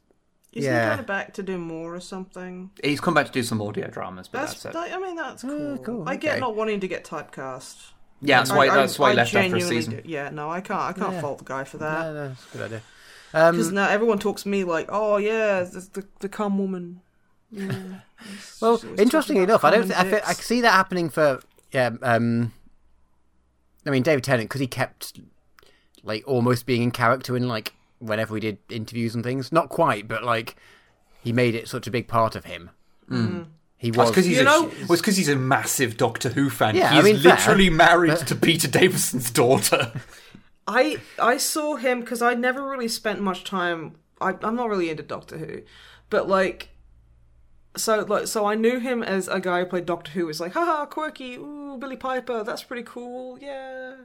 Is 0.53 0.65
Yeah. 0.65 0.89
he 0.91 0.95
going 0.97 1.05
back 1.07 1.34
to 1.36 1.43
do 1.43 1.57
more 1.57 1.95
or 1.95 1.99
something? 1.99 2.72
He's 2.84 2.99
come 2.99 3.13
back 3.13 3.26
to 3.28 3.32
do 3.32 3.41
some 3.41 3.61
audio 3.61 3.88
dramas, 3.88 4.28
but 4.28 4.39
That's, 4.41 4.63
that's, 4.63 4.65
it. 4.65 4.74
that- 4.74 4.93
I 4.93 4.99
mean, 4.99 5.15
that's 5.15 5.41
cool. 5.43 5.78
cool, 5.80 6.03
I 6.07 6.15
get 6.15 6.39
not 6.39 6.55
wanting 6.55 6.80
to 6.82 6.88
get 6.88 7.05
typecast. 7.05 7.76
Yeah, 8.22 8.38
that's 8.39 8.51
why 8.51 8.67
I- 8.67 8.76
that's 8.76 8.99
I- 8.99 9.01
why 9.01 9.07
I 9.07 9.11
he 9.11 9.17
left 9.17 9.28
after 9.30 9.38
a 9.39 9.41
genuinely 9.43 9.76
season. 9.78 9.93
do- 9.95 10.01
Yeah, 10.05 10.30
no, 10.30 10.49
I 10.51 10.61
can't. 10.61 10.80
I 10.82 10.93
can't 10.93 11.13
Yeah. 11.13 11.22
fault 11.22 11.38
the 11.39 11.45
guy 11.45 11.63
for 11.63 11.78
that. 11.78 12.13
no, 12.13 12.24
it's 12.34 12.45
a 12.53 12.57
good 12.57 12.65
idea. 12.65 12.82
Um, 13.34 13.55
Because 13.55 13.72
now 13.72 13.88
everyone 13.89 14.19
talks 14.19 14.43
to 14.43 14.49
me 14.49 14.63
like, 14.65 14.88
"Oh 14.89 15.15
yeah, 15.17 15.63
the 15.63 15.80
the, 15.93 16.05
the 16.19 16.30
cum 16.30 16.57
woman." 16.59 17.01
Yeah. 17.51 17.72
Well, 18.61 18.78
She's 18.78 18.86
always 18.86 18.99
interestingly 18.99 19.43
enough, 19.43 19.63
I 19.65 19.72
don't. 19.72 19.84
Th- 19.88 19.97
I, 19.97 20.03
and 20.03 20.15
I 20.15 20.34
can 20.34 20.43
see 20.43 20.61
that 20.61 20.72
happening 20.72 21.09
for. 21.09 21.39
Yeah. 21.72 21.91
Um. 22.01 22.53
I 23.86 23.89
mean, 23.89 24.03
David 24.03 24.24
Tennant 24.24 24.47
because 24.49 24.61
he 24.61 24.67
kept 24.67 25.19
like 26.03 26.24
almost 26.28 26.65
being 26.65 26.84
in 26.84 26.91
character 26.91 27.36
in 27.38 27.47
like 27.47 27.74
whenever 27.99 28.34
we 28.34 28.39
did 28.39 28.57
interviews 28.69 29.15
and 29.15 29.24
things. 29.24 29.51
Not 29.51 29.69
quite, 29.69 30.07
but 30.07 30.24
like 30.24 30.55
he 31.24 31.32
made 31.34 31.55
it 31.55 31.67
such 31.67 31.88
a 31.88 31.91
big 31.91 32.07
part 32.07 32.36
of 32.36 32.45
him. 32.45 32.69
He 33.78 33.91
was. 33.91 34.09
because 34.09 34.26
he's 34.26 34.36
You 34.38 34.41
a, 34.41 34.45
know- 34.45 34.63
well, 34.67 34.91
it's 34.93 35.01
'cause 35.01 35.17
he's 35.17 35.28
a 35.28 35.36
massive 35.36 35.97
Doctor 35.97 36.30
Who 36.30 36.49
fan. 36.49 36.76
Yeah, 36.76 36.91
I 36.91 36.95
he's 36.95 37.03
mean, 37.03 37.17
fair, 37.19 37.32
literally 37.34 37.69
married 37.69 38.15
to 38.28 38.36
Peter 38.36 38.67
Davison's 38.67 39.32
daughter. 39.32 39.91
I 40.67 40.97
I 41.19 41.38
saw 41.38 41.76
him 41.78 41.99
because 42.01 42.22
I 42.22 42.36
never 42.36 42.63
really 42.69 42.88
spent 42.88 43.19
much 43.22 43.43
time. 43.43 43.95
I, 44.22 44.36
I'm 44.43 44.55
not 44.55 44.69
really 44.69 44.89
into 44.91 45.01
Doctor 45.03 45.38
Who, 45.39 45.61
but 46.11 46.30
like, 46.30 46.69
so 47.76 48.01
like 48.01 48.28
so 48.28 48.45
I 48.45 48.55
knew 48.55 48.80
him 48.80 49.01
as 49.03 49.28
a 49.28 49.39
guy 49.39 49.59
who 49.59 49.65
played 49.65 49.86
Doctor 49.86 50.11
Who. 50.11 50.26
Was 50.26 50.39
like, 50.39 50.53
haha, 50.53 50.86
quirky, 50.86 51.36
ooh, 51.36 51.78
Billie 51.80 51.95
Piper, 51.97 52.43
that's 52.43 52.63
pretty 52.63 52.84
cool, 52.84 53.38
yeah, 53.39 53.95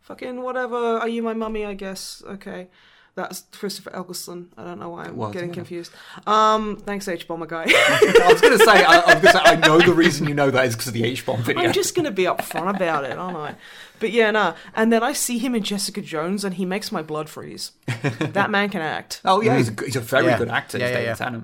fucking 0.00 0.42
whatever. 0.42 0.76
Are 0.76 1.08
you 1.08 1.22
my 1.22 1.34
mummy? 1.34 1.64
I 1.64 1.74
guess. 1.74 2.22
Okay. 2.26 2.68
That's 3.14 3.44
Christopher 3.52 3.94
Eccleston. 3.94 4.48
I 4.56 4.64
don't 4.64 4.78
know 4.78 4.88
why 4.88 5.04
I'm 5.04 5.16
was, 5.16 5.34
getting 5.34 5.50
yeah. 5.50 5.54
confused. 5.54 5.92
Um, 6.26 6.78
thanks 6.78 7.04
Hbomberguy. 7.06 7.66
I 7.68 8.28
was 8.32 8.40
going 8.40 8.56
to 8.58 8.64
say, 8.64 8.82
I, 8.84 9.00
I 9.00 9.14
was 9.14 9.22
going 9.22 9.22
to 9.22 9.32
say, 9.32 9.38
I 9.44 9.56
know 9.56 9.78
the 9.80 9.92
reason 9.92 10.26
you 10.26 10.34
know 10.34 10.50
that 10.50 10.64
is 10.64 10.74
because 10.74 10.88
of 10.88 10.94
the 10.94 11.04
H 11.04 11.26
bomb 11.26 11.42
video. 11.42 11.62
I'm 11.62 11.72
just 11.74 11.94
gonna 11.94 12.10
be 12.10 12.22
upfront 12.24 12.74
about 12.74 13.04
it, 13.04 13.18
aren't 13.18 13.36
I? 13.36 13.56
But 14.00 14.12
yeah, 14.12 14.30
nah. 14.30 14.54
And 14.74 14.90
then 14.90 15.02
I 15.02 15.12
see 15.12 15.36
him 15.36 15.54
in 15.54 15.62
Jessica 15.62 16.00
Jones, 16.00 16.42
and 16.42 16.54
he 16.54 16.64
makes 16.64 16.90
my 16.90 17.02
blood 17.02 17.28
freeze. 17.28 17.72
that 18.18 18.50
man 18.50 18.70
can 18.70 18.80
act. 18.80 19.20
Oh 19.26 19.42
yeah, 19.42 19.58
he's 19.58 19.68
a, 19.68 19.84
he's 19.84 19.96
a 19.96 20.00
very 20.00 20.26
Yeah. 20.26 20.38
good 20.38 20.48
actor. 20.48 20.78
Yeah, 20.78 20.98
yeah, 20.98 21.14
yeah. 21.20 21.40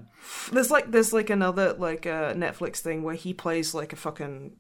There's 0.52 0.70
like 0.70 0.90
there's 0.90 1.12
like 1.12 1.30
another 1.30 1.72
like 1.74 2.06
uh, 2.06 2.34
Netflix 2.34 2.76
thing 2.78 3.02
where 3.02 3.14
he 3.14 3.32
plays 3.34 3.74
like 3.74 3.92
a 3.92 3.96
fucking. 3.96 4.56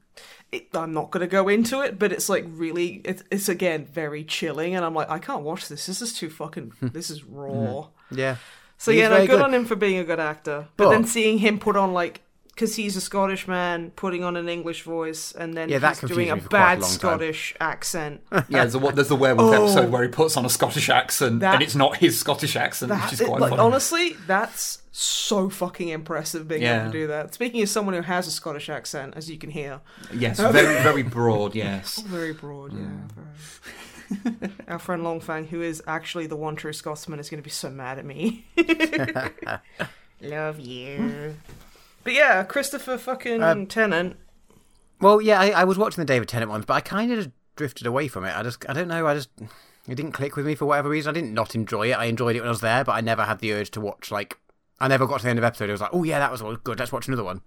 It, 0.50 0.68
I'm 0.74 0.92
not 0.94 1.10
gonna 1.10 1.26
go 1.26 1.48
into 1.48 1.80
it, 1.82 1.98
but 1.98 2.10
it's 2.12 2.28
like 2.28 2.44
really 2.48 3.00
it's, 3.04 3.22
it's 3.30 3.48
again 3.48 3.86
very 3.86 4.24
chilling, 4.24 4.74
and 4.74 4.84
I'm 4.84 4.94
like 4.94 5.10
I 5.10 5.18
can't 5.18 5.42
watch 5.42 5.68
this. 5.68 5.86
This 5.86 6.00
is 6.02 6.12
too 6.14 6.30
fucking. 6.30 6.72
this 6.80 7.10
is 7.10 7.24
raw. 7.24 7.88
yeah. 8.10 8.36
So 8.78 8.92
He's 8.92 9.00
yeah, 9.00 9.08
no, 9.08 9.18
good, 9.18 9.28
good. 9.30 9.42
on 9.42 9.52
him 9.54 9.64
for 9.64 9.74
being 9.76 9.98
a 9.98 10.04
good 10.04 10.20
actor. 10.20 10.68
But, 10.76 10.84
But- 10.84 10.90
then 10.90 11.04
seeing 11.04 11.38
him 11.38 11.58
put 11.58 11.76
on 11.76 11.92
like. 11.92 12.22
Because 12.58 12.74
he's 12.74 12.96
a 12.96 13.00
Scottish 13.00 13.46
man, 13.46 13.92
putting 13.94 14.24
on 14.24 14.36
an 14.36 14.48
English 14.48 14.82
voice, 14.82 15.30
and 15.30 15.54
then 15.54 15.68
Yeah, 15.68 15.78
he's 15.88 16.00
doing 16.00 16.28
a 16.28 16.34
me 16.34 16.40
for 16.42 16.48
quite 16.48 16.58
a 16.58 16.62
bad 16.64 16.80
time. 16.80 16.90
Scottish 16.90 17.54
accent. 17.60 18.20
Yeah, 18.48 18.64
there's 18.66 18.74
a, 18.74 18.78
there's 18.80 19.06
the 19.06 19.14
werewolf 19.14 19.54
Oh. 19.54 19.62
episode 19.62 19.92
where 19.92 20.02
he 20.02 20.08
puts 20.08 20.36
on 20.36 20.44
a 20.44 20.50
Scottish 20.50 20.88
accent, 20.88 21.38
That- 21.38 21.54
and 21.54 21.62
it's 21.62 21.76
not 21.76 21.98
his 21.98 22.18
Scottish 22.18 22.56
accent, 22.56 22.88
That, 22.88 23.04
which 23.04 23.12
is 23.12 23.20
it- 23.20 23.28
quite 23.28 23.40
like, 23.42 23.52
honestly, 23.52 24.16
that's 24.26 24.82
so 24.90 25.48
fucking 25.48 25.86
impressive 25.90 26.48
being 26.48 26.62
Yeah. 26.62 26.80
able 26.82 26.92
to 26.92 26.98
do 26.98 27.06
that. 27.06 27.32
Speaking 27.32 27.62
as 27.62 27.70
someone 27.70 27.94
who 27.94 28.02
has 28.02 28.26
a 28.26 28.32
Scottish 28.32 28.68
accent, 28.68 29.14
as 29.16 29.30
you 29.30 29.38
can 29.38 29.50
hear, 29.50 29.80
Yes, 30.12 30.40
very 30.58 30.82
very 30.82 31.04
broad. 31.04 31.54
Yes. 31.54 32.00
very 32.06 32.32
broad, 32.32 32.72
yeah. 32.72 32.80
Mm. 32.80 33.10
Very. 33.14 34.50
Our 34.66 34.80
friend 34.80 35.02
Longfang, 35.04 35.46
who 35.48 35.62
is 35.62 35.80
actually 35.86 36.26
the 36.26 36.34
one 36.34 36.56
true 36.56 36.72
Scotsman, 36.72 37.20
is 37.20 37.30
going 37.30 37.40
to 37.40 37.44
be 37.44 37.50
so 37.50 37.70
mad 37.70 37.98
at 38.00 38.04
me. 38.04 38.46
Love 40.20 40.58
you. 40.58 41.36
But 42.08 42.14
yeah, 42.14 42.42
Christopher 42.42 42.96
fucking 42.96 43.42
Um, 43.42 43.66
Tennant. 43.66 44.16
Well, 44.98 45.20
yeah, 45.20 45.38
I, 45.38 45.50
I 45.50 45.64
was 45.64 45.76
watching 45.76 46.00
the 46.00 46.06
David 46.06 46.26
Tennant 46.26 46.50
ones, 46.50 46.64
but 46.64 46.72
I 46.72 46.80
kind 46.80 47.12
of 47.12 47.30
drifted 47.54 47.86
away 47.86 48.08
from 48.08 48.24
it. 48.24 48.34
I 48.34 48.42
just, 48.42 48.66
I 48.66 48.72
don't 48.72 48.88
know, 48.88 49.06
I 49.06 49.12
just, 49.12 49.28
it 49.86 49.94
didn't 49.94 50.12
click 50.12 50.34
with 50.34 50.46
me 50.46 50.54
for 50.54 50.64
whatever 50.64 50.88
reason. 50.88 51.10
I 51.10 51.12
didn't 51.12 51.34
not 51.34 51.54
enjoy 51.54 51.90
it. 51.90 51.98
I 51.98 52.06
enjoyed 52.06 52.34
it 52.34 52.40
when 52.40 52.48
I 52.48 52.50
was 52.50 52.62
there, 52.62 52.82
but 52.82 52.92
I 52.92 53.02
never 53.02 53.24
had 53.24 53.40
the 53.40 53.52
urge 53.52 53.70
to 53.72 53.80
watch. 53.82 54.10
Like, 54.10 54.38
I 54.80 54.88
never 54.88 55.06
got 55.06 55.18
to 55.18 55.24
the 55.24 55.28
end 55.28 55.38
of 55.38 55.42
the 55.42 55.48
episode. 55.48 55.68
I 55.68 55.72
was 55.72 55.82
like, 55.82 55.90
oh 55.92 56.02
yeah, 56.02 56.18
that 56.18 56.32
was 56.32 56.40
all 56.40 56.56
good. 56.56 56.78
Let's 56.78 56.92
watch 56.92 57.08
another 57.08 57.24
one. 57.24 57.42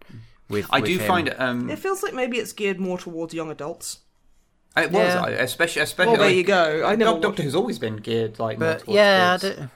With, 0.48 0.68
I 0.70 0.80
with 0.80 0.90
do 0.92 0.98
him. 1.00 1.08
find 1.08 1.28
it. 1.28 1.42
Um, 1.42 1.68
It 1.72 1.80
feels 1.80 2.04
like 2.04 2.14
maybe 2.14 2.38
it's 2.38 2.54
geared 2.54 2.80
more 2.80 3.00
towards 3.00 3.34
young 3.34 3.50
adults. 3.50 4.02
it 4.78 4.92
was 4.92 5.16
Yeah. 5.16 5.22
I- 5.24 5.30
especially 5.32 5.82
especially. 5.82 6.12
Well, 6.12 6.20
there 6.20 6.28
like, 6.28 6.36
you 6.38 6.44
go. 6.44 6.86
I 6.86 6.96
know 6.96 7.14
Doc- 7.14 7.22
Doctor 7.24 7.42
Who's 7.44 7.56
always 7.56 7.80
been 7.80 7.98
geared 7.98 8.38
like. 8.38 8.60
more 8.60 8.74
But 8.74 8.80
towards 8.84 8.96
yeah, 8.96 9.38
I 9.42 9.70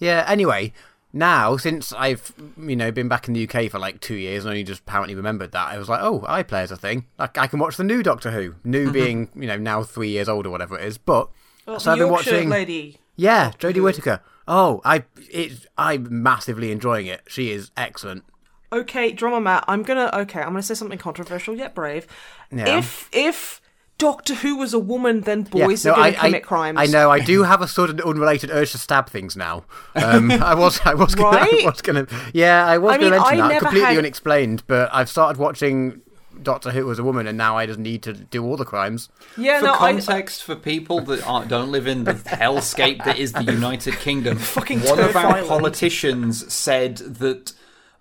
yeah. 0.00 0.24
Anyway, 0.26 0.72
now 1.14 1.56
since 1.56 1.92
I've 1.92 2.32
you 2.58 2.76
know 2.76 2.90
been 2.90 3.08
back 3.08 3.28
in 3.28 3.34
the 3.34 3.48
UK 3.48 3.70
for 3.70 3.78
like 3.78 4.00
two 4.00 4.16
years 4.16 4.44
and 4.44 4.50
only 4.50 4.64
just 4.64 4.80
apparently 4.80 5.14
remembered 5.14 5.52
that, 5.52 5.68
I 5.68 5.78
was 5.78 5.88
like, 5.88 6.02
oh, 6.02 6.20
iPlayer's 6.20 6.70
a 6.70 6.76
thing. 6.76 7.06
Like 7.18 7.38
I 7.38 7.46
can 7.46 7.58
watch 7.58 7.76
the 7.76 7.84
new 7.84 8.02
Doctor 8.02 8.32
Who. 8.32 8.56
New 8.64 8.84
mm-hmm. 8.84 8.92
being 8.92 9.28
you 9.34 9.46
know 9.46 9.56
now 9.56 9.82
three 9.82 10.10
years 10.10 10.28
old 10.28 10.46
or 10.46 10.50
whatever 10.50 10.78
it 10.78 10.84
is. 10.84 10.98
But 10.98 11.30
Well, 11.66 11.80
so 11.80 11.92
I've 11.92 11.98
been 11.98 12.08
Yorkshire 12.08 12.32
watching. 12.32 12.48
lady. 12.48 12.98
Yeah, 13.16 13.52
Jodie 13.52 13.74
mm-hmm. 13.74 13.84
Whittaker. 13.84 14.20
Oh, 14.46 14.80
I 14.84 15.04
it 15.16 15.66
I'm 15.78 16.22
massively 16.22 16.70
enjoying 16.72 17.06
it. 17.06 17.22
She 17.28 17.50
is 17.50 17.70
excellent. 17.76 18.24
Okay, 18.72 19.12
Drummer 19.12 19.40
Matt, 19.40 19.64
I'm 19.68 19.84
gonna 19.84 20.10
okay, 20.12 20.40
I'm 20.40 20.48
gonna 20.48 20.62
say 20.62 20.74
something 20.74 20.98
controversial 20.98 21.54
yet 21.54 21.74
brave. 21.74 22.06
Yeah. 22.50 22.78
If 22.78 23.08
if 23.12 23.60
Doctor 23.96 24.34
Who 24.34 24.56
was 24.56 24.74
a 24.74 24.78
woman, 24.78 25.20
then 25.20 25.46
Yeah, 25.52 25.66
boys 25.66 25.84
no, 25.84 25.92
are 25.92 25.96
gonna 25.96 26.08
I, 26.08 26.12
commit 26.12 26.34
I, 26.42 26.46
crimes. 26.46 26.78
I 26.80 26.86
know. 26.86 27.10
I 27.10 27.20
do 27.20 27.44
have 27.44 27.62
a 27.62 27.68
sort 27.68 27.90
sudden 27.90 28.04
unrelated 28.04 28.50
urge 28.50 28.72
to 28.72 28.78
stab 28.78 29.08
things 29.08 29.36
now. 29.36 29.64
Um, 29.94 30.30
I 30.32 30.54
was, 30.54 30.80
I 30.84 30.94
was, 30.94 31.14
gonna, 31.14 31.36
Right? 31.38 31.64
I 31.64 31.70
was 31.70 31.80
gonna. 31.80 32.06
Yeah, 32.32 32.66
I 32.66 32.78
was 32.78 32.96
gonna 32.98 33.10
mention 33.10 33.40
I 33.40 33.48
that 33.48 33.58
completely 33.60 33.86
had- 33.88 33.98
unexplained. 33.98 34.64
But 34.66 34.90
I've 34.92 35.08
started 35.08 35.38
watching 35.38 36.00
Doctor 36.42 36.72
Who 36.72 36.90
as 36.90 36.98
a 36.98 37.04
woman, 37.04 37.28
and 37.28 37.38
now 37.38 37.56
I 37.56 37.66
just 37.66 37.78
need 37.78 38.02
to 38.02 38.12
do 38.12 38.44
all 38.44 38.56
the 38.56 38.64
crimes. 38.64 39.08
Yeah, 39.36 39.60
For 39.60 39.66
no, 39.66 39.74
I, 39.74 39.92
context, 39.92 40.42
for 40.42 40.56
people 40.56 41.00
that 41.02 41.24
aren't, 41.24 41.46
don't 41.48 41.70
live 41.70 41.86
in 41.86 42.02
the 42.02 42.14
hellscape 42.14 43.04
that 43.04 43.18
is 43.18 43.32
the 43.32 43.44
United 43.44 43.94
Kingdom, 44.00 44.38
Fucking 44.38 44.80
one 44.80 44.98
of 44.98 45.14
our 45.14 45.26
Island. 45.26 45.46
politicians 45.48 46.52
said 46.52 46.96
that 46.96 47.52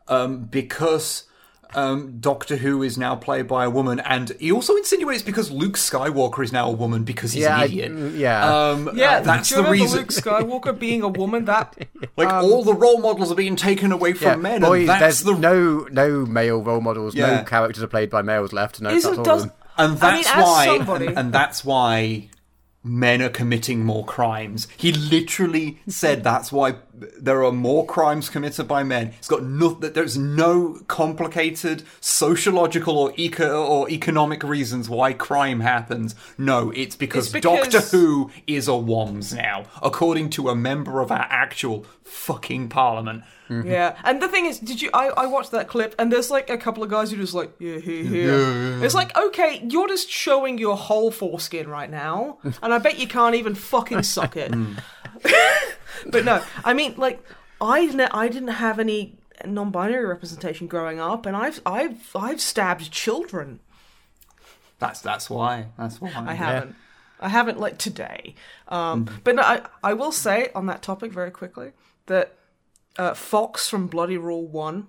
um, 0.08 0.46
because 0.46 1.26
um, 1.76 2.18
Doctor 2.20 2.56
Who 2.58 2.84
is 2.84 2.98
now 2.98 3.16
played 3.16 3.48
by 3.48 3.66
a 3.66 3.70
woman, 3.70 4.00
and 4.02 4.30
he 4.40 4.52
also 4.52 4.76
insinuates 4.76 5.22
because 5.24 5.52
Luke 5.52 5.76
Skywalker 5.76 6.44
is 6.44 6.52
now 6.52 6.68
a 6.70 6.72
woman 6.72 7.04
because 7.04 7.34
he's 7.34 7.44
Yeah, 7.44 7.56
an 7.56 7.62
I- 7.62 7.66
idiot. 7.66 7.92
mm, 7.92 8.18
yeah. 8.18 8.70
um, 8.70 8.90
Yeah, 8.96 9.20
that's 9.22 9.50
the 9.50 9.64
reason. 9.64 10.00
Luke 10.00 10.10
Skywalker 10.10 10.78
being 10.78 11.02
a 11.02 11.08
woman. 11.08 11.46
That 11.46 11.76
Like 12.18 12.30
all 12.32 12.64
the 12.64 12.74
role 12.74 13.00
models 13.00 13.32
are 13.32 13.36
being 13.36 13.56
taken 13.56 13.92
away 13.92 14.14
from 14.14 14.28
Yeah, 14.28 14.36
men, 14.36 14.62
boys, 14.62 14.82
and 14.82 14.90
that's 14.90 15.00
there's 15.02 15.24
the 15.24 15.34
no 15.38 15.88
no 15.92 16.26
male 16.26 16.62
role 16.62 16.82
models, 16.82 17.16
Yeah. 17.16 17.38
no 17.38 17.44
characters 17.44 17.84
are 17.84 17.88
played 17.88 18.10
by 18.10 18.22
males 18.22 18.54
left. 18.54 18.82
No, 18.82 18.90
isn't 18.90 19.10
that's 19.16 19.18
all 19.20 19.24
does. 19.26 19.44
of 19.46 19.50
them. 19.50 19.58
and 19.78 20.04
I 20.04 20.14
mean, 20.14 20.24
that's 20.24 20.36
why 20.36 20.66
somebody- 20.78 21.06
and, 21.08 21.18
and 21.18 21.34
that's 21.34 21.66
why 21.66 22.30
men 22.84 23.22
are 23.22 23.30
committing 23.30 23.86
more 23.86 24.06
crimes. 24.06 24.68
He 24.76 24.92
literally 24.92 25.80
said 25.88 26.24
that's 26.24 26.52
why 26.52 26.76
there 26.94 27.44
are 27.44 27.52
more 27.52 27.86
crimes 27.86 28.30
committed 28.30 28.68
by 28.68 28.84
men. 28.84 29.14
It's 29.18 29.28
got 29.28 29.44
no 29.44 29.70
there's 29.74 30.18
no 30.18 30.80
complicated 30.88 31.84
sociological 32.02 32.98
or 32.98 33.14
eco 33.16 33.66
or 33.66 33.90
economic 33.90 34.44
reasons 34.44 34.90
why 34.90 35.14
crime 35.14 35.62
happens. 35.62 36.16
No, 36.38 36.72
it's 36.72 36.96
because, 36.96 37.26
It's 37.26 37.34
because- 37.34 37.72
Doctor 37.72 37.98
Who 37.98 38.32
is 38.48 38.68
a 38.68 38.72
WOMS 38.72 39.34
now, 39.34 39.66
according 39.82 40.30
to 40.32 40.50
a 40.50 40.56
member 40.56 41.02
of 41.02 41.12
our 41.12 41.28
actual 41.30 41.86
fucking 42.04 42.70
parliament. 42.70 43.24
Mm-hmm. 43.60 43.70
Yeah, 43.70 43.96
and 44.04 44.22
the 44.22 44.28
thing 44.28 44.46
is, 44.46 44.60
did 44.60 44.82
you? 44.82 44.90
I, 44.94 45.08
I 45.08 45.26
watched 45.26 45.52
that 45.52 45.68
clip, 45.68 45.96
and 46.00 46.12
there's 46.12 46.32
like 46.32 46.50
a 46.50 46.58
couple 46.58 46.84
of 46.84 46.90
guys 46.90 47.12
who 47.12 47.18
just 47.18 47.34
like, 47.34 47.52
yeah, 47.60 47.78
here, 47.78 48.04
here. 48.04 48.84
It's 48.84 48.96
like, 48.96 49.16
okay, 49.18 49.62
you're 49.70 49.88
just 49.88 50.10
showing 50.10 50.58
your 50.58 50.78
whole 50.78 51.12
foreskin 51.12 51.68
right 51.68 51.90
now, 51.90 52.40
and 52.62 52.74
I 52.74 52.78
bet 52.80 53.00
you 53.00 53.08
can't 53.08 53.36
even 53.36 53.56
fucking 53.56 54.04
suck 54.04 54.36
it. 54.36 54.52
Mm. 54.52 54.80
but 56.12 56.26
no, 56.26 56.44
I 56.64 56.74
mean, 56.74 56.96
like, 56.98 57.24
I 57.62 57.86
ne- 57.86 58.08
I 58.12 58.28
didn't 58.28 58.50
have 58.50 58.80
any 58.80 59.18
non-binary 59.46 60.06
representation 60.06 60.68
growing 60.68 61.00
up, 61.00 61.26
and 61.26 61.36
I've 61.36 61.62
I've 61.66 62.12
I've 62.16 62.42
stabbed 62.42 62.92
children. 62.92 63.60
That's 64.80 65.02
that's 65.02 65.30
why. 65.30 65.68
That's 65.78 66.02
why. 66.02 66.12
I 66.16 66.34
haven't. 66.34 66.76
I 67.20 67.30
haven't 67.30 67.60
like 67.60 67.78
today. 67.78 68.36
Um, 68.68 69.06
mm. 69.06 69.20
But 69.24 69.36
no, 69.36 69.44
I, 69.44 69.62
I 69.82 69.94
will 69.94 70.12
say 70.12 70.50
on 70.54 70.66
that 70.66 70.82
topic 70.82 71.14
very 71.14 71.32
quickly 71.32 71.72
that 72.08 72.36
uh, 72.98 73.14
Fox 73.14 73.70
from 73.70 73.88
Bloody 73.88 74.18
Roar 74.18 74.48
1 74.48 74.88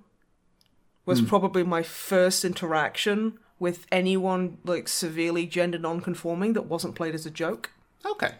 was 1.06 1.20
probably 1.20 1.62
my 1.62 1.82
first 1.82 2.44
interaction 2.44 3.38
with 3.58 3.86
anyone 3.92 4.58
like 4.64 4.88
severely 4.88 5.46
gender 5.46 5.78
non-conforming 5.78 6.54
that 6.54 6.62
wasn't 6.62 6.94
played 6.94 7.14
as 7.14 7.26
a 7.26 7.30
joke. 7.30 7.70
Okay. 8.04 8.32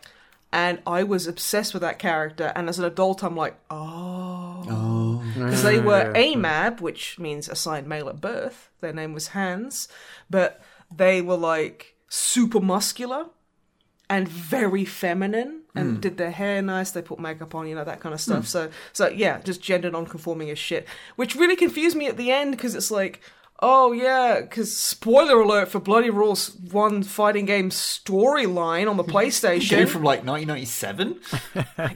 And 0.52 0.80
I 0.86 1.02
was 1.02 1.26
obsessed 1.26 1.74
with 1.74 1.82
that 1.82 1.98
character. 1.98 2.52
And 2.54 2.68
as 2.68 2.78
an 2.78 2.84
adult, 2.84 3.22
I'm 3.22 3.36
like, 3.36 3.56
oh. 3.70 5.22
Because 5.34 5.62
they 5.62 5.80
were 5.80 6.12
AMAB, 6.14 6.80
which 6.80 7.18
means 7.18 7.48
assigned 7.48 7.86
male 7.86 8.08
at 8.08 8.20
birth. 8.20 8.70
Their 8.80 8.92
name 8.92 9.12
was 9.12 9.28
Hans. 9.28 9.88
But 10.30 10.62
they 10.94 11.20
were 11.20 11.36
like 11.36 11.96
super 12.08 12.60
muscular 12.60 13.26
and 14.10 14.28
very 14.28 14.84
feminine 14.84 15.62
and 15.74 16.00
did 16.00 16.18
their 16.18 16.30
hair 16.30 16.62
nice. 16.62 16.92
They 16.92 17.02
put 17.02 17.18
makeup 17.18 17.54
on, 17.54 17.66
you 17.66 17.74
know, 17.74 17.84
that 17.84 18.00
kind 18.00 18.14
of 18.14 18.20
stuff. 18.20 18.46
So, 18.46 18.70
so 18.92 19.08
yeah, 19.08 19.40
just 19.40 19.60
gender 19.60 19.90
non-conforming 19.90 20.50
as 20.50 20.58
shit. 20.58 20.86
Which 21.16 21.34
really 21.34 21.56
confused 21.56 21.96
me 21.96 22.06
at 22.06 22.16
the 22.16 22.30
end 22.30 22.52
because 22.52 22.74
it's 22.74 22.90
like, 22.90 23.20
oh 23.60 23.92
yeah, 23.92 24.40
because 24.40 24.76
spoiler 24.76 25.40
alert 25.40 25.68
for 25.68 25.80
Bloody 25.80 26.10
Roar's 26.10 26.54
One 26.70 27.02
fighting 27.02 27.46
game 27.46 27.70
storyline 27.70 28.88
on 28.88 28.96
the 28.96 29.04
PlayStation. 29.14 29.70
Came 29.70 29.86
from 29.88 30.04
like 30.04 30.24
1997. 30.24 31.20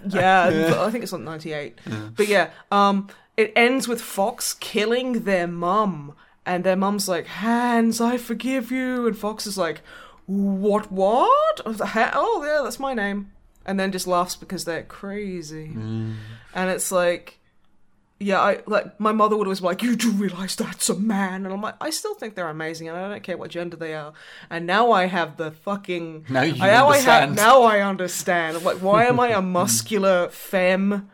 Yeah, 0.09 0.51
but 0.71 0.79
I 0.79 0.91
think 0.91 1.05
it's 1.05 1.13
on 1.13 1.25
98. 1.25 1.79
But 2.17 2.27
yeah, 2.27 2.51
um, 2.73 3.09
it 3.37 3.53
ends 3.55 3.87
with 3.87 4.01
Fox 4.01 4.55
killing 4.55 5.25
their 5.25 5.47
mum. 5.47 6.15
And 6.45 6.65
their 6.65 6.77
mum's 6.77 7.09
like, 7.09 7.27
Hans, 7.27 8.01
I 8.01 8.17
forgive 8.17 8.73
you. 8.73 9.07
And 9.07 9.17
Fox 9.17 9.47
is 9.47 9.59
like, 9.59 9.83
what, 10.29 10.93
what? 10.93 11.61
Oh, 11.67 11.75
Oh, 12.15 12.45
yeah, 12.47 12.61
that's 12.63 12.79
my 12.79 12.95
name. 12.95 13.33
And 13.67 13.81
then 13.81 13.93
just 13.93 14.07
laughs 14.07 14.37
because 14.37 14.65
they're 14.65 14.83
crazy. 14.85 15.69
Mm. 15.75 16.15
And 16.55 16.71
it's 16.71 16.93
like, 16.93 17.39
yeah, 18.21 18.41
I 18.41 18.61
like 18.67 18.99
my 18.99 19.13
mother 19.13 19.37
would 19.37 19.47
always 19.47 19.61
be 19.61 19.67
like, 19.67 19.83
"You 19.83 19.95
do 19.95 20.11
realize 20.11 20.57
that's 20.57 20.89
a 20.89 20.95
man," 20.99 21.45
and 21.45 21.55
I'm 21.55 21.61
like, 21.63 21.77
I 21.81 21.91
still 21.91 22.15
think 22.15 22.35
they're 22.35 22.49
amazing, 22.49 22.89
and 22.89 22.97
I 22.97 23.09
don't 23.09 23.23
care 23.23 23.37
what 23.37 23.51
gender 23.51 23.77
they 23.77 23.95
are. 23.95 24.13
And 24.51 24.67
now 24.67 24.91
I 24.91 25.05
have 25.07 25.37
the 25.37 25.53
fucking 25.53 26.27
Now 26.29 26.43
you 26.43 26.55
I, 26.63 26.67
now 26.67 26.89
I 26.89 26.97
have 26.99 27.23
understand. 27.23 27.37
now 27.37 27.63
I 27.63 27.81
understand. 27.81 28.57
I'm 28.57 28.65
like, 28.65 28.79
why 28.79 29.05
am 29.07 29.21
I 29.21 29.29
a 29.29 29.41
muscular 29.61 30.29
femme 30.31 31.09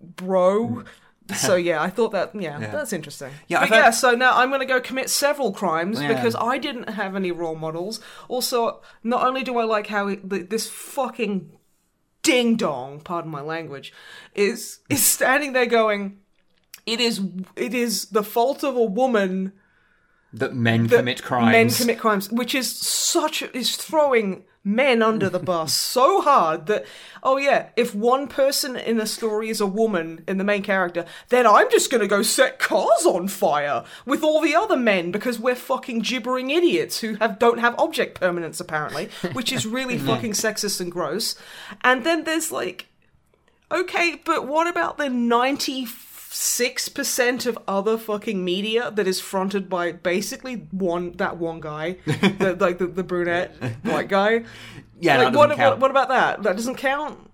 bro? 0.00 0.84
So 1.34 1.56
yeah, 1.56 1.82
I 1.82 1.90
thought 1.90 2.12
that 2.12 2.34
yeah, 2.40 2.58
that's 2.58 2.92
interesting. 2.92 3.32
Yeah, 3.48 3.60
but 3.60 3.68
heard- 3.70 3.76
yeah. 3.76 3.90
So 3.90 4.12
now 4.14 4.36
I'm 4.38 4.48
going 4.48 4.60
to 4.60 4.66
go 4.66 4.80
commit 4.80 5.10
several 5.10 5.52
crimes 5.52 6.00
Yeah. 6.00 6.08
because 6.14 6.36
I 6.36 6.58
didn't 6.58 6.90
have 6.90 7.16
any 7.16 7.32
role 7.32 7.56
models. 7.56 8.00
Also, 8.28 8.80
not 9.02 9.26
only 9.26 9.42
do 9.42 9.58
I 9.58 9.64
like 9.64 9.88
how 9.88 10.06
he, 10.08 10.16
this 10.16 10.68
fucking 10.68 11.50
ding 12.22 12.56
dong, 12.56 13.00
pardon 13.00 13.30
my 13.30 13.40
language, 13.40 13.92
is 14.34 14.80
is 14.88 15.02
standing 15.02 15.52
there 15.52 15.66
going, 15.66 16.18
"It 16.86 17.00
is 17.00 17.20
it 17.56 17.74
is 17.74 18.06
the 18.06 18.22
fault 18.22 18.62
of 18.62 18.76
a 18.76 18.84
woman." 18.84 19.52
that 20.32 20.54
men 20.54 20.86
that 20.88 20.98
commit 20.98 21.22
crimes. 21.22 21.52
Men 21.52 21.70
commit 21.70 21.98
crimes, 21.98 22.30
which 22.30 22.54
is 22.54 22.70
such 22.70 23.42
is 23.54 23.76
throwing 23.76 24.44
men 24.66 25.00
under 25.00 25.30
the 25.30 25.38
bus 25.38 25.72
so 25.96 26.20
hard 26.20 26.66
that 26.66 26.84
oh 27.22 27.36
yeah, 27.36 27.68
if 27.76 27.94
one 27.94 28.26
person 28.26 28.76
in 28.76 29.00
a 29.00 29.06
story 29.06 29.48
is 29.48 29.60
a 29.60 29.66
woman 29.66 30.24
in 30.28 30.38
the 30.38 30.44
main 30.44 30.62
character, 30.62 31.04
then 31.28 31.46
I'm 31.46 31.70
just 31.70 31.90
gonna 31.90 32.08
go 32.08 32.22
set 32.22 32.58
cars 32.58 33.06
on 33.06 33.28
fire 33.28 33.84
with 34.04 34.22
all 34.22 34.40
the 34.40 34.54
other 34.54 34.76
men 34.76 35.10
because 35.12 35.38
we're 35.38 35.54
fucking 35.54 36.00
gibbering 36.00 36.50
idiots 36.50 37.00
who 37.00 37.14
have 37.14 37.38
don't 37.38 37.58
have 37.58 37.78
object 37.78 38.18
permanence 38.18 38.60
apparently, 38.60 39.08
which 39.32 39.52
is 39.52 39.64
really 39.66 39.98
fucking 40.10 40.32
sexist 40.32 40.80
and 40.80 40.90
gross. 40.90 41.36
And 41.82 42.04
then 42.04 42.24
there's 42.24 42.50
like 42.50 42.88
Okay, 43.70 44.20
but 44.24 44.46
what 44.46 44.68
about 44.68 44.96
the 44.96 45.10
96% 46.36 47.46
of 47.46 47.58
other 47.66 47.96
fucking 47.96 48.44
media 48.44 48.90
that 48.90 49.06
is 49.06 49.20
fronted 49.20 49.68
by 49.68 49.92
basically 49.92 50.66
one 50.70 51.12
that 51.12 51.38
one 51.38 51.60
guy, 51.60 51.92
the, 52.06 52.56
like 52.58 52.78
the, 52.78 52.86
the 52.86 53.02
brunette 53.02 53.54
white 53.82 54.08
guy? 54.08 54.44
yeah, 55.00 55.18
like 55.22 55.34
what, 55.34 55.56
what 55.56 55.78
what 55.78 55.90
about 55.90 56.08
that? 56.08 56.42
That 56.42 56.56
doesn't 56.56 56.76
count. 56.76 57.30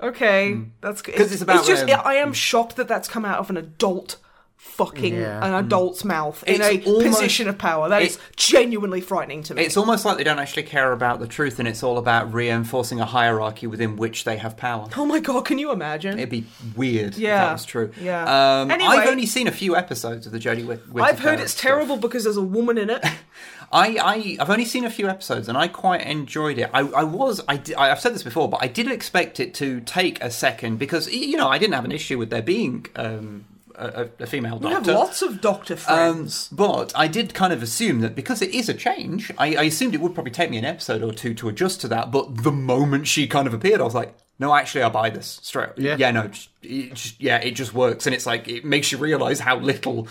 Okay, 0.00 0.56
that's 0.80 1.02
because 1.02 1.20
'Cause 1.20 1.32
it's 1.32 1.42
about, 1.42 1.58
It's 1.58 1.66
just 1.66 1.90
um, 1.90 2.00
I 2.04 2.14
am 2.14 2.32
shocked 2.32 2.76
that 2.76 2.86
that's 2.86 3.08
come 3.08 3.24
out 3.24 3.40
of 3.40 3.50
an 3.50 3.56
adult 3.56 4.16
fucking 4.60 5.14
Yeah. 5.14 5.44
an 5.44 5.54
adult's 5.54 6.04
mouth 6.04 6.42
in 6.46 6.56
It's 6.60 6.66
a 6.66 6.84
almost- 6.90 7.06
position 7.06 7.48
of 7.48 7.56
power. 7.58 7.88
That 7.88 8.02
is 8.02 8.18
genuinely 8.36 9.00
frightening 9.00 9.42
to 9.44 9.54
me. 9.54 9.62
It's 9.62 9.76
almost 9.76 10.04
like 10.04 10.16
they 10.18 10.24
don't 10.24 10.38
actually 10.40 10.64
care 10.64 10.92
about 10.92 11.20
the 11.20 11.26
truth, 11.28 11.58
and 11.60 11.66
it's 11.68 11.82
all 11.82 11.96
about 11.96 12.32
reinforcing 12.34 13.00
a 13.00 13.04
hierarchy 13.06 13.66
within 13.66 13.96
which 13.96 14.24
they 14.24 14.36
have 14.36 14.56
power. 14.56 14.88
oh 14.96 15.06
my 15.06 15.20
god, 15.20 15.44
can 15.44 15.58
you 15.58 15.70
imagine? 15.72 16.18
It'd 16.18 16.28
be 16.28 16.44
weird 16.76 17.14
if 17.14 17.18
Yeah, 17.18 17.46
that 17.46 17.52
was 17.52 17.64
true. 17.64 17.92
yeah. 18.00 18.60
Um, 18.60 18.70
Anyway- 18.70 18.90
I've 18.96 19.08
only 19.08 19.26
seen 19.26 19.46
a 19.46 19.52
few 19.52 19.76
episodes 19.76 20.26
of 20.26 20.32
the 20.32 20.38
Jodie 20.38 20.66
Whit- 20.66 20.82
Whittaker. 20.92 21.02
I've 21.02 21.18
heard 21.20 21.40
it's 21.40 21.52
stuff. 21.52 21.62
terrible 21.62 21.96
because 21.96 22.24
there's 22.24 22.36
a 22.36 22.42
woman 22.42 22.78
in 22.78 22.90
it. 22.90 23.04
I, 23.72 23.98
I, 23.98 24.36
I've 24.40 24.48
only 24.50 24.64
seen 24.64 24.84
a 24.86 24.90
few 24.90 25.08
episodes, 25.08 25.46
and 25.48 25.56
I 25.58 25.68
quite 25.68 26.00
enjoyed 26.02 26.58
it. 26.58 26.70
I, 26.72 26.80
I 26.80 27.04
was, 27.04 27.42
I, 27.48 27.60
I've 27.76 28.00
said 28.00 28.14
this 28.14 28.22
before, 28.22 28.48
but 28.48 28.60
I 28.62 28.66
didn't 28.66 28.92
expect 28.92 29.40
it 29.40 29.52
to 29.54 29.80
take 29.82 30.22
a 30.22 30.30
second 30.30 30.78
because 30.78 31.12
you 31.12 31.36
know 31.36 31.48
I 31.48 31.58
didn't 31.58 31.74
have 31.74 31.84
an 31.84 31.92
issue 31.92 32.16
with 32.18 32.30
there 32.30 32.40
being 32.42 32.86
um, 32.96 33.44
a, 33.78 34.02
a- 34.20 34.22
a 34.24 34.26
female 34.26 34.58
We 34.58 34.70
have 34.70 34.86
lots 34.86 35.22
of 35.22 35.40
doctor 35.40 35.74
Um, 35.74 35.78
friends. 35.78 36.48
but 36.52 36.92
I 36.94 37.06
did 37.08 37.32
kind 37.34 37.52
of 37.52 37.62
assume 37.62 38.00
that 38.00 38.14
because 38.14 38.42
it 38.42 38.50
is 38.54 38.68
a 38.68 38.74
change, 38.74 39.32
I, 39.38 39.54
I 39.56 39.62
assumed 39.64 39.94
it 39.94 40.00
would 40.00 40.14
probably 40.14 40.32
take 40.32 40.50
me 40.50 40.58
an 40.58 40.64
episode 40.64 41.02
or 41.02 41.12
two 41.12 41.34
to 41.34 41.48
adjust 41.48 41.80
to 41.82 41.88
that. 41.88 42.10
But 42.10 42.42
the 42.42 42.52
moment 42.52 43.06
she 43.06 43.26
kind 43.26 43.46
of 43.46 43.54
appeared, 43.54 43.80
I 43.80 43.84
was 43.84 43.94
like, 43.94 44.14
no, 44.38 44.54
actually, 44.54 44.82
I'll 44.82 44.90
buy 44.90 45.10
this 45.10 45.40
straight. 45.42 45.70
Yeah. 45.76 45.96
yeah, 45.98 46.10
no, 46.12 46.30
it 46.62 46.94
just, 46.94 47.20
yeah, 47.20 47.38
it 47.38 47.52
just 47.52 47.74
works, 47.74 48.06
and 48.06 48.14
it's 48.14 48.26
like 48.26 48.46
it 48.48 48.64
makes 48.64 48.92
you 48.92 48.98
realise 48.98 49.40
how 49.40 49.58
little 49.58 50.06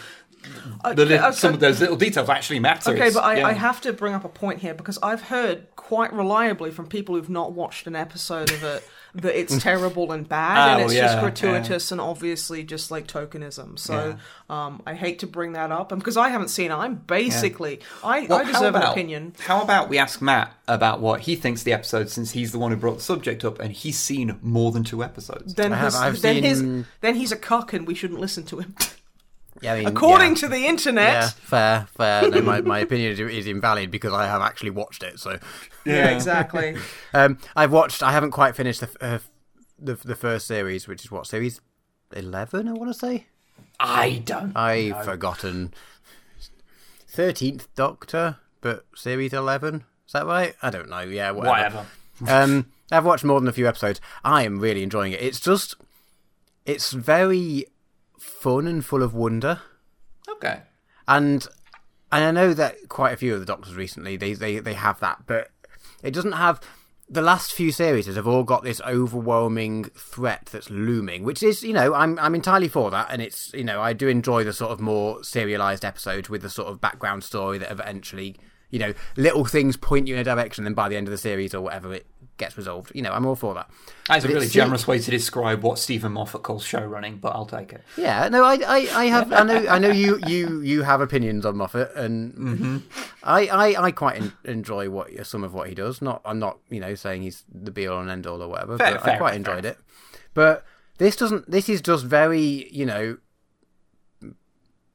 the 0.83 0.89
Okay, 0.91 1.03
li- 1.05 1.17
okay. 1.19 1.31
some 1.31 1.53
of 1.53 1.59
those 1.59 1.79
little 1.81 1.95
details 1.97 2.29
actually 2.29 2.59
matter. 2.59 2.91
Okay, 2.91 3.07
It's- 3.07 3.13
but 3.15 3.23
I, 3.23 3.37
yeah. 3.37 3.47
I 3.47 3.53
have 3.53 3.81
to 3.81 3.93
bring 3.93 4.13
up 4.13 4.23
a 4.25 4.29
point 4.29 4.59
here 4.59 4.73
because 4.73 4.97
I've 5.03 5.23
heard 5.23 5.67
quite 5.75 6.13
reliably 6.13 6.71
from 6.71 6.87
people 6.87 7.15
who've 7.15 7.29
not 7.29 7.53
watched 7.53 7.87
an 7.87 7.95
episode 7.95 8.51
of 8.51 8.63
it 8.63 8.87
that 9.21 9.39
it's 9.39 9.61
terrible 9.61 10.11
and 10.11 10.27
bad 10.27 10.73
and 10.73 10.81
Oh, 10.81 10.85
it's 10.85 10.93
yeah, 10.93 11.01
just 11.07 11.19
gratuitous 11.21 11.91
and 11.91 11.99
obviously 12.01 12.63
just 12.63 12.91
like 12.91 13.07
tokenism. 13.07 13.77
So 13.79 14.17
um, 14.49 14.81
I 14.85 14.93
hate 14.93 15.19
to 15.19 15.27
bring 15.27 15.53
that 15.53 15.71
up, 15.71 15.91
and 15.91 15.99
because 15.99 16.17
I 16.17 16.29
haven't 16.29 16.49
seen 16.49 16.71
it, 16.71 16.75
I'm 16.75 16.95
basically 16.95 17.79
I, 18.03 18.27
Well, 18.29 18.39
I 18.39 18.43
how 18.43 18.53
deserve 18.53 18.75
an 18.75 18.81
opinion. 18.83 19.33
How 19.39 19.61
about 19.61 19.89
we 19.89 19.97
ask 19.97 20.21
Matt 20.21 20.53
about 20.67 20.99
what 20.99 21.21
he 21.21 21.35
thinks 21.35 21.63
the 21.63 21.73
episode, 21.73 22.09
since 22.09 22.31
he's 22.31 22.51
the 22.51 22.59
one 22.59 22.71
who 22.71 22.77
brought 22.77 22.97
the 22.97 23.03
subject 23.03 23.43
up, 23.45 23.59
and 23.59 23.71
he's 23.71 23.97
seen 23.97 24.37
more 24.41 24.71
than 24.71 24.83
two 24.83 25.03
episodes. 25.03 25.53
Then, 25.53 25.73
I 25.73 25.77
have- 25.77 25.85
his- 25.93 25.95
I've 25.95 26.21
then, 26.21 26.43
his, 26.43 26.85
then 27.01 27.15
he's 27.15 27.31
a 27.31 27.37
cuck 27.37 27.73
and 27.73 27.87
we 27.87 27.95
shouldn't 27.95 28.19
listen 28.19 28.43
to 28.45 28.59
him. 28.59 28.75
Yeah, 29.61 29.73
I 29.73 29.77
mean, 29.79 29.87
According 29.87 30.31
yeah. 30.31 30.41
to 30.41 30.47
the 30.49 30.65
internet. 30.67 31.13
Yeah, 31.13 31.29
fair, 31.29 31.87
fair. 31.97 32.29
no, 32.29 32.41
my, 32.41 32.61
my 32.61 32.79
opinion 32.79 33.11
is, 33.11 33.19
is 33.19 33.47
invalid 33.47 33.91
because 33.91 34.13
I 34.13 34.25
have 34.25 34.41
actually 34.41 34.69
watched 34.71 35.03
it. 35.03 35.19
So, 35.19 35.39
Yeah, 35.85 36.09
exactly. 36.09 36.77
um, 37.13 37.37
I've 37.55 37.71
watched. 37.71 38.03
I 38.03 38.11
haven't 38.11 38.31
quite 38.31 38.55
finished 38.55 38.81
the, 38.81 38.89
uh, 39.01 39.19
the 39.79 39.95
the 39.95 40.15
first 40.15 40.47
series, 40.47 40.87
which 40.87 41.03
is 41.05 41.11
what 41.11 41.27
series 41.27 41.59
eleven. 42.15 42.67
I 42.67 42.73
want 42.73 42.91
to 42.91 42.97
say. 42.97 43.27
I 43.79 44.21
don't. 44.25 44.55
I've 44.55 45.03
forgotten. 45.05 45.73
Thirteenth 47.07 47.73
Doctor, 47.75 48.37
but 48.61 48.85
series 48.95 49.33
eleven. 49.33 49.85
Is 50.05 50.13
that 50.13 50.25
right? 50.25 50.55
I 50.61 50.69
don't 50.69 50.89
know. 50.89 51.01
Yeah, 51.01 51.31
whatever. 51.31 51.85
Whatever. 52.19 52.43
um, 52.53 52.71
I've 52.91 53.05
watched 53.05 53.23
more 53.23 53.39
than 53.39 53.49
a 53.49 53.53
few 53.53 53.67
episodes. 53.67 53.99
I 54.23 54.43
am 54.43 54.59
really 54.59 54.83
enjoying 54.83 55.11
it. 55.11 55.21
It's 55.21 55.39
just, 55.39 55.75
it's 56.65 56.91
very 56.93 57.65
fun 58.27 58.67
and 58.67 58.85
full 58.85 59.03
of 59.03 59.13
wonder. 59.13 59.61
Okay. 60.29 60.61
and 61.07 61.47
and 62.11 62.23
I 62.23 62.31
know 62.31 62.53
that 62.53 62.89
quite 62.89 63.13
a 63.13 63.17
few 63.17 63.33
of 63.33 63.39
the 63.39 63.45
doctors 63.45 63.75
recently 63.75 64.17
they 64.17 64.33
they, 64.33 64.59
they 64.59 64.73
have 64.73 64.99
that, 64.99 65.23
but 65.25 65.49
it 66.03 66.11
doesn't 66.11 66.33
have. 66.33 66.59
The 67.09 67.21
last 67.21 67.53
few 67.53 67.71
series 67.71 68.05
have 68.13 68.27
all 68.27 68.43
got 68.43 68.63
this 68.63 68.81
overwhelming 68.81 69.85
threat 69.95 70.49
that's 70.51 70.69
looming, 70.69 71.23
which 71.23 71.41
is, 71.41 71.63
you 71.63 71.71
know, 71.71 71.93
I'm 71.93 72.19
I'm 72.19 72.35
entirely 72.35 72.67
for 72.67 72.91
that, 72.91 73.07
and 73.09 73.21
it's, 73.21 73.53
you 73.53 73.63
know, 73.63 73.81
I 73.81 73.93
do 73.93 74.09
enjoy 74.09 74.43
the 74.43 74.51
sort 74.51 74.71
of 74.73 74.81
more 74.81 75.23
serialized 75.23 75.85
episodes 75.85 76.29
with 76.29 76.41
the 76.41 76.49
sort 76.49 76.67
of 76.67 76.81
background 76.81 77.23
story 77.23 77.57
that 77.59 77.71
eventually, 77.71 78.35
you 78.71 78.79
know, 78.79 78.93
little 79.15 79.45
things 79.45 79.77
point 79.77 80.07
you 80.07 80.15
in 80.15 80.19
a 80.19 80.23
direction, 80.25 80.63
and 80.63 80.67
then 80.67 80.73
by 80.73 80.89
the 80.89 80.97
end 80.97 81.07
of 81.07 81.11
the 81.11 81.17
series 81.17 81.55
or 81.55 81.61
whatever, 81.61 81.93
it 81.93 82.05
gets 82.37 82.55
resolved. 82.57 82.91
You 82.95 83.01
know, 83.01 83.11
I'm 83.11 83.25
all 83.25 83.35
for 83.35 83.53
that. 83.55 83.69
That's 84.07 84.23
a 84.25 84.27
really 84.27 84.47
generous 84.47 84.87
way 84.87 84.99
to 84.99 85.11
describe 85.11 85.63
what 85.63 85.79
Steven 85.79 86.11
Moffat 86.13 86.43
calls 86.43 86.63
show 86.63 86.83
running, 86.85 87.17
but 87.17 87.29
I'll 87.35 87.45
take 87.45 87.73
it. 87.73 87.83
Yeah, 87.97 88.29
no, 88.29 88.43
I, 88.43 88.55
I, 88.65 88.87
I 88.93 89.05
have, 89.05 89.33
I 89.33 89.43
know, 89.43 89.65
I 89.67 89.79
know 89.79 89.89
you, 89.89 90.19
you, 90.27 90.61
you 90.61 90.81
have 90.83 91.01
opinions 91.01 91.45
on 91.45 91.57
Moffat, 91.57 91.95
and 91.95 92.33
Mm-hmm. 92.33 92.77
I, 93.23 93.47
I, 93.47 93.83
I 93.85 93.91
quite 93.91 94.17
en- 94.21 94.33
enjoy 94.45 94.89
what 94.89 95.25
some 95.27 95.43
of 95.43 95.53
what 95.53 95.67
he 95.69 95.75
does. 95.75 96.01
Not, 96.01 96.21
I'm 96.23 96.39
not, 96.39 96.59
you 96.69 96.79
know, 96.79 96.95
saying 96.95 97.23
he's 97.23 97.43
the 97.53 97.71
be 97.71 97.87
all 97.87 97.99
and 97.99 98.09
end 98.09 98.25
all 98.27 98.41
or 98.41 98.47
whatever, 98.47 98.77
Fair- 98.77 98.93
but 98.93 99.03
fair 99.03 99.13
I 99.15 99.17
quite 99.17 99.29
fair 99.31 99.37
enjoyed 99.37 99.65
it. 99.65 99.77
But 100.33 100.63
this 100.99 101.15
doesn't. 101.15 101.49
This 101.49 101.67
is 101.67 101.81
just 101.81 102.05
very, 102.05 102.69
you 102.71 102.85
know, 102.85 103.17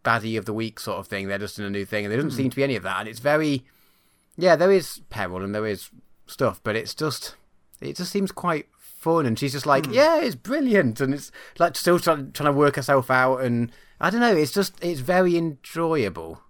baddie 0.04 0.36
of 0.38 0.44
the 0.46 0.52
week 0.52 0.80
sort 0.80 0.98
of 0.98 1.06
thing. 1.06 1.28
They're 1.28 1.38
just 1.38 1.58
in 1.58 1.64
a 1.64 1.70
new 1.70 1.84
thing, 1.84 2.04
and 2.04 2.10
there 2.12 2.18
doesn't 2.18 2.32
seem 2.36 2.50
to 2.50 2.56
be 2.56 2.64
any 2.64 2.76
of 2.76 2.82
that. 2.84 3.00
And 3.00 3.08
it's 3.08 3.20
very, 3.20 3.64
yeah, 4.36 4.56
there 4.56 4.72
is 4.72 5.00
peril 5.10 5.42
and 5.44 5.54
there 5.54 5.66
is 5.66 5.90
stuff, 6.26 6.60
but 6.62 6.76
it's 6.76 6.94
just, 6.94 7.34
it 7.80 7.96
just 7.96 8.12
seems 8.12 8.32
quite 8.32 8.66
fun. 8.78 9.26
And 9.26 9.38
she's 9.38 9.52
just 9.52 9.66
like, 9.66 9.86
hmm. 9.86 9.92
yeah, 9.92 10.20
it's 10.20 10.34
brilliant, 10.34 11.00
and 11.00 11.14
it's 11.14 11.30
like 11.58 11.76
still 11.76 11.98
trying, 11.98 12.32
trying 12.32 12.52
to 12.52 12.58
work 12.58 12.76
herself 12.76 13.10
out. 13.10 13.38
And 13.38 13.70
I 14.00 14.10
don't 14.10 14.20
know, 14.20 14.34
it's 14.34 14.52
just, 14.52 14.74
it's 14.82 15.00
very 15.00 15.36
enjoyable. 15.36 16.40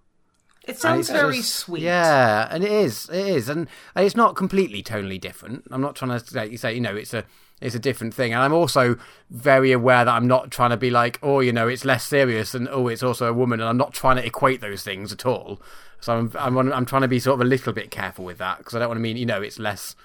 It 0.65 0.77
sounds 0.77 1.09
very 1.09 1.37
just- 1.37 1.55
sweet. 1.55 1.83
Yeah, 1.83 2.47
and 2.49 2.63
it 2.63 2.71
is, 2.71 3.09
it 3.09 3.27
is, 3.27 3.49
and, 3.49 3.67
and 3.95 4.05
it's 4.05 4.15
not 4.15 4.35
completely 4.35 4.81
tonally 4.81 5.19
different. 5.19 5.65
I'm 5.71 5.81
not 5.81 5.95
trying 5.95 6.17
to 6.17 6.35
like 6.35 6.51
you 6.51 6.57
say, 6.57 6.73
you 6.73 6.79
know, 6.79 6.95
it's 6.95 7.13
a 7.13 7.25
it's 7.59 7.75
a 7.75 7.79
different 7.79 8.13
thing, 8.13 8.33
and 8.33 8.41
I'm 8.41 8.53
also 8.53 8.97
very 9.29 9.71
aware 9.71 10.05
that 10.05 10.13
I'm 10.13 10.27
not 10.27 10.51
trying 10.51 10.69
to 10.69 10.77
be 10.77 10.89
like, 10.89 11.19
oh, 11.21 11.41
you 11.41 11.51
know, 11.51 11.67
it's 11.67 11.83
less 11.83 12.05
serious, 12.05 12.53
and 12.53 12.69
oh, 12.69 12.87
it's 12.87 13.03
also 13.03 13.27
a 13.27 13.33
woman, 13.33 13.59
and 13.59 13.67
I'm 13.67 13.77
not 13.77 13.93
trying 13.93 14.15
to 14.17 14.25
equate 14.25 14.61
those 14.61 14.83
things 14.83 15.11
at 15.11 15.25
all. 15.25 15.61
So 16.03 16.13
I'm 16.17 16.31
I'm 16.37 16.73
I'm 16.73 16.85
trying 16.85 17.03
to 17.03 17.07
be 17.07 17.17
sort 17.19 17.35
of 17.35 17.41
a 17.41 17.49
little 17.49 17.71
bit 17.71 17.89
careful 17.89 18.25
with 18.25 18.37
that 18.39 18.57
because 18.57 18.75
I 18.75 18.79
don't 18.79 18.89
want 18.89 18.97
to 18.97 19.01
mean 19.01 19.15
you 19.15 19.25
know 19.25 19.41
it's 19.41 19.57
less 19.57 19.95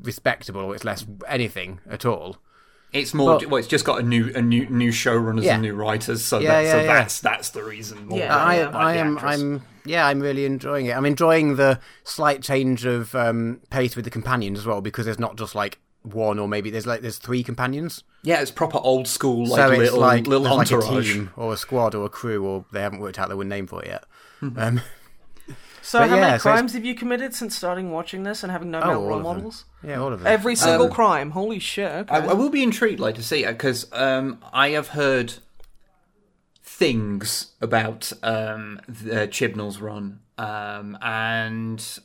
respectable 0.00 0.60
or 0.60 0.74
it's 0.74 0.84
less 0.84 1.04
anything 1.28 1.80
at 1.88 2.04
all. 2.04 2.36
It's 2.92 3.12
more. 3.14 3.38
But- 3.38 3.48
well, 3.48 3.58
it's 3.58 3.68
just 3.68 3.84
got 3.84 4.00
a 4.00 4.02
new, 4.02 4.32
a 4.34 4.42
new, 4.42 4.66
new 4.68 4.90
showrunners 4.90 5.42
Yeah. 5.44 5.54
and 5.54 5.62
new 5.62 5.74
writers, 5.74 6.24
so, 6.24 6.38
Yeah, 6.40 6.50
that, 6.50 6.62
yeah, 6.64 6.70
so 6.72 6.80
yeah. 6.80 6.86
that's 6.86 7.20
that's 7.20 7.50
the 7.50 7.62
reason. 7.62 8.06
More 8.06 8.18
Yeah. 8.18 8.28
than 8.28 8.38
I, 8.38 8.54
about 8.54 8.82
I 8.82 8.94
am. 8.96 9.18
I'm, 9.18 9.62
yeah, 9.84 10.06
I'm 10.06 10.20
really 10.20 10.44
enjoying 10.44 10.86
it. 10.86 10.96
I'm 10.96 11.06
enjoying 11.06 11.56
the 11.56 11.78
slight 12.04 12.42
change 12.42 12.84
of 12.84 13.14
um, 13.14 13.60
pace 13.70 13.94
with 13.96 14.04
the 14.04 14.10
companions 14.10 14.58
as 14.58 14.66
well 14.66 14.80
because 14.80 15.04
there's 15.04 15.18
not 15.20 15.36
just 15.36 15.54
like 15.54 15.78
one 16.02 16.38
or 16.38 16.48
maybe 16.48 16.70
there's 16.70 16.86
like 16.86 17.00
there's 17.02 17.18
three 17.18 17.42
companions. 17.44 18.02
Yeah, 18.22 18.40
it's 18.40 18.50
proper 18.50 18.78
old 18.78 19.06
school, 19.06 19.46
like 19.46 19.56
so 19.58 19.70
it's 19.70 19.78
little 19.78 20.00
like 20.00 20.26
little 20.26 20.44
there's 20.56 20.70
like 20.70 20.70
a 20.70 20.74
entourage. 20.86 21.12
team 21.12 21.30
or 21.36 21.52
a 21.52 21.56
squad 21.56 21.94
or 21.94 22.06
a 22.06 22.08
crew 22.08 22.44
or 22.44 22.64
they 22.72 22.80
haven't 22.80 23.00
worked 23.00 23.18
out 23.18 23.28
the 23.28 23.36
name 23.44 23.66
for 23.66 23.82
it 23.82 23.88
yet. 23.88 24.04
Um, 24.42 24.80
So 25.82 25.98
how 25.98 26.04
yeah, 26.04 26.10
many 26.12 26.22
so 26.22 26.26
it's- 26.28 26.42
crimes 26.42 26.72
have 26.74 26.84
you 26.84 26.94
committed 26.94 27.34
since 27.34 27.56
starting 27.56 27.90
watching 27.90 28.22
this 28.22 28.42
and 28.42 28.52
having 28.52 28.70
no 28.70 28.80
oh, 28.80 28.86
male 28.86 29.02
role 29.02 29.18
of 29.18 29.24
them. 29.24 29.34
models? 29.36 29.64
Yeah, 29.82 29.96
all 30.00 30.12
of 30.12 30.20
them. 30.20 30.26
Every 30.26 30.54
single 30.54 30.86
Um, 30.86 30.92
crime. 30.92 31.30
Holy 31.30 31.58
shit. 31.58 31.90
Okay. 31.90 32.14
I, 32.14 32.26
I 32.26 32.32
will 32.34 32.50
be 32.50 32.62
intrigued, 32.62 33.00
like 33.00 33.14
to 33.16 33.22
see 33.22 33.44
it 33.44 33.52
because 33.52 33.90
um, 33.92 34.38
I 34.52 34.68
have 34.70 34.88
heard 34.88 35.34
things 36.62 37.52
about 37.60 38.12
um, 38.22 38.80
the 38.88 39.26
Chibnall's 39.28 39.80
run, 39.80 40.20
um, 40.38 40.96
and 41.02 41.98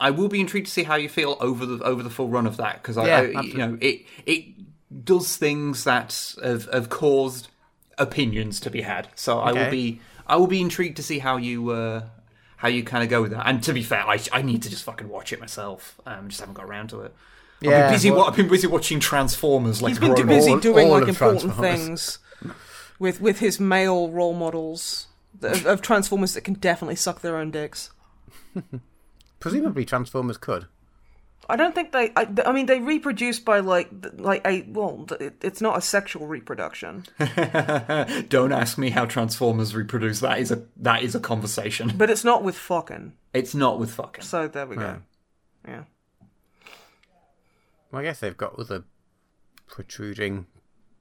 I 0.00 0.10
will 0.10 0.28
be 0.28 0.40
intrigued 0.40 0.66
to 0.66 0.72
see 0.72 0.82
how 0.84 0.96
you 0.96 1.08
feel 1.08 1.36
over 1.40 1.64
the 1.66 1.82
over 1.84 2.02
the 2.02 2.10
full 2.10 2.28
run 2.28 2.46
of 2.46 2.56
that 2.56 2.82
because 2.82 2.96
I, 2.96 3.06
Yeah, 3.06 3.16
I- 3.18 3.24
absolutely. 3.38 3.50
you 3.50 3.56
know, 3.58 3.78
it 3.80 4.06
it 4.26 5.04
does 5.04 5.36
things 5.36 5.84
that 5.84 6.34
have, 6.42 6.68
have 6.72 6.88
caused 6.88 7.48
opinions 7.98 8.58
to 8.60 8.70
be 8.70 8.82
had. 8.82 9.08
So 9.14 9.38
I 9.38 9.52
will 9.52 9.70
be 9.70 10.00
I 10.28 10.36
will 10.36 10.46
be 10.46 10.60
intrigued 10.60 10.96
to 10.98 11.02
see 11.02 11.18
how 11.18 11.36
you. 11.36 11.70
Uh, 11.70 12.02
how 12.56 12.66
you 12.66 12.82
kind 12.82 13.04
of 13.04 13.08
go 13.08 13.22
with 13.22 13.30
that? 13.30 13.46
And 13.46 13.62
to 13.62 13.72
be 13.72 13.84
fair, 13.84 14.04
I, 14.04 14.18
I 14.32 14.42
need 14.42 14.64
to 14.64 14.68
just 14.68 14.82
fucking 14.82 15.08
watch 15.08 15.32
it 15.32 15.38
myself. 15.38 15.96
Um, 16.04 16.26
just 16.28 16.40
haven't 16.40 16.54
got 16.56 16.64
around 16.64 16.88
to 16.88 17.02
it. 17.02 17.14
I've 17.62 17.70
Yeah, 17.70 17.82
been 17.86 17.94
busy. 17.94 18.10
well- 18.10 18.24
I've 18.24 18.34
been 18.34 18.48
busy 18.48 18.66
watching 18.66 18.98
Transformers. 18.98 19.80
Like 19.80 19.90
He's 19.90 20.00
been 20.00 20.16
too 20.16 20.24
busy 20.26 20.50
All- 20.50 20.58
doing 20.58 20.88
all 20.88 20.98
like 20.98 21.06
important 21.08 21.54
things 21.60 22.18
with 22.98 23.20
with 23.20 23.38
his 23.38 23.60
male 23.60 24.10
role 24.10 24.34
models 24.34 25.06
of, 25.40 25.66
of 25.66 25.82
Transformers 25.82 26.34
that 26.34 26.40
can 26.40 26.54
definitely 26.54 26.96
suck 26.96 27.20
their 27.20 27.36
own 27.36 27.52
dicks. 27.52 27.90
Presumably 29.40 29.84
Transformers 29.84 30.36
could. 30.36 30.66
I 31.50 31.56
don't 31.56 31.74
think 31.74 31.92
they. 31.92 32.12
I, 32.14 32.28
I 32.44 32.52
mean, 32.52 32.66
they 32.66 32.78
reproduce 32.80 33.38
by 33.40 33.60
like 33.60 33.88
like 34.18 34.46
a 34.46 34.62
well. 34.68 35.06
it- 35.18 35.36
It's 35.42 35.60
not 35.60 35.78
a 35.78 35.80
sexual 35.80 36.26
reproduction, 36.26 37.04
Don't 38.28 38.52
ask 38.52 38.76
me 38.76 38.90
how 38.90 39.06
Transformers 39.06 39.74
reproduce. 39.74 40.20
That 40.20 40.38
is 40.40 40.50
a 40.50 40.62
that 40.76 41.02
is 41.02 41.14
a 41.14 41.20
conversation. 41.20 41.92
but 41.96 42.10
it's 42.10 42.24
not 42.24 42.42
with 42.44 42.56
fucking. 42.56 43.14
It's 43.32 43.54
not 43.54 43.78
with 43.78 43.90
fucking. 43.92 44.24
So 44.24 44.46
there 44.48 44.66
we 44.66 44.76
go. 44.76 44.98
Yeah. 45.66 45.84
Well, 47.90 48.00
I 48.00 48.02
guess 48.04 48.20
they've 48.20 48.36
got 48.36 48.58
other 48.58 48.84
protruding 49.66 50.46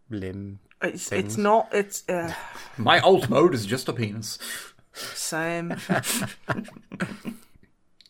limb. 0.10 0.60
It's 0.82 1.10
Things. 1.10 1.26
it's 1.26 1.38
not. 1.38 1.68
It's 1.74 2.07
uh, 2.07 2.34
My 2.78 2.99
alt 2.99 3.30
mode 3.30 3.53
is 3.53 3.65
just 3.65 3.90
a 3.90 3.94
penis. 3.94 4.40
same. 4.94 5.76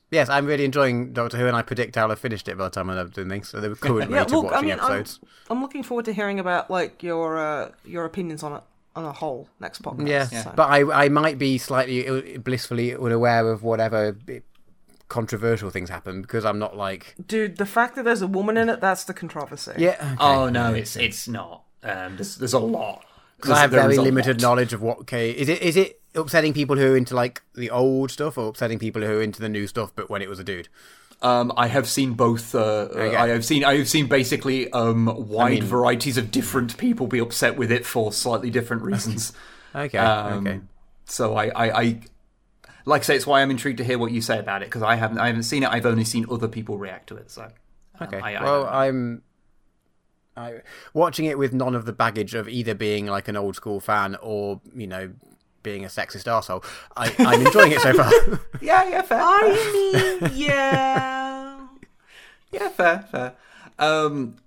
Yes, 0.10 0.30
I'm 0.30 0.46
really 0.46 0.64
enjoying 0.64 1.12
Doctor 1.12 1.38
Who, 1.38 1.48
and 1.48 1.56
I 1.56 1.62
predict 1.62 1.98
I'll 1.98 2.10
have 2.10 2.20
finished 2.20 2.48
it 2.48 2.58
by 2.58 2.66
the 2.66 2.70
time 2.70 2.90
I'm 2.90 3.10
doing 3.10 3.28
things. 3.30 3.50
So 3.50 3.60
the 3.60 3.76
current 3.76 4.10
Yeah, 4.12 4.20
rate 4.20 4.32
well, 4.32 4.40
of 4.46 4.46
I 4.46 4.56
watching 4.56 4.70
mean, 4.70 4.80
I'm. 4.80 5.06
I'm 5.50 5.62
looking 5.62 5.84
forward 5.84 6.06
to 6.06 6.14
hearing 6.14 6.40
about 6.40 6.70
like 6.72 7.04
your 7.04 7.38
uh, 7.38 7.72
your 7.84 8.06
opinions 8.06 8.42
on 8.44 8.54
it 8.54 8.64
on 8.96 9.04
a 9.06 9.12
whole 9.12 9.50
next 9.60 9.82
podcast. 9.84 10.08
Yeah, 10.08 10.24
so. 10.26 10.54
but 10.56 10.70
I 10.70 11.06
I 11.06 11.10
might 11.10 11.38
be 11.38 11.58
slightly 11.58 12.38
blissfully 12.38 12.96
unaware 12.96 13.50
of 13.52 13.64
whatever 13.64 14.16
controversial 15.10 15.70
things 15.70 15.90
happen 15.90 16.22
because 16.22 16.44
I'm 16.46 16.60
not 16.60 16.76
like 16.76 17.16
dude, 17.28 17.58
the 17.58 17.66
fact 17.66 17.96
that 17.96 18.04
there's 18.04 18.22
a 18.22 18.28
woman 18.28 18.58
in 18.58 18.70
it, 18.70 18.82
that's 18.82 19.06
the 19.06 19.14
controversy. 19.14 19.74
yeah. 19.78 19.96
okay. 20.02 20.16
Oh 20.20 20.50
no, 20.50 20.74
it's 20.74 20.96
it's 20.96 21.28
not. 21.28 21.64
Um, 21.84 22.16
there's 22.18 22.36
there's 22.38 22.54
a 22.54 22.60
lot. 22.60 23.04
'Cause 23.40 23.52
I 23.52 23.60
have 23.60 23.72
very 23.72 23.98
limited 23.98 24.42
lot. 24.42 24.50
knowledge 24.50 24.74
of 24.74 24.82
what 24.82 25.06
K 25.06 25.30
is. 25.30 25.48
It 25.48 25.62
is 25.62 25.78
it 25.78 26.02
upsetting 26.18 26.54
people 26.54 26.76
who 26.78 26.94
are 26.94 26.98
into 26.98 27.16
like 27.16 27.42
the 27.56 27.70
old 27.70 28.12
stuff, 28.12 28.38
or 28.38 28.50
upsetting 28.50 28.80
people 28.80 29.02
who 29.02 29.20
are 29.20 29.22
into 29.22 29.40
the 29.42 29.50
new 29.50 29.68
stuff, 29.68 29.92
but 29.96 30.10
when 30.10 30.22
it 30.22 30.30
was 30.30 30.40
a 30.40 30.44
dude. 30.44 30.68
Um, 31.22 31.52
I 31.58 31.66
have 31.68 31.88
seen 31.88 32.14
both. 32.14 32.54
Uh, 32.54 32.88
Okay. 32.92 33.16
I 33.16 33.30
have 33.30 33.44
seen. 33.44 33.64
I 33.64 33.78
have 33.78 33.90
seen 33.90 34.08
basically 34.08 34.72
um, 34.72 35.06
wide 35.30 35.54
mean- 35.54 35.64
varieties 35.64 36.18
of 36.18 36.30
different 36.30 36.78
people 36.78 37.08
be 37.08 37.20
upset 37.20 37.58
with 37.58 37.72
it 37.72 37.86
for 37.86 38.12
slightly 38.14 38.50
different 38.50 38.84
reasons. 38.84 39.34
Okay, 39.76 39.98
Um, 40.00 40.48
okay. 40.48 40.60
So 41.06 41.36
I, 41.36 41.48
I, 41.50 41.82
I, 41.82 42.00
like 42.86 43.02
I 43.02 43.04
say, 43.04 43.16
it's 43.16 43.28
why 43.28 43.42
I'm 43.42 43.52
intrigued 43.52 43.78
to 43.78 43.84
hear 43.84 44.00
what 44.00 44.12
you 44.12 44.22
say 44.22 44.40
about 44.40 44.64
it 44.64 44.66
because 44.70 44.82
I 44.82 44.96
haven't, 44.96 45.20
I 45.20 45.28
haven't 45.28 45.44
seen 45.44 45.62
it. 45.62 45.70
I've 45.70 45.86
only 45.86 46.06
seen 46.06 46.26
other 46.32 46.48
people 46.48 46.78
react 46.80 47.08
to 47.10 47.18
it. 47.18 47.30
So, 47.30 47.44
um, 48.00 48.08
Okay. 48.08 48.20
I, 48.20 48.36
I 48.36 48.44
well, 48.44 48.66
I'm 48.66 49.22
I 50.36 50.62
watching 50.94 51.26
it 51.26 51.38
with 51.38 51.54
none 51.54 51.76
of 51.76 51.86
the 51.86 51.94
baggage 51.94 52.34
of 52.34 52.48
either 52.48 52.74
being 52.74 53.06
like 53.08 53.28
an 53.28 53.36
old 53.36 53.56
school 53.56 53.80
fan 53.80 54.16
or 54.22 54.62
you 54.76 54.88
know 54.88 55.12
being 55.68 55.84
a 55.84 55.90
sexist 55.90 56.28
asshole. 56.32 56.64
I, 56.96 57.14
I'm 57.20 57.46
enjoying 57.46 57.74
it 57.74 57.82
so 57.82 57.92
far. 57.94 58.10
yeah, 58.62 58.88
yeah, 58.90 59.02
fair, 59.02 59.20
I 59.22 60.20
mean, 60.22 60.32
yeah. 60.36 61.68
yeah, 62.54 62.70
fair, 62.70 63.00
fair. 63.12 63.34
Um, 63.78 64.38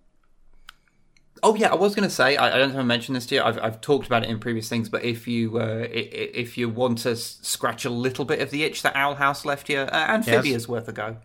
oh 1.43 1.55
yeah, 1.55 1.71
I 1.71 1.75
was 1.75 1.95
going 1.95 2.09
to 2.09 2.15
say, 2.15 2.37
I, 2.37 2.55
I 2.55 2.59
don't 2.59 2.71
know 2.71 2.77
if 2.77 2.81
I 2.81 2.85
mentioned 2.85 3.17
this 3.17 3.27
to 3.27 3.35
you. 3.35 3.43
I've, 3.43 3.59
I've 3.59 3.81
talked 3.83 4.07
about 4.07 4.25
it 4.25 4.31
in 4.31 4.39
previous 4.39 4.69
things, 4.71 4.89
but 4.89 5.05
if 5.05 5.29
you, 5.29 5.59
uh, 5.59 5.63
i- 5.83 6.09
i- 6.23 6.33
if 6.35 6.57
you 6.57 6.71
want 6.71 6.99
to 7.01 7.15
scratch 7.17 7.85
a 7.85 7.91
little 7.91 8.25
bit 8.25 8.41
of 8.41 8.51
the 8.51 8.65
itch 8.65 8.81
that 8.83 8.97
Owl 8.97 9.17
House 9.17 9.45
left 9.45 9.69
you, 9.69 9.81
uh, 9.81 10.07
Amphibia's 10.09 10.67
worth 10.69 10.89
a 10.89 10.93
go. 10.93 11.19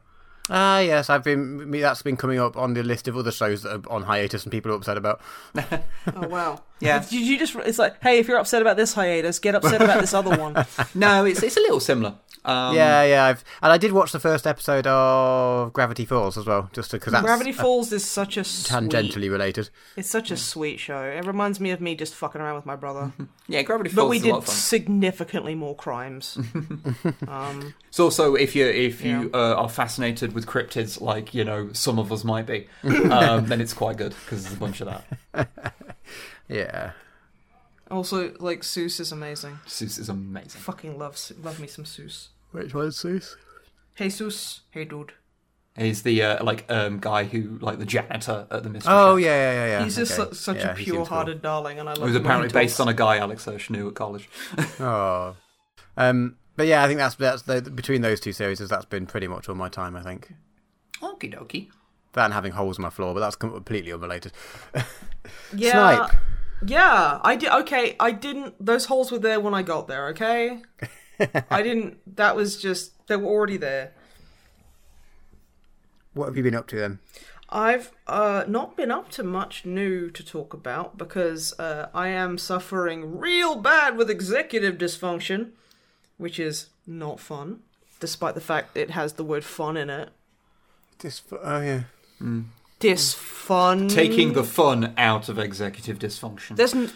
Ah, 0.50 0.78
yes, 0.80 1.10
I've 1.10 1.24
been. 1.24 1.70
me- 1.72 1.82
That's 1.82 2.04
been 2.04 2.18
coming 2.18 2.40
up 2.40 2.56
on 2.56 2.74
the 2.76 2.84
list 2.84 3.08
of 3.08 3.18
other 3.18 3.32
shows 3.32 3.64
that 3.64 3.72
are 3.88 3.92
on 3.92 4.04
hiatus 4.04 4.44
and 4.44 4.52
people 4.52 4.72
are 4.72 4.76
upset 4.76 4.98
about. 4.98 5.20
Oh 6.16 6.28
wow. 6.28 6.62
Yeah. 6.80 7.00
Did 7.00 7.14
you 7.26 7.40
just? 7.40 7.56
It's 7.56 7.80
like, 7.80 8.02
hey, 8.04 8.20
if 8.20 8.28
you're 8.28 8.38
upset 8.38 8.62
about 8.62 8.78
this 8.78 8.94
hiatus, 8.94 9.40
get 9.40 9.56
upset 9.56 9.82
about 9.82 10.02
this 10.02 10.14
other 10.14 10.38
one. 10.38 10.54
No, 10.94 11.26
it's 11.26 11.42
it's 11.42 11.58
a 11.58 11.62
little 11.62 11.80
similar. 11.80 12.14
Um, 12.46 12.76
yeah, 12.76 13.04
yeah. 13.04 13.26
I've 13.26 13.44
and 13.64 13.72
I 13.72 13.78
did 13.78 13.92
watch 13.92 14.12
the 14.12 14.20
first 14.20 14.46
episode 14.46 14.86
of 14.86 15.74
Gravity 15.74 16.06
Falls 16.06 16.38
as 16.38 16.46
well, 16.46 16.70
just 16.74 16.92
because 16.92 17.14
Gravity 17.22 17.52
Falls 17.52 17.92
is 17.92 18.06
such 18.06 18.38
a 18.38 18.44
sweet, 18.44 18.72
tangentially 18.92 19.32
related. 19.32 19.70
It's 19.98 20.10
such 20.10 20.30
a 20.30 20.38
sweet 20.38 20.80
show. 20.80 21.02
It 21.02 21.26
reminds 21.26 21.60
me 21.60 21.72
of 21.72 21.82
me 21.82 21.96
just 21.96 22.14
fucking 22.14 22.40
around 22.40 22.56
with 22.56 22.66
my 22.68 22.76
brother. 22.76 23.12
yeah, 23.48 23.64
Gravity 23.64 23.90
Falls 23.90 24.06
But 24.06 24.10
we 24.10 24.18
is 24.18 24.24
a 24.24 24.28
lot 24.28 24.34
did 24.36 24.38
of 24.40 24.46
fun. 24.46 24.56
significantly 24.56 25.56
more 25.56 25.76
crimes. 25.76 26.38
um, 27.28 27.74
It's 27.90 28.00
also 28.00 28.36
if 28.36 28.56
you 28.56 28.68
if 28.68 29.02
you 29.04 29.32
Yeah. 29.34 29.40
uh, 29.40 29.56
are 29.56 29.70
fascinated 29.70 30.34
with 30.34 30.46
cryptids, 30.46 31.02
like 31.02 31.34
you 31.34 31.44
know 31.44 31.72
some 31.74 31.98
of 31.98 32.12
us 32.12 32.24
might 32.24 32.46
be, 32.46 32.68
um, 32.84 33.48
then 33.48 33.60
it's 33.60 33.74
quite 33.74 33.98
good 33.98 34.14
because 34.26 34.44
there's 34.44 34.56
a 34.56 34.60
bunch 34.60 34.82
of 34.82 34.88
that. 35.34 35.50
Yeah. 36.48 36.92
also, 37.90 38.34
like 38.40 38.62
Soos 38.62 39.00
is 39.00 39.12
amazing. 39.12 39.60
Soos 39.66 39.98
is 40.00 40.10
amazing. 40.10 40.62
Fucking 40.62 40.98
love 40.98 41.18
love 41.42 41.60
me 41.60 41.68
some 41.68 41.86
Soos. 41.86 42.28
Which 42.56 42.74
one's 42.74 42.98
Soos? 42.98 43.36
Hey 43.96 44.08
Soos, 44.08 44.62
hey 44.72 44.86
dude. 44.86 45.14
He's 45.78 46.04
the 46.04 46.22
uh, 46.24 46.44
like 46.44 46.66
um, 46.72 47.00
guy 47.00 47.26
who 47.26 47.58
like 47.60 47.80
the 47.80 47.86
janitor 47.86 48.48
at 48.50 48.64
the 48.64 48.70
mystery. 48.70 48.94
Oh 48.96 49.18
Shack. 49.18 49.26
yeah, 49.26 49.36
yeah, 49.36 49.54
yeah. 49.54 49.66
yeah. 49.80 49.84
He's 49.84 49.98
just 49.98 50.18
okay. 50.18 50.30
su- 50.30 50.36
such 50.36 50.58
Yeah, 50.58 50.72
a 50.72 50.76
pure-hearted 50.76 51.42
darling, 51.42 51.80
and 51.80 51.90
I 51.90 51.94
love. 51.94 52.04
It 52.04 52.06
was 52.06 52.10
him 52.12 52.14
when 52.14 52.22
he 52.24 52.28
apparently 52.28 52.62
based 52.62 52.80
on 52.80 52.88
a 52.88 52.94
guy 52.94 53.18
Alex 53.18 53.44
Hirsch 53.44 53.70
knew 53.70 53.88
at 53.90 53.96
college. 53.96 54.30
Oh. 54.80 55.36
Um. 55.98 56.38
But 56.56 56.68
yeah, 56.68 56.82
I 56.84 56.88
think 56.88 57.00
that's 57.00 57.16
that's 57.16 57.42
the, 57.42 57.62
between 57.62 58.02
those 58.02 58.22
two 58.22 58.32
series. 58.32 58.60
That's 58.60 58.86
been 58.86 59.06
pretty 59.06 59.28
much 59.28 59.50
all 59.50 59.56
my 59.56 59.68
time. 59.68 59.98
I 59.98 60.02
think. 60.02 60.34
Okie 61.02 61.34
dokie. 61.34 61.68
That 62.14 62.26
and 62.26 62.34
having 62.34 62.54
holes 62.54 62.78
in 62.78 62.82
my 62.84 62.90
floor, 62.90 63.14
but 63.14 63.20
that's 63.20 63.36
completely 63.36 63.92
unrelated. 63.92 64.32
Yeah, 65.54 65.72
Snipe. 65.98 66.12
yeah. 66.68 67.20
I 67.24 67.36
did. 67.36 67.50
Okay, 67.50 67.96
I 68.00 68.12
didn't. 68.12 68.54
Those 68.64 68.86
holes 68.86 69.12
were 69.12 69.18
there 69.20 69.40
when 69.40 69.54
I 69.54 69.64
got 69.64 69.88
there. 69.88 70.08
Okay, 70.10 70.62
I 71.50 71.62
didn't. 71.62 72.16
That 72.16 72.36
was 72.36 72.58
just 72.62 73.08
they 73.08 73.16
were 73.16 73.28
already 73.28 73.58
there. 73.58 73.92
What 76.14 76.28
have 76.28 76.38
you 76.38 76.44
been 76.44 76.56
up 76.56 76.68
to 76.68 76.78
then? 76.78 77.00
I've 77.50 77.92
uh, 78.08 78.46
not 78.48 78.76
been 78.76 78.90
up 78.90 79.10
to 79.12 79.24
much 79.24 79.66
new 79.66 80.10
to 80.10 80.26
talk 80.26 80.54
about 80.54 80.98
because 80.98 81.58
uh, 81.60 81.90
I 81.94 82.08
am 82.08 82.38
suffering 82.38 83.20
real 83.20 83.56
bad 83.56 83.98
with 83.98 84.10
executive 84.10 84.78
dysfunction, 84.78 85.52
which 86.18 86.40
is 86.40 86.68
not 86.88 87.20
fun, 87.20 87.60
despite 88.00 88.34
the 88.34 88.42
fact 88.42 88.76
it 88.76 88.92
has 88.92 89.14
the 89.14 89.24
word 89.24 89.44
fun 89.44 89.78
in 89.78 89.90
it. 89.90 90.10
This. 91.00 91.22
Oh 91.44 91.62
yeah. 91.62 91.84
Dysfun. 92.80 93.90
Taking 93.90 94.34
the 94.34 94.44
fun 94.44 94.94
out 94.98 95.30
of 95.30 95.38
executive 95.38 96.00
dysfunction. 96.00 96.56
There's 96.56 96.74
n- 96.74 96.92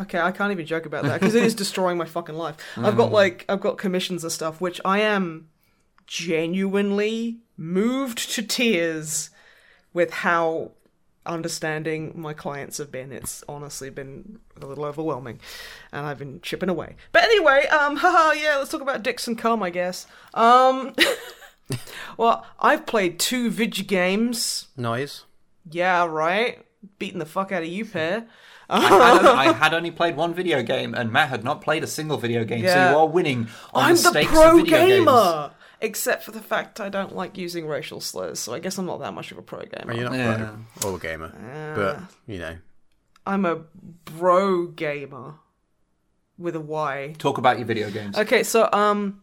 okay, 0.00 0.20
I 0.20 0.30
can't 0.30 0.52
even 0.52 0.66
joke 0.66 0.86
about 0.86 1.04
that 1.04 1.20
because 1.20 1.34
it 1.34 1.42
is 1.42 1.54
destroying 1.62 1.98
my 1.98 2.06
fucking 2.06 2.34
life. 2.34 2.56
I've 2.76 2.96
got 2.96 3.12
like 3.12 3.44
I've 3.48 3.60
got 3.60 3.78
commissions 3.78 4.24
and 4.24 4.32
stuff, 4.32 4.60
which 4.60 4.80
I 4.84 5.00
am 5.00 5.48
genuinely 6.06 7.38
moved 7.56 8.30
to 8.32 8.42
tears 8.42 9.30
with 9.92 10.12
how 10.12 10.72
understanding 11.24 12.12
my 12.14 12.32
clients 12.32 12.78
have 12.78 12.90
been. 12.90 13.12
It's 13.12 13.44
honestly 13.48 13.90
been 13.90 14.40
a 14.60 14.66
little 14.66 14.84
overwhelming, 14.84 15.40
and 15.92 16.06
I've 16.06 16.18
been 16.18 16.40
chipping 16.40 16.68
away. 16.68 16.96
But 17.12 17.24
anyway, 17.24 17.66
um, 17.66 17.96
haha, 17.98 18.32
yeah, 18.32 18.56
let's 18.56 18.70
talk 18.70 18.80
about 18.80 19.02
Dixon 19.02 19.36
Come, 19.36 19.62
I 19.62 19.70
guess. 19.70 20.06
Um, 20.34 20.94
well, 22.16 22.46
I've 22.58 22.86
played 22.86 23.18
two 23.18 23.50
vid 23.50 23.86
games. 23.86 24.68
Noise. 24.76 25.24
Yeah, 25.70 26.06
right. 26.06 26.64
Beating 26.98 27.20
the 27.20 27.26
fuck 27.26 27.52
out 27.52 27.62
of 27.62 27.68
you, 27.68 27.84
pair. 27.84 28.26
I, 28.70 28.80
had, 29.16 29.26
I 29.26 29.52
had 29.52 29.74
only 29.74 29.90
played 29.90 30.16
one 30.16 30.34
video 30.34 30.62
game, 30.62 30.94
and 30.94 31.12
Matt 31.12 31.28
had 31.28 31.44
not 31.44 31.60
played 31.60 31.82
a 31.84 31.86
single 31.86 32.16
video 32.16 32.44
game. 32.44 32.66
So 32.66 32.90
you 32.90 32.96
are 32.96 33.06
winning 33.08 33.48
on 33.74 33.84
I'm 33.84 33.96
the 33.96 34.02
the 34.02 34.08
stakes 34.10 34.30
pro 34.30 34.50
of 34.50 34.56
video 34.64 34.78
games. 34.78 35.04
gamer. 35.06 35.50
Except 35.80 36.22
for 36.22 36.30
the 36.30 36.40
fact 36.40 36.80
I 36.80 36.88
don't 36.88 37.14
like 37.16 37.36
using 37.36 37.66
racial 37.66 38.00
slurs, 38.00 38.38
so 38.38 38.54
I 38.54 38.60
guess 38.60 38.78
I'm 38.78 38.86
not 38.86 39.00
that 39.00 39.14
much 39.14 39.32
of 39.32 39.38
a 39.38 39.42
pro 39.42 39.62
gamer. 39.64 39.92
You're 39.94 40.04
not 40.10 40.14
Yeah. 40.14 40.50
pro 40.80 40.92
or 40.92 40.98
gamer, 40.98 41.32
but 41.74 42.00
you 42.32 42.38
know. 42.38 42.56
I'm 43.26 43.44
a 43.44 43.56
bro 44.04 44.66
gamer 44.66 45.34
with 46.38 46.54
a 46.54 46.60
Y. 46.60 47.14
Talk 47.18 47.38
about 47.38 47.58
your 47.58 47.66
video 47.66 47.90
games. 47.90 48.16
Okay, 48.16 48.44
so 48.44 48.68
um, 48.72 49.22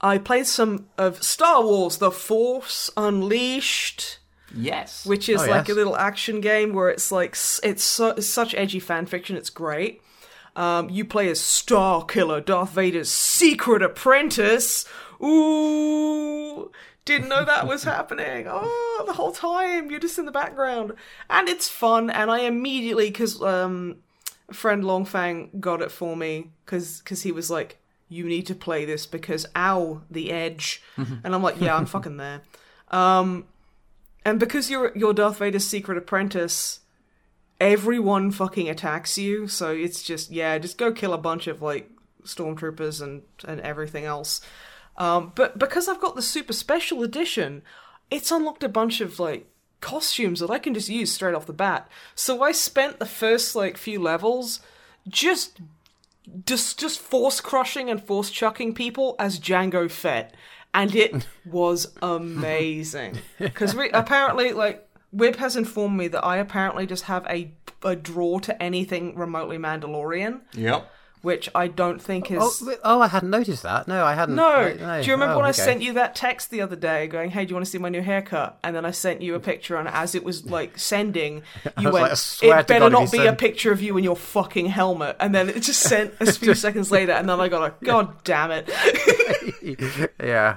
I 0.00 0.16
played 0.16 0.46
some 0.46 0.86
of 0.96 1.22
Star 1.22 1.62
Wars: 1.62 1.98
The 1.98 2.10
Force 2.10 2.88
Unleashed, 2.96 4.20
Yes. 4.54 5.06
which 5.06 5.28
is 5.28 5.40
Oh, 5.42 5.46
like 5.46 5.68
yes. 5.68 5.70
a 5.70 5.78
little 5.78 5.96
action 5.96 6.40
game 6.40 6.72
where 6.74 6.88
it's 6.90 7.10
like 7.12 7.32
it's, 7.62 7.82
so, 7.82 8.08
it's 8.10 8.26
such 8.26 8.54
edgy 8.54 8.80
fan 8.80 9.06
fiction. 9.06 9.36
It's 9.36 9.50
great. 9.50 10.02
Um, 10.54 10.90
you 10.90 11.04
play 11.06 11.28
as 11.30 11.40
Starkiller, 11.40 12.44
Darth 12.44 12.72
Vader's 12.72 13.10
secret 13.10 13.82
apprentice. 13.82 14.84
Ooh, 15.22 16.70
didn't 17.04 17.28
know 17.28 17.44
that 17.44 17.66
was 17.66 17.84
happening. 17.94 18.46
Oh, 18.48 19.02
the 19.06 19.14
whole 19.14 19.32
time 19.32 19.90
you're 19.90 20.00
just 20.00 20.18
in 20.18 20.26
the 20.26 20.32
background, 20.32 20.92
and 21.30 21.48
it's 21.48 21.68
fun. 21.68 22.10
And 22.10 22.30
I 22.30 22.40
immediately, 22.40 23.06
because 23.08 23.40
um, 23.42 23.96
a 24.48 24.54
friend 24.54 24.84
Longfang 24.84 25.58
got 25.60 25.80
it 25.82 25.90
for 25.90 26.16
me, 26.16 26.50
because 26.64 26.98
because 27.00 27.22
he 27.22 27.32
was 27.32 27.50
like, 27.50 27.78
"You 28.08 28.24
need 28.26 28.46
to 28.48 28.54
play 28.54 28.84
this 28.84 29.06
because 29.06 29.46
ow, 29.56 30.02
the 30.10 30.30
edge," 30.30 30.82
and 30.96 31.34
I'm 31.34 31.42
like, 31.42 31.60
"Yeah, 31.60 31.76
I'm 31.76 31.86
fucking 31.86 32.16
there." 32.18 32.42
Um, 32.90 33.46
and 34.24 34.38
because 34.38 34.70
you're 34.70 34.92
you're 34.96 35.14
Darth 35.14 35.38
Vader's 35.38 35.66
secret 35.66 35.98
apprentice, 35.98 36.80
everyone 37.60 38.30
fucking 38.30 38.68
attacks 38.68 39.18
you. 39.18 39.48
So 39.48 39.72
it's 39.72 40.02
just 40.02 40.30
yeah, 40.30 40.58
just 40.58 40.78
go 40.78 40.92
kill 40.92 41.12
a 41.12 41.18
bunch 41.18 41.46
of 41.46 41.62
like 41.62 41.90
stormtroopers 42.24 43.02
and 43.02 43.22
and 43.46 43.60
everything 43.60 44.04
else. 44.04 44.40
Um, 44.96 45.32
but 45.34 45.58
because 45.58 45.88
I've 45.88 46.00
got 46.00 46.16
the 46.16 46.22
super 46.22 46.52
special 46.52 47.02
edition, 47.02 47.62
it's 48.10 48.30
unlocked 48.30 48.62
a 48.62 48.68
bunch 48.68 49.00
of 49.00 49.18
like 49.18 49.46
costumes 49.80 50.40
that 50.40 50.50
I 50.50 50.58
can 50.58 50.74
just 50.74 50.88
use 50.88 51.12
straight 51.12 51.34
off 51.34 51.46
the 51.46 51.52
bat. 51.52 51.88
So 52.14 52.42
I 52.42 52.52
spent 52.52 52.98
the 52.98 53.06
first 53.06 53.54
like 53.56 53.76
few 53.76 54.00
levels 54.00 54.60
just 55.08 55.60
just 56.46 56.78
just 56.78 57.00
force 57.00 57.40
crushing 57.40 57.90
and 57.90 58.02
force 58.02 58.30
chucking 58.30 58.74
people 58.74 59.16
as 59.18 59.40
Jango 59.40 59.90
Fett, 59.90 60.34
and 60.74 60.94
it 60.94 61.26
was 61.44 61.92
amazing. 62.02 63.18
Because 63.38 63.74
apparently, 63.74 64.52
like 64.52 64.88
Wib 65.14 65.36
has 65.36 65.56
informed 65.56 65.96
me 65.98 66.08
that 66.08 66.24
I 66.24 66.36
apparently 66.38 66.86
just 66.86 67.04
have 67.04 67.26
a 67.26 67.52
a 67.84 67.96
draw 67.96 68.38
to 68.38 68.62
anything 68.62 69.16
remotely 69.16 69.58
Mandalorian, 69.58 70.40
Yep. 70.54 70.88
Which 71.22 71.48
I 71.54 71.68
don't 71.68 72.02
think 72.02 72.30
oh, 72.32 72.48
is. 72.48 72.62
Oh, 72.66 72.76
oh, 72.82 73.00
I 73.00 73.06
hadn't 73.06 73.30
noticed 73.30 73.62
that. 73.62 73.86
No, 73.86 74.04
I 74.04 74.14
hadn't. 74.14 74.34
no. 74.34 74.48
I- 74.48 75.00
do 75.00 75.06
you 75.06 75.12
remember 75.12 75.34
Oh, 75.34 75.36
when 75.38 75.46
I 75.46 75.52
sent 75.52 75.80
you 75.80 75.92
that 75.94 76.14
text 76.14 76.50
the 76.50 76.60
other 76.60 76.76
day 76.76 77.06
going, 77.06 77.30
"Hey, 77.30 77.44
do 77.44 77.50
you 77.50 77.54
want 77.54 77.64
to 77.64 77.70
see 77.70 77.78
my 77.78 77.88
new 77.88 78.02
haircut?" 78.02 78.58
And 78.62 78.74
then 78.74 78.84
I 78.84 78.90
sent 78.90 79.22
you 79.22 79.34
a 79.36 79.40
picture, 79.40 79.76
and 79.76 79.88
as 79.88 80.14
it 80.14 80.24
was 80.24 80.44
like 80.44 80.78
sending, 80.78 81.42
you 81.78 81.90
went, 81.90 82.10
like, 82.10 82.18
"It 82.42 82.66
better 82.66 82.90
God, 82.90 82.92
not 82.92 83.12
be 83.12 83.24
a 83.26 83.32
picture 83.32 83.72
of 83.72 83.80
you 83.80 83.96
in 83.96 84.04
your 84.04 84.16
fucking 84.16 84.66
helmet." 84.66 85.16
And 85.20 85.34
then 85.34 85.48
it 85.48 85.60
just 85.60 85.80
sent 85.92 86.14
a 86.20 86.32
few 86.32 86.54
seconds 86.54 86.90
later, 86.90 87.12
and 87.12 87.28
then 87.28 87.40
I 87.40 87.48
got 87.48 87.62
a, 87.62 87.74
"God 87.84 88.24
damn 88.24 88.50
it!" 88.50 88.68
yeah. 90.22 90.56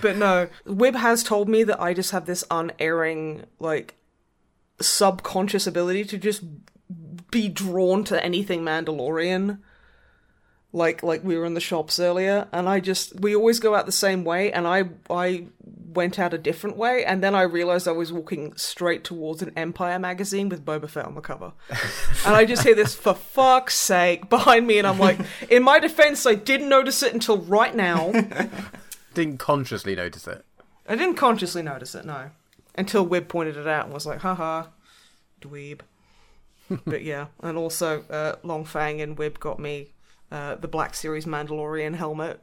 But 0.00 0.16
no, 0.16 0.48
Wib 0.66 0.94
has 0.94 1.22
told 1.24 1.48
me 1.48 1.64
that 1.64 1.80
I 1.80 1.94
just 1.94 2.10
have 2.12 2.26
this 2.26 2.44
unerring, 2.50 3.44
like, 3.58 3.94
subconscious 4.80 5.66
ability 5.66 6.04
to 6.04 6.18
just 6.18 6.42
be 7.34 7.48
drawn 7.48 8.04
to 8.04 8.24
anything 8.24 8.62
Mandalorian. 8.62 9.58
Like, 10.72 11.02
like 11.02 11.22
we 11.22 11.36
were 11.36 11.44
in 11.44 11.54
the 11.54 11.60
shops 11.60 11.98
earlier, 11.98 12.48
and 12.52 12.68
I 12.68 12.80
just 12.80 13.20
we 13.20 13.34
always 13.34 13.60
go 13.60 13.74
out 13.74 13.86
the 13.86 13.92
same 13.92 14.24
way, 14.24 14.52
and 14.52 14.66
I 14.66 14.84
I 15.10 15.46
went 15.94 16.18
out 16.18 16.34
a 16.34 16.38
different 16.38 16.76
way, 16.76 17.04
and 17.04 17.22
then 17.22 17.34
I 17.34 17.42
realized 17.42 17.86
I 17.86 17.92
was 17.92 18.12
walking 18.12 18.56
straight 18.56 19.04
towards 19.04 19.42
an 19.42 19.52
Empire 19.56 19.98
magazine 19.98 20.48
with 20.48 20.64
Boba 20.64 20.88
Fett 20.88 21.04
on 21.06 21.14
the 21.14 21.20
cover, 21.20 21.52
and 22.26 22.34
I 22.34 22.44
just 22.44 22.62
hear 22.62 22.74
this 22.74 22.94
for 22.94 23.14
fuck's 23.14 23.76
sake 23.76 24.28
behind 24.36 24.66
me, 24.66 24.78
and 24.78 24.86
I'm 24.86 24.98
like, 24.98 25.18
in 25.48 25.62
my 25.62 25.78
defense, 25.78 26.26
I 26.26 26.34
didn't 26.34 26.68
notice 26.68 27.02
it 27.02 27.12
until 27.12 27.38
right 27.38 27.74
now. 27.74 28.12
Didn't 29.14 29.38
consciously 29.38 29.94
notice 29.94 30.26
it. 30.26 30.44
I 30.88 30.96
didn't 30.96 31.14
consciously 31.14 31.62
notice 31.62 31.94
it, 31.94 32.04
no. 32.04 32.30
Until 32.74 33.06
Wib 33.06 33.28
pointed 33.28 33.56
it 33.56 33.68
out 33.68 33.84
and 33.84 33.94
was 33.94 34.06
like, 34.06 34.22
haha, 34.22 34.64
dweeb. 35.40 35.82
but 36.86 37.02
yeah, 37.02 37.26
and 37.42 37.58
also 37.58 38.04
uh, 38.10 38.36
Longfang 38.46 39.02
and 39.02 39.16
Wib 39.16 39.38
got 39.38 39.58
me 39.58 39.92
uh, 40.30 40.56
the 40.56 40.68
Black 40.68 40.94
Series 40.94 41.26
Mandalorian 41.26 41.94
helmet 41.94 42.42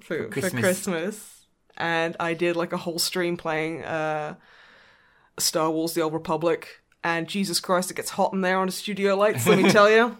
for, 0.00 0.24
for, 0.24 0.28
Christmas. 0.28 0.60
Christmas. 0.60 1.46
And 1.76 2.16
I 2.20 2.34
did 2.34 2.54
like 2.54 2.72
a 2.72 2.76
whole 2.76 2.98
stream 2.98 3.36
playing 3.36 3.82
uh, 3.82 4.34
Star 5.38 5.70
Wars 5.70 5.94
The 5.94 6.02
Old 6.02 6.12
Republic. 6.12 6.82
And 7.02 7.28
Jesus 7.28 7.60
Christ, 7.60 7.90
it 7.90 7.94
gets 7.94 8.10
hot 8.10 8.32
in 8.32 8.40
there 8.40 8.58
on 8.58 8.66
the 8.66 8.72
studio 8.72 9.14
lights, 9.16 9.46
let 9.46 9.58
me 9.58 9.70
tell 9.70 9.90
you. 9.90 10.16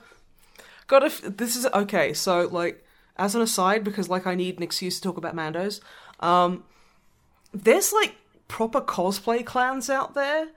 Got 0.87 1.03
if 1.03 1.23
this 1.23 1.57
is 1.57 1.67
okay, 1.67 2.13
so 2.13 2.47
like 2.51 2.85
as 3.17 3.35
an 3.35 3.41
aside, 3.41 3.85
because 3.85 4.09
like 4.09 4.27
I 4.27 4.35
need 4.35 4.59
an 4.59 4.63
excuse 4.63 4.97
to 4.97 5.03
talk 5.03 5.17
about 5.17 5.35
Mandos, 5.35 5.81
um, 6.21 6.65
there's 7.55 7.93
like 7.93 8.17
proper 8.49 8.83
cosplay 8.83 9.47
clans 9.47 9.89
out 9.89 10.15
there 10.15 10.49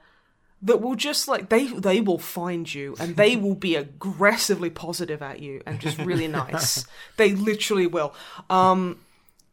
that 0.61 0.81
will 0.81 0.95
just 0.95 1.27
like 1.27 1.49
they 1.49 1.67
they 1.67 2.01
will 2.01 2.17
find 2.17 2.73
you 2.73 2.95
and 2.99 3.15
they 3.15 3.35
will 3.43 3.55
be 3.55 3.75
aggressively 3.75 4.69
positive 4.69 5.21
at 5.21 5.39
you 5.39 5.61
and 5.65 5.79
just 5.79 5.97
really 5.99 6.27
nice. 6.27 6.85
they 7.17 7.33
literally 7.33 7.87
will. 7.87 8.13
Um 8.49 8.99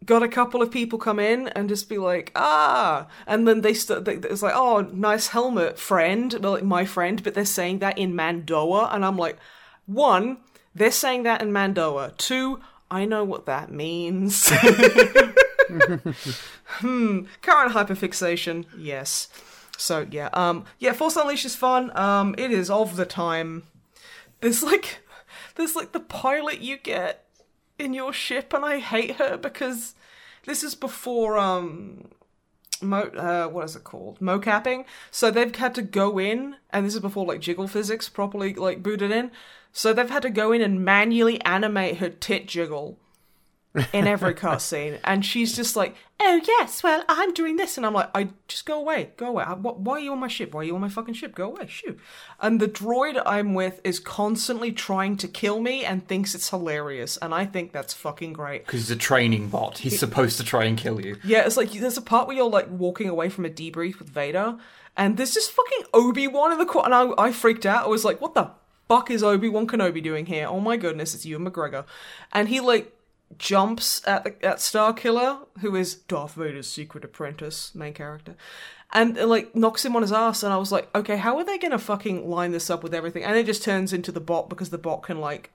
got 0.04 0.22
a 0.22 0.28
couple 0.28 0.62
of 0.62 0.70
people 0.70 0.98
come 0.98 1.18
in 1.18 1.48
and 1.48 1.68
just 1.68 1.88
be 1.88 1.98
like, 1.98 2.30
ah, 2.34 3.06
and 3.26 3.48
then 3.48 3.62
they 3.62 3.74
start. 3.74 4.04
they, 4.04 4.14
it's 4.14 4.42
like, 4.42 4.54
oh, 4.54 4.82
nice 4.92 5.28
helmet, 5.28 5.78
friend, 5.78 6.36
well, 6.40 6.52
like, 6.52 6.62
my 6.62 6.84
friend, 6.84 7.22
but 7.22 7.32
they're 7.34 7.44
saying 7.44 7.78
that 7.78 7.96
in 7.98 8.12
Mando'a, 8.12 8.94
and 8.94 9.04
I'm 9.04 9.16
like, 9.16 9.38
one, 9.86 10.38
they're 10.74 10.90
saying 10.90 11.22
that 11.24 11.40
in 11.42 11.52
Mando'a. 11.52 12.16
Two, 12.16 12.60
I 12.90 13.04
know 13.04 13.24
what 13.24 13.46
that 13.46 13.70
means. 13.70 14.50
hmm, 16.80 17.20
current 17.42 17.72
hyperfixation, 17.72 18.66
yes. 18.76 19.28
So 19.76 20.06
yeah, 20.10 20.28
um, 20.32 20.64
yeah, 20.78 20.92
Force 20.92 21.16
Unleashed 21.16 21.44
is 21.44 21.56
fun. 21.56 21.96
Um, 21.96 22.34
it 22.38 22.50
is 22.50 22.70
of 22.70 22.96
the 22.96 23.06
time. 23.06 23.64
There's 24.40 24.62
like, 24.62 24.98
there's 25.56 25.76
like 25.76 25.92
the 25.92 26.00
pilot 26.00 26.60
you 26.60 26.76
get 26.76 27.24
in 27.78 27.94
your 27.94 28.12
ship, 28.12 28.52
and 28.52 28.64
I 28.64 28.78
hate 28.78 29.16
her 29.16 29.36
because 29.36 29.94
this 30.46 30.62
is 30.62 30.74
before 30.74 31.38
um, 31.38 32.08
mo 32.80 33.02
uh, 33.02 33.48
what 33.48 33.64
is 33.64 33.76
it 33.76 33.84
called? 33.84 34.20
Mocapping. 34.20 34.84
So 35.10 35.30
they've 35.30 35.54
had 35.54 35.74
to 35.74 35.82
go 35.82 36.18
in, 36.18 36.56
and 36.70 36.86
this 36.86 36.94
is 36.94 37.00
before 37.00 37.26
like 37.26 37.40
jiggle 37.40 37.68
physics 37.68 38.08
properly 38.08 38.54
like 38.54 38.82
booted 38.82 39.10
in. 39.10 39.30
So 39.72 39.92
they've 39.92 40.08
had 40.08 40.22
to 40.22 40.30
go 40.30 40.52
in 40.52 40.62
and 40.62 40.84
manually 40.84 41.40
animate 41.42 41.96
her 41.96 42.08
tit 42.08 42.46
jiggle 42.46 42.98
in 43.92 44.06
every 44.06 44.34
cutscene, 44.34 45.00
and 45.04 45.24
she's 45.26 45.54
just 45.56 45.74
like, 45.74 45.96
"Oh 46.20 46.40
yes, 46.46 46.82
well 46.82 47.02
I'm 47.08 47.32
doing 47.34 47.56
this," 47.56 47.76
and 47.76 47.84
I'm 47.84 47.92
like, 47.94 48.08
"I 48.14 48.28
just 48.46 48.66
go 48.66 48.78
away, 48.78 49.10
go 49.16 49.26
away. 49.26 49.44
I- 49.44 49.54
wh- 49.54 49.80
Why 49.80 49.94
are 49.94 50.00
you 50.00 50.12
on 50.12 50.20
my 50.20 50.28
ship? 50.28 50.54
Why 50.54 50.60
are 50.60 50.64
you 50.64 50.74
on 50.76 50.80
my 50.80 50.88
fucking 50.88 51.14
ship? 51.14 51.34
Go 51.34 51.46
away, 51.52 51.66
shoot!" 51.66 51.98
And 52.40 52.60
the 52.60 52.68
droid 52.68 53.20
I'm 53.26 53.52
with 53.54 53.80
is 53.82 53.98
constantly 53.98 54.70
trying 54.70 55.16
to 55.16 55.26
kill 55.28 55.60
me 55.60 55.84
and 55.84 56.06
thinks 56.06 56.34
it's 56.34 56.50
hilarious, 56.50 57.16
and 57.16 57.34
I 57.34 57.46
think 57.46 57.72
that's 57.72 57.92
fucking 57.94 58.32
great. 58.34 58.64
Because 58.64 58.80
he's 58.82 58.90
a 58.92 58.96
training 58.96 59.48
bot. 59.48 59.78
He's 59.78 59.98
supposed 59.98 60.36
to 60.38 60.44
try 60.44 60.64
and 60.64 60.78
kill 60.78 61.00
you. 61.04 61.16
Yeah, 61.24 61.44
it's 61.44 61.56
like 61.56 61.72
there's 61.72 61.96
a 61.98 62.02
part 62.02 62.28
where 62.28 62.36
you're 62.36 62.48
like 62.48 62.68
walking 62.70 63.08
away 63.08 63.28
from 63.28 63.44
a 63.44 63.50
debrief 63.50 63.98
with 63.98 64.08
Vader, 64.08 64.56
and 64.96 65.16
there's 65.16 65.34
just 65.34 65.50
fucking 65.50 65.86
Obi 65.92 66.28
Wan 66.28 66.52
in 66.52 66.58
the 66.58 66.66
corner, 66.66 66.94
and 66.94 67.12
I, 67.18 67.24
I 67.24 67.32
freaked 67.32 67.66
out. 67.66 67.86
I 67.86 67.88
was 67.88 68.04
like, 68.04 68.20
"What 68.20 68.34
the 68.34 68.50
fuck 68.88 69.10
is 69.10 69.22
Obi 69.24 69.48
Wan 69.48 69.66
Kenobi 69.66 70.00
doing 70.00 70.26
here? 70.26 70.46
Oh 70.46 70.60
my 70.60 70.76
goodness, 70.76 71.14
it's 71.14 71.26
Ewan 71.26 71.50
McGregor," 71.50 71.84
and 72.32 72.48
he 72.48 72.60
like 72.60 72.93
jumps 73.38 74.06
at 74.06 74.24
the, 74.24 74.44
at 74.44 74.58
Starkiller, 74.58 75.46
who 75.60 75.74
is 75.76 75.94
Darth 75.94 76.34
Vader's 76.34 76.68
secret 76.68 77.04
apprentice, 77.04 77.74
main 77.74 77.94
character. 77.94 78.36
And 78.92 79.18
uh, 79.18 79.26
like 79.26 79.54
knocks 79.56 79.84
him 79.84 79.96
on 79.96 80.02
his 80.02 80.12
ass, 80.12 80.42
and 80.42 80.52
I 80.52 80.56
was 80.56 80.70
like, 80.70 80.94
okay, 80.94 81.16
how 81.16 81.36
are 81.38 81.44
they 81.44 81.58
gonna 81.58 81.78
fucking 81.78 82.28
line 82.28 82.52
this 82.52 82.70
up 82.70 82.82
with 82.82 82.94
everything? 82.94 83.24
And 83.24 83.36
it 83.36 83.46
just 83.46 83.62
turns 83.62 83.92
into 83.92 84.12
the 84.12 84.20
bot 84.20 84.48
because 84.48 84.70
the 84.70 84.78
bot 84.78 85.02
can 85.02 85.20
like 85.20 85.52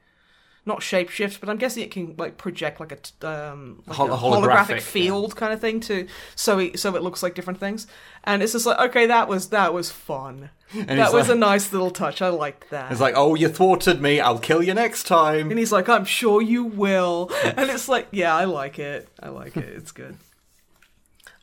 not 0.65 0.81
shapeshift, 0.81 1.39
but 1.39 1.49
I'm 1.49 1.57
guessing 1.57 1.83
it 1.83 1.91
can 1.91 2.15
like 2.17 2.37
project 2.37 2.79
like 2.79 2.91
a 2.91 3.27
um 3.27 3.81
like 3.87 3.95
Hol- 3.97 4.11
a 4.13 4.17
holographic, 4.17 4.43
holographic 4.43 4.69
yeah. 4.69 4.79
field 4.79 5.35
kind 5.35 5.53
of 5.53 5.59
thing 5.61 5.79
to 5.81 6.07
so 6.35 6.59
it 6.59 6.79
so 6.79 6.95
it 6.95 7.01
looks 7.01 7.23
like 7.23 7.33
different 7.35 7.59
things. 7.59 7.87
And 8.23 8.43
it's 8.43 8.51
just 8.53 8.65
like 8.65 8.79
okay, 8.89 9.05
that 9.07 9.27
was 9.27 9.49
that 9.49 9.73
was 9.73 9.89
fun. 9.91 10.49
that 10.73 11.11
was 11.13 11.27
like- 11.29 11.35
a 11.35 11.39
nice 11.39 11.71
little 11.73 11.89
touch. 11.91 12.21
I 12.21 12.29
liked 12.29 12.69
that. 12.69 12.91
It's 12.91 13.01
like, 13.01 13.15
oh, 13.17 13.33
you 13.35 13.49
thwarted 13.49 14.01
me. 14.01 14.19
I'll 14.19 14.37
kill 14.39 14.61
you 14.61 14.73
next 14.75 15.05
time. 15.07 15.49
and 15.49 15.57
he's 15.57 15.71
like, 15.71 15.89
I'm 15.89 16.05
sure 16.05 16.41
you 16.41 16.63
will. 16.65 17.31
And 17.43 17.69
it's 17.71 17.89
like, 17.89 18.07
yeah, 18.11 18.35
I 18.35 18.43
like 18.45 18.77
it. 18.79 19.07
I 19.19 19.29
like 19.29 19.57
it. 19.57 19.67
It's 19.69 19.91
good. 19.91 20.17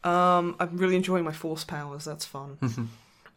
Um, 0.04 0.54
I'm 0.60 0.76
really 0.76 0.94
enjoying 0.94 1.24
my 1.24 1.32
force 1.32 1.64
powers. 1.64 2.04
That's 2.04 2.24
fun. 2.24 2.58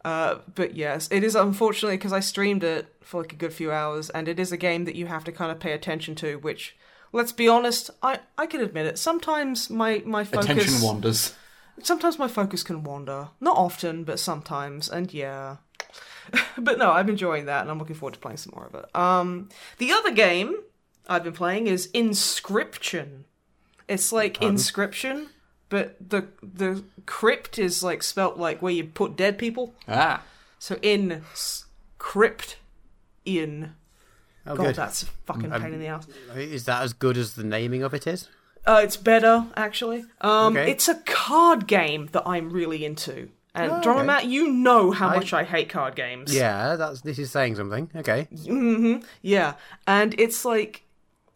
uh, 0.04 0.36
but 0.54 0.74
yes, 0.74 1.08
it 1.10 1.22
is 1.22 1.34
unfortunately 1.34 1.96
because 1.96 2.12
I 2.12 2.20
streamed 2.20 2.64
it 2.64 2.94
for 3.02 3.22
like 3.22 3.32
a 3.32 3.36
good 3.36 3.52
few 3.52 3.70
hours, 3.70 4.10
and 4.10 4.28
it 4.28 4.40
is 4.40 4.52
a 4.52 4.56
game 4.56 4.84
that 4.84 4.94
you 4.94 5.06
have 5.06 5.24
to 5.24 5.32
kind 5.32 5.50
of 5.50 5.60
pay 5.60 5.72
attention 5.72 6.14
to. 6.16 6.36
Which, 6.38 6.76
let's 7.12 7.32
be 7.32 7.48
honest, 7.48 7.90
I 8.02 8.20
I 8.38 8.46
can 8.46 8.60
admit 8.60 8.86
it. 8.86 8.98
Sometimes 8.98 9.68
my 9.68 10.02
my 10.06 10.24
focus 10.24 10.50
Attention 10.50 10.80
wanders. 10.80 11.34
sometimes 11.82 12.18
my 12.18 12.28
focus 12.28 12.62
can 12.62 12.82
wander. 12.82 13.28
Not 13.40 13.56
often, 13.56 14.04
but 14.04 14.18
sometimes, 14.18 14.88
and 14.88 15.12
yeah. 15.12 15.56
but 16.58 16.78
no, 16.78 16.92
I'm 16.92 17.08
enjoying 17.08 17.46
that, 17.46 17.62
and 17.62 17.70
I'm 17.70 17.78
looking 17.78 17.96
forward 17.96 18.14
to 18.14 18.20
playing 18.20 18.38
some 18.38 18.52
more 18.54 18.66
of 18.66 18.74
it. 18.74 18.94
Um, 18.94 19.48
the 19.78 19.92
other 19.92 20.12
game 20.12 20.54
I've 21.08 21.24
been 21.24 21.32
playing 21.32 21.66
is 21.66 21.88
Inscryption. 21.88 23.24
It's 23.88 24.12
like 24.12 24.38
Inscryption, 24.38 25.28
but 25.70 25.96
the 26.10 26.26
the 26.42 26.84
crypt 27.06 27.58
is 27.58 27.82
like 27.82 28.02
spelt 28.02 28.36
like 28.36 28.60
where 28.60 28.72
you 28.72 28.84
put 28.84 29.16
dead 29.16 29.38
people. 29.38 29.74
Ah. 29.88 30.22
So 30.58 30.76
in 30.82 31.22
s- 31.32 31.64
crypt 31.98 32.56
in. 33.24 33.72
Oh, 34.46 34.56
God, 34.56 34.66
good. 34.66 34.74
that's 34.76 35.02
a 35.02 35.06
fucking 35.26 35.50
pain 35.50 35.72
in 35.74 35.80
the 35.80 35.86
ass. 35.86 36.06
Is 36.34 36.64
that 36.66 36.82
as 36.82 36.92
good 36.92 37.16
as 37.16 37.34
the 37.34 37.44
naming 37.44 37.82
of 37.82 37.94
it 37.94 38.06
is? 38.06 38.28
Uh, 38.66 38.80
it's 38.82 38.96
better 38.96 39.46
actually. 39.56 40.04
Um, 40.20 40.56
Okay. 40.56 40.70
it's 40.70 40.88
a 40.88 40.96
card 41.06 41.66
game 41.66 42.08
that 42.12 42.24
I'm 42.26 42.50
really 42.50 42.84
into. 42.84 43.28
And 43.54 43.70
Oh, 43.72 43.82
Drummer 43.82 44.00
okay. 44.00 44.06
Matt, 44.06 44.24
you 44.26 44.48
know 44.48 44.90
how 44.92 45.08
I- 45.08 45.16
much 45.16 45.32
I 45.32 45.44
hate 45.44 45.68
card 45.68 45.94
games. 45.96 46.34
Yeah, 46.34 46.76
that's 46.76 47.00
this 47.00 47.18
is 47.18 47.30
saying 47.30 47.56
something. 47.56 47.90
Okay. 47.96 48.28
Mhm. 48.32 49.04
Yeah, 49.22 49.54
and 49.86 50.14
it's 50.18 50.44
like 50.44 50.82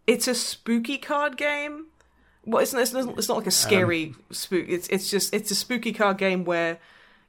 it's 0.07 0.29
a 0.29 0.35
spooky 0.35 0.99
card 0.99 1.37
game. 1.37 1.87
Well, 2.47 2.63
it's 2.63 2.73
not, 2.73 2.83
it's 2.83 2.93
not, 2.93 3.19
it's 3.19 3.29
not 3.29 3.37
like 3.39 3.47
a 3.47 3.51
scary 3.51 4.07
Um, 4.07 4.17
spook. 4.31 4.67
It's 4.69 4.89
it's 4.89 5.11
just 5.11 5.35
it's 5.35 5.51
a 5.51 5.55
spooky 5.55 5.93
card 5.93 6.19
game 6.19 6.45
where 6.45 6.79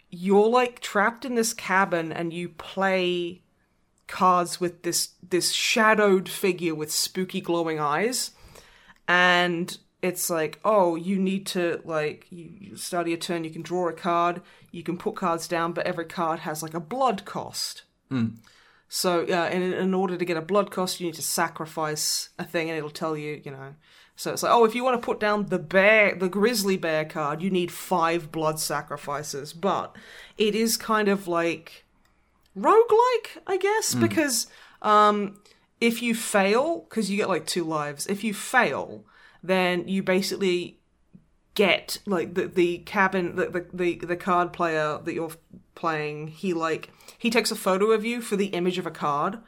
you're 0.10 0.50
like 0.50 0.80
trapped 0.80 1.26
in 1.26 1.36
this 1.36 1.54
cabin 1.54 2.12
and 2.12 2.34
you 2.34 2.50
play 2.50 3.42
cards 4.08 4.60
with 4.60 4.84
this 4.84 5.10
this 5.28 5.52
shadowed 5.52 6.30
figure 6.30 6.76
with 6.76 6.92
spooky 6.92 7.42
glowing 7.42 7.80
eyes, 7.80 8.32
and 9.08 9.78
it's 10.02 10.30
like 10.30 10.60
oh 10.64 10.96
you 10.96 11.18
need 11.18 11.46
to 11.48 11.82
like 11.86 12.28
you, 12.30 12.52
you 12.60 12.76
start 12.76 13.08
your 13.08 13.18
turn 13.18 13.44
you 13.44 13.50
can 13.50 13.64
draw 13.64 13.90
a 13.90 13.94
card 13.94 14.40
you 14.72 14.84
can 14.84 14.98
put 14.98 15.16
cards 15.16 15.48
down 15.48 15.72
but 15.72 15.88
every 15.88 16.06
card 16.06 16.40
has 16.42 16.62
like 16.62 16.76
a 16.76 16.80
blood 16.80 17.26
cost 17.26 17.84
so 18.88 19.22
uh, 19.24 19.50
in 19.52 19.74
in 19.74 19.94
order 19.94 20.16
to 20.16 20.26
get 20.26 20.38
a 20.38 20.42
blood 20.42 20.70
cost, 20.72 21.00
you 21.00 21.08
need 21.08 21.16
to 21.16 21.22
sacrifice 21.22 22.30
a 22.38 22.44
thing, 22.46 22.70
and 22.70 22.78
it'll 22.78 22.90
tell 22.92 23.18
you, 23.18 23.42
you 23.44 23.52
know. 23.52 23.74
So 24.16 24.32
it's 24.32 24.44
like, 24.44 24.52
oh, 24.52 24.64
if 24.64 24.76
you 24.76 24.84
want 24.84 25.00
to 25.00 25.06
put 25.06 25.20
down 25.20 25.48
the 25.48 25.60
bear, 25.60 26.16
the 26.16 26.30
grizzly 26.30 26.78
bear 26.78 27.04
card, 27.04 27.42
you 27.42 27.50
need 27.50 27.72
five 27.72 28.32
blood 28.32 28.60
sacrifices. 28.60 29.52
But 29.52 29.96
it 30.38 30.56
is 30.56 30.78
kind 30.78 31.10
of 31.10 31.28
like 31.28 31.86
roguelike, 32.58 33.38
I 33.46 33.58
guess, 33.60 33.94
because 33.94 34.48
um, 34.82 35.42
if 35.82 36.02
you 36.02 36.16
fail, 36.16 36.86
because 36.90 37.12
you 37.12 37.18
get 37.18 37.28
like 37.28 37.46
two 37.46 37.66
lives, 37.66 38.08
if 38.08 38.24
you 38.24 38.34
fail, 38.34 39.04
then 39.44 39.88
you 39.88 40.02
basically 40.02 40.80
get 41.56 42.00
like 42.06 42.34
the 42.34 42.48
the 42.48 42.80
cabin 42.80 43.36
the, 43.38 43.48
the 43.48 43.66
the 43.74 43.96
the 44.06 44.16
card 44.18 44.52
player 44.52 45.00
that 45.04 45.14
you're 45.14 45.32
playing 45.74 46.28
he 46.28 46.54
like 46.54 46.90
he 47.18 47.30
takes 47.30 47.50
a 47.50 47.56
photo 47.56 47.92
of 47.92 48.04
you 48.04 48.20
for 48.22 48.36
the 48.36 48.48
image 48.48 48.78
of 48.78 48.86
a 48.86 48.92
card 48.92 49.40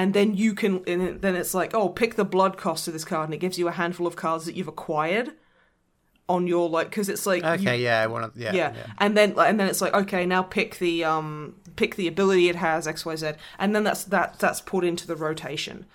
and 0.00 0.14
then 0.14 0.34
you 0.34 0.54
can 0.54 0.82
and 0.86 1.20
then 1.20 1.34
it's 1.36 1.52
like 1.60 1.74
oh 1.74 1.88
pick 1.90 2.14
the 2.14 2.24
blood 2.24 2.56
cost 2.56 2.86
of 2.88 2.94
this 2.94 3.04
card 3.04 3.24
and 3.28 3.34
it 3.34 3.38
gives 3.44 3.58
you 3.58 3.68
a 3.68 3.72
handful 3.72 4.06
of 4.06 4.16
cards 4.16 4.44
that 4.46 4.54
you've 4.56 4.68
acquired 4.76 5.28
on 6.28 6.46
your 6.46 6.68
like 6.70 6.88
because 6.88 7.08
it's 7.08 7.26
like 7.26 7.42
you- 7.42 7.48
Okay. 7.48 7.82
yeah. 7.82 8.06
One 8.06 8.22
of 8.24 8.36
yeah. 8.36 8.52
yeah. 8.54 8.72
and 8.98 9.16
then 9.16 9.34
and 9.38 9.58
then 9.60 9.68
it's 9.68 9.80
like 9.80 9.92
okay 10.02 10.24
now 10.24 10.42
pick 10.42 10.78
the 10.78 11.04
um 11.04 11.56
pick 11.76 11.96
the 11.96 12.08
ability 12.08 12.48
it 12.48 12.56
has 12.56 12.86
xyz 12.86 13.36
and 13.58 13.74
then 13.74 13.84
that's 13.84 14.04
that 14.04 14.38
that's 14.38 14.60
put 14.60 14.84
into 14.84 15.06
the 15.06 15.16
rotation 15.16 15.86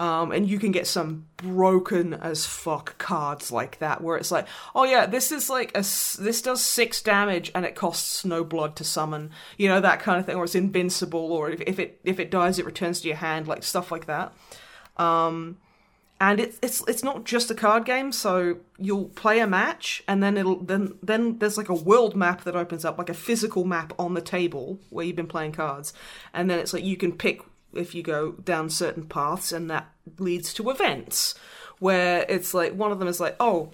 um 0.00 0.32
and 0.32 0.48
you 0.48 0.58
can 0.58 0.72
get 0.72 0.86
some 0.86 1.26
broken 1.36 2.14
as 2.14 2.46
fuck 2.46 2.98
cards 2.98 3.52
like 3.52 3.78
that 3.78 4.00
where 4.00 4.16
it's 4.16 4.32
like 4.32 4.46
oh 4.74 4.84
yeah 4.84 5.06
this 5.06 5.30
is 5.30 5.48
like 5.48 5.70
a 5.76 5.80
this 5.80 6.42
does 6.42 6.60
six 6.60 7.00
damage 7.00 7.50
and 7.54 7.64
it 7.64 7.74
costs 7.74 8.24
no 8.24 8.42
blood 8.42 8.74
to 8.76 8.84
summon. 8.84 9.30
You 9.56 9.68
know 9.68 9.80
that 9.80 10.00
kind 10.00 10.18
of 10.18 10.26
thing 10.26 10.36
or 10.36 10.44
it's 10.44 10.54
invincible 10.54 11.32
or 11.32 11.50
if, 11.50 11.60
if 11.60 11.78
it 11.78 12.00
if 12.04 12.18
it 12.18 12.30
dies 12.30 12.58
it 12.58 12.66
returns 12.66 13.00
to 13.02 13.08
your 13.08 13.16
hand 13.16 13.46
like 13.46 13.62
stuff 13.62 13.92
like 13.92 14.06
that. 14.06 14.32
Um, 14.96 15.58
and 16.20 16.40
it's 16.40 16.58
it's 16.62 16.82
it's 16.88 17.02
not 17.02 17.24
just 17.24 17.50
a 17.50 17.54
card 17.54 17.84
game 17.84 18.12
so 18.12 18.58
you'll 18.78 19.06
play 19.10 19.40
a 19.40 19.46
match 19.46 20.02
and 20.06 20.22
then 20.22 20.36
it'll 20.36 20.56
then 20.56 20.96
then 21.02 21.38
there's 21.38 21.58
like 21.58 21.68
a 21.68 21.74
world 21.74 22.14
map 22.14 22.44
that 22.44 22.54
opens 22.54 22.84
up 22.84 22.98
like 22.98 23.10
a 23.10 23.14
physical 23.14 23.64
map 23.64 23.92
on 23.98 24.14
the 24.14 24.20
table 24.20 24.78
where 24.90 25.04
you've 25.04 25.16
been 25.16 25.26
playing 25.26 25.52
cards. 25.52 25.92
And 26.32 26.48
then 26.48 26.58
it's 26.58 26.72
like 26.72 26.84
you 26.84 26.96
can 26.96 27.12
pick 27.12 27.42
if 27.76 27.94
you 27.94 28.02
go 28.02 28.32
down 28.32 28.70
certain 28.70 29.04
paths 29.06 29.52
and 29.52 29.70
that 29.70 29.90
leads 30.18 30.52
to 30.54 30.70
events 30.70 31.34
where 31.78 32.24
it's 32.28 32.54
like 32.54 32.72
one 32.74 32.92
of 32.92 32.98
them 32.98 33.08
is 33.08 33.20
like 33.20 33.36
oh 33.40 33.70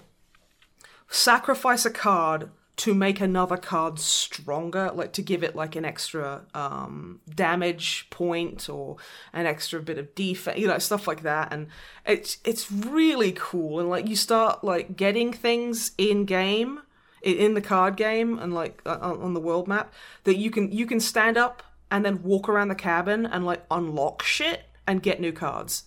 sacrifice 1.09 1.85
a 1.85 1.91
card 1.91 2.49
to 2.77 2.95
make 2.95 3.21
another 3.21 3.57
card 3.57 3.99
stronger, 3.99 4.91
like 4.95 5.13
to 5.13 5.21
give 5.21 5.43
it 5.43 5.55
like 5.55 5.75
an 5.75 5.85
extra 5.85 6.41
um, 6.55 7.19
damage 7.29 8.07
point 8.09 8.67
or 8.69 8.97
an 9.33 9.45
extra 9.45 9.79
bit 9.79 9.99
of 9.99 10.15
defense, 10.15 10.57
you 10.57 10.65
know, 10.65 10.79
stuff 10.79 11.07
like 11.07 11.21
that. 11.21 11.53
And 11.53 11.67
it's 12.07 12.39
it's 12.43 12.71
really 12.71 13.33
cool. 13.33 13.79
And 13.79 13.87
like 13.87 14.07
you 14.07 14.15
start 14.15 14.63
like 14.63 14.95
getting 14.95 15.31
things 15.31 15.91
in 15.97 16.25
game. 16.25 16.81
in 17.21 17.53
the 17.53 17.61
card 17.61 17.97
game 17.97 18.39
and 18.39 18.51
like 18.51 18.81
uh, 18.83 18.97
on 18.99 19.21
on 19.21 19.33
the 19.35 19.39
world 19.39 19.67
map 19.67 19.93
that 20.23 20.37
you 20.37 20.49
can 20.49 20.71
you 20.71 20.87
can 20.87 20.99
stand 20.99 21.37
up 21.37 21.61
and 21.91 22.05
then 22.05 22.23
walk 22.23 22.49
around 22.49 22.69
the 22.69 22.75
cabin 22.75 23.25
and 23.25 23.45
like 23.45 23.63
unlock 23.69 24.23
shit 24.23 24.63
and 24.87 25.03
get 25.03 25.19
new 25.19 25.33
cards. 25.33 25.83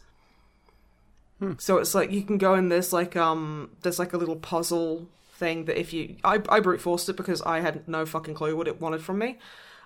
So 1.58 1.78
it's 1.78 1.94
like 1.94 2.12
you 2.12 2.22
can 2.22 2.38
go 2.38 2.54
in 2.54 2.68
this 2.68 2.92
like 2.92 3.16
um 3.16 3.70
there's 3.82 3.98
like 3.98 4.12
a 4.12 4.16
little 4.16 4.36
puzzle 4.36 5.08
thing 5.34 5.64
that 5.64 5.78
if 5.78 5.92
you 5.92 6.16
I 6.22 6.40
I 6.48 6.60
brute 6.60 6.80
forced 6.80 7.08
it 7.08 7.16
because 7.16 7.42
I 7.42 7.60
had 7.60 7.88
no 7.88 8.06
fucking 8.06 8.34
clue 8.34 8.56
what 8.56 8.68
it 8.68 8.80
wanted 8.80 9.02
from 9.02 9.18
me. 9.18 9.38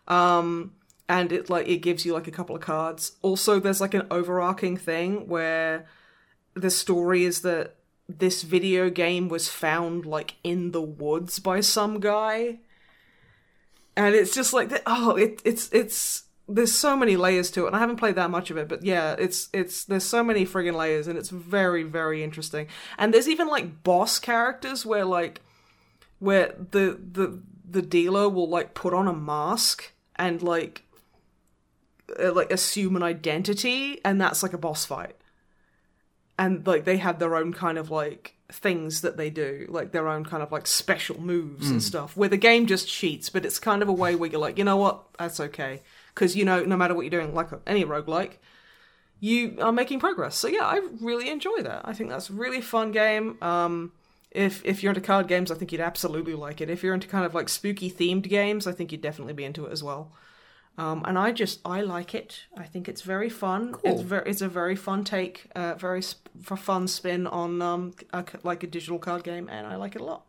Um 0.07 0.73
and 1.09 1.33
it 1.33 1.49
like 1.49 1.67
it 1.67 1.79
gives 1.79 2.05
you 2.05 2.13
like 2.13 2.29
a 2.29 2.33
couple 2.33 2.55
of 2.55 2.63
cards. 2.63 3.13
Also 3.23 3.59
there's 3.59 3.81
like 3.81 3.95
an 3.95 4.07
overarching 4.11 4.77
thing 4.77 5.27
where 5.27 5.87
the 6.55 6.71
story 6.71 7.25
is 7.25 7.41
that 7.43 7.77
this 8.09 8.43
video 8.43 8.91
game 8.91 9.29
was 9.29 9.49
found 9.49 10.07
like 10.07 10.37
in 10.45 10.73
the 10.73 10.83
woods 10.83 11.39
by 11.39 11.61
some 11.61 12.01
guy. 12.01 12.59
And 13.99 14.15
it's 14.15 14.33
just 14.33 14.53
like 14.53 14.71
oh 14.87 15.17
it 15.17 15.43
it's 15.45 15.69
it's 15.73 16.23
there's 16.49 16.73
so 16.73 16.97
many 16.97 17.17
layers 17.17 17.51
to 17.51 17.65
it 17.65 17.67
and 17.67 17.77
I 17.77 17.81
haven't 17.81 17.97
played 17.97 18.15
that 18.15 18.31
much 18.31 18.51
of 18.51 18.57
it 18.57 18.69
but 18.69 18.83
yeah 18.83 19.17
it's 19.19 19.51
it's 19.53 19.85
there's 19.85 20.05
so 20.05 20.25
many 20.25 20.47
friggin' 20.47 20.75
layers 20.75 21.09
and 21.09 21.19
it's 21.19 21.31
very 21.31 21.83
very 21.83 22.23
interesting. 22.23 22.69
And 22.97 23.13
there's 23.13 23.29
even 23.29 23.49
like 23.49 23.83
boss 23.83 24.21
characters 24.21 24.87
where 24.87 25.05
like 25.05 25.41
where 26.21 26.55
the 26.71 26.99
the 27.13 27.43
the 27.69 27.83
dealer 27.83 28.29
will 28.29 28.49
like 28.49 28.73
put 28.73 28.95
on 28.95 29.09
a 29.09 29.13
mask 29.13 29.93
and 30.17 30.41
like 30.43 30.85
uh, 32.19 32.33
like 32.33 32.53
assume 32.53 32.95
an 32.95 33.03
identity 33.03 34.01
and 34.05 34.21
that's 34.21 34.43
like 34.43 34.53
a 34.53 34.59
boss 34.59 34.85
fight 34.85 35.17
and 36.39 36.67
like 36.67 36.85
they 36.85 36.99
have 36.99 37.19
their 37.19 37.35
own 37.37 37.53
kind 37.53 37.77
of 37.77 37.91
like 37.91 38.38
things 38.51 39.03
that 39.03 39.19
they 39.19 39.29
do 39.29 39.67
like 39.69 39.93
their 39.93 40.09
own 40.09 40.25
kind 40.25 40.43
of 40.43 40.51
like 40.51 40.67
special 40.67 41.21
moves 41.21 41.71
and 41.71 41.83
stuff. 41.83 42.17
Where 42.17 42.29
the 42.31 42.39
game 42.39 42.67
just 42.67 42.89
cheats 42.89 43.29
but 43.29 43.45
it's 43.45 43.59
kind 43.59 43.83
of 43.83 43.89
a 43.89 43.93
way 43.93 44.15
where 44.15 44.31
you're 44.31 44.41
like 44.41 44.57
you 44.59 44.65
know 44.65 44.77
what? 44.77 45.03
That's 45.19 45.39
okay. 45.41 45.83
Because 46.15 46.35
you 46.35 46.45
know 46.45 46.65
no 46.65 46.77
matter 46.77 46.95
what 46.95 47.03
you're 47.03 47.11
doing 47.11 47.35
like 47.35 47.49
any 47.67 47.85
roguelike 47.85 48.33
you 49.21 49.59
are 49.61 49.73
making 49.73 50.01
progress. 50.01 50.37
So 50.37 50.49
yeah 50.49 50.65
i 50.65 50.81
really 51.01 51.29
enjoy 51.29 51.63
that. 51.63 51.83
I 51.85 51.93
think 51.93 52.09
that's 52.11 52.31
a 52.31 52.33
really 52.33 52.61
fun 52.61 52.93
game. 52.93 53.37
Um 53.43 53.93
if 54.31 54.65
if 54.65 54.83
you're 54.83 54.91
into 54.91 55.01
card 55.01 55.27
games 55.27 55.51
i 55.51 55.55
think 55.55 55.73
you'd 55.73 55.81
absolutely 55.81 56.35
like 56.35 56.61
it. 56.61 56.71
If 56.71 56.83
you're 56.83 56.95
into 56.95 57.09
kind 57.09 57.25
of 57.27 57.35
like 57.35 57.49
spooky 57.49 57.91
themed 57.91 58.29
games 58.29 58.67
i 58.67 58.73
think 58.73 58.93
you'd 58.93 59.03
definitely 59.03 59.35
be 59.35 59.45
into 59.45 59.67
it 59.67 59.73
as 59.73 59.83
well 59.83 60.13
um, 60.79 61.03
and 61.07 61.19
I 61.19 61.33
just 61.33 61.61
I 61.65 61.81
like 61.81 62.15
it. 62.15 62.45
I 62.57 62.63
think 62.63 62.89
it's 62.89 63.03
very 63.03 63.29
fun. 63.29 63.75
It's 63.83 64.01
very 64.01 64.31
it's 64.31 64.41
a 64.41 64.49
very 64.49 64.77
fun 64.77 65.03
take, 65.03 65.47
uh, 65.57 65.75
very 65.75 66.01
sp- 66.01 66.31
fun 66.41 66.87
spin 66.87 67.27
on 67.27 67.61
um 67.61 67.95
a, 68.13 68.25
like 68.45 68.63
a 68.63 68.69
digital 68.69 69.01
card 69.01 69.25
game, 69.25 69.49
and 69.51 69.67
I 69.67 69.75
like 69.75 69.97
it 69.97 70.01
a 70.01 70.05
lot. 70.05 70.25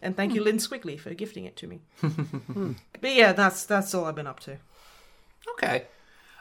And 0.00 0.16
thank 0.16 0.32
you, 0.34 0.44
Lynn 0.44 0.58
Squigley, 0.58 0.98
for 1.00 1.12
gifting 1.14 1.44
it 1.44 1.56
to 1.56 1.66
me. 1.66 1.80
but 3.00 3.12
yeah, 3.12 3.32
that's 3.32 3.66
that's 3.66 3.92
all 3.92 4.04
I've 4.04 4.14
been 4.14 4.28
up 4.28 4.38
to. 4.40 4.58
Okay. 5.54 5.84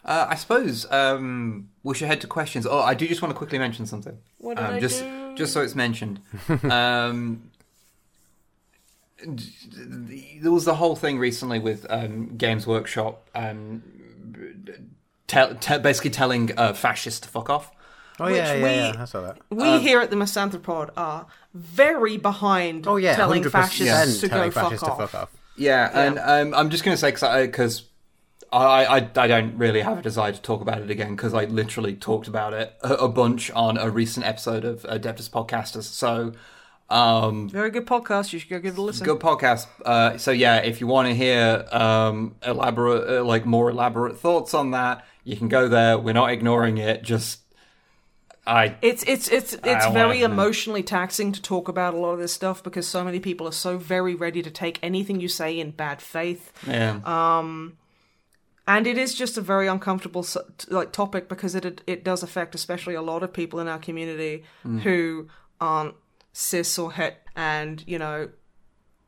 Uh, 0.06 0.28
I 0.30 0.36
suppose 0.36 0.90
um, 0.92 1.70
we 1.84 1.96
should 1.96 2.08
head 2.08 2.22
to 2.22 2.28
questions. 2.28 2.68
Oh, 2.68 2.80
I 2.80 2.94
do 2.94 3.08
just 3.08 3.24
want 3.24 3.34
to 3.34 3.38
quickly 3.38 3.58
mention 3.58 3.88
something. 3.88 4.18
What 4.38 4.58
did 4.58 4.66
um, 4.66 4.76
I 4.76 4.80
just, 4.80 5.02
do? 5.02 5.36
Just 5.36 5.52
so 5.52 5.62
it's 5.62 5.76
mentioned. 5.76 6.22
um, 9.26 9.38
there 10.42 10.52
was 10.52 10.66
the 10.66 10.76
whole 10.76 10.96
thing 10.96 11.18
recently 11.20 11.60
with 11.60 11.86
um, 11.90 12.36
Games 12.38 12.68
Workshop 12.68 13.30
um, 13.36 13.84
tell, 15.28 15.56
te- 15.56 15.80
basically 15.80 16.12
telling 16.12 16.58
uh, 16.58 16.74
fascists 16.74 17.20
to 17.22 17.30
fuck 17.30 17.50
off. 17.50 17.72
Oh 18.20 18.28
yeah, 18.28 18.54
yeah, 18.54 18.64
we- 18.64 18.70
yeah. 18.70 19.02
I 19.02 19.06
saw 19.06 19.22
that. 19.22 19.38
We 19.50 19.80
here 19.80 20.00
at 20.00 20.10
the 20.10 20.16
Misanthropod 20.16 20.90
are 20.98 21.28
very 21.54 22.18
behind 22.18 22.88
Oh 22.88 22.96
yeah, 22.96 23.16
telling 23.16 23.44
100% 23.44 23.52
fascists 23.52 24.20
to 24.22 24.28
go 24.28 24.36
telling 24.36 24.52
fuck 24.52 24.64
fascists 24.66 24.88
off. 24.88 24.98
to 24.98 25.08
fuck 25.08 25.22
off. 25.24 25.30
Yeah, 25.56 25.90
and 25.94 26.20
um, 26.20 26.54
I'm 26.60 26.70
just 26.70 26.84
going 26.84 26.96
to 26.96 27.00
say 27.00 27.12
because 27.46 27.84
I, 28.52 28.86
I 28.86 28.96
I 28.98 29.28
don't 29.28 29.58
really 29.58 29.82
have 29.82 30.00
a 30.00 30.02
desire 30.02 30.32
to 30.32 30.42
talk 30.42 30.62
about 30.62 30.82
it 30.82 30.90
again 30.90 31.16
because 31.16 31.34
I 31.34 31.46
literally 31.46 31.96
talked 31.96 32.28
about 32.28 32.54
it 32.54 32.76
a, 32.82 32.94
a 32.94 33.08
bunch 33.10 33.52
on 33.52 33.78
a 33.78 33.90
recent 33.90 34.26
episode 34.26 34.66
of 34.66 34.84
Adeptus 34.84 35.30
Podcasters. 35.30 35.84
So, 35.84 36.34
um, 36.90 37.50
Very 37.50 37.70
good 37.70 37.86
podcast. 37.86 38.32
You 38.34 38.40
should 38.40 38.50
go 38.50 38.60
give 38.60 38.76
it 38.76 38.80
a 38.80 38.82
listen. 38.82 39.06
good 39.06 39.20
podcast. 39.20 39.68
Uh, 39.86 40.18
so 40.18 40.32
yeah, 40.32 40.58
if 40.58 40.80
you 40.82 40.88
want 40.88 41.08
to 41.10 41.14
hear 41.16 41.66
um, 41.72 42.36
elaborate, 42.46 43.20
uh, 43.20 43.24
like 43.24 43.46
more 43.46 43.70
elaborate 43.70 44.18
thoughts 44.20 44.54
on 44.54 44.72
that, 44.72 45.06
you 45.24 45.36
can 45.36 45.48
go 45.50 45.68
there. 45.68 45.98
We're 45.98 46.14
not 46.14 46.32
ignoring 46.32 46.78
it. 46.78 47.04
Just 47.04 47.42
I 48.46 48.78
It's 48.82 49.04
it's 49.04 49.28
it's 49.28 49.54
it's 49.56 49.86
very 49.88 50.22
wanna- 50.22 50.34
emotionally 50.34 50.82
taxing 50.84 51.34
to 51.34 51.42
talk 51.42 51.68
about 51.68 51.94
a 51.94 51.98
lot 51.98 52.12
of 52.14 52.20
this 52.20 52.32
stuff 52.32 52.64
because 52.64 52.88
so 52.88 53.04
many 53.04 53.20
people 53.20 53.46
are 53.48 53.52
so 53.52 53.78
very 53.78 54.16
ready 54.16 54.42
to 54.42 54.50
take 54.50 54.80
anything 54.82 55.20
you 55.20 55.28
say 55.28 55.60
in 55.60 55.72
bad 55.72 56.02
faith, 56.02 56.54
yeah. 56.66 57.00
Um, 57.04 57.78
and 58.66 58.88
it 58.88 58.98
is 58.98 59.14
just 59.16 59.38
a 59.38 59.42
very 59.42 59.68
uncomfortable 59.68 60.26
like 60.70 60.94
topic 60.94 61.28
because 61.28 61.56
it 61.56 61.82
it 61.86 62.06
does 62.06 62.24
affect 62.24 62.56
especially 62.56 62.96
a 62.96 63.02
lot 63.02 63.22
of 63.24 63.34
people 63.34 63.60
in 63.60 63.68
our 63.68 63.80
community 63.80 64.44
who 64.84 65.28
aren't 65.60 65.96
cis 66.38 66.78
or 66.78 66.92
het, 66.94 67.18
and 67.36 67.84
you 67.88 67.98
know 67.98 68.30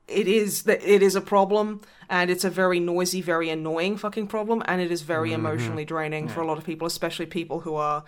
it 0.07 0.27
is 0.27 0.63
that 0.63 0.81
it 0.83 1.03
is 1.03 1.15
a 1.15 1.21
problem 1.21 1.81
and 2.09 2.31
it's 2.31 2.43
a 2.43 2.49
very 2.49 2.79
noisy 2.79 3.21
very 3.21 3.49
annoying 3.51 3.95
fucking 3.95 4.25
problem 4.25 4.63
and 4.65 4.81
it 4.81 4.91
is 4.91 5.03
very 5.03 5.31
emotionally 5.33 5.85
draining 5.85 6.27
for 6.27 6.41
a 6.41 6.47
lot 6.47 6.57
of 6.57 6.63
people 6.63 6.87
especially 6.87 7.27
people 7.27 7.59
who 7.59 7.75
are 7.75 8.03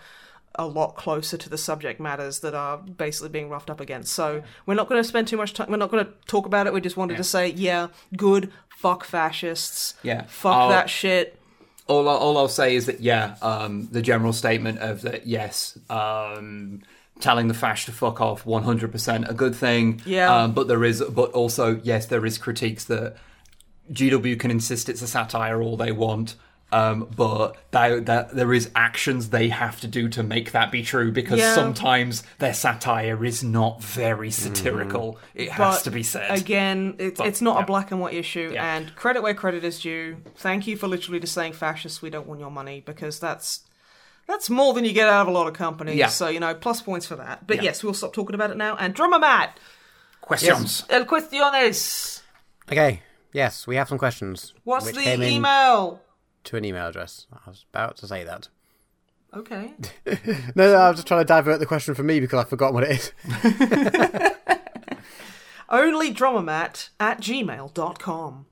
a 0.56 0.66
lot 0.66 0.96
closer 0.96 1.36
to 1.36 1.48
the 1.48 1.56
subject 1.56 2.00
matters 2.00 2.40
that 2.40 2.54
are 2.54 2.78
basically 2.78 3.28
being 3.28 3.48
roughed 3.48 3.70
up 3.70 3.80
against. 3.80 4.12
So 4.12 4.42
we're 4.66 4.74
not 4.74 4.88
going 4.88 5.00
to 5.00 5.08
spend 5.08 5.28
too 5.28 5.36
much 5.36 5.54
time 5.54 5.70
we're 5.70 5.76
not 5.76 5.90
going 5.92 6.04
to 6.04 6.12
talk 6.26 6.44
about 6.44 6.66
it 6.66 6.72
we 6.72 6.80
just 6.80 6.96
wanted 6.96 7.16
to 7.18 7.24
say 7.24 7.48
yeah 7.50 7.86
good 8.16 8.50
fuck 8.76 9.04
fascists 9.04 9.94
Yeah. 10.02 10.24
fuck 10.26 10.56
I'll- 10.56 10.68
that 10.70 10.90
shit. 10.90 11.38
All, 11.88 12.08
all 12.08 12.38
I'll 12.38 12.48
say 12.48 12.76
is 12.76 12.86
that 12.86 13.00
yeah, 13.00 13.34
um, 13.42 13.88
the 13.90 14.02
general 14.02 14.32
statement 14.32 14.78
of 14.78 15.02
that 15.02 15.26
yes, 15.26 15.76
um, 15.90 16.80
telling 17.22 17.48
the 17.48 17.54
fash 17.54 17.86
to 17.86 17.92
fuck 17.92 18.20
off, 18.20 18.44
one 18.44 18.64
hundred 18.64 18.92
percent 18.92 19.26
a 19.28 19.34
good 19.34 19.54
thing. 19.54 20.02
Yeah. 20.04 20.34
Um, 20.42 20.52
but 20.52 20.68
there 20.68 20.84
is, 20.84 21.02
but 21.02 21.30
also 21.32 21.80
yes, 21.82 22.06
there 22.06 22.26
is 22.26 22.36
critiques 22.38 22.84
that 22.84 23.16
GW 23.92 24.38
can 24.38 24.50
insist 24.50 24.88
it's 24.88 25.02
a 25.02 25.06
satire 25.06 25.62
all 25.62 25.76
they 25.76 25.92
want. 25.92 26.34
Um, 26.70 27.06
but 27.14 27.56
that, 27.72 28.06
that 28.06 28.34
there 28.34 28.54
is 28.54 28.70
actions 28.74 29.28
they 29.28 29.50
have 29.50 29.78
to 29.82 29.86
do 29.86 30.08
to 30.08 30.22
make 30.22 30.52
that 30.52 30.72
be 30.72 30.82
true 30.82 31.12
because 31.12 31.38
Yeah. 31.38 31.54
sometimes 31.54 32.22
their 32.38 32.54
satire 32.54 33.22
is 33.26 33.44
not 33.44 33.82
very 33.84 34.30
satirical. 34.30 35.18
It 35.34 35.50
has 35.50 35.58
But 35.76 35.84
to 35.84 35.90
be 35.90 36.02
said. 36.02 36.30
Again, 36.30 36.94
it's 36.98 37.18
But, 37.18 37.26
it's 37.26 37.42
not 37.42 37.56
yeah. 37.56 37.62
a 37.64 37.66
black 37.66 37.90
and 37.90 38.00
white 38.00 38.14
issue, 38.14 38.52
Yeah. 38.54 38.74
and 38.76 38.96
credit 38.96 39.22
where 39.22 39.34
credit 39.34 39.64
is 39.64 39.80
due. 39.80 40.16
Thank 40.36 40.66
you 40.66 40.78
for 40.78 40.88
literally 40.88 41.20
just 41.20 41.34
saying 41.34 41.52
fascists. 41.52 42.00
We 42.00 42.08
don't 42.08 42.26
want 42.26 42.40
your 42.40 42.50
money 42.50 42.82
because 42.86 43.18
that's 43.18 43.60
that's 44.26 44.48
more 44.50 44.72
than 44.74 44.84
you 44.84 44.92
get 44.92 45.08
out 45.08 45.22
of 45.22 45.28
a 45.28 45.30
lot 45.30 45.46
of 45.48 45.54
companies. 45.54 45.96
Yeah. 45.96 46.08
So 46.08 46.28
you 46.28 46.40
know, 46.40 46.54
plus 46.54 46.80
points 46.80 47.06
for 47.06 47.16
that. 47.16 47.46
But 47.46 47.56
Yeah. 47.56 47.62
yes, 47.64 47.82
we'll 47.84 47.94
stop 47.94 48.12
talking 48.12 48.34
about 48.34 48.50
it 48.50 48.56
now. 48.56 48.76
And 48.76 48.94
drummer 48.94 49.18
Matt, 49.18 49.58
Questions. 50.20 50.84
el 50.88 51.04
cuestiones. 51.04 52.22
Okay. 52.70 53.02
Yes, 53.32 53.66
we 53.66 53.76
have 53.76 53.88
some 53.88 53.98
questions. 53.98 54.52
What's 54.64 54.92
the 54.92 55.22
email? 55.22 56.00
to 56.44 56.56
an 56.56 56.64
email 56.64 56.86
address? 56.88 57.26
I 57.32 57.48
was 57.48 57.64
about 57.72 57.96
to 57.98 58.06
say 58.06 58.24
that. 58.24 58.48
Okay. 59.34 59.72
No, 60.54 60.70
no, 60.72 60.74
I 60.74 60.88
was 60.88 60.98
just 60.98 61.06
trying 61.06 61.20
to 61.20 61.24
divert 61.24 61.58
the 61.60 61.66
question 61.66 61.94
from 61.94 62.06
me 62.06 62.20
because 62.20 62.38
I've 62.40 62.50
forgotten 62.50 62.74
what 62.74 62.84
it 62.84 62.90
is. 62.90 63.12
Only 65.70 66.12
drummermatt 66.12 66.90
at 67.00 67.20
gmail.com. 67.20 68.46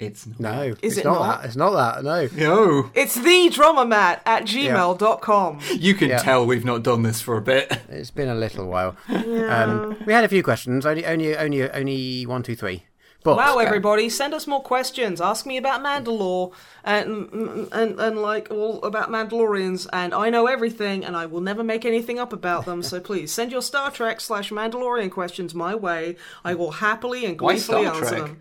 It's 0.00 0.26
not. 0.26 0.40
No, 0.40 0.62
Is 0.62 0.76
it's 0.82 0.96
it 0.98 1.04
not, 1.04 1.20
not? 1.20 1.40
that. 1.42 1.46
It's 1.46 1.56
not 1.56 1.70
that. 1.72 2.02
No. 2.02 2.28
No. 2.36 2.90
It's 2.94 3.14
the 3.14 3.50
drummermatt 3.52 4.20
at 4.26 4.44
gmail.com. 4.44 5.60
You 5.76 5.94
can 5.94 6.08
Yeah. 6.08 6.18
tell 6.18 6.46
we've 6.46 6.64
not 6.64 6.82
done 6.82 7.02
this 7.02 7.20
for 7.20 7.36
a 7.36 7.42
bit. 7.42 7.70
It's 7.90 8.10
been 8.10 8.28
a 8.28 8.34
little 8.34 8.66
while. 8.66 8.96
Um, 9.08 9.96
we 10.06 10.12
had 10.12 10.24
a 10.24 10.28
few 10.28 10.42
questions. 10.42 10.86
Only, 10.86 11.04
only, 11.04 11.36
only, 11.36 11.70
only 11.70 12.24
one, 12.26 12.42
two, 12.42 12.56
three. 12.56 12.84
But 13.22 13.36
Wow, 13.36 13.58
everybody, 13.58 14.08
send 14.08 14.32
us 14.32 14.46
more 14.46 14.62
questions. 14.62 15.20
Ask 15.20 15.44
me 15.44 15.58
about 15.58 15.82
Mandalore 15.82 16.52
and 16.82 17.28
and 17.70 18.00
and 18.00 18.16
like 18.22 18.48
all 18.50 18.82
about 18.82 19.10
Mandalorians. 19.10 19.86
And 19.92 20.14
I 20.14 20.30
know 20.30 20.46
everything, 20.46 21.04
and 21.04 21.14
I 21.14 21.26
will 21.26 21.42
never 21.42 21.62
make 21.62 21.84
anything 21.84 22.18
up 22.18 22.32
about 22.32 22.64
them. 22.64 22.82
So 22.82 22.98
please 22.98 23.30
send 23.30 23.52
your 23.52 23.60
Star 23.60 23.90
Trek 23.90 24.22
slash 24.22 24.50
Mandalorian 24.50 25.10
questions 25.10 25.54
my 25.54 25.74
way. 25.74 26.16
I 26.46 26.54
will 26.54 26.70
happily 26.70 27.26
and 27.26 27.38
Why 27.38 27.52
gleefully 27.56 27.84
answer 27.84 28.04
them. 28.22 28.38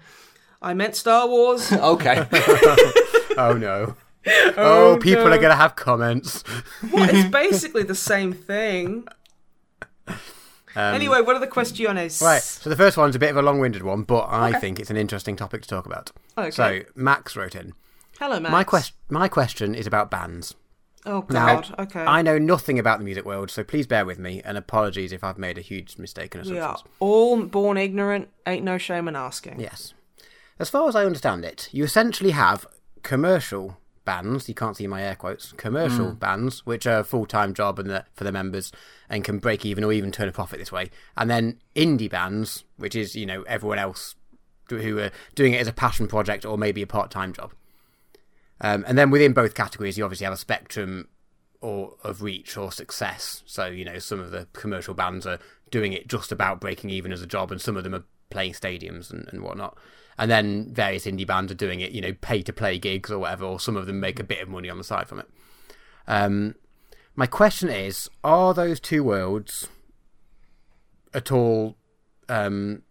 I 0.61 0.73
meant 0.73 0.95
Star 0.95 1.27
Wars. 1.27 1.72
Okay. 1.73 2.27
oh 3.38 3.56
no. 3.60 3.95
Oh, 4.57 4.98
people 5.02 5.23
no. 5.26 5.31
are 5.31 5.38
going 5.38 5.49
to 5.49 5.56
have 5.56 5.76
comments. 5.76 6.44
what? 6.91 7.14
It's 7.14 7.30
basically 7.31 7.84
the 7.84 7.95
same 7.95 8.34
thing. 8.34 9.07
Um, 10.07 10.15
Anyway, 10.76 11.22
what 11.22 11.36
are 11.36 11.40
the 11.40 11.48
questions? 11.48 12.22
Right, 12.22 12.41
so 12.41 12.69
the 12.69 12.76
first 12.76 12.98
one's 12.98 13.15
a 13.15 13.19
bit 13.19 13.31
of 13.31 13.38
a 13.38 13.41
long-winded 13.41 13.81
one, 13.81 14.03
but 14.03 14.27
I 14.30 14.52
think 14.60 14.80
it's 14.80 14.90
an 14.91 14.98
interesting 14.98 15.36
topic 15.36 15.61
to 15.64 15.68
talk 15.68 15.86
about. 15.86 16.11
Okay. 16.38 16.52
So 16.52 16.81
Max 16.95 17.36
wrote 17.36 17.56
in. 17.56 17.73
Hello, 18.19 18.40
Max. 18.40 18.52
My 18.52 18.64
quest, 18.64 18.94
my 19.10 19.27
question 19.30 19.73
is 19.73 19.88
about 19.88 20.11
bands. 20.11 20.53
Oh 21.06 21.26
Now, 21.30 21.61
god. 21.61 21.76
okay. 21.80 22.02
I 22.02 22.22
know 22.22 22.38
nothing 22.38 22.77
about 22.77 22.99
the 22.99 23.06
music 23.06 23.26
world, 23.26 23.49
so 23.49 23.64
please 23.64 23.88
bear 23.88 24.06
with 24.06 24.19
me, 24.19 24.41
and 24.44 24.57
apologies 24.57 25.11
if 25.14 25.23
I've 25.23 25.38
made 25.38 25.57
a 25.57 25.61
huge 25.61 25.98
mistake 25.98 26.36
in 26.36 26.41
we 26.41 26.57
assumptions. 26.57 26.81
are 26.81 26.91
all 26.99 27.41
born 27.44 27.77
ignorant. 27.77 28.30
Ain't 28.45 28.65
no 28.65 28.77
shame 28.77 29.07
in 29.07 29.15
asking. 29.15 29.60
Yes. 29.61 29.94
As 30.60 30.69
far 30.69 30.90
as 30.90 30.95
I 30.95 31.06
understand 31.06 31.45
it, 31.45 31.69
you 31.72 31.84
essentially 31.84 32.31
have 32.31 32.68
commercial 33.02 33.77
bands, 34.03 34.49
you 34.49 34.56
can't 34.56 34.76
see 34.76 34.88
my 34.88 35.02
air 35.02 35.15
quotes, 35.15 35.53
commercial 35.53 36.14
bands, 36.14 36.65
which 36.65 36.86
are 36.86 36.99
a 36.99 37.03
full 37.03 37.26
time 37.26 37.53
job 37.53 37.80
and 37.80 37.90
the, 37.90 38.06
for 38.14 38.23
the 38.23 38.31
members 38.31 38.72
and 39.10 39.23
can 39.23 39.40
break 39.40 39.65
even 39.65 39.84
or 39.84 39.94
even 39.94 40.11
turn 40.11 40.27
a 40.27 40.31
profit 40.31 40.60
this 40.60 40.72
way. 40.72 40.90
And 41.15 41.30
then 41.30 41.60
indie 41.76 42.10
bands, 42.10 42.64
which 42.77 42.95
is, 42.95 43.15
you 43.15 43.26
know, 43.26 43.44
everyone 43.44 43.80
else 43.80 44.15
who 44.68 44.99
are 44.99 45.11
doing 45.36 45.53
it 45.53 45.61
as 45.61 45.68
a 45.68 45.73
passion 45.73 46.07
project 46.07 46.45
or 46.45 46.57
maybe 46.57 46.81
a 46.81 46.88
part 46.88 47.11
time 47.11 47.34
job. 47.34 47.53
Um, 48.61 48.84
and 48.88 48.98
then 48.98 49.10
within 49.10 49.34
both 49.34 49.53
categories, 49.53 49.98
you 49.98 50.03
obviously 50.03 50.26
have 50.26 50.34
a 50.34 50.38
spectrum 50.38 51.07
or 51.61 51.94
of 52.03 52.22
reach 52.22 52.57
or 52.57 52.72
success. 52.72 53.44
So 53.45 53.68
you 53.68 53.86
know, 53.86 53.99
some 53.99 54.19
of 54.19 54.31
the 54.31 54.48
commercial 54.53 54.94
bands 54.94 55.26
are 55.26 55.40
doing 55.72 55.94
it 55.94 56.07
just 56.07 56.31
about 56.31 56.60
breaking 56.60 56.90
even 56.90 57.11
as 57.11 57.22
a 57.22 57.27
job, 57.27 57.52
and 57.52 57.61
some 57.61 57.77
of 57.77 57.84
them 57.84 57.95
are 57.95 58.03
playing 58.30 58.53
stadiums 58.53 59.11
and, 59.11 59.27
and 59.31 59.41
whatnot. 59.41 59.77
And 60.19 60.29
then 60.29 60.73
various 60.73 61.05
indie 61.05 61.25
bands 61.25 61.49
are 61.51 61.55
doing 61.55 61.79
it, 61.79 61.91
you 61.93 62.01
know, 62.01 62.13
pay 62.13 62.41
to 62.43 62.51
play 62.53 62.77
gigs 62.77 63.09
or 63.09 63.19
whatever, 63.19 63.45
or 63.45 63.59
some 63.59 63.77
of 63.77 63.87
them 63.87 63.99
make 64.01 64.19
a 64.19 64.23
bit 64.23 64.41
of 64.41 64.49
money 64.49 64.69
on 64.69 64.77
the 64.77 64.83
side 64.83 65.07
from 65.07 65.19
it. 65.19 65.29
Um, 66.07 66.55
my 67.15 67.25
question 67.25 67.69
is: 67.69 68.09
Are 68.23 68.53
those 68.53 68.79
two 68.81 69.03
worlds 69.03 69.69
at 71.13 71.31
all 71.31 71.77
um, 72.27 72.81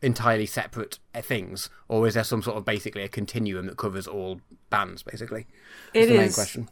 entirely 0.00 0.46
separate 0.46 0.98
uh, 1.14 1.22
things, 1.22 1.70
or 1.88 2.06
is 2.06 2.14
there 2.14 2.24
some 2.24 2.40
sort 2.40 2.56
of 2.56 2.64
basically 2.64 3.02
a 3.02 3.08
continuum 3.08 3.66
that 3.66 3.76
covers 3.76 4.06
all 4.06 4.40
bands? 4.70 5.02
Basically, 5.02 5.46
It 5.92 6.06
That's 6.06 6.08
the 6.08 6.16
main 6.16 6.26
is. 6.28 6.34
question. 6.34 6.68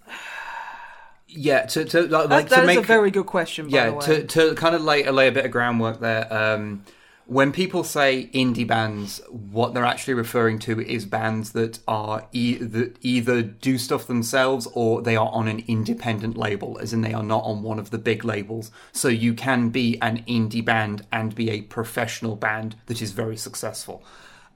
Yeah, 1.27 1.67
to 1.67 1.85
to 1.87 2.03
like, 2.03 2.11
That, 2.11 2.31
like 2.31 2.49
that 2.51 2.57
to 2.57 2.61
is 2.63 2.67
make 2.69 2.79
a 2.79 2.83
very 2.83 3.11
good 3.11 3.27
question. 3.27 3.69
By 3.69 3.77
yeah 3.77 3.87
the 3.91 3.93
way. 3.95 4.07
to 4.07 4.27
to 4.27 4.55
kind 4.55 4.75
of 4.77 4.83
lay 4.83 5.09
lay 5.11 5.27
a 5.29 5.33
bit 5.33 5.45
of 5.45 5.51
groundwork 5.51 5.99
there. 5.99 6.33
Um, 6.33 6.85
when 7.27 7.53
people 7.53 7.85
say 7.85 8.29
indie 8.35 8.67
bands, 8.67 9.21
what 9.31 9.73
they're 9.73 9.85
actually 9.85 10.15
referring 10.15 10.59
to 10.61 10.81
is 10.81 11.07
bands 11.07 11.53
that 11.53 11.79
are 11.89 12.27
e- 12.33 12.59
that 12.59 12.99
either 13.01 13.41
do 13.43 13.79
stuff 13.79 14.07
themselves 14.07 14.69
or 14.75 15.01
they 15.01 15.17
are 15.17 15.31
on 15.31 15.49
an 15.49 15.65
independent 15.67 16.37
label, 16.37 16.79
as 16.81 16.93
in 16.93 17.01
they 17.01 17.15
are 17.15 17.23
not 17.23 17.45
on 17.45 17.63
one 17.63 17.79
of 17.79 17.91
the 17.91 17.99
big 17.99 18.25
labels. 18.25 18.71
So 18.93 19.09
you 19.09 19.33
can 19.33 19.71
be 19.71 19.99
an 20.03 20.23
indie 20.25 20.65
band 20.65 21.07
and 21.11 21.35
be 21.35 21.51
a 21.51 21.63
professional 21.63 22.37
band 22.37 22.77
that 22.87 23.01
is 23.01 23.13
very 23.13 23.39
successful. 23.39 24.05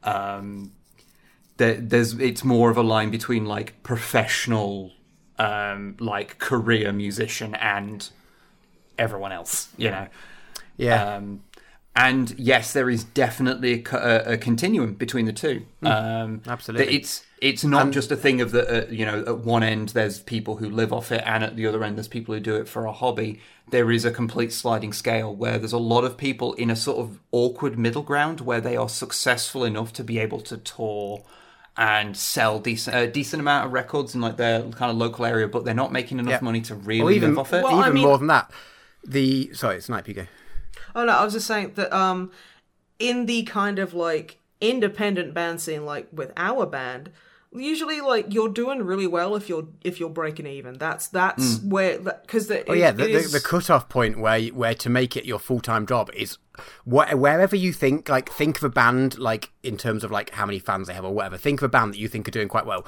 Um, 0.04 0.72
there, 1.56 1.74
there's 1.74 2.14
it's 2.14 2.44
more 2.44 2.70
of 2.70 2.76
a 2.76 2.82
line 2.82 3.10
between 3.10 3.46
like 3.46 3.82
professional, 3.82 4.92
um, 5.38 5.96
like 6.00 6.38
career 6.38 6.92
musician 6.92 7.54
and 7.54 8.08
everyone 8.98 9.32
else, 9.32 9.68
you 9.78 9.90
know. 9.90 10.08
Yeah, 10.76 11.16
Um, 11.16 11.42
and 11.98 12.32
yes, 12.38 12.72
there 12.72 12.88
is 12.88 13.02
definitely 13.02 13.84
a, 13.92 13.96
a, 13.96 14.32
a 14.34 14.38
continuum 14.38 14.94
between 14.94 15.26
the 15.26 15.32
two. 15.32 15.66
Um, 15.82 16.42
absolutely. 16.46 16.94
It's 16.96 17.24
it's 17.40 17.64
not 17.64 17.90
just 17.90 18.10
a 18.12 18.16
thing 18.16 18.40
of 18.40 18.52
the 18.52 18.86
uh, 18.86 18.90
you 18.90 19.04
know 19.04 19.24
at 19.26 19.38
one 19.38 19.62
end 19.62 19.90
there's 19.90 20.20
people 20.20 20.56
who 20.56 20.70
live 20.70 20.92
off 20.92 21.10
it, 21.10 21.22
and 21.26 21.42
at 21.42 21.56
the 21.56 21.66
other 21.66 21.82
end 21.82 21.96
there's 21.96 22.08
people 22.08 22.34
who 22.34 22.40
do 22.40 22.56
it 22.56 22.68
for 22.68 22.86
a 22.86 22.92
hobby. 22.92 23.40
There 23.70 23.90
is 23.90 24.04
a 24.04 24.10
complete 24.10 24.52
sliding 24.52 24.92
scale 24.92 25.34
where 25.34 25.58
there's 25.58 25.72
a 25.72 25.78
lot 25.78 26.04
of 26.04 26.16
people 26.16 26.54
in 26.54 26.70
a 26.70 26.76
sort 26.76 26.98
of 26.98 27.18
awkward 27.32 27.78
middle 27.78 28.02
ground 28.02 28.40
where 28.40 28.60
they 28.60 28.76
are 28.76 28.88
successful 28.88 29.64
enough 29.64 29.92
to 29.94 30.04
be 30.04 30.18
able 30.20 30.40
to 30.42 30.56
tour 30.56 31.24
and 31.76 32.16
sell 32.16 32.58
decent 32.60 32.96
a 32.96 33.06
decent 33.06 33.40
amount 33.40 33.66
of 33.66 33.72
records 33.72 34.14
in 34.14 34.20
like 34.20 34.36
their 34.36 34.62
kind 34.70 34.90
of 34.90 34.96
local 34.96 35.24
area, 35.26 35.48
but 35.48 35.64
they're 35.64 35.74
not 35.74 35.92
making 35.92 36.18
enough 36.18 36.30
Yeah. 36.32 36.40
money 36.42 36.60
to 36.62 36.74
or 36.74 36.76
really 36.76 37.16
even 37.16 37.30
live 37.30 37.38
off 37.40 37.52
it. 37.52 37.62
Well, 37.64 37.74
I 37.76 37.82
even 37.82 37.94
mean- 37.94 38.04
more 38.04 38.18
than 38.18 38.28
that. 38.28 38.50
The 39.04 39.50
sorry, 39.54 39.80
Snipe, 39.80 40.08
you 40.08 40.14
go. 40.14 40.26
Oh 40.94 41.04
no, 41.04 41.12
I 41.12 41.24
was 41.24 41.34
just 41.34 41.46
saying 41.46 41.72
that 41.74 41.92
um 41.92 42.30
in 42.98 43.26
the 43.26 43.42
kind 43.44 43.78
of 43.78 43.94
like 43.94 44.38
independent 44.60 45.34
band 45.34 45.60
scene 45.60 45.84
like 45.84 46.08
with 46.12 46.32
our 46.36 46.66
band, 46.66 47.10
usually 47.52 48.00
like 48.00 48.32
you're 48.34 48.48
doing 48.48 48.82
really 48.82 49.06
well 49.06 49.36
if 49.36 49.48
you're 49.48 49.68
if 49.82 50.00
you're 50.00 50.10
breaking 50.10 50.46
even. 50.46 50.74
That's 50.78 51.08
that's 51.08 51.60
where 51.60 51.98
because 51.98 52.48
the. 52.48 52.68
Oh 52.68 52.74
yeah, 52.74 52.90
the, 52.90 53.04
the, 53.06 53.28
the 53.28 53.40
cutoff 53.40 53.88
point 53.88 54.18
where 54.18 54.40
where 54.48 54.74
to 54.74 54.90
make 54.90 55.16
it 55.16 55.24
your 55.24 55.38
full 55.38 55.60
time 55.60 55.86
job 55.86 56.10
is 56.14 56.38
wh- 56.84 57.12
wherever 57.14 57.56
you 57.56 57.72
think 57.72 58.08
like 58.08 58.30
think 58.30 58.58
of 58.58 58.64
a 58.64 58.68
band 58.68 59.18
like 59.18 59.50
in 59.62 59.76
terms 59.76 60.04
of 60.04 60.10
like 60.10 60.30
how 60.30 60.46
many 60.46 60.58
fans 60.58 60.88
they 60.88 60.94
have 60.94 61.04
or 61.04 61.14
whatever. 61.14 61.36
Think 61.36 61.60
of 61.60 61.66
a 61.66 61.68
band 61.68 61.94
that 61.94 61.98
you 61.98 62.08
think 62.08 62.26
are 62.28 62.32
doing 62.32 62.48
quite 62.48 62.66
well. 62.66 62.86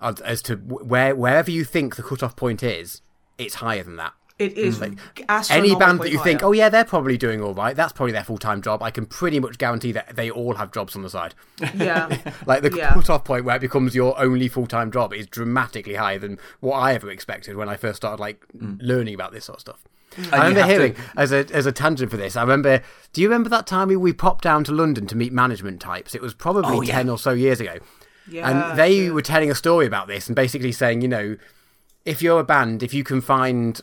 As, 0.00 0.20
as 0.20 0.42
to 0.42 0.56
wh- 0.56 0.88
where 0.88 1.14
wherever 1.14 1.50
you 1.50 1.64
think 1.64 1.96
the 1.96 2.02
cutoff 2.02 2.34
point 2.36 2.62
is, 2.62 3.02
it's 3.38 3.56
higher 3.56 3.82
than 3.82 3.96
that. 3.96 4.14
It 4.38 4.56
is 4.58 4.78
hmm. 4.78 4.94
like 5.28 5.50
Any 5.50 5.74
band 5.76 6.00
that 6.00 6.10
you 6.10 6.22
think, 6.22 6.42
oh 6.42 6.52
yeah, 6.52 6.68
they're 6.68 6.84
probably 6.84 7.16
doing 7.16 7.42
all 7.42 7.54
right. 7.54 7.76
That's 7.76 7.92
probably 7.92 8.12
their 8.12 8.24
full 8.24 8.38
time 8.38 8.62
job. 8.62 8.82
I 8.82 8.90
can 8.90 9.06
pretty 9.06 9.40
much 9.40 9.58
guarantee 9.58 9.92
that 9.92 10.16
they 10.16 10.30
all 10.30 10.54
have 10.54 10.72
jobs 10.72 10.96
on 10.96 11.02
the 11.02 11.10
side. 11.10 11.34
yeah, 11.74 12.18
Like 12.46 12.62
the 12.62 12.72
Yeah. 12.74 12.94
cut-off 12.94 13.24
point 13.24 13.44
where 13.44 13.56
it 13.56 13.60
becomes 13.60 13.94
your 13.94 14.18
only 14.18 14.48
full-time 14.48 14.90
job 14.90 15.12
is 15.12 15.26
dramatically 15.26 15.94
higher 15.94 16.18
than 16.18 16.38
what 16.60 16.76
I 16.78 16.94
ever 16.94 17.10
expected 17.10 17.56
when 17.56 17.68
I 17.68 17.76
first 17.76 17.96
started 17.96 18.20
like 18.20 18.44
hmm. 18.58 18.74
learning 18.80 19.14
about 19.14 19.32
this 19.32 19.44
sort 19.44 19.56
of 19.56 19.60
stuff. 19.60 19.84
I 20.30 20.48
remember 20.48 20.60
have 20.60 20.68
to- 20.68 20.74
hearing 20.74 20.96
as 21.16 21.32
a 21.32 21.46
as 21.52 21.66
a 21.66 21.72
tangent 21.72 22.10
for 22.10 22.16
this. 22.18 22.36
I 22.36 22.42
remember. 22.42 22.82
Do 23.12 23.22
you 23.22 23.28
remember 23.28 23.48
that 23.50 23.66
time 23.66 23.88
we, 23.88 23.96
we 23.96 24.12
popped 24.12 24.44
down 24.44 24.64
to 24.64 24.72
London 24.72 25.06
to 25.06 25.16
meet 25.16 25.32
management 25.32 25.80
types? 25.80 26.14
It 26.14 26.20
was 26.20 26.34
probably 26.34 26.76
Oh, 26.76 26.80
yeah. 26.82 26.96
ten 26.96 27.08
or 27.08 27.18
so 27.18 27.30
years 27.30 27.60
ago, 27.60 27.78
yeah. 28.28 28.48
and 28.50 28.78
they 28.78 29.06
shit. 29.06 29.14
were 29.14 29.22
telling 29.22 29.50
a 29.50 29.54
story 29.54 29.86
about 29.86 30.08
this 30.08 30.26
and 30.26 30.36
basically 30.36 30.72
saying, 30.72 31.00
you 31.00 31.08
know, 31.08 31.36
if 32.04 32.20
you're 32.20 32.40
a 32.40 32.44
band, 32.44 32.82
if 32.82 32.92
you 32.92 33.04
can 33.04 33.20
find, 33.20 33.80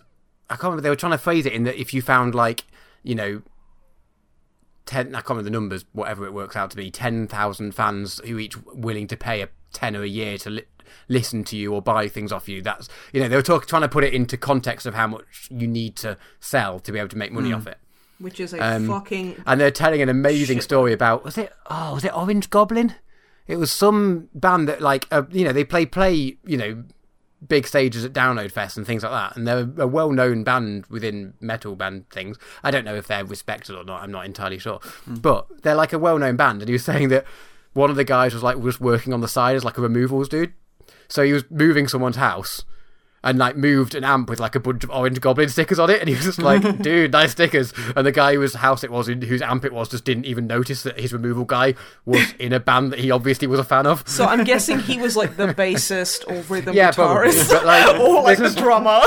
I 0.50 0.56
can't 0.56 0.64
remember. 0.64 0.82
They 0.82 0.90
were 0.90 0.96
trying 0.96 1.12
to 1.14 1.18
phrase 1.18 1.46
it 1.46 1.54
in 1.54 1.64
that 1.64 1.80
if 1.80 1.94
you 1.94 2.02
found 2.02 2.34
like, 2.36 2.66
you 3.04 3.16
know, 3.16 3.42
ten, 4.86 5.08
I 5.16 5.20
can't 5.20 5.30
remember 5.30 5.50
the 5.50 5.52
numbers, 5.54 5.86
whatever 5.94 6.26
it 6.26 6.34
works 6.34 6.56
out 6.56 6.72
to 6.72 6.78
be, 6.78 6.90
ten 6.92 7.28
thousand 7.28 7.74
fans 7.76 8.20
who 8.26 8.38
each 8.40 8.56
willing 8.66 9.08
to 9.08 9.18
pay 9.18 9.42
a 9.42 9.50
tenner 9.74 10.02
a 10.02 10.08
year 10.08 10.38
to 10.40 10.50
li- 10.50 10.66
listen 11.08 11.44
to 11.46 11.56
you 11.56 11.74
or 11.74 11.82
buy 11.82 12.08
things 12.08 12.32
off 12.32 12.50
you. 12.50 12.62
That's 12.62 12.90
you 13.14 13.22
know 13.22 13.28
they 13.30 13.36
were 13.36 13.42
talk- 13.44 13.68
trying 13.68 13.84
to 13.84 13.90
put 13.90 14.04
it 14.04 14.14
into 14.14 14.38
context 14.38 14.86
of 14.86 14.96
how 14.96 15.08
much 15.08 15.48
you 15.52 15.68
need 15.68 15.96
to 15.98 16.18
sell 16.40 16.80
to 16.80 16.92
be 16.92 16.98
able 17.00 17.10
to 17.10 17.18
make 17.18 17.32
money 17.32 17.54
off 17.54 17.68
it. 17.68 17.78
which 18.20 18.40
is 18.40 18.54
a 18.54 18.60
um, 18.60 18.88
fucking 18.88 19.36
And 19.46 19.62
they're 19.62 19.72
telling 19.72 20.02
an 20.02 20.10
amazing 20.10 20.58
Shit. 20.58 20.64
story 20.64 20.94
about 20.94 21.24
was 21.24 21.38
it 21.38 21.54
oh 21.70 21.94
was 21.94 22.04
it 22.06 22.16
Orange 22.18 22.50
Goblin? 22.50 22.96
It 23.48 23.58
was 23.58 23.72
some 23.72 24.30
band 24.34 24.68
that 24.68 24.82
like 24.82 25.08
uh, 25.12 25.24
you 25.32 25.44
know 25.44 25.54
they 25.54 25.64
play 25.64 25.86
play 25.86 26.38
you 26.44 26.58
know 26.58 26.84
big 27.48 27.68
stages 27.68 28.04
at 28.04 28.14
Download 28.14 28.52
Fest 28.52 28.78
and 28.78 28.86
things 28.86 29.04
like 29.04 29.12
that, 29.12 29.38
and 29.38 29.48
they're 29.48 29.70
a 29.78 29.88
well 29.88 30.12
known 30.12 30.44
band 30.44 30.86
within 30.88 31.34
metal 31.40 31.76
band 31.76 32.10
things. 32.10 32.38
I 32.64 32.72
don't 32.72 32.86
know 32.86 32.96
if 32.96 33.08
they're 33.08 33.26
respected 33.26 33.76
or 33.76 33.84
not. 33.84 34.04
I'm 34.04 34.12
not 34.12 34.26
entirely 34.26 34.60
sure, 34.60 34.80
hmm. 35.06 35.16
but 35.16 35.62
they're 35.64 35.76
like 35.76 35.94
a 35.94 36.00
well 36.00 36.18
known 36.18 36.36
band. 36.36 36.62
And 36.62 36.70
he 36.70 36.74
was 36.74 36.86
saying 36.86 37.10
that 37.10 37.26
one 37.74 37.90
of 37.90 37.96
the 37.96 38.04
guys 38.04 38.34
was 38.34 38.44
like 38.44 38.62
just 38.62 38.82
working 38.82 39.14
on 39.14 39.22
the 39.22 39.28
side 39.28 39.56
as 39.56 39.64
like 39.64 39.78
a 39.78 39.82
removals 39.82 40.30
dude, 40.30 40.54
so 41.08 41.24
he 41.24 41.34
was 41.34 41.44
moving 41.50 41.88
someone's 41.88 42.18
house. 42.18 42.64
And 43.22 43.38
like 43.38 43.58
moved 43.58 43.96
an 43.96 44.06
amp 44.06 44.30
with 44.30 44.40
like 44.40 44.56
a 44.56 44.62
bunch 44.62 44.84
of 44.86 44.90
orange 44.92 45.20
goblin 45.20 45.50
stickers 45.50 45.78
on 45.78 45.90
it, 45.90 46.00
and 46.00 46.08
he 46.08 46.16
was 46.16 46.24
just 46.24 46.40
like, 46.42 46.62
"Dude, 46.82 47.12
nice 47.12 47.32
stickers." 47.32 47.74
And 47.96 48.08
the 48.08 48.14
guy 48.14 48.36
whose 48.36 48.54
house 48.54 48.82
it 48.86 48.90
was, 48.92 49.08
whose 49.08 49.42
amp 49.42 49.66
it 49.66 49.74
was, 49.74 49.90
just 49.90 50.06
didn't 50.06 50.26
even 50.26 50.48
notice 50.48 50.84
that 50.84 50.98
his 50.98 51.12
removal 51.12 51.44
guy 51.44 51.76
was 52.06 52.32
in 52.40 52.54
a 52.54 52.62
band 52.62 52.94
that 52.94 53.00
he 53.00 53.12
obviously 53.12 53.46
was 53.48 53.60
a 53.60 53.64
fan 53.66 53.86
of. 53.86 54.08
So 54.08 54.24
I'm 54.26 54.46
guessing 54.46 54.80
he 54.80 54.98
was 55.02 55.18
like 55.18 55.36
the 55.36 55.48
bassist 55.54 56.26
or 56.32 56.42
rhythm 56.54 56.74
Yeah, 56.74 56.92
guitarist, 56.92 57.50
But, 57.50 57.66
like, 57.66 58.00
or 58.00 58.24
like 58.24 58.38
the 58.38 58.52
drummer. 58.52 59.02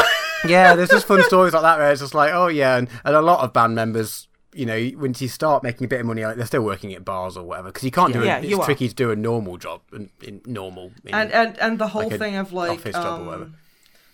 yeah, 0.47 0.75
there's 0.77 0.91
just 0.91 1.07
fun 1.07 1.23
stories 1.25 1.55
like 1.55 1.63
that 1.63 1.79
where 1.79 1.91
it's 1.91 2.03
just 2.03 2.15
like, 2.15 2.33
oh 2.35 2.49
yeah, 2.49 2.77
and, 2.77 2.91
and 3.07 3.17
a 3.17 3.23
lot 3.23 3.43
of 3.43 3.55
band 3.55 3.75
members, 3.75 4.29
you 4.53 4.67
know, 4.67 4.91
once 4.97 5.23
you 5.23 5.29
start 5.29 5.63
making 5.63 5.87
a 5.87 5.89
bit 5.89 6.01
of 6.01 6.07
money, 6.07 6.23
like 6.27 6.37
they're 6.37 6.45
still 6.45 6.63
working 6.63 6.93
at 6.93 7.03
bars 7.03 7.39
or 7.39 7.45
whatever 7.45 7.69
because 7.69 7.85
you 7.85 7.91
can't 7.91 8.13
do 8.13 8.23
Yeah, 8.23 8.37
it. 8.39 8.45
you 8.45 8.51
It's 8.57 8.59
are. 8.61 8.65
tricky 8.67 8.89
to 8.91 8.95
do 8.95 9.11
a 9.11 9.17
normal 9.17 9.57
job, 9.57 9.81
in, 9.95 10.11
in 10.23 10.43
normal. 10.45 10.93
In, 11.07 11.15
and 11.15 11.33
and 11.33 11.59
and 11.61 11.79
the 11.79 11.89
whole 11.89 12.11
like 12.11 12.19
thing 12.19 12.37
of 12.37 12.53
like 12.53 12.73
office 12.73 12.95
job 12.95 13.07
or 13.07 13.23
um, 13.23 13.27
whatever. 13.27 13.51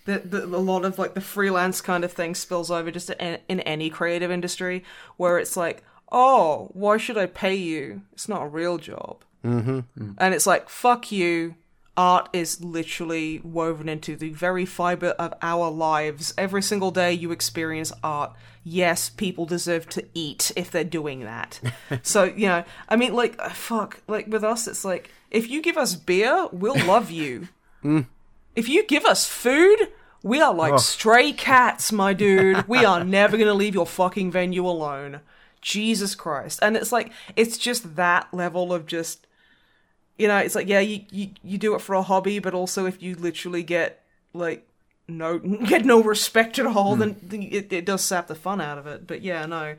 The, 0.09 0.19
the, 0.21 0.45
a 0.45 0.57
lot 0.57 0.87
of 0.87 0.99
like 0.99 1.13
the 1.13 1.21
freelance 1.21 1.83
kind 1.83 2.03
of 2.03 2.11
thing 2.11 2.35
spills 2.35 2.71
over 2.71 2.91
just 2.91 3.11
in, 3.11 3.39
in 3.47 3.61
any 3.61 3.91
creative 3.91 4.31
industry 4.31 4.83
where 5.19 5.39
it's 5.39 5.55
like 5.55 5.85
oh 6.11 6.71
why 6.73 6.97
should 6.97 7.19
i 7.19 7.27
pay 7.27 7.55
you? 7.55 8.03
It's 8.13 8.29
not 8.29 8.43
a 8.43 8.49
real 8.49 8.79
job. 8.79 9.23
Mm-hmm. 9.45 10.13
and 10.19 10.35
it's 10.35 10.47
like 10.47 10.69
fuck 10.69 11.13
you. 11.13 11.55
Art 11.97 12.29
is 12.33 12.63
literally 12.63 13.41
woven 13.41 13.89
into 13.89 14.15
the 14.15 14.31
very 14.31 14.65
fiber 14.65 15.09
of 15.19 15.35
our 15.43 15.69
lives. 15.69 16.33
Every 16.39 16.63
single 16.63 16.91
day 16.91 17.13
you 17.13 17.31
experience 17.31 17.93
art 18.03 18.33
yes 18.65 19.11
people 19.11 19.45
deserve 19.45 19.89
to 19.91 20.05
eat 20.15 20.51
if 20.57 20.71
they're 20.71 20.85
doing 20.85 21.25
that. 21.25 21.61
So 22.03 22.25
you 22.25 22.47
know 22.47 22.65
i 22.89 22.97
mean 22.97 23.13
like 23.13 23.37
uh, 23.39 23.51
fuck 23.51 24.01
like 24.07 24.27
with 24.29 24.43
us 24.43 24.67
it's 24.67 24.85
like 24.87 25.11
if 25.31 25.51
you 25.51 25.61
give 25.61 25.77
us 25.77 25.97
beer 25.97 26.49
we'll 26.51 26.83
love 26.87 27.11
you. 27.11 27.49
If 28.59 28.69
you 28.69 28.85
give 28.85 29.05
us 29.05 29.25
food, 29.25 29.89
we 30.23 30.41
are 30.41 30.55
like 30.55 30.75
oh. 30.75 30.79
stray 30.79 31.33
cats, 31.33 31.93
my 31.93 32.13
dude. 32.13 32.67
We 32.69 32.85
are 32.85 33.05
never 33.05 33.37
going 33.37 33.49
to 33.49 33.55
leave 33.55 33.75
your 33.75 33.87
fucking 33.87 34.31
venue 34.31 34.67
alone. 34.67 35.21
Jesus 35.61 36.15
Christ. 36.15 36.59
And 36.63 36.77
it's 36.77 36.93
like, 36.93 37.13
it's 37.37 37.59
just 37.59 37.97
that 37.97 38.33
level 38.33 38.73
of 38.73 38.87
just, 38.87 39.27
you 40.17 40.29
know, 40.29 40.39
it's 40.39 40.55
like, 40.55 40.69
yeah, 40.69 40.81
you, 40.81 41.05
you, 41.11 41.31
you 41.43 41.59
do 41.59 41.75
it 41.75 41.81
for 41.81 41.95
a 41.95 42.03
hobby, 42.03 42.39
but 42.39 42.55
also 42.55 42.87
if 42.87 43.03
you 43.03 43.15
literally 43.15 43.63
get, 43.63 44.05
like, 44.33 44.69
no 45.09 45.39
get 45.67 45.85
no 45.85 46.03
respect 46.03 46.59
at 46.59 46.67
all, 46.67 46.95
hmm. 46.95 47.01
then 47.01 47.17
then 47.23 47.43
it, 47.43 47.73
it 47.73 47.85
does 47.87 48.05
sap 48.05 48.27
the 48.27 48.35
fun 48.35 48.61
out 48.61 48.79
of 48.79 48.87
it. 48.87 49.07
But 49.07 49.23
yeah, 49.23 49.47
no, 49.47 49.75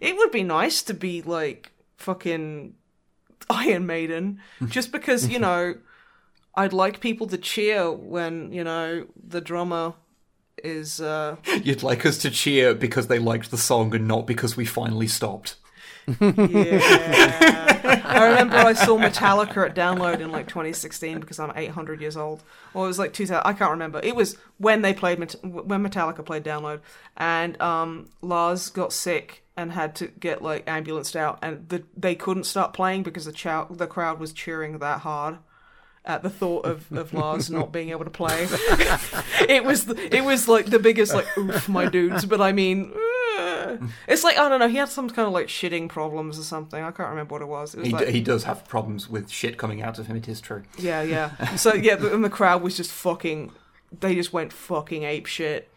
it 0.00 0.16
would 0.16 0.30
be 0.30 0.42
nice 0.42 0.82
to 0.82 0.94
be 0.94 1.22
like 1.22 1.72
fucking 1.96 2.74
Iron 3.50 3.86
Maiden, 3.86 4.40
just 4.66 4.92
because 4.92 5.26
you 5.28 5.38
know 5.40 5.76
I'd 6.56 6.72
like 6.72 7.00
people 7.00 7.26
to 7.28 7.38
cheer 7.38 7.90
when 7.90 8.52
you 8.52 8.64
know 8.64 9.06
the 9.26 9.40
drummer 9.40 9.94
is. 10.62 11.00
uh 11.00 11.36
You'd 11.62 11.82
like 11.82 12.06
us 12.06 12.18
to 12.18 12.30
cheer 12.30 12.74
because 12.74 13.08
they 13.08 13.18
liked 13.18 13.50
the 13.50 13.58
song 13.58 13.94
and 13.94 14.06
not 14.06 14.26
because 14.26 14.56
we 14.56 14.64
finally 14.64 15.08
stopped. 15.08 15.56
Yeah. 16.06 18.00
I 18.04 18.28
remember 18.28 18.56
I 18.56 18.72
saw 18.74 18.98
Metallica 18.98 19.68
at 19.68 19.74
Download 19.74 20.20
in 20.20 20.30
like 20.30 20.48
2016 20.48 21.20
because 21.20 21.38
I'm 21.38 21.52
800 21.54 22.00
years 22.00 22.16
old. 22.16 22.42
Or 22.74 22.84
it 22.84 22.88
was 22.88 22.98
like 22.98 23.12
2000. 23.12 23.42
I 23.44 23.52
can't 23.52 23.70
remember. 23.70 24.00
It 24.02 24.14
was 24.14 24.36
when 24.58 24.82
they 24.82 24.92
played 24.94 25.18
when 25.42 25.82
Metallica 25.82 26.24
played 26.24 26.44
Download, 26.44 26.80
and 27.16 27.60
um, 27.60 28.10
Lars 28.20 28.68
got 28.70 28.92
sick 28.92 29.44
and 29.56 29.72
had 29.72 29.94
to 29.96 30.08
get 30.08 30.42
like 30.42 30.64
ambulanced 30.68 31.16
out, 31.16 31.38
and 31.42 31.68
the, 31.68 31.84
they 31.96 32.14
couldn't 32.14 32.44
start 32.44 32.72
playing 32.72 33.02
because 33.02 33.24
the 33.24 33.32
chow- 33.32 33.68
the 33.70 33.86
crowd 33.86 34.18
was 34.18 34.32
cheering 34.32 34.78
that 34.78 35.00
hard. 35.00 35.38
At 36.06 36.22
the 36.22 36.28
thought 36.28 36.66
of, 36.66 36.92
of 36.92 37.14
Lars 37.14 37.50
not 37.50 37.72
being 37.72 37.88
able 37.88 38.04
to 38.04 38.10
play, 38.10 38.46
it 39.48 39.64
was 39.64 39.86
the, 39.86 40.14
it 40.14 40.22
was 40.22 40.46
like 40.48 40.66
the 40.66 40.78
biggest 40.78 41.14
like 41.14 41.26
oof 41.38 41.66
my 41.66 41.86
dudes. 41.86 42.26
But 42.26 42.42
I 42.42 42.52
mean, 42.52 42.92
uh, 43.38 43.78
it's 44.06 44.22
like 44.22 44.36
I 44.36 44.48
don't 44.50 44.60
know. 44.60 44.68
He 44.68 44.76
had 44.76 44.90
some 44.90 45.08
kind 45.08 45.26
of 45.26 45.32
like 45.32 45.46
shitting 45.46 45.88
problems 45.88 46.38
or 46.38 46.42
something. 46.42 46.84
I 46.84 46.90
can't 46.90 47.08
remember 47.08 47.32
what 47.32 47.40
it 47.40 47.48
was. 47.48 47.72
It 47.74 47.78
was 47.78 47.86
He, 47.86 47.92
like, 47.94 48.06
d- 48.06 48.12
he 48.12 48.20
does 48.20 48.44
have 48.44 48.68
problems 48.68 49.08
with 49.08 49.30
shit 49.30 49.56
coming 49.56 49.80
out 49.80 49.98
of 49.98 50.06
him, 50.06 50.16
it 50.16 50.28
is 50.28 50.42
true. 50.42 50.64
yeah, 50.78 51.00
yeah. 51.00 51.30
So 51.56 51.72
yeah, 51.72 51.96
the, 51.96 52.14
and 52.14 52.22
the 52.22 52.28
crowd 52.30 52.60
was 52.62 52.76
just 52.76 52.92
fucking. 52.92 53.52
They 53.98 54.14
just 54.14 54.30
went 54.32 54.52
fucking 54.52 55.04
ape 55.04 55.24
shit 55.24 55.70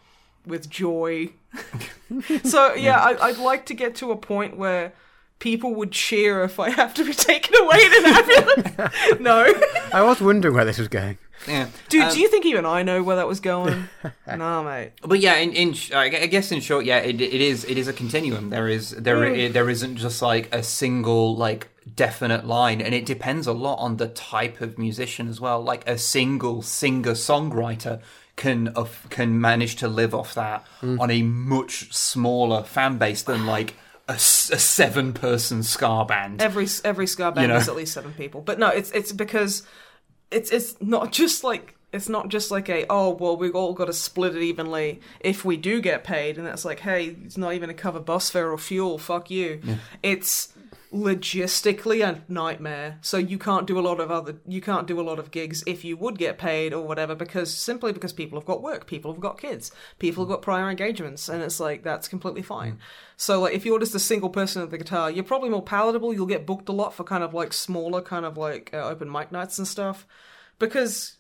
with 0.46 0.70
joy. 0.70 1.30
so 2.44 2.74
yeah, 2.74 3.00
I, 3.00 3.28
I'd 3.28 3.38
like 3.38 3.66
to 3.68 3.74
get 3.74 3.96
to 3.96 4.12
a 4.12 4.18
point 4.18 4.58
where 4.58 4.92
people 5.40 5.76
would 5.76 5.92
cheer 5.92 6.44
if 6.44 6.60
I 6.60 6.72
have 6.72 6.94
to 6.96 7.06
be 7.06 7.14
taken 7.14 7.56
away 7.62 7.78
in 7.86 8.06
an 8.06 8.06
ambulance. 8.12 9.20
no, 9.20 9.54
I 9.94 10.02
was 10.04 10.22
wondering 10.22 10.54
where 10.56 10.66
this 10.66 10.78
was 10.78 10.88
going. 10.88 11.18
Yeah. 11.48 11.68
dude, 11.90 12.02
Um, 12.04 12.14
do 12.14 12.20
you 12.20 12.28
think 12.30 12.46
even 12.46 12.66
I 12.66 12.82
know 12.84 13.04
where 13.04 13.16
that 13.18 13.28
was 13.28 13.40
going? 13.40 13.88
nah, 14.28 14.64
mate. 14.64 14.92
But 15.04 15.20
yeah, 15.20 15.36
in, 15.36 15.54
in 15.54 15.74
sh- 15.74 15.92
I 15.92 16.10
guess 16.10 16.52
in 16.52 16.60
short, 16.62 16.86
yeah, 16.86 16.98
it, 16.98 17.22
it 17.22 17.34
is 17.42 17.64
it 17.66 17.78
is 17.78 17.88
a 17.88 17.94
continuum. 17.94 18.50
There 18.50 18.68
is 18.68 18.92
there 18.92 19.24
i- 19.24 19.48
there 19.48 19.70
isn't 19.70 19.98
just 19.98 20.22
like 20.22 20.54
a 20.54 20.64
single 20.64 21.36
like 21.36 21.68
definite 21.96 22.46
line, 22.48 22.82
and 22.82 22.94
it 22.94 23.06
depends 23.06 23.46
a 23.48 23.54
lot 23.54 23.76
on 23.76 23.98
the 23.98 24.08
type 24.08 24.62
of 24.62 24.78
musician 24.80 25.28
as 25.30 25.40
well. 25.40 25.62
Like 25.62 25.88
a 25.88 25.98
single 25.98 26.62
singer 26.64 27.12
songwriter 27.14 28.02
can 28.36 28.70
of 28.70 29.06
can 29.12 29.40
manage 29.40 29.76
to 29.78 29.88
live 29.88 30.14
off 30.16 30.34
that 30.34 30.66
on 30.82 31.10
a 31.12 31.22
much 31.22 31.94
smaller 31.94 32.64
fan 32.64 32.98
base 32.98 33.22
than 33.24 33.46
like 33.46 33.76
a, 34.08 34.14
a 34.14 34.18
seven 34.18 35.14
person 35.14 35.64
ska 35.64 36.06
band. 36.08 36.42
Every 36.42 36.68
every 36.84 37.08
ska 37.08 37.32
band 37.32 37.44
You 37.44 37.48
know? 37.50 37.58
is 37.58 37.68
at 37.68 37.76
least 37.76 37.94
seven 37.94 38.14
people, 38.14 38.42
but 38.42 38.60
no, 38.60 38.70
it's 38.70 38.92
it's 38.92 39.12
because 39.12 39.64
it's 40.32 40.52
it's 40.52 40.76
not 40.82 41.12
just 41.12 41.44
like 41.44 41.76
it's 41.94 42.10
not 42.10 42.28
just 42.30 42.52
like 42.52 42.70
a 42.70 42.86
oh 42.90 43.12
well 43.12 43.38
we've 43.38 43.56
all 43.56 43.74
got 43.74 43.86
to 43.86 43.94
split 43.94 44.36
it 44.36 44.42
evenly 44.42 45.00
if 45.20 45.46
we 45.46 45.58
do 45.58 45.82
get 45.82 46.04
paid, 46.04 46.38
and 46.38 46.46
that's 46.46 46.66
like 46.66 46.80
hey 46.82 47.16
it's 47.26 47.38
not 47.38 47.54
even 47.54 47.70
a 47.70 47.74
cover 47.74 48.00
bus 48.00 48.30
fare 48.30 48.52
or 48.52 48.58
fuel, 48.58 48.98
fuck 48.98 49.30
you. 49.30 49.62
It's 50.04 50.54
logistically 50.92 52.08
a 52.08 52.22
nightmare. 52.32 52.98
So 53.02 53.18
you 53.18 53.38
can't 53.38 53.68
do 53.68 53.78
a 53.78 53.82
lot 53.82 54.00
of 54.00 54.10
other 54.10 54.38
you 54.48 54.62
can't 54.62 54.88
do 54.88 55.00
a 55.00 55.04
lot 55.04 55.20
of 55.20 55.32
gigs 55.32 55.64
if 55.68 55.84
you 55.84 55.98
would 55.98 56.18
get 56.18 56.38
paid 56.38 56.74
or 56.74 56.86
whatever 56.86 57.16
because 57.16 57.54
simply 57.54 57.92
because 57.92 58.14
people 58.14 58.40
have 58.40 58.46
got 58.46 58.62
work, 58.62 58.88
people 58.88 59.12
have 59.12 59.22
got 59.22 59.40
kids, 59.40 59.72
people 60.00 60.24
have 60.24 60.30
got 60.30 60.42
prior 60.42 60.70
engagements, 60.70 61.28
and 61.28 61.44
it's 61.44 61.60
like 61.60 61.84
that's 61.84 62.08
completely 62.08 62.42
fine. 62.42 62.80
So 63.18 63.42
like 63.42 63.54
if 63.54 63.66
you're 63.66 63.80
just 63.80 63.96
a 63.96 64.00
single 64.00 64.30
person 64.30 64.62
at 64.62 64.72
the 64.72 64.78
guitar, 64.78 65.12
you're 65.12 65.24
probably 65.24 65.50
more 65.50 65.64
palatable. 65.64 66.14
You'll 66.14 66.26
get 66.26 66.46
booked 66.46 66.70
a 66.70 66.74
lot 66.74 66.94
for 66.94 67.04
kind 67.04 67.24
of 67.24 67.34
like 67.34 67.54
smaller 67.54 68.02
kind 68.02 68.26
of 68.26 68.38
like 68.38 68.70
uh, 68.74 68.78
open 68.78 69.12
mic 69.12 69.32
nights 69.32 69.58
and 69.58 69.68
stuff 69.68 70.06
because 70.60 71.17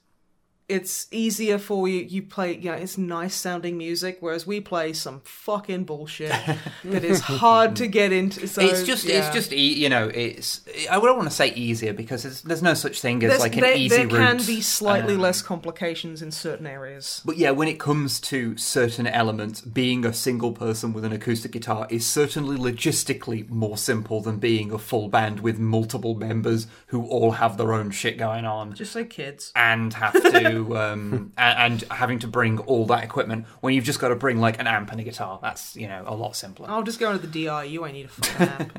it's 0.70 1.08
easier 1.12 1.58
for 1.58 1.88
you. 1.88 2.02
You 2.02 2.22
play, 2.24 2.58
you 2.58 2.70
know, 2.72 2.74
it's 2.78 2.98
nice 2.98 3.34
sounding 3.36 3.78
music, 3.78 4.18
whereas 4.20 4.46
we 4.46 4.60
play 4.60 4.92
some 4.92 5.22
fucking 5.24 5.86
bullshit 5.86 6.30
that 6.84 7.04
is 7.06 7.22
hard 7.22 7.78
to 7.78 7.88
get 7.88 8.12
into. 8.12 8.48
So, 8.48 8.62
it's 8.62 8.84
just, 8.84 9.06
yeah. 9.06 9.20
it's 9.26 9.34
just, 9.34 9.54
e- 9.54 9.74
you 9.76 9.88
know, 9.88 10.10
it's. 10.14 10.62
I 10.92 11.00
don't 11.00 11.16
want 11.16 11.30
to 11.30 11.36
say 11.36 11.54
easier 11.54 11.94
because 11.94 12.42
there's 12.44 12.62
no 12.62 12.74
such 12.74 13.00
thing 13.00 13.24
as 13.24 13.30
There's- 13.30 13.40
like 13.42 13.56
an 13.56 13.62
there, 13.62 13.78
easy 13.78 13.96
there 13.96 14.08
can 14.08 14.38
be 14.46 14.60
slightly 14.60 15.14
Um, 15.16 15.22
less 15.22 15.42
complications 15.42 16.22
in 16.22 16.32
certain 16.32 16.68
areas. 16.68 17.22
But 17.24 17.38
yeah, 17.38 17.52
when 17.52 17.70
it 17.70 17.80
comes 17.80 18.20
to 18.22 18.58
certain 18.58 19.08
elements, 19.08 19.62
being 19.62 20.06
a 20.06 20.12
single 20.14 20.52
person 20.52 20.92
with 20.92 21.06
an 21.06 21.14
acoustic 21.14 21.54
guitar 21.54 21.88
is 21.90 22.06
certainly 22.06 22.58
logistically 22.58 23.50
more 23.50 23.78
simple 23.78 24.20
than 24.22 24.38
being 24.38 24.72
a 24.74 24.78
full 24.78 25.08
band 25.08 25.40
with 25.40 25.60
multiple 25.60 26.16
members 26.16 26.68
who 26.88 27.06
all 27.08 27.32
have 27.32 27.56
their 27.58 27.72
own 27.74 27.92
shit 27.92 28.18
going 28.18 28.44
on 28.46 28.74
Just 28.74 28.96
like 28.96 29.10
kids. 29.10 29.52
and 29.56 29.94
have 29.94 30.12
to 30.14 30.57
um, 30.78 31.34
a- 31.38 31.42
and 31.42 31.82
having 31.92 32.20
to 32.20 32.28
bring 32.28 32.60
all 32.60 32.86
that 32.88 33.04
equipment 33.04 33.46
when 33.62 33.74
you've 33.74 33.84
just 33.86 34.00
got 34.00 34.10
to 34.10 34.16
bring 34.16 34.40
like 34.40 34.60
an 34.60 34.68
amp 34.68 34.92
and 34.92 35.00
a 35.00 35.04
guitar. 35.04 35.40
That's 35.42 35.76
you 35.76 35.88
know 35.88 36.04
a 36.08 36.16
lot 36.16 36.36
simpler. 36.36 36.70
I'll 36.70 36.84
just 36.84 37.00
go 37.00 37.12
into 37.12 37.26
the 37.28 37.46
DI. 37.46 37.64
You 37.66 37.86
ain't 37.86 37.94
need 37.96 38.06
a 38.06 38.10
fucking 38.10 38.72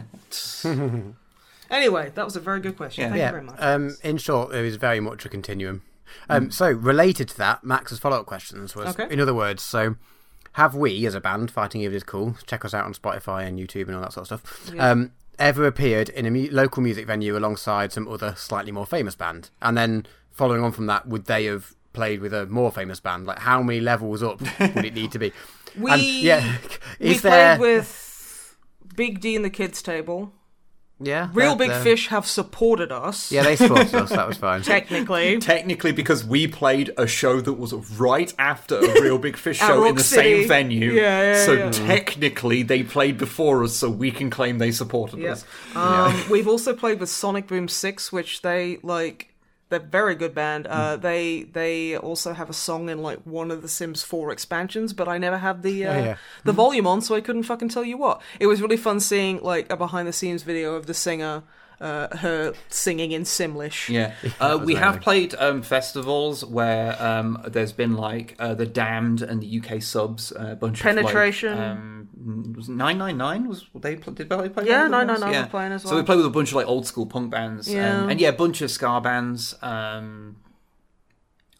amp. 0.72 1.14
anyway, 1.70 2.12
that 2.14 2.24
was 2.24 2.36
a 2.36 2.40
very 2.40 2.60
good 2.60 2.76
question. 2.76 3.02
Yeah. 3.02 3.08
Thank 3.10 3.22
you 3.22 3.30
very 3.30 3.42
much. 3.44 3.56
Um, 3.60 3.96
in 4.02 4.16
short, 4.18 4.50
there 4.50 4.64
is 4.64 4.76
very 4.76 5.00
much 5.00 5.24
a 5.24 5.28
continuum. 5.28 5.82
Um, 6.28 6.50
So, 6.50 6.70
related 6.70 7.28
to 7.30 7.36
that, 7.38 7.64
Max's 7.64 7.98
follow 7.98 8.18
up 8.20 8.26
questions 8.26 8.74
was, 8.74 8.98
Okay. 8.98 9.12
in 9.12 9.20
other 9.20 9.34
words, 9.34 9.62
so 9.62 9.96
have 10.52 10.74
we, 10.74 11.04
as 11.06 11.14
a 11.14 11.20
band, 11.20 11.50
Fighting 11.50 11.82
Evil 11.82 11.96
is 11.96 12.02
Cool, 12.02 12.36
check 12.46 12.64
us 12.64 12.72
out 12.72 12.84
on 12.86 12.94
Spotify 12.94 13.46
and 13.46 13.58
YouTube 13.58 13.86
and 13.88 13.94
all 13.94 14.00
that 14.00 14.12
sort 14.14 14.30
of 14.30 14.40
stuff, 14.40 14.80
um, 14.80 15.12
ever 15.38 15.66
appeared 15.66 16.08
in 16.08 16.24
a 16.24 16.30
mu- 16.30 16.48
local 16.50 16.82
music 16.82 17.06
venue 17.06 17.36
alongside 17.36 17.92
some 17.92 18.08
other 18.08 18.34
slightly 18.36 18.72
more 18.72 18.86
famous 18.86 19.14
band? 19.14 19.50
And 19.60 19.76
then, 19.76 20.06
following 20.38 20.62
on 20.62 20.72
from 20.72 20.86
that, 20.86 21.06
would 21.06 21.26
they 21.26 21.44
have 21.46 21.74
played 21.92 22.20
with 22.20 22.32
a 22.32 22.46
more 22.46 22.70
famous 22.72 23.00
band? 23.00 23.26
Like, 23.26 23.40
how 23.40 23.62
many 23.62 23.80
levels 23.80 24.22
up 24.22 24.40
would 24.40 24.84
it 24.84 24.94
need 24.94 25.12
to 25.12 25.18
be? 25.18 25.32
we 25.78 25.90
And, 25.92 26.02
yeah, 26.02 26.56
we 27.00 27.10
is 27.10 27.22
there? 27.22 27.56
played 27.58 27.60
with 27.80 28.56
Big 28.96 29.20
D 29.20 29.36
and 29.36 29.44
the 29.44 29.50
Kids 29.50 29.82
Table. 29.82 30.32
yeah, 31.00 31.28
Real 31.32 31.50
they're- 31.54 31.66
Big 31.68 31.70
they're- 31.70 31.82
Fish 31.84 32.08
have 32.08 32.26
supported 32.26 32.90
us. 32.92 33.30
Yeah, 33.30 33.42
they 33.44 33.54
supported 33.56 33.94
us. 33.94 34.10
That 34.10 34.26
was 34.26 34.36
fine. 34.46 34.62
technically. 34.62 35.38
Technically, 35.38 35.92
because 35.92 36.24
we 36.24 36.46
played 36.48 36.90
a 36.96 37.06
show 37.06 37.40
that 37.40 37.52
was 37.54 37.72
right 37.98 38.32
after 38.38 38.76
a 38.78 39.00
Real 39.02 39.18
Big 39.18 39.36
Fish 39.36 39.60
At 39.62 39.68
show 39.68 39.84
in 39.84 39.94
the 39.94 40.02
City. 40.02 40.40
same 40.40 40.48
venue. 40.48 40.92
Yeah, 40.92 41.32
yeah, 41.34 41.44
so 41.46 41.52
yeah. 41.52 41.70
technically, 41.70 42.62
they 42.64 42.82
played 42.82 43.18
before 43.18 43.62
us, 43.64 43.74
so 43.76 43.88
we 43.90 44.10
can 44.10 44.30
claim 44.30 44.58
they 44.58 44.72
supported 44.72 45.20
Yep. 45.20 45.32
us. 45.32 45.44
Um, 45.76 46.24
we've 46.30 46.48
also 46.48 46.74
played 46.74 46.98
with 47.00 47.08
Sonic 47.08 47.46
Boom 47.46 47.68
Six, 47.68 48.10
which 48.12 48.42
they 48.42 48.78
like. 48.82 49.27
They're 49.70 49.80
very 49.80 50.14
good 50.14 50.34
band. 50.34 50.66
Uh, 50.66 50.96
Hmm. 50.96 51.02
They 51.02 51.42
they 51.52 51.96
also 51.96 52.32
have 52.32 52.48
a 52.48 52.54
song 52.54 52.88
in 52.88 53.02
like 53.02 53.18
one 53.24 53.50
of 53.50 53.60
the 53.62 53.68
Sims 53.68 54.02
Four 54.02 54.30
expansions, 54.32 54.92
but 54.94 55.08
I 55.08 55.18
never 55.18 55.38
had 55.38 55.62
the 55.62 55.84
uh, 55.86 55.92
Oh, 55.92 55.98
yeah. 55.98 56.16
the 56.44 56.52
volume 56.52 56.86
on, 56.86 57.00
so 57.02 57.14
I 57.14 57.20
couldn't 57.20 57.42
fucking 57.44 57.68
tell 57.68 57.84
you 57.84 57.98
what. 57.98 58.22
It 58.40 58.46
was 58.46 58.62
really 58.62 58.76
fun 58.78 59.00
seeing 59.00 59.42
like 59.42 59.70
a 59.70 59.76
behind 59.76 60.08
the 60.08 60.12
scenes 60.12 60.42
video 60.42 60.74
of 60.74 60.86
the 60.86 60.94
singer, 60.94 61.42
uh, 61.80 62.16
her 62.16 62.54
singing 62.68 63.12
in 63.12 63.22
Simlish. 63.22 63.88
Yeah, 63.88 64.14
uh, 64.40 64.58
we 64.62 64.74
have 64.74 64.94
amazing. 64.96 65.02
played 65.02 65.34
um, 65.38 65.62
festivals 65.62 66.44
where 66.44 67.00
um, 67.02 67.42
there's 67.46 67.72
been 67.72 67.96
like 67.96 68.34
uh, 68.38 68.54
the 68.54 68.66
Damned 68.66 69.22
and 69.22 69.42
the 69.42 69.60
UK 69.60 69.82
subs, 69.82 70.32
uh, 70.32 70.48
a 70.52 70.56
bunch 70.56 70.80
Penetration. 70.80 71.52
of 71.52 71.58
like, 71.58 71.68
um, 71.68 72.54
was 72.56 72.68
nine 72.68 72.98
nine 72.98 73.16
nine 73.16 73.48
was 73.48 73.66
they 73.74 73.94
did 73.96 74.16
they 74.16 74.48
play? 74.48 74.66
Yeah, 74.66 74.88
one 74.88 75.08
of 75.08 75.08
them 75.08 75.20
999 75.20 75.30
ones? 75.30 75.44
were 75.46 75.50
playing 75.50 75.72
as 75.72 75.84
well. 75.84 75.90
So 75.92 75.96
we 75.96 76.02
played 76.02 76.16
with 76.16 76.26
a 76.26 76.30
bunch 76.30 76.48
of 76.50 76.54
like 76.56 76.66
old 76.66 76.86
school 76.86 77.06
punk 77.06 77.30
bands, 77.30 77.72
Yeah. 77.72 78.02
um, 78.02 78.10
and 78.10 78.20
yeah, 78.20 78.28
a 78.30 78.32
bunch 78.32 78.60
of 78.60 78.70
ska 78.70 79.00
bands. 79.00 79.54
Um, 79.62 80.36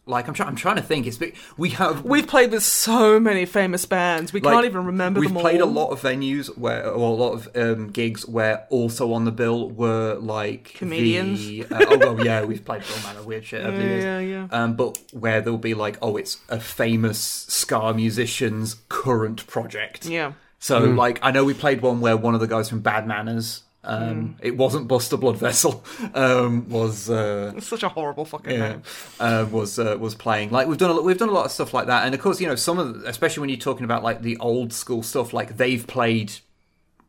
like 0.09 0.27
I'm 0.27 0.33
trying, 0.33 0.49
I'm 0.49 0.55
trying 0.55 0.75
to 0.77 0.81
think. 0.81 1.07
It's 1.07 1.19
we 1.57 1.69
have 1.71 2.03
We've 2.03 2.27
played 2.27 2.51
with 2.51 2.63
so 2.63 3.19
many 3.19 3.45
famous 3.45 3.85
bands. 3.85 4.33
We 4.33 4.41
like, 4.41 4.53
can't 4.53 4.65
even 4.65 4.85
remember 4.87 5.19
We've 5.19 5.29
them 5.29 5.37
all. 5.37 5.43
played 5.43 5.61
a 5.61 5.65
lot 5.65 5.91
of 5.91 6.01
venues 6.01 6.57
where, 6.57 6.85
or 6.87 7.09
a 7.09 7.13
lot 7.13 7.33
of 7.33 7.49
um, 7.55 7.89
gigs 7.89 8.27
where 8.27 8.65
also 8.69 9.13
on 9.13 9.25
the 9.25 9.31
bill 9.31 9.69
were 9.69 10.15
like 10.15 10.73
Comedians. 10.75 11.45
The, 11.45 11.65
uh, 11.65 11.85
oh 11.89 11.97
well, 11.97 12.25
yeah, 12.25 12.43
we've 12.43 12.65
played 12.65 12.83
all 12.91 13.03
manner 13.03 13.19
of 13.19 13.25
weird 13.25 13.45
shit 13.45 13.61
over 13.65 13.77
the 13.77 13.83
years. 13.83 14.03
Yeah, 14.03 14.19
yeah. 14.19 14.47
Um, 14.51 14.73
but 14.73 14.97
where 15.11 15.41
there'll 15.41 15.59
be 15.59 15.75
like, 15.75 15.97
oh, 16.01 16.17
it's 16.17 16.39
a 16.49 16.59
famous 16.59 17.19
ska 17.19 17.93
musician's 17.93 18.75
current 18.89 19.45
project. 19.47 20.05
Yeah. 20.05 20.33
So 20.59 20.79
like, 20.79 21.19
I 21.21 21.31
know 21.31 21.45
we 21.45 21.53
played 21.53 21.81
one 21.81 22.01
where 22.01 22.17
one 22.17 22.33
of 22.33 22.41
the 22.41 22.47
guys 22.47 22.69
from 22.69 22.81
Bad 22.81 23.07
Manners. 23.07 23.63
Um, 23.83 24.35
It 24.41 24.57
wasn't 24.57 24.87
Buster 24.89 25.17
Bloodvessel. 25.17 25.81
Um, 26.15 26.67
was 26.69 27.09
uh, 27.09 27.53
It's 27.55 27.67
such 27.67 27.83
a 27.83 27.89
horrible 27.89 28.25
fucking 28.25 28.51
yeah, 28.51 28.69
name. 28.69 28.83
uh, 29.19 29.45
was 29.49 29.79
uh, 29.79 29.95
was 29.99 30.15
playing. 30.15 30.51
Like 30.51 30.67
we've 30.67 30.77
done, 30.77 30.89
a, 30.89 30.93
lot- 30.93 31.03
we've 31.05 31.17
done 31.17 31.29
a 31.29 31.33
lot 31.33 31.45
of 31.45 31.51
stuff 31.51 31.73
like 31.73 31.87
that, 31.87 32.05
and 32.05 32.13
of 32.13 32.19
course, 32.21 32.41
you 32.41 32.47
know, 32.47 32.55
some 32.55 32.77
of, 32.77 33.01
the, 33.01 33.07
especially 33.09 33.41
when 33.41 33.49
you're 33.49 33.57
talking 33.57 33.85
about 33.85 34.03
like 34.03 34.21
the 34.21 34.35
old 34.37 34.73
school 34.73 35.01
stuff, 35.01 35.31
like 35.33 35.55
they've 35.57 35.85
played, 35.87 36.33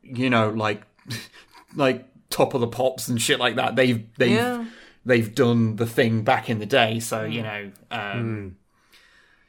you 0.02 0.30
know, 0.30 0.50
like 0.50 0.82
like 1.74 2.06
top 2.30 2.54
of 2.54 2.60
the 2.60 2.68
pops 2.68 3.08
and 3.08 3.20
shit 3.20 3.40
like 3.40 3.56
that. 3.56 3.74
They've 3.74 4.06
they've 4.16 4.30
Yeah. 4.30 4.64
they've 5.04 5.34
done 5.34 5.74
the 5.76 5.86
thing 5.86 6.22
back 6.22 6.48
in 6.48 6.60
the 6.60 6.66
day, 6.66 7.00
so 7.00 7.24
you 7.24 7.42
know, 7.42 7.72
um, 7.90 8.56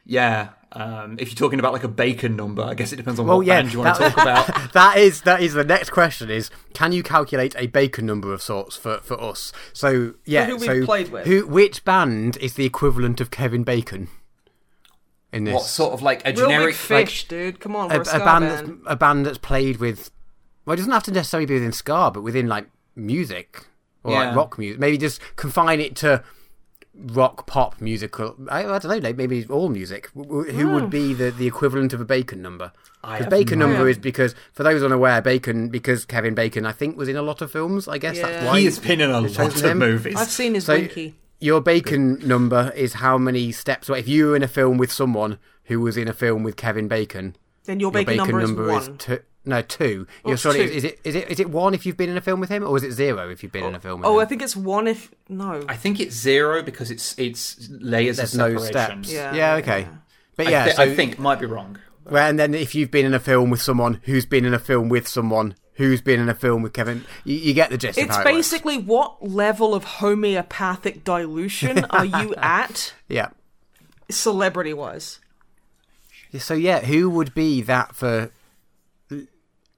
yeah. 0.06 0.49
Um, 0.73 1.18
if 1.19 1.27
you're 1.30 1.35
talking 1.35 1.60
about 1.60 1.73
like 1.73 1.84
a 1.84 1.89
bacon 1.89 2.35
number, 2.38 2.64
I 2.64 2.73
guess 2.76 2.93
it 2.93 2.95
depends 2.95 3.19
on 3.19 3.27
Well, 3.27 3.38
what 3.38 3.45
yeah, 3.45 3.61
band 3.61 3.73
you 3.73 3.80
want 3.80 3.98
to 3.98 4.10
talk 4.10 4.14
about. 4.14 4.72
that 4.73 4.98
is 4.98 5.22
that 5.23 5.41
is 5.41 5.53
the 5.53 5.65
next 5.65 5.89
question 5.89 6.30
is 6.30 6.49
can 6.73 6.93
you 6.93 7.03
calculate 7.03 7.53
a 7.57 7.68
bacon 7.68 8.06
number 8.06 8.34
of 8.34 8.41
sorts 8.41 8.77
for, 8.77 8.99
for 8.99 9.22
us 9.22 9.52
so 9.73 10.14
yeah 10.23 10.45
who 10.45 10.53
we've 10.56 10.64
so 10.64 10.85
played 10.85 11.11
with. 11.11 11.26
who 11.27 11.45
which 11.45 11.84
band 11.84 12.38
is 12.38 12.53
the 12.53 12.64
equivalent 12.65 13.19
of 13.19 13.30
kevin 13.31 13.64
bacon 13.65 14.07
in 15.34 15.43
this 15.43 15.53
What 15.56 15.64
sort 15.64 15.93
of 15.93 16.02
like 16.02 16.26
a 16.26 16.31
Real 16.31 16.48
generic 16.48 16.76
big 16.88 17.07
fish, 17.07 17.27
dude. 17.27 17.60
Come 17.60 17.76
on, 17.76 17.91
a, 17.91 17.95
we're 17.95 17.99
a, 17.99 18.02
a 18.02 18.06
ska 18.06 18.19
band, 18.19 18.45
band. 18.45 18.68
That's, 18.68 18.69
a 18.85 18.95
band 18.95 19.26
that's 19.26 19.38
played 19.38 19.77
with 19.77 20.10
well 20.65 20.73
it 20.73 20.77
doesn't 20.77 20.91
have 20.91 21.03
to 21.03 21.11
necessarily 21.11 21.45
be 21.45 21.56
within 21.56 21.72
ska 21.73 22.11
but 22.14 22.22
within 22.22 22.48
like 22.48 22.68
music 22.95 23.65
or 24.03 24.14
Yeah. 24.14 24.27
like 24.27 24.35
rock 24.38 24.57
music 24.57 24.80
maybe 24.80 24.98
just 24.98 25.19
confine 25.35 25.81
it 25.81 25.95
to 25.98 26.23
rock 26.94 27.48
pop 27.48 27.80
musical 27.80 28.36
I, 28.50 28.66
I 28.66 28.80
don't 28.80 29.02
know 29.02 29.14
maybe 29.14 29.46
all 29.48 29.70
music 29.70 30.10
W- 30.14 30.44
w- 30.44 30.52
who 30.58 30.68
Hmm. 30.68 30.74
would 30.74 30.90
be 30.90 31.14
the, 31.14 31.32
the 31.32 31.48
equivalent 31.48 31.94
of 31.94 32.02
a 32.02 32.06
bacon 32.06 32.42
number 32.42 32.74
I 33.04 33.14
because 33.20 33.24
have 33.26 33.30
bacon 33.32 33.60
no 33.60 33.68
number 33.68 33.82
idea. 33.84 33.92
is 33.92 33.98
because 33.98 34.36
for 34.52 34.64
those 34.64 34.84
unaware 34.84 35.22
bacon 35.22 35.70
because 35.70 36.04
kevin 36.06 36.36
bacon 36.36 36.66
i 36.66 36.74
think 36.74 36.98
was 36.98 37.08
in 37.08 37.16
a 37.16 37.22
lot 37.22 37.42
of 37.42 37.50
films 37.52 37.88
i 37.88 37.98
guess 37.98 38.18
Yeah. 38.18 38.28
that's 38.30 38.46
why 38.46 38.60
He 38.60 38.66
has 38.66 38.78
been 38.80 39.00
in 39.02 39.10
a 39.10 39.22
lot 39.22 39.40
of 39.40 39.62
him. 39.64 39.80
movies. 39.80 40.16
I've 40.18 40.28
seen 40.30 40.54
his 40.54 40.66
So- 40.66 40.74
winky. 40.76 41.16
your 41.40 41.62
bacon 41.62 42.20
number 42.28 42.72
is 42.76 42.94
how 42.96 43.18
many 43.18 43.52
steps 43.54 43.88
away 43.88 44.00
if 44.00 44.08
you 44.10 44.28
were 44.28 44.36
in 44.36 44.44
a 44.44 44.48
film 44.50 44.78
with 44.78 44.92
someone 44.92 45.40
who 45.66 45.80
was 45.80 45.96
in 45.96 46.08
a 46.10 46.14
film 46.14 46.44
with 46.44 46.58
kevin 46.58 46.88
bacon 46.90 47.36
Then 47.66 47.80
your 47.80 47.92
your 47.94 48.04
bacon, 48.04 48.38
number, 48.38 48.70
is 48.78 48.90
one. 48.90 48.98
two. 48.98 49.20
No, 49.44 49.62
two. 49.64 50.06
You're 50.24 50.34
oh, 50.34 50.36
sorry. 50.36 50.58
two. 50.58 50.64
Is 50.74 50.84
it 50.84 51.00
is 51.04 51.16
it 51.16 51.30
is 51.32 51.40
it 51.40 51.50
one 51.50 51.74
if 51.74 51.86
you've 51.86 51.98
been 51.98 52.10
in 52.10 52.18
a 52.18 52.22
film 52.22 52.40
with 52.40 52.50
him, 52.50 52.64
or 52.64 52.78
is 52.78 52.84
it 52.84 52.92
zero 52.92 53.30
if 53.30 53.42
you've 53.42 53.52
been 53.52 53.66
in 53.66 53.74
a 53.76 53.80
film 53.80 54.02
with 54.02 54.08
Oh, 54.08 54.20
him? 54.20 54.22
I 54.22 54.26
think 54.26 54.42
it's 54.44 54.56
one 54.56 54.88
if 54.88 55.12
no. 55.30 55.66
I 55.68 55.76
think 55.76 56.00
it's 56.00 56.16
zero 56.16 56.62
because 56.62 56.92
it's 56.92 57.18
it's 57.18 57.68
layers 57.72 58.18
There's 58.18 58.34
of 58.36 58.54
no 58.54 58.58
steps. 58.60 59.12
Yeah, 59.12 59.34
Yeah. 59.34 59.56
yeah, 59.56 59.56
Okay. 59.62 59.82
yeah. 59.82 59.88
But 60.36 60.48
I, 60.48 60.50
yeah, 60.52 60.70
so, 60.74 60.84
I 60.84 60.96
think 60.96 61.18
might 61.18 61.40
be 61.40 61.46
wrong. 61.48 61.78
well, 62.06 62.30
and 62.30 62.38
then 62.40 62.54
if 62.54 62.76
you've 62.76 62.92
been 62.92 63.06
in 63.06 63.14
a 63.16 63.20
film 63.20 63.50
with 63.50 63.62
someone 63.62 64.00
who's 64.04 64.26
been 64.26 64.46
in 64.46 64.54
a 64.54 64.60
film 64.60 64.90
with 64.90 65.08
someone 65.08 65.56
who's 65.74 66.02
been 66.02 66.20
in 66.20 66.30
a 66.30 66.36
film 66.36 66.62
with 66.62 66.74
Kevin, 66.74 67.04
you, 67.26 67.36
you 67.36 67.54
get 67.56 67.72
the 67.72 67.78
gist. 67.78 67.98
of 67.98 68.06
It's 68.06 68.16
how 68.16 68.22
it 68.22 68.26
works. 68.26 68.36
basically 68.38 68.78
what 68.78 69.28
level 69.28 69.74
of 69.74 69.84
homeopathic 69.84 71.04
dilution 71.04 71.84
are 71.86 72.06
you 72.06 72.36
at, 72.38 72.94
yeah. 73.10 73.30
celebrity 74.10 74.74
wise? 74.74 75.20
So 76.38 76.54
yeah, 76.54 76.80
who 76.82 77.10
would 77.10 77.34
be 77.34 77.62
that 77.64 77.96
for 77.96 78.32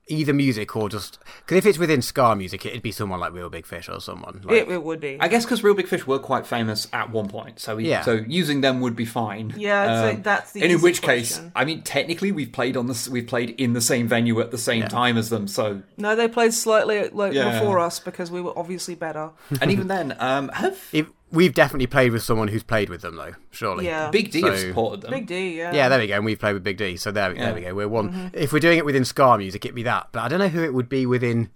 either 0.08 0.34
music 0.34 0.76
or 0.76 0.90
just 0.90 1.18
because 1.40 1.58
if 1.58 1.66
it's 1.66 1.78
within 1.78 2.02
ska 2.02 2.36
music, 2.36 2.66
it'd 2.66 2.82
be 2.82 2.92
someone 2.92 3.20
like 3.20 3.32
Real 3.34 3.50
Big 3.50 3.66
Fish 3.66 3.88
or 3.88 4.00
someone. 4.02 4.42
Like, 4.44 4.64
It, 4.64 4.70
it 4.70 4.84
would 4.84 5.00
be. 5.00 5.18
I 5.20 5.28
guess 5.30 5.46
because 5.46 5.64
Real 5.64 5.74
Big 5.74 5.88
Fish 5.88 6.06
were 6.06 6.20
quite 6.20 6.46
famous 6.46 6.88
at 6.92 7.10
one 7.12 7.30
point, 7.30 7.60
so 7.60 7.78
we, 7.78 7.88
Yeah. 7.90 8.02
so 8.02 8.14
using 8.28 8.62
them 8.62 8.82
would 8.82 8.96
be 8.96 9.06
fine. 9.06 9.54
Yeah, 9.58 9.82
I'd 10.04 10.16
say 10.16 10.22
that's 10.22 10.52
the 10.52 10.62
and 10.62 10.72
in 10.72 10.78
easy 10.78 10.84
which 10.84 11.02
case. 11.02 11.42
I 11.56 11.64
mean, 11.66 11.84
technically, 11.84 12.32
we've 12.32 12.52
played 12.52 12.76
on 12.76 12.88
this, 12.88 13.08
we've 13.08 13.28
played 13.28 13.52
in 13.52 13.74
the 13.74 13.82
same 13.82 14.08
venue 14.08 14.40
at 14.42 14.52
the 14.52 14.58
same 14.58 14.88
time 14.88 15.18
as 15.18 15.30
them. 15.30 15.48
So, 15.48 15.82
no, 15.98 16.16
they 16.16 16.28
played 16.28 16.54
slightly 16.54 17.10
like 17.10 17.34
Yeah. 17.34 17.60
before 17.60 17.80
us 17.80 18.00
because 18.00 18.30
we 18.30 18.42
were 18.42 18.58
obviously 18.58 18.96
better. 18.96 19.32
and 19.62 19.72
even 19.72 19.88
then, 19.88 20.16
um, 20.20 20.50
have 20.50 20.78
if, 20.92 21.08
we've 21.34 21.54
definitely 21.54 21.88
played 21.88 22.12
with 22.14 22.24
someone 22.24 22.48
who's 22.48 22.64
played 22.64 22.90
with 22.90 23.02
them 23.02 23.16
though. 23.18 23.34
Surely. 23.52 23.86
Yeah, 23.86 24.10
Big 24.10 24.32
D 24.32 24.42
have 24.42 24.58
supported 24.58 25.02
them? 25.02 25.12
Big 25.12 25.28
D. 25.28 25.58
Yeah, 25.58 25.74
Yeah, 25.74 25.90
there 25.90 26.00
we 26.00 26.08
go. 26.08 26.16
And 26.16 26.24
we've 26.26 26.40
played 26.40 26.54
with 26.54 26.64
Big 26.64 26.78
D, 26.78 26.96
so 26.96 27.12
there, 27.12 27.34
Yeah. 27.36 27.46
there 27.46 27.54
we 27.56 27.62
go. 27.62 27.74
We're 27.76 27.88
one. 27.90 28.10
Mm-hmm. 28.12 28.28
If 28.34 28.54
we're 28.54 28.60
doing 28.60 28.78
it 28.78 28.86
within 28.86 29.04
ska 29.04 29.38
music, 29.38 29.66
it'd 29.66 29.76
be 29.76 29.84
that. 29.84 30.10
But 30.12 30.22
I 30.22 30.28
don't 30.30 30.40
know 30.40 30.48
who 30.48 30.64
it 30.64 30.74
would 30.74 30.88
be 30.88 31.06
within 31.06 31.50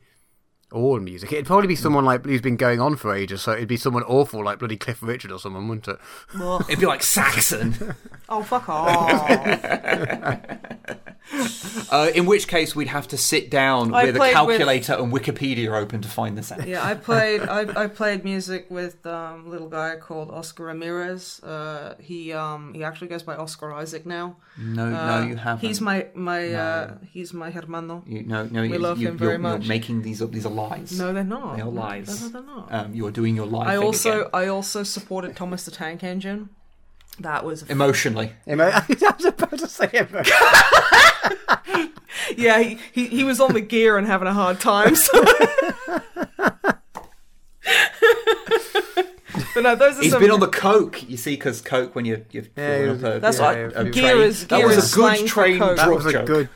all 0.71 0.99
music. 0.99 1.31
It'd 1.31 1.45
probably 1.45 1.67
be 1.67 1.75
someone 1.75 2.05
like 2.05 2.25
who's 2.25 2.41
been 2.41 2.57
going 2.57 2.81
on 2.81 2.95
for 2.97 3.13
ages. 3.15 3.41
So 3.41 3.53
it'd 3.53 3.67
be 3.67 3.77
someone 3.77 4.03
awful 4.03 4.43
like 4.43 4.59
bloody 4.59 4.77
Cliff 4.77 5.01
Richard 5.01 5.31
or 5.31 5.39
someone, 5.39 5.67
wouldn't 5.67 5.87
it? 5.87 5.97
Ugh. 6.39 6.63
It'd 6.67 6.79
be 6.79 6.85
like 6.85 7.03
Saxon. 7.03 7.95
Oh 8.29 8.43
fuck 8.43 8.67
off! 8.67 9.29
uh, 11.91 12.11
in 12.13 12.25
which 12.25 12.47
case, 12.49 12.75
we'd 12.75 12.87
have 12.89 13.07
to 13.09 13.17
sit 13.17 13.49
down 13.49 13.93
I 13.93 14.05
with 14.05 14.15
a 14.15 14.19
played 14.19 14.27
with- 14.27 14.33
calculator 14.57 14.93
and 14.95 15.11
Wikipedia 15.13 15.69
open 15.81 16.01
to 16.01 16.07
find 16.09 16.37
this 16.37 16.51
out. 16.51 16.67
yeah, 16.67 16.85
I 16.85 16.95
played. 16.95 17.41
I, 17.41 17.61
I 17.83 17.87
played 17.87 18.23
music 18.23 18.67
with 18.69 19.05
um, 19.05 19.45
a 19.45 19.49
little 19.49 19.69
guy 19.69 19.95
called 19.97 20.29
Oscar 20.31 20.65
Ramirez. 20.65 21.41
Uh, 21.43 21.95
he 21.99 22.33
um 22.33 22.73
he 22.73 22.83
actually 22.83 23.07
goes 23.07 23.23
by 23.23 23.35
Oscar 23.35 23.71
Isaac 23.73 24.05
now. 24.05 24.37
No, 24.57 24.85
Uh, 24.87 25.21
no, 25.21 25.27
you 25.27 25.35
haven't. 25.37 25.65
He's 25.65 25.79
my 25.81 26.07
my 26.13 26.53
uh, 26.53 26.97
he's 27.09 27.33
my 27.33 27.49
hermano. 27.51 28.03
You, 28.05 28.23
no, 28.23 28.45
no, 28.45 28.61
We 28.61 28.73
you, 28.73 28.79
love 28.79 28.99
you, 28.99 29.07
him 29.09 29.17
very 29.17 29.33
you're, 29.33 29.39
much. 29.39 29.61
You're 29.63 29.69
making 29.69 30.01
these 30.01 30.21
up. 30.21 30.31
These 30.31 30.45
are 30.45 30.51
lies. 30.57 30.99
No, 30.99 31.13
they're 31.13 31.23
not. 31.23 31.55
They 31.55 31.61
are 31.61 31.65
No, 31.65 31.71
lies. 31.71 32.21
No, 32.21 32.29
they're 32.29 32.41
not. 32.55 32.73
Um, 32.73 32.93
you 32.93 33.05
are 33.07 33.11
doing 33.11 33.35
your 33.35 33.45
lie. 33.45 33.67
I 33.67 33.75
thing 33.77 33.83
also 33.85 34.19
again. 34.21 34.29
I 34.33 34.47
also 34.47 34.83
supported 34.83 35.35
Thomas 35.35 35.63
the 35.65 35.71
Tank 35.71 36.03
Engine. 36.03 36.49
That 37.19 37.43
was 37.45 37.63
emotionally. 37.63 38.33
Emo- 38.47 38.65
I 38.73 38.85
was 38.89 39.25
about 39.25 39.57
to 39.57 39.67
say 39.67 39.89
emo- 39.93 40.23
yeah. 42.37 42.59
He, 42.61 42.77
he 42.93 43.07
he 43.07 43.23
was 43.23 43.39
on 43.39 43.53
the 43.53 43.61
gear 43.61 43.97
and 43.97 44.05
having 44.05 44.27
a 44.27 44.33
hard 44.33 44.59
time. 44.59 44.95
So. 44.95 45.23
but 49.53 49.63
no, 49.63 49.75
those 49.75 49.97
are 49.97 50.01
He's 50.03 50.11
some. 50.11 50.21
been 50.21 50.31
on 50.31 50.39
the 50.39 50.47
coke, 50.47 51.07
you 51.09 51.17
see, 51.17 51.35
because 51.35 51.61
coke 51.61 51.95
when 51.95 52.05
you 52.05 52.25
you're 52.31 52.43
Yeah, 52.55 52.77
filling 52.77 53.05
up 53.05 53.15
a, 53.15 53.19
That's 53.19 53.39
yeah, 53.39 53.45
what 53.45 53.57
yeah, 53.57 53.81
a 53.81 53.89
gear 53.89 54.11
train. 54.13 54.21
is. 54.27 54.47
That 54.47 54.65
was 54.65 54.77
is 54.77 54.93
a 54.93 54.95
good 54.95 55.01
slang 55.15 55.27
for 55.27 55.27
train 55.27 55.59
that 55.59 55.89
was 55.89 56.05
a 56.05 56.23
good. 56.23 56.49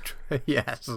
yes. 0.45 0.89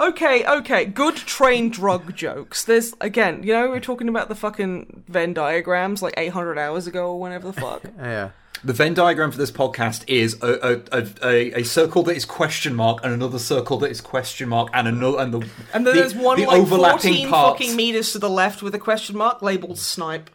Okay, 0.00 0.44
okay, 0.46 0.84
good 0.84 1.16
train 1.16 1.70
drug 1.70 2.14
jokes. 2.16 2.64
There's 2.64 2.94
again, 3.00 3.42
you 3.42 3.52
know, 3.52 3.70
we 3.70 3.76
are 3.76 3.80
talking 3.80 4.08
about 4.08 4.28
the 4.28 4.34
fucking 4.34 5.04
Venn 5.08 5.32
diagrams 5.34 6.02
like 6.02 6.14
800 6.16 6.58
hours 6.58 6.86
ago 6.86 7.12
or 7.12 7.20
whenever 7.20 7.46
the 7.50 7.60
fuck. 7.60 7.82
Yeah. 7.98 8.30
The 8.62 8.72
Venn 8.72 8.94
diagram 8.94 9.30
for 9.30 9.36
this 9.36 9.50
podcast 9.50 10.04
is 10.06 10.38
a, 10.42 10.80
a, 10.92 10.98
a, 11.00 11.06
a, 11.22 11.60
a 11.60 11.64
circle 11.64 12.02
that 12.04 12.16
is 12.16 12.24
question 12.24 12.74
mark 12.74 13.00
and 13.04 13.12
another 13.12 13.38
circle 13.38 13.76
that 13.78 13.90
is 13.90 14.00
question 14.00 14.48
mark 14.48 14.70
and 14.72 14.88
another 14.88 15.18
and 15.18 15.34
the 15.34 15.38
And 15.74 15.84
then 15.86 15.94
the, 15.94 16.00
there's 16.00 16.14
one 16.14 16.40
the 16.40 16.46
like 16.46 16.60
overlapping 16.62 17.12
14 17.12 17.28
parts. 17.28 17.58
fucking 17.60 17.76
meters 17.76 18.12
to 18.12 18.18
the 18.18 18.30
left 18.30 18.62
with 18.62 18.74
a 18.74 18.78
question 18.78 19.18
mark 19.18 19.42
labeled 19.42 19.78
snipe. 19.78 20.30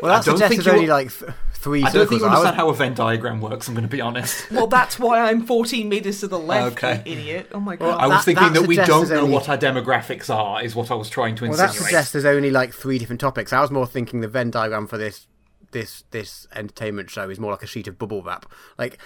Well, 0.00 0.10
that 0.10 0.24
don't 0.24 0.36
suggests 0.36 0.48
think 0.48 0.62
there's 0.64 0.66
only 0.68 0.84
you're- 0.86 0.92
like 0.94 1.12
th- 1.12 1.32
three 1.62 1.82
I 1.82 1.90
don't 1.90 1.92
think 2.08 2.20
circles. 2.20 2.20
you 2.22 2.26
I 2.26 2.30
was- 2.30 2.38
understand 2.40 2.56
how 2.56 2.68
a 2.68 2.74
Venn 2.74 2.94
diagram 2.94 3.40
works. 3.40 3.68
I'm 3.68 3.74
going 3.74 3.82
to 3.84 3.88
be 3.88 4.00
honest. 4.00 4.50
Well, 4.50 4.66
that's 4.66 4.98
why 4.98 5.20
I'm 5.30 5.46
14 5.46 5.88
meters 5.88 6.20
to 6.20 6.28
the 6.28 6.38
left, 6.38 6.76
Okay. 6.82 7.02
you 7.06 7.12
idiot. 7.12 7.48
Oh 7.52 7.60
my 7.60 7.76
god. 7.76 8.00
I 8.00 8.06
was 8.06 8.18
That- 8.18 8.24
thinking 8.24 8.52
that 8.52 8.60
that, 8.60 8.66
we 8.68 8.76
don't 8.76 9.08
know 9.08 9.20
only- 9.20 9.32
what 9.32 9.48
our 9.48 9.56
demographics 9.58 10.28
are. 10.34 10.62
Is 10.62 10.74
what 10.74 10.90
I 10.90 10.94
was 10.94 11.08
trying 11.08 11.36
to 11.36 11.48
Well, 11.48 11.56
that 11.56 11.72
suggests 11.72 12.12
there's 12.12 12.24
only 12.24 12.50
like 12.50 12.72
three 12.74 12.98
different 12.98 13.20
topics. 13.20 13.52
I 13.52 13.60
was 13.60 13.70
more 13.70 13.86
thinking 13.86 14.20
the 14.20 14.28
Venn 14.28 14.50
diagram 14.50 14.86
for 14.86 14.98
this 14.98 15.26
this 15.72 16.04
this 16.12 16.46
entertainment 16.54 17.10
show 17.10 17.28
is 17.28 17.38
more 17.40 17.50
like 17.50 17.62
a 17.62 17.66
sheet 17.66 17.86
of 17.88 17.98
bubble 17.98 18.22
wrap. 18.22 18.46
Like 18.78 18.98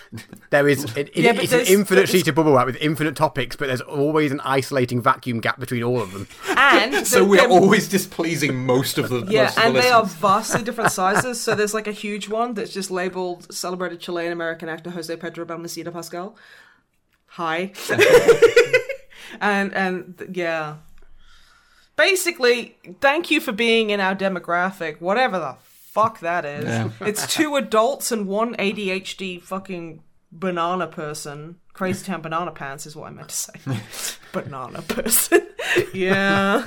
there 0.51 0.69
is 0.69 0.85
an, 0.97 1.09
Yeah, 1.15 1.33
but 1.33 1.45
it's 1.45 1.53
an 1.53 1.61
infinite 1.61 1.87
there's- 2.01 2.11
sheet 2.11 2.29
of 2.29 2.35
bubble 2.35 2.53
wrap 2.55 2.67
with 2.67 2.77
infinite 2.77 3.17
topics, 3.17 3.57
but 3.57 3.69
there's 3.69 3.81
always 3.81 4.31
an 4.33 4.41
isolating 4.41 5.01
vacuum 5.01 5.41
gap 5.41 5.59
between 5.59 5.83
all 5.83 6.01
of 6.01 6.13
them. 6.13 6.29
and 6.57 7.07
so 7.07 7.21
the- 7.21 7.25
we're 7.25 7.37
them- 7.43 7.51
always 7.53 7.89
displeasing 7.89 8.55
most 8.67 8.99
of 8.99 9.09
the 9.09 9.25
Yeah, 9.29 9.45
most 9.45 9.59
of 9.59 9.65
and 9.65 9.77
the 9.77 9.81
they 9.81 9.91
are 9.91 10.05
vastly 10.05 10.63
different 10.69 10.93
sizes. 10.93 11.41
So 11.41 11.55
there's 11.55 11.75
like 11.75 11.87
a 11.87 11.93
huge 11.93 12.29
one 12.29 12.55
that's 12.55 12.73
just 12.73 12.91
labeled 12.91 13.53
celebrated 13.53 14.01
Chilean 14.01 14.33
American 14.33 14.69
actor 14.69 14.91
Jose 14.91 15.15
Pedro 15.17 15.45
Balmaceda 15.47 15.93
Pascal. 15.93 16.37
Hi. 17.31 17.73
and 19.41 19.73
and 19.75 20.31
yeah. 20.33 20.77
Basically, 21.97 22.77
thank 23.01 23.31
you 23.31 23.41
for 23.41 23.53
being 23.53 23.89
in 23.91 24.01
our 24.01 24.15
demographic, 24.15 25.01
whatever 25.01 25.39
the 25.39 25.57
fuck 25.97 26.21
that 26.21 26.45
is. 26.45 26.65
Yeah. 26.65 26.91
It's 27.01 27.27
two 27.27 27.57
adults 27.57 28.13
and 28.13 28.27
one 28.27 28.55
ADHD 28.57 29.43
fucking 29.43 30.03
banana 30.31 30.87
person. 30.87 31.57
Crazy 31.73 32.05
Town 32.07 32.23
Banana 32.23 32.53
Pants 32.53 32.87
is 32.87 32.97
what 32.97 33.09
I 33.09 33.11
meant 33.11 33.29
to 33.29 33.35
say. 33.35 33.53
banana 34.33 34.83
person. 34.83 35.47
yeah. 35.95 36.67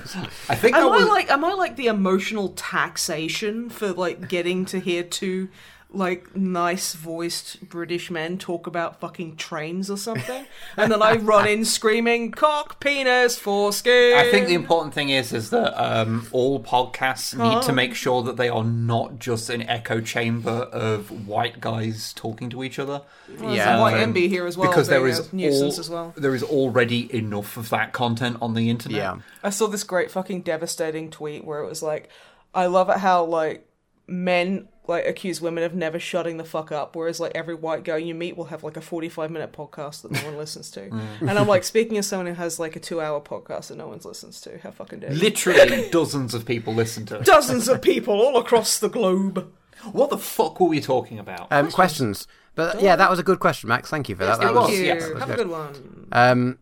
I 0.49 0.55
think 0.55 0.75
Am 0.75 0.83
I 0.83 0.97
was 0.97 1.07
like 1.07 1.29
am 1.31 1.45
I 1.45 1.53
like 1.53 1.75
the 1.75 1.87
emotional 1.87 2.49
taxation 2.49 3.69
for 3.69 3.93
like 3.93 4.27
getting 4.27 4.65
to 4.65 4.79
hear 4.79 5.03
two 5.03 5.49
like 5.91 6.35
nice 6.35 6.93
voiced 6.93 7.67
British 7.67 8.11
men 8.11 8.37
talk 8.37 8.67
about 8.67 8.99
fucking 8.99 9.35
trains 9.37 9.89
or 9.89 9.97
something? 9.97 10.45
And 10.77 10.91
then 10.91 11.01
I 11.01 11.15
run 11.15 11.47
in 11.47 11.65
screaming, 11.65 12.31
cock, 12.31 12.79
penis, 12.79 13.39
foreskin. 13.39 14.15
I 14.15 14.29
think 14.29 14.47
the 14.47 14.53
important 14.53 14.93
thing 14.93 15.09
is 15.09 15.33
is 15.33 15.49
that 15.49 15.73
um, 15.83 16.27
all 16.31 16.59
podcasts 16.61 17.35
need 17.35 17.63
to 17.63 17.73
make 17.73 17.95
sure 17.95 18.21
that 18.23 18.37
they 18.37 18.49
are 18.49 18.63
not 18.63 19.17
just 19.19 19.49
an 19.49 19.63
echo 19.63 19.99
chamber 19.99 20.51
of 20.71 21.27
white 21.27 21.59
guys 21.59 22.13
talking 22.13 22.49
to 22.51 22.63
each 22.63 22.77
other. 22.77 23.01
Well, 23.39 23.55
Yeah, 23.55 23.65
there's 23.65 23.81
White 23.81 24.03
Um, 24.03 24.13
MB 24.13 24.29
here 24.29 24.45
as 24.45 24.57
well. 24.57 24.69
because 24.69 24.87
there 24.89 25.03
being 25.03 25.15
a 25.17 25.35
nuisance 25.35 25.75
all- 25.75 25.79
as 25.79 25.89
well. 25.89 26.13
There 26.15 26.35
is 26.35 26.43
already 26.43 27.13
enough 27.15 27.57
of 27.57 27.69
that 27.69 27.93
content 27.93 28.37
on 28.41 28.53
the 28.53 28.69
internet. 28.69 28.97
Yeah. 28.97 29.17
I 29.43 29.49
saw 29.49 29.67
this 29.67 29.83
great 29.83 30.11
fucking 30.11 30.41
devastating 30.41 31.09
tweet 31.09 31.43
where 31.45 31.61
it 31.63 31.67
was 31.67 31.81
like, 31.81 32.09
I 32.53 32.67
love 32.67 32.89
it 32.89 32.97
how 32.97 33.23
like 33.25 33.65
men 34.09 34.67
like 34.87 35.05
accuse 35.05 35.39
women 35.39 35.63
of 35.63 35.75
never 35.75 35.99
shutting 35.99 36.37
the 36.37 36.43
fuck 36.43 36.71
up, 36.71 36.95
whereas 36.95 37.19
like 37.19 37.31
every 37.35 37.53
white 37.53 37.83
girl 37.83 37.99
you 37.99 38.15
meet 38.15 38.35
will 38.35 38.45
have 38.45 38.63
like 38.63 38.75
a 38.75 38.81
forty-five 38.81 39.29
minute 39.29 39.53
podcast 39.53 40.01
that 40.01 40.11
no 40.11 40.23
one 40.25 40.35
listens 40.37 40.71
to. 40.71 40.89
And 41.21 41.31
I'm 41.31 41.47
like, 41.47 41.63
speaking 41.63 41.97
as 41.97 42.07
someone 42.07 42.25
who 42.27 42.33
has 42.33 42.59
like 42.59 42.75
a 42.75 42.79
two-hour 42.79 43.21
podcast 43.21 43.67
that 43.67 43.77
no 43.77 43.87
one 43.87 43.99
listens 44.03 44.41
to, 44.41 44.57
how 44.59 44.71
fucking 44.71 44.99
dare 45.01 45.11
you? 45.13 45.19
Literally 45.19 45.89
dozens 45.91 46.33
of 46.33 46.45
people 46.45 46.73
listen 46.73 47.05
to 47.07 47.17
it. 47.19 47.25
Dozens 47.25 47.67
of 47.67 47.81
people 47.81 48.15
all 48.15 48.37
across 48.37 48.79
the 48.79 48.89
globe. 48.89 49.53
What 49.91 50.09
the 50.09 50.17
fuck 50.17 50.59
were 50.59 50.67
we 50.67 50.81
talking 50.81 51.19
about? 51.19 51.47
Um, 51.51 51.71
questions. 51.71 52.27
But 52.55 52.81
yeah, 52.81 52.95
that 52.97 53.09
was 53.09 53.19
a 53.19 53.23
good 53.23 53.39
question, 53.39 53.69
Max. 53.69 53.89
Thank 53.89 54.09
you 54.09 54.15
for 54.15 54.25
that. 54.25 54.39
it 54.39 54.41
that 54.41 54.53
was, 54.53 54.67
Thank 54.67 54.79
you. 54.79 54.85
yes, 54.85 55.03
Have 55.19 55.29
a 55.29 55.35
good 55.35 55.49
one. 55.49 56.07
Um, 56.11 56.57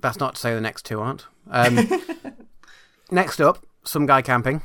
that's 0.00 0.18
not 0.18 0.34
to 0.34 0.40
say 0.40 0.52
the 0.54 0.60
next 0.60 0.84
two 0.84 1.00
aren't. 1.00 1.26
Um, 1.48 1.88
next 3.10 3.40
up, 3.40 3.64
some 3.84 4.06
guy 4.06 4.22
camping. 4.22 4.62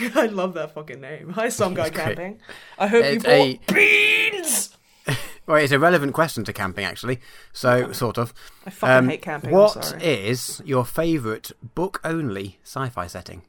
I 0.14 0.26
love 0.26 0.54
that 0.54 0.72
fucking 0.74 1.00
name. 1.00 1.30
Hi, 1.30 1.48
some 1.48 1.74
guy 1.74 1.90
camping. 1.90 2.40
I 2.78 2.86
hope 2.86 3.04
you 3.04 3.10
It's 3.12 3.24
bought 3.24 3.32
a- 3.70 3.72
beans. 3.72 4.70
Well, 5.46 5.58
it's 5.62 5.70
a 5.72 5.78
relevant 5.78 6.12
question 6.12 6.42
to 6.42 6.52
camping, 6.52 6.84
actually. 6.84 7.20
So, 7.52 7.92
sort 7.92 8.18
of. 8.18 8.34
I 8.66 8.70
fucking 8.70 8.96
Um, 8.96 9.08
hate 9.08 9.22
camping. 9.22 9.68
Sorry. 9.68 10.02
is 10.02 10.60
your 10.64 10.84
favourite 10.84 11.52
book-only 11.62 12.58
sci-fi 12.64 13.06
setting? 13.06 13.42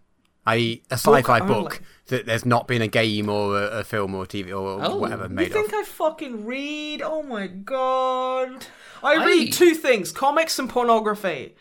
I.e., 0.46 0.84
a 0.92 0.94
sci-fi 0.94 1.40
Book 1.40 1.48
book, 1.48 1.82
that 2.10 2.28
there's 2.28 2.46
not 2.46 2.68
been 2.68 2.84
a 2.84 2.88
game 2.88 3.30
or 3.30 3.58
a, 3.60 3.80
a 3.80 3.84
film 3.84 4.14
or 4.14 4.28
TV 4.28 4.50
or 4.52 4.80
Oh. 4.80 4.98
whatever 4.98 5.28
made. 5.28 5.48
You 5.48 5.54
think 5.54 5.70
of. 5.74 5.80
I 5.80 5.84
fucking 5.86 6.46
read? 6.46 7.02
Oh 7.02 7.24
my 7.24 7.48
god. 7.48 8.68
I 9.02 9.16
I- 9.16 9.26
read 9.26 9.52
two 9.52 9.74
things 9.74 10.12
comics 10.12 10.60
and 10.60 10.70
pornography. 10.70 11.56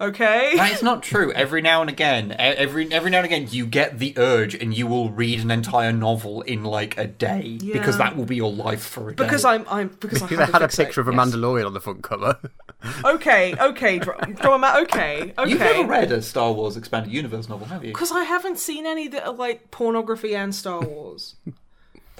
Okay? 0.00 0.52
That 0.54 0.70
is 0.72 0.82
not 0.82 1.02
true. 1.02 1.32
Every 1.32 1.60
now 1.60 1.80
and 1.80 1.90
again, 1.90 2.30
e- 2.30 2.34
every 2.36 2.90
every 2.92 3.10
now 3.10 3.18
and 3.18 3.26
again, 3.26 3.48
you 3.50 3.66
get 3.66 3.98
the 3.98 4.14
urge, 4.16 4.54
and 4.54 4.76
you 4.76 4.86
will 4.86 5.10
read 5.10 5.40
an 5.40 5.50
entire 5.50 5.92
novel 5.92 6.42
in 6.42 6.62
like 6.62 6.96
a 6.96 7.06
day 7.08 7.58
because 7.60 7.98
that 7.98 8.16
will 8.16 8.24
be 8.24 8.36
your 8.36 8.52
life 8.52 8.80
for 8.82 9.10
a 9.10 9.16
day. 9.16 9.24
because 9.24 9.44
I'm, 9.44 9.66
I'm, 9.68 9.88
because 9.98 10.22
I 10.22 10.26
Because 10.28 10.38
had, 10.38 10.48
they 10.48 10.52
had 10.52 10.62
a 10.62 10.68
to 10.68 10.72
fixate, 10.72 10.84
picture 10.86 11.00
of 11.00 11.08
a 11.08 11.12
yes. 11.12 11.20
Mandalorian 11.20 11.66
on 11.66 11.74
the 11.74 11.80
front 11.80 12.02
cover. 12.02 12.38
Okay, 13.04 13.56
okay, 13.60 13.98
Dr- 13.98 14.36
Drama, 14.36 14.76
okay, 14.82 15.34
okay. 15.36 15.50
you've 15.50 15.58
never 15.58 15.84
read 15.84 16.12
a 16.12 16.22
Star 16.22 16.52
Wars 16.52 16.76
expanded 16.76 17.12
universe 17.12 17.48
novel, 17.48 17.66
have 17.66 17.84
you? 17.84 17.90
Because 17.92 18.12
I 18.12 18.22
haven't 18.22 18.60
seen 18.60 18.86
any 18.86 19.08
that 19.08 19.26
are 19.26 19.32
like 19.34 19.72
pornography 19.72 20.36
and 20.36 20.54
Star 20.54 20.80
Wars. 20.80 21.34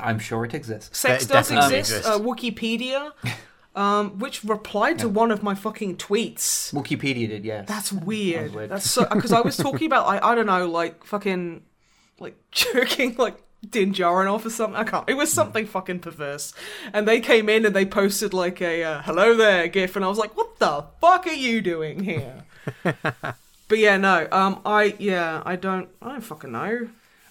I'm 0.00 0.18
sure 0.18 0.44
it 0.44 0.54
exists. 0.54 0.98
Sex 0.98 1.22
It 1.24 1.28
does 1.28 1.48
definitely 1.50 1.78
exist. 1.78 2.04
Uh, 2.08 2.18
Wikipedia, 2.18 3.12
um, 3.78 4.18
which 4.18 4.42
replied 4.42 4.98
to 4.98 5.08
one 5.08 5.30
of 5.30 5.42
my 5.42 5.54
fucking 5.54 5.96
tweets. 5.98 6.74
Wikipedia 6.74 7.28
did, 7.28 7.44
yes. 7.44 7.68
That's 7.68 7.92
weird. 7.92 8.46
That's 8.46 8.54
weird. 8.54 8.70
That's 8.70 8.90
so 8.90 9.06
because 9.06 9.32
I 9.32 9.40
was 9.40 9.56
talking 9.66 9.86
about 9.86 10.06
I 10.06 10.32
I 10.32 10.34
don't 10.34 10.46
know 10.46 10.66
like 10.66 11.04
fucking 11.04 11.62
like 12.18 12.36
jerking 12.50 13.14
like 13.16 13.40
Din 13.68 13.92
Djarin 13.92 14.32
off 14.32 14.44
or 14.44 14.50
something. 14.50 14.76
I 14.76 14.84
can't. 14.84 15.08
It 15.08 15.14
was 15.14 15.32
something 15.32 15.64
fucking 15.64 16.00
perverse. 16.00 16.52
And 16.92 17.06
they 17.06 17.20
came 17.20 17.48
in 17.48 17.64
and 17.64 17.74
they 17.74 17.86
posted 17.86 18.34
like 18.34 18.60
a 18.60 18.82
uh, 18.82 19.02
"Hello 19.02 19.34
there" 19.34 19.68
gif, 19.68 19.94
and 19.94 20.04
I 20.04 20.08
was 20.08 20.18
like, 20.18 20.36
"What 20.36 20.58
the 20.58 20.84
fuck 21.00 21.26
are 21.26 21.32
you 21.32 21.60
doing 21.60 22.02
here?" 22.02 22.44
but 22.82 23.78
yeah, 23.78 23.96
no. 23.96 24.26
Um, 24.32 24.60
I 24.66 24.96
yeah, 24.98 25.42
I 25.46 25.54
don't. 25.54 25.88
I 26.02 26.12
don't 26.12 26.20
fucking 26.20 26.50
know. 26.50 26.88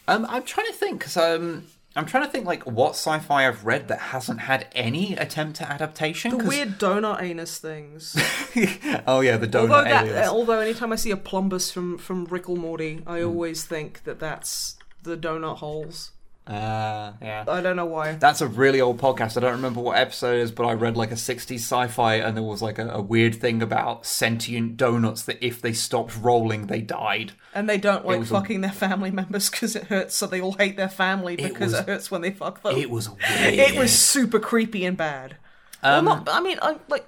Um, 0.07 0.25
I'm 0.29 0.43
trying 0.43 0.67
to 0.67 0.73
think 0.73 0.99
because 0.99 1.17
um, 1.17 1.65
I'm 1.97 2.05
trying 2.05 2.23
to 2.25 2.29
think 2.29 2.45
like 2.45 2.63
what 2.63 2.91
sci-fi 2.91 3.47
I've 3.47 3.65
read 3.65 3.87
that 3.87 3.99
hasn't 3.99 4.39
had 4.41 4.67
any 4.73 5.15
attempt 5.15 5.61
at 5.61 5.69
adaptation. 5.69 6.31
The 6.31 6.37
'cause- 6.37 6.47
weird 6.47 6.77
donut 6.79 7.21
anus 7.21 7.57
things. 7.57 8.15
oh 9.07 9.21
yeah, 9.21 9.37
the 9.37 9.47
donut 9.47 9.69
although 9.69 9.83
that, 9.83 10.27
although 10.29 10.59
anytime 10.59 10.93
I 10.93 10.95
see 10.95 11.11
a 11.11 11.17
plumbus 11.17 11.71
from 11.71 11.97
from 11.97 12.25
Rick 12.25 12.47
Morty, 12.47 13.01
I 13.07 13.19
Hmm. 13.21 13.27
always 13.27 13.63
think 13.65 14.03
that 14.05 14.19
that's 14.19 14.75
the 15.03 15.17
donut 15.17 15.57
holes. 15.57 16.11
Uh, 16.47 17.11
yeah. 17.21 17.43
I 17.47 17.61
don't 17.61 17.75
know 17.75 17.85
why. 17.85 18.13
That's 18.13 18.41
a 18.41 18.47
really 18.47 18.79
old 18.79 18.99
podcast. 18.99 19.35
I 19.37 19.41
don't 19.41 19.51
remember 19.51 19.81
what 19.81 19.97
episode 19.97 20.35
it 20.37 20.41
is, 20.41 20.51
but 20.51 20.65
I 20.65 20.73
read 20.73 20.95
like 20.95 21.11
a 21.11 21.15
60s 21.15 21.55
sci-fi, 21.55 22.15
and 22.15 22.37
there 22.37 22.43
was 22.43 22.61
like 22.61 22.79
a, 22.79 22.87
a 22.89 23.01
weird 23.01 23.35
thing 23.35 23.61
about 23.61 24.05
sentient 24.05 24.77
donuts 24.77 25.23
that 25.23 25.37
if 25.45 25.61
they 25.61 25.73
stopped 25.73 26.15
rolling, 26.17 26.67
they 26.67 26.81
died. 26.81 27.33
And 27.53 27.67
they 27.69 27.77
don't 27.77 28.05
like 28.05 28.19
was 28.19 28.31
a- 28.31 28.35
fucking 28.35 28.61
their 28.61 28.71
family 28.71 29.11
members 29.11 29.49
because 29.49 29.75
it 29.75 29.85
hurts, 29.85 30.15
so 30.15 30.25
they 30.27 30.39
all 30.39 30.53
hate 30.53 30.77
their 30.77 30.89
family 30.89 31.35
because 31.35 31.73
it, 31.73 31.77
was- 31.77 31.85
hurts 31.85 32.11
when 32.11 32.21
they 32.21 32.31
fuck 32.31 32.61
them. 32.63 32.77
It 32.77 32.89
was 32.89 33.09
weird. 33.09 33.19
It 33.53 33.77
was 33.77 33.91
super 33.91 34.39
creepy 34.39 34.85
and 34.85 34.95
bad. 34.95 35.37
Um, 35.83 36.05
well, 36.05 36.15
not. 36.17 36.29
I 36.29 36.39
mean, 36.39 36.57
I, 36.61 36.77
like 36.87 37.07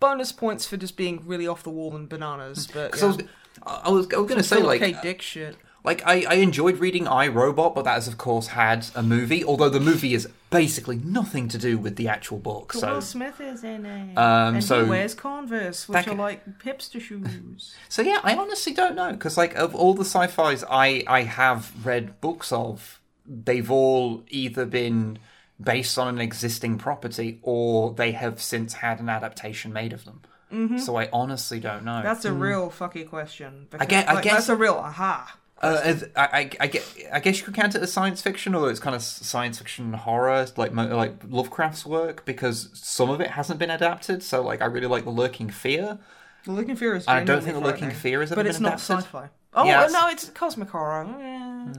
bonus 0.00 0.30
points 0.32 0.66
for 0.66 0.76
just 0.76 0.96
being 0.96 1.22
really 1.26 1.46
off 1.48 1.62
the 1.62 1.70
wall 1.70 1.96
and 1.96 2.08
bananas. 2.08 2.66
But 2.72 2.92
Because 2.92 3.02
I 3.02 3.06
was, 3.06 3.16
I 3.64 3.90
was, 3.90 4.06
I 4.12 4.18
was 4.18 4.28
going 4.28 4.36
to 4.36 4.42
say 4.42 4.62
like, 4.62 4.80
okay, 4.82 4.96
dick 5.02 5.22
shit. 5.22 5.56
Like 5.86 6.02
I, 6.06 6.24
I 6.28 6.34
enjoyed 6.34 6.78
reading 6.78 7.06
I 7.08 7.28
Robot, 7.28 7.74
but 7.74 7.84
that 7.84 7.94
has 7.94 8.08
of 8.08 8.18
course 8.18 8.48
had 8.48 8.86
a 8.94 9.02
movie. 9.02 9.44
Although 9.44 9.70
the 9.70 9.80
movie 9.80 10.12
is 10.12 10.28
basically 10.50 10.96
nothing 10.96 11.48
to 11.48 11.58
do 11.58 11.78
with 11.78 11.96
the 11.96 12.08
actual 12.08 12.38
book. 12.38 12.72
So 12.72 12.94
Will 12.94 13.00
Smith 13.00 13.40
is 13.40 13.64
in 13.64 13.86
it, 13.86 14.18
Um, 14.18 14.56
and 14.56 14.64
so- 14.64 14.84
he 14.84 14.90
wears 14.90 15.14
Converse, 15.14 15.88
which 15.88 16.04
That 16.04 16.08
are 16.08 16.14
like 16.16 16.58
hipster 16.60 17.00
shoes. 17.00 17.74
So 17.88 18.02
yeah, 18.02 18.20
I 18.22 18.34
honestly 18.36 18.74
don't 18.74 18.94
know 18.96 19.12
because 19.12 19.36
like 19.38 19.54
of 19.54 19.74
all 19.74 19.94
the 19.94 20.04
sci-fi's 20.04 20.64
I 20.68 21.04
I 21.06 21.22
have 21.22 21.72
read 21.86 22.20
books 22.20 22.52
of, 22.52 23.00
they've 23.24 23.70
all 23.70 24.22
either 24.28 24.66
been 24.66 25.18
based 25.62 25.96
on 25.98 26.08
an 26.08 26.20
existing 26.20 26.76
property 26.78 27.38
or 27.42 27.94
they 27.94 28.12
have 28.12 28.42
since 28.42 28.74
had 28.74 29.00
an 29.00 29.08
adaptation 29.08 29.72
made 29.72 29.92
of 29.92 30.04
them. 30.04 30.20
Mm-hmm. 30.52 30.78
So 30.78 30.96
I 30.96 31.08
honestly 31.12 31.60
don't 31.60 31.84
know. 31.84 32.02
That's 32.02 32.24
a 32.24 32.32
real 32.32 32.70
fucky 32.70 33.08
question. 33.08 33.66
Because, 33.70 33.88
I 33.90 34.14
like, 34.14 34.24
guess- 34.24 34.32
that's 34.34 34.48
a 34.48 34.56
real 34.56 34.74
aha. 34.74 35.36
Uh, 35.62 35.94
I, 36.16 36.20
I, 36.40 36.50
I, 36.60 36.66
get, 36.66 36.96
I 37.12 37.20
guess 37.20 37.38
you 37.38 37.44
could 37.44 37.54
count 37.54 37.74
it 37.74 37.82
as 37.82 37.90
science 37.92 38.20
fiction, 38.20 38.54
although 38.54 38.68
it's 38.68 38.78
kind 38.80 38.94
of 38.94 39.02
science 39.02 39.58
fiction 39.58 39.94
horror, 39.94 40.46
like 40.56 40.74
like 40.74 41.14
Lovecraft's 41.26 41.86
work, 41.86 42.24
because 42.26 42.68
some 42.74 43.08
of 43.08 43.20
it 43.22 43.30
hasn't 43.30 43.58
been 43.58 43.70
adapted. 43.70 44.22
So, 44.22 44.42
like, 44.42 44.60
I 44.60 44.66
really 44.66 44.86
like 44.86 45.04
the 45.04 45.10
Lurking 45.10 45.48
Fear. 45.48 45.98
The 46.44 46.52
Lurking 46.52 46.76
Fear 46.76 46.96
is. 46.96 47.08
I 47.08 47.24
don't 47.24 47.42
think 47.42 47.54
The 47.54 47.60
Lurking. 47.60 47.90
Fear 47.90 48.22
ever 48.22 48.34
but 48.34 48.46
it's 48.46 48.60
not 48.60 48.74
adapted. 48.74 48.96
sci-fi. 49.06 49.28
Oh 49.54 49.64
Yeah, 49.64 49.80
uh, 49.80 49.84
it's- 49.86 49.92
no, 49.92 50.08
it's 50.08 50.28
cosmic 50.30 50.68
horror. 50.68 51.06
Yeah. 51.18 51.72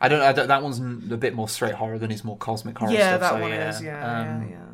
I 0.00 0.08
don't, 0.08 0.20
I 0.20 0.32
don't. 0.32 0.48
That 0.48 0.62
one's 0.62 0.78
a 1.12 1.16
bit 1.16 1.32
more 1.34 1.48
straight 1.48 1.74
horror 1.74 1.98
than 1.98 2.10
his 2.10 2.24
more 2.24 2.36
cosmic 2.36 2.76
horror. 2.76 2.90
Yeah, 2.92 3.16
stuff, 3.16 3.20
that 3.20 3.30
so 3.36 3.40
one 3.40 3.50
yeah. 3.50 3.68
is. 3.70 3.82
Yeah, 3.82 4.18
Um, 4.20 4.42
yeah, 4.42 4.48
yeah. 4.50 4.64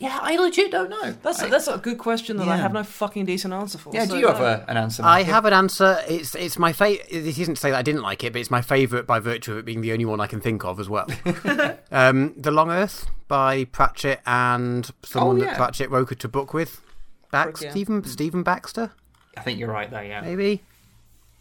Yeah, 0.00 0.16
I 0.22 0.36
legit 0.36 0.70
don't 0.70 0.90
know. 0.90 1.12
That's 1.22 1.42
I- 1.42 1.48
that's 1.48 1.66
a 1.66 1.76
good 1.78 1.98
question 1.98 2.36
that 2.36 2.46
I 2.46 2.56
have 2.56 2.72
no 2.72 2.84
fucking 2.84 3.24
decent 3.24 3.52
answer 3.52 3.78
for. 3.78 3.92
yeah. 3.92 4.04
so 4.04 4.14
Do 4.14 4.20
you 4.20 4.28
have 4.28 4.38
no. 4.38 4.44
a, 4.44 4.64
an 4.68 4.76
answer? 4.76 5.02
I 5.04 5.22
have 5.24 5.44
an 5.44 5.52
answer. 5.52 5.98
It's 6.08 6.34
it's 6.36 6.56
my 6.58 6.72
fa- 6.72 6.92
It 7.14 7.26
isn't 7.38 7.56
to 7.56 7.60
say 7.60 7.70
that 7.72 7.78
I 7.78 7.82
didn't 7.82 8.02
like 8.02 8.22
it, 8.22 8.32
but 8.32 8.38
it's 8.40 8.50
my 8.50 8.62
favourite 8.62 9.06
by 9.08 9.18
virtue 9.18 9.52
of 9.52 9.58
it 9.58 9.64
being 9.64 9.80
the 9.80 9.92
only 9.92 10.04
one 10.04 10.20
I 10.20 10.28
can 10.28 10.40
think 10.40 10.64
of 10.64 10.78
as 10.78 10.88
well. 10.88 11.06
um, 11.90 12.34
the 12.36 12.50
Long 12.52 12.70
Earth 12.70 13.06
by 13.26 13.64
Pratchett 13.64 14.20
and 14.24 14.88
someone 15.02 15.40
Oh, 15.42 15.44
that. 15.44 15.56
Pratchett 15.56 15.90
wrote 15.90 16.12
it 16.12 16.20
to 16.20 16.28
book 16.28 16.54
with. 16.54 16.80
Bax- 17.32 17.62
yeah. 17.62 17.70
Stephen 17.72 18.04
Stephen 18.04 18.42
Baxter, 18.42 18.92
I 19.36 19.40
think 19.42 19.58
you're 19.58 19.68
right 19.70 19.90
there. 19.90 20.04
Yeah. 20.04 20.20
maybe. 20.22 20.62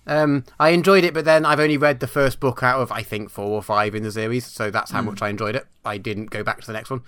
Um, 0.07 0.45
I 0.59 0.69
enjoyed 0.69 1.03
it, 1.03 1.13
but 1.13 1.25
then 1.25 1.45
I've 1.45 1.59
only 1.59 1.77
read 1.77 1.99
the 1.99 2.07
first 2.07 2.39
book 2.39 2.63
out 2.63 2.79
of 2.81 2.91
I 2.91 3.03
think 3.03 3.29
four 3.29 3.45
or 3.49 3.61
five 3.61 3.93
in 3.93 4.03
the 4.03 4.11
series, 4.11 4.45
so 4.45 4.71
that's 4.71 4.91
how 4.91 5.01
much 5.01 5.21
I 5.21 5.29
enjoyed 5.29 5.55
it. 5.55 5.67
I 5.85 5.97
didn't 5.97 6.27
go 6.31 6.43
back 6.43 6.61
to 6.61 6.67
the 6.67 6.73
next 6.73 6.89
one, 6.89 7.01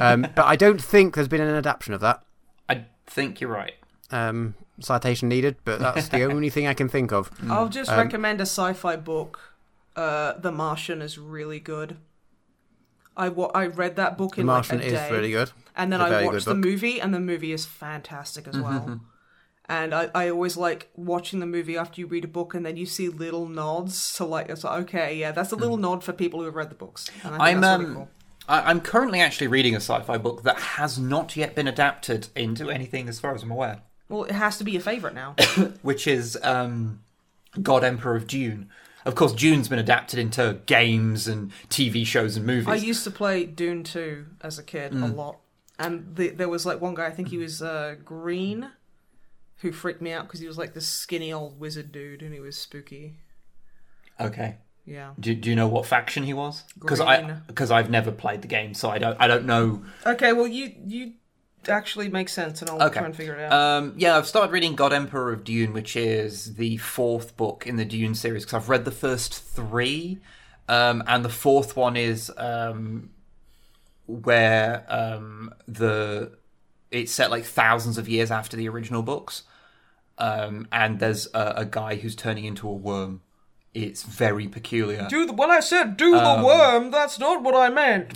um, 0.00 0.22
but 0.36 0.44
I 0.44 0.54
don't 0.56 0.80
think 0.80 1.14
there's 1.14 1.28
been 1.28 1.40
an 1.40 1.54
adaptation 1.54 1.94
of 1.94 2.00
that. 2.02 2.22
I 2.68 2.84
think 3.06 3.40
you're 3.40 3.50
right. 3.50 3.74
Um, 4.10 4.54
citation 4.80 5.28
needed, 5.28 5.56
but 5.64 5.80
that's 5.80 6.08
the 6.08 6.22
only 6.24 6.50
thing 6.50 6.66
I 6.66 6.74
can 6.74 6.88
think 6.88 7.12
of. 7.12 7.30
I'll 7.50 7.68
just 7.70 7.90
Um, 7.90 7.98
recommend 7.98 8.40
a 8.40 8.46
sci-fi 8.46 8.96
book. 8.96 9.40
Uh, 9.96 10.34
the 10.38 10.52
Martian 10.52 11.00
is 11.02 11.18
really 11.18 11.60
good. 11.60 11.96
I 13.16 13.28
wa- 13.28 13.50
I 13.54 13.66
read 13.66 13.96
that 13.96 14.18
book 14.18 14.34
The 14.34 14.40
in 14.40 14.46
Martian 14.48 14.78
like 14.78 14.84
a 14.86 14.88
is 14.88 14.92
day, 14.92 15.10
really 15.12 15.30
good. 15.30 15.52
and 15.76 15.92
then 15.92 16.00
It's 16.00 16.10
a 16.10 16.16
I 16.18 16.24
watched 16.24 16.44
the. 16.46 16.52
Mm-hmm, 16.52 16.60
movie, 16.60 17.00
and 17.00 17.14
the 17.14 17.20
movie 17.20 17.52
is 17.52 17.64
fantastic 17.64 18.48
as 18.48 18.58
well. 18.58 19.00
And 19.66 19.94
I, 19.94 20.10
I 20.14 20.28
always 20.28 20.56
like 20.58 20.90
watching 20.94 21.40
the 21.40 21.46
movie 21.46 21.76
after 21.76 21.98
you 22.00 22.06
read 22.06 22.24
a 22.24 22.28
book, 22.28 22.52
and 22.54 22.66
then 22.66 22.76
you 22.76 22.84
see 22.84 23.08
little 23.08 23.48
nods 23.48 24.14
to 24.16 24.24
like 24.24 24.50
it's 24.50 24.62
like 24.64 24.82
okay, 24.84 25.16
yeah, 25.16 25.32
that's 25.32 25.52
a 25.52 25.56
little 25.56 25.78
nod 25.78 26.04
for 26.04 26.12
people 26.12 26.40
who 26.40 26.46
have 26.46 26.54
read 26.54 26.68
the 26.70 26.74
books. 26.74 27.06
And 27.22 27.34
I 27.42 27.54
Mm. 27.54 27.60
That's 27.60 27.66
um, 27.74 27.80
really 27.82 27.94
cool. 27.94 28.08
I'm 28.46 28.80
currently 28.82 29.20
actually 29.22 29.46
reading 29.46 29.72
a 29.74 29.78
sci-fi 29.80 30.18
book 30.18 30.42
that 30.42 30.58
has 30.58 30.98
not 30.98 31.34
yet 31.34 31.54
been 31.54 31.66
adapted 31.66 32.28
into 32.36 32.68
anything, 32.70 33.08
as 33.08 33.18
far 33.18 33.34
as 33.34 33.42
I'm 33.42 33.50
aware. 33.50 33.80
Well, 34.10 34.24
it 34.24 34.32
has 34.32 34.58
to 34.58 34.64
be 34.64 34.76
a 34.76 34.80
favorite 34.80 35.14
now. 35.14 35.34
which 35.82 36.06
is 36.06 36.38
um, 36.42 37.00
God 37.62 37.84
Emperor 37.84 38.16
of 38.16 38.26
Dune. 38.26 38.68
Of 39.06 39.14
course, 39.14 39.32
Dune's 39.32 39.68
been 39.68 39.78
adapted 39.78 40.18
into 40.18 40.58
games 40.66 41.26
and 41.26 41.52
TV 41.70 42.04
shows 42.06 42.36
and 42.36 42.44
movies. 42.46 42.68
I 42.68 42.74
used 42.74 43.04
to 43.04 43.10
play 43.10 43.46
Dune 43.46 43.82
2 43.82 44.26
as 44.42 44.58
a 44.58 44.62
kid 44.62 44.92
a 44.92 44.96
Mm. 44.96 45.16
lot. 45.16 45.38
And 45.78 46.14
the, 46.14 46.28
there 46.28 46.48
was 46.50 46.66
like 46.66 46.82
one 46.82 46.94
guy, 46.94 47.06
I 47.06 47.10
think 47.12 47.28
he 47.28 47.38
was 47.38 47.62
uh, 47.62 47.96
green, 48.04 48.70
who 49.64 49.72
freaked 49.72 50.02
me 50.02 50.12
out 50.12 50.26
because 50.26 50.40
he 50.40 50.46
was 50.46 50.58
like 50.58 50.74
this 50.74 50.86
skinny 50.86 51.32
old 51.32 51.58
wizard 51.58 51.90
dude 51.90 52.22
and 52.22 52.32
he 52.34 52.38
was 52.38 52.54
spooky. 52.56 53.14
okay. 54.20 54.58
Yeah. 54.86 55.12
Do, 55.18 55.34
do 55.34 55.48
you 55.48 55.56
know 55.56 55.66
what 55.66 55.86
faction 55.86 56.24
he 56.24 56.34
was? 56.34 56.62
Because 56.78 57.00
I 57.00 57.22
because 57.46 57.70
I've 57.70 57.88
never 57.88 58.12
played 58.12 58.42
the 58.42 58.48
game, 58.48 58.74
so 58.74 58.90
I 58.90 58.98
don't 58.98 59.16
I 59.18 59.26
don't 59.26 59.46
know. 59.46 59.82
Okay, 60.04 60.34
well, 60.34 60.46
you 60.46 60.72
you 60.84 61.12
actually 61.66 62.10
make 62.10 62.28
sense 62.28 62.60
and 62.60 62.68
I'll 62.70 62.82
Okay. 62.82 62.98
try 62.98 63.06
and 63.06 63.16
figure 63.16 63.34
it 63.34 63.40
out. 63.50 63.52
Um, 63.52 63.94
yeah, 63.96 64.18
I've 64.18 64.26
started 64.26 64.52
reading 64.52 64.74
God 64.74 64.92
Emperor 64.92 65.32
of 65.32 65.42
Dune, 65.42 65.72
which 65.72 65.96
is 65.96 66.56
the 66.56 66.76
fourth 66.76 67.34
book 67.38 67.66
in 67.66 67.76
the 67.76 67.86
Dune 67.86 68.14
series. 68.14 68.44
Because 68.44 68.62
I've 68.62 68.68
read 68.68 68.84
the 68.84 68.90
first 68.90 69.32
three, 69.32 70.18
um, 70.68 71.02
and 71.06 71.24
the 71.24 71.30
fourth 71.30 71.76
one 71.76 71.96
is 71.96 72.30
um, 72.36 73.08
where 74.06 74.84
um, 74.88 75.54
the 75.66 76.36
it's 76.90 77.10
set 77.10 77.30
like 77.30 77.44
thousands 77.44 77.96
of 77.96 78.06
years 78.06 78.30
after 78.30 78.54
the 78.56 78.68
original 78.68 79.02
books, 79.02 79.44
um, 80.18 80.68
and 80.70 80.98
there's 81.00 81.26
a, 81.34 81.54
a 81.58 81.64
guy 81.64 81.96
who's 81.96 82.14
turning 82.14 82.44
into 82.44 82.68
a 82.68 82.72
worm 82.72 83.22
It's 83.74 84.02
very 84.04 84.46
peculiar. 84.48 85.06
Do 85.10 85.26
the 85.26 85.32
when 85.32 85.50
I 85.50 85.60
said 85.60 85.96
do 85.96 86.12
the 86.12 86.42
worm, 86.44 86.90
that's 86.92 87.18
not 87.18 87.42
what 87.42 87.54
I 87.56 87.68
meant. 87.70 88.12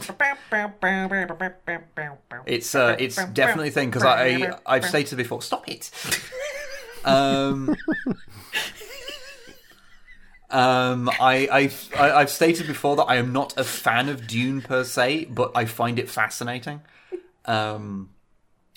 It's 2.47 2.75
uh, 2.75 2.97
it's 2.99 3.17
definitely 3.35 3.69
a 3.69 3.73
thing 3.73 3.91
because 3.91 4.05
I 4.05 4.53
I've 4.67 4.85
stated 4.85 5.17
before. 5.17 5.43
Stop 5.43 5.69
it. 5.69 5.91
um, 7.05 7.75
um, 10.51 11.11
I 11.21 11.49
I've 11.51 11.91
I, 11.99 12.13
I've 12.13 12.31
stated 12.31 12.67
before 12.67 12.97
that 12.97 13.05
I 13.05 13.17
am 13.17 13.33
not 13.33 13.57
a 13.59 13.65
fan 13.65 14.09
of 14.09 14.27
Dune 14.27 14.63
per 14.63 14.83
se, 14.85 15.27
but 15.27 15.53
I 15.55 15.65
find 15.67 15.99
it 15.99 16.09
fascinating. 16.09 16.81
Um, 17.45 18.11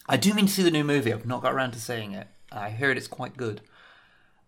I 0.10 0.18
do 0.18 0.34
mean 0.34 0.48
to 0.48 0.52
see 0.52 0.64
the 0.64 0.72
new 0.72 0.84
movie. 0.84 1.14
I've 1.14 1.26
not 1.26 1.41
got 1.41 1.53
around 1.53 1.72
to 1.72 1.80
seeing 1.80 2.11
it. 2.14 2.27
I 2.52 2.69
heard 2.69 2.98
it's 2.98 3.07
quite 3.07 3.38
good. 3.38 3.61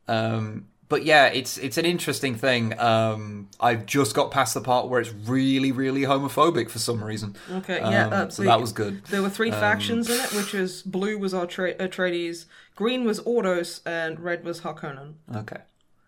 Um, 0.08 0.68
but 0.90 1.06
yeah, 1.06 1.28
it's 1.28 1.58
it's 1.58 1.78
an 1.78 1.86
interesting 1.86 2.36
thing. 2.36 2.78
Um, 2.80 3.50
I've 3.60 3.86
just 3.86 4.14
got 4.14 4.30
past 4.32 4.54
the 4.54 4.62
part 4.62 4.90
where 4.90 5.00
it's 5.00 5.12
really, 5.14 5.72
really 5.72 6.02
homophobic 6.02 6.70
for 6.70 6.78
some 6.80 7.04
reason. 7.04 7.36
Okay, 7.50 7.80
yeah, 7.80 8.04
Um, 8.06 8.10
that's 8.12 8.36
so 8.36 8.44
the- 8.44 8.50
that 8.50 8.62
was 8.62 8.74
good. 8.74 9.04
There 9.06 9.22
were 9.22 9.30
three 9.30 9.50
factions 9.52 10.10
in 10.10 10.20
it, 10.20 10.34
which 10.34 10.54
was 10.54 10.84
blue 10.84 11.18
was 11.18 11.34
our 11.34 11.44
Atra- 11.46 11.76
Atreides, 11.76 12.46
green 12.76 13.06
was 13.06 13.20
Ordos, 13.22 13.80
and 13.86 14.20
red 14.20 14.44
was 14.44 14.62
Harkonnen. 14.62 15.14
Okay. 15.36 15.62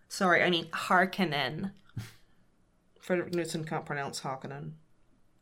Sorry, 0.10 0.44
I 0.44 0.50
mean 0.50 0.66
Harkonnen. 0.68 1.72
Frederick 3.00 3.34
Newton 3.34 3.64
can't 3.66 3.86
pronounce 3.86 4.22
Harkonnen. 4.22 4.72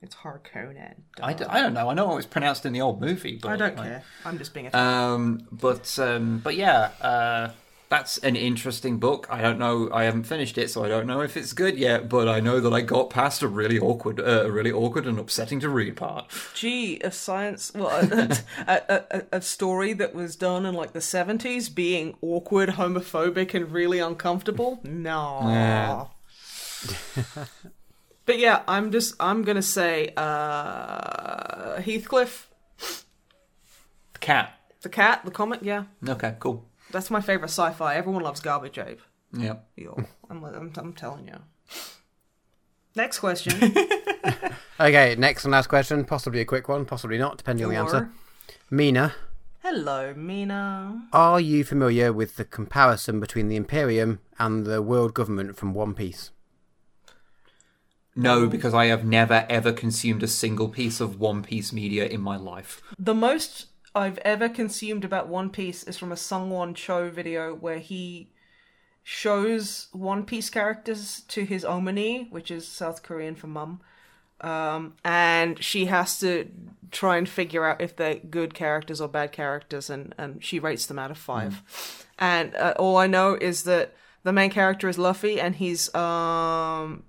It's 0.04 0.16
Harkonnen. 0.16 0.96
I, 1.22 1.32
d- 1.34 1.46
I 1.46 1.62
don't 1.62 1.74
know. 1.74 1.90
I 1.90 1.94
know 1.94 2.12
it 2.12 2.16
was 2.16 2.26
pronounced 2.26 2.66
in 2.66 2.74
the 2.74 2.82
old 2.82 3.00
movie, 3.00 3.40
but 3.42 3.54
I 3.54 3.56
don't 3.56 3.78
like- 3.78 3.88
care. 3.88 4.04
I'm 4.26 4.38
just 4.38 4.54
being 4.54 4.70
a. 4.72 4.78
Um, 4.78 5.48
but 5.50 5.98
um, 5.98 6.40
but 6.44 6.58
yeah, 6.58 6.90
uh, 7.02 7.52
that's 7.88 8.18
an 8.18 8.36
interesting 8.36 8.98
book. 8.98 9.28
I 9.30 9.42
don't 9.42 9.58
know. 9.58 9.90
I 9.94 10.04
haven't 10.04 10.24
finished 10.26 10.58
it, 10.58 10.70
so 10.70 10.84
I 10.84 10.90
don't 10.90 11.08
know 11.08 11.22
if 11.22 11.38
it's 11.38 11.54
good 11.54 11.78
yet. 11.78 12.10
But 12.10 12.28
I 12.28 12.42
know 12.42 12.60
that 12.60 12.74
I 12.74 12.82
got 12.82 13.12
past 13.12 13.42
a 13.44 13.48
really 13.48 13.80
awkward, 13.80 14.20
uh, 14.20 14.44
a 14.46 14.52
really 14.52 14.74
awkward 14.74 15.08
and 15.08 15.18
upsetting 15.18 15.62
to 15.62 15.70
read 15.70 15.96
part. 15.96 16.30
Gee, 16.54 17.00
a 17.00 17.10
science, 17.10 17.72
well, 17.74 17.88
a, 17.88 18.38
a, 18.68 19.04
a, 19.10 19.24
a 19.38 19.42
story 19.42 19.94
that 19.94 20.14
was 20.14 20.36
done 20.36 20.66
in 20.66 20.74
like 20.76 20.92
the 20.92 21.00
70s 21.00 21.74
being 21.74 22.18
awkward, 22.22 22.72
homophobic, 22.72 23.54
and 23.54 23.72
really 23.72 24.00
uncomfortable? 24.00 24.82
No. 24.84 25.40
Yeah. 25.46 26.06
but 28.26 28.40
yeah, 28.40 28.64
I'm 28.68 28.92
just, 28.92 29.16
I'm 29.20 29.44
gonna 29.44 29.62
say, 29.62 30.14
uh, 30.18 31.82
Heathcliff, 31.82 32.50
The 34.14 34.20
cat. 34.20 34.54
the 34.82 34.90
cat, 34.90 35.22
the 35.26 35.32
comic, 35.32 35.60
yeah. 35.64 35.86
Okay, 36.08 36.36
cool. 36.40 36.66
That's 36.92 37.10
my 37.12 37.22
favorite 37.22 37.50
sci 37.50 37.72
fi. 37.72 37.96
Everyone 37.96 38.24
loves 38.24 38.40
Garbage 38.40 38.78
Ape. 38.78 39.02
Yeah. 39.36 39.56
Yo, 39.76 39.98
I'm, 40.30 40.44
I'm, 40.44 40.72
I'm 40.78 40.94
telling 40.94 41.28
you. 41.28 41.38
Next 42.96 43.20
question. 43.20 43.74
Okay, 44.80 45.16
next 45.18 45.44
and 45.46 45.52
last 45.52 45.68
question. 45.68 46.04
Possibly 46.04 46.42
a 46.42 46.46
quick 46.46 46.68
one, 46.68 46.86
possibly 46.86 47.18
not, 47.20 47.38
depending 47.38 47.66
on 47.66 47.72
the 47.72 47.78
answer. 47.78 48.10
Mina, 48.72 49.14
Hello, 49.62 50.14
Mina. 50.16 51.08
are 51.14 51.40
you 51.40 51.64
familiar 51.64 52.12
with 52.12 52.38
the 52.38 52.44
comparison 52.44 53.20
between 53.20 53.50
the 53.50 53.56
Imperium 53.56 54.20
and 54.40 54.66
the 54.66 54.82
world 54.82 55.14
government 55.14 55.56
from 55.58 55.74
One 55.76 55.94
Piece? 55.94 56.32
No, 58.16 58.48
because 58.48 58.74
I 58.74 58.86
have 58.86 59.04
never 59.04 59.46
ever 59.50 59.74
consumed 59.74 60.24
a 60.24 60.28
single 60.28 60.70
piece 60.70 61.00
of 61.00 61.20
One 61.20 61.44
Piece 61.44 61.74
media 61.74 62.06
in 62.06 62.22
my 62.22 62.38
life. 62.38 62.82
The 63.00 63.16
most 63.16 63.68
I've 63.96 64.20
ever 64.20 64.50
consumed 64.50 65.04
about 65.04 65.28
One 65.28 65.50
Piece 65.50 65.84
is 65.84 65.98
from 65.98 66.12
a 66.12 66.16
Sungwon 66.16 66.76
Cho 66.76 67.10
video 67.10 67.54
where 67.54 67.80
he 67.80 68.30
shows 69.04 69.88
One 69.92 70.26
Piece 70.26 70.50
characters 70.50 71.22
to 71.30 71.44
his 71.44 71.64
Omani, 71.64 72.32
which 72.32 72.52
is 72.52 72.68
South 72.68 73.04
Korean 73.04 73.36
for 73.36 73.48
mum. 73.48 73.82
Um, 74.42 74.96
and 75.06 75.64
she 75.64 75.86
has 75.86 76.20
to 76.20 76.50
try 76.92 77.18
and 77.18 77.28
figure 77.28 77.66
out 77.66 77.82
if 77.82 77.96
they're 77.96 78.16
good 78.16 78.54
characters 78.54 79.00
or 79.00 79.08
bad 79.08 79.32
characters, 79.32 79.90
and, 79.90 80.14
and 80.18 80.44
she 80.44 80.60
rates 80.60 80.86
them 80.86 81.00
out 81.00 81.12
of 81.12 81.18
five. 81.18 81.62
And 82.20 82.56
uh, 82.56 82.74
all 82.78 82.98
I 82.98 83.08
know 83.08 83.36
is 83.40 83.64
that 83.64 83.96
the 84.24 84.34
main 84.34 84.50
character 84.50 84.88
is 84.88 84.98
Luffy, 84.98 85.40
and 85.40 85.56
he's 85.56 85.94
um 85.96 87.04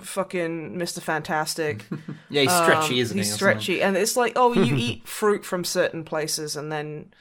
fucking 0.00 0.76
Mr. 0.76 1.00
Fantastic. 1.00 1.84
Yeah, 2.30 2.42
he's 2.42 2.52
stretchy, 2.52 2.94
Um, 2.94 3.00
isn't 3.00 3.16
he's 3.18 3.26
he? 3.26 3.30
something? 3.30 3.36
stretchy, 3.60 3.82
and 3.82 3.96
it's 3.96 4.16
like, 4.16 4.32
oh, 4.34 4.52
you 4.52 4.74
eat 4.78 5.06
fruit 5.06 5.44
from 5.44 5.62
certain 5.64 6.02
places, 6.04 6.56
and 6.56 6.72
then 6.72 7.12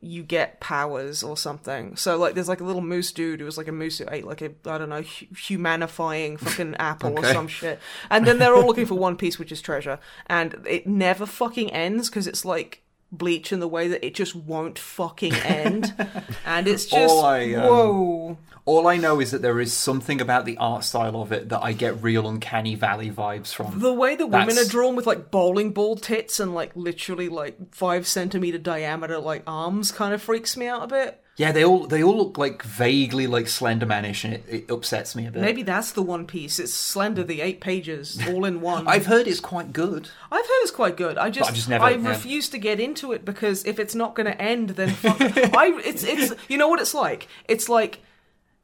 you 0.00 0.22
get 0.24 0.58
powers 0.60 1.22
or 1.22 1.36
something. 1.36 1.94
So 1.96 2.16
like, 2.16 2.34
there's 2.34 2.48
like 2.48 2.60
a 2.60 2.64
little 2.64 2.82
moose 2.82 3.12
dude 3.12 3.38
who 3.40 3.46
was 3.46 3.56
like 3.58 3.68
a 3.68 3.72
moose 3.72 3.98
who 3.98 4.06
ate 4.10 4.26
like 4.26 4.42
a 4.42 4.50
I 4.66 4.78
don't 4.78 4.88
know 4.88 5.02
hu- 5.02 5.26
humanifying 5.34 6.38
fucking 6.40 6.74
apple 6.78 7.16
or 7.18 7.24
some 7.24 7.46
shit, 7.48 7.78
and 8.10 8.26
then 8.26 8.38
they're 8.38 8.54
all 8.54 8.66
looking 8.66 8.86
for 8.86 8.94
One 8.96 9.16
Piece, 9.16 9.38
which 9.38 9.52
is 9.52 9.60
treasure, 9.62 9.98
and 10.26 10.56
it 10.68 10.86
never 10.86 11.26
fucking 11.26 11.72
ends 11.72 12.08
because 12.10 12.26
it's 12.26 12.44
like. 12.44 12.82
Bleach 13.12 13.52
in 13.52 13.60
the 13.60 13.68
way 13.68 13.88
that 13.88 14.04
it 14.04 14.14
just 14.14 14.34
won't 14.34 14.78
fucking 14.78 15.34
end, 15.34 15.94
and 16.44 16.66
it's 16.66 16.86
just 16.86 17.14
All 17.14 17.24
I, 17.24 17.52
um, 17.54 17.62
whoa. 17.62 18.38
All 18.64 18.88
I 18.88 18.96
know 18.96 19.20
is 19.20 19.30
that 19.30 19.42
there 19.42 19.60
is 19.60 19.72
something 19.72 20.20
about 20.20 20.44
the 20.44 20.56
art 20.56 20.82
style 20.82 21.22
of 21.22 21.30
it 21.30 21.50
that 21.50 21.62
I 21.62 21.72
get 21.72 22.02
real 22.02 22.28
uncanny 22.28 22.74
valley 22.74 23.10
vibes 23.12 23.54
from. 23.54 23.78
The 23.78 23.92
way 23.92 24.16
that 24.16 24.26
women 24.26 24.58
are 24.58 24.64
drawn 24.64 24.96
with 24.96 25.06
like 25.06 25.30
bowling 25.30 25.70
ball 25.70 25.94
tits 25.94 26.40
and 26.40 26.52
like 26.52 26.74
literally 26.74 27.28
like 27.28 27.72
five 27.72 28.08
centimeter 28.08 28.58
diameter 28.58 29.18
like 29.18 29.44
arms 29.46 29.92
kind 29.92 30.12
of 30.12 30.20
freaks 30.20 30.56
me 30.56 30.66
out 30.66 30.82
a 30.82 30.88
bit. 30.88 31.22
Yeah, 31.36 31.52
they 31.52 31.64
all 31.64 31.86
they 31.86 32.02
all 32.02 32.16
look 32.16 32.38
like 32.38 32.62
vaguely 32.62 33.26
like 33.26 33.44
Slendermanish, 33.44 34.24
and 34.24 34.32
it, 34.32 34.44
it 34.48 34.70
upsets 34.70 35.14
me 35.14 35.26
a 35.26 35.30
bit. 35.30 35.42
Maybe 35.42 35.62
that's 35.62 35.92
the 35.92 36.00
One 36.00 36.26
Piece. 36.26 36.58
It's 36.58 36.72
slender, 36.72 37.22
the 37.22 37.42
eight 37.42 37.60
pages 37.60 38.18
all 38.26 38.46
in 38.46 38.62
one. 38.62 38.88
I've 38.88 39.04
heard 39.04 39.26
it's 39.26 39.40
quite 39.40 39.74
good. 39.74 40.08
I've 40.32 40.46
heard 40.46 40.62
it's 40.62 40.70
quite 40.70 40.96
good. 40.96 41.18
I 41.18 41.28
just, 41.28 41.50
I 41.50 41.52
just 41.54 41.68
never- 41.68 41.84
I 41.84 41.92
refuse 41.92 42.48
to 42.50 42.58
get 42.58 42.80
into 42.80 43.12
it 43.12 43.24
because 43.26 43.66
if 43.66 43.78
it's 43.78 43.94
not 43.94 44.14
going 44.14 44.26
to 44.26 44.40
end, 44.40 44.70
then 44.70 44.88
fuck. 44.90 45.20
I 45.20 45.78
it's 45.84 46.04
it's 46.04 46.32
you 46.48 46.56
know 46.56 46.68
what 46.68 46.80
it's 46.80 46.94
like. 46.94 47.28
It's 47.46 47.68
like 47.68 48.00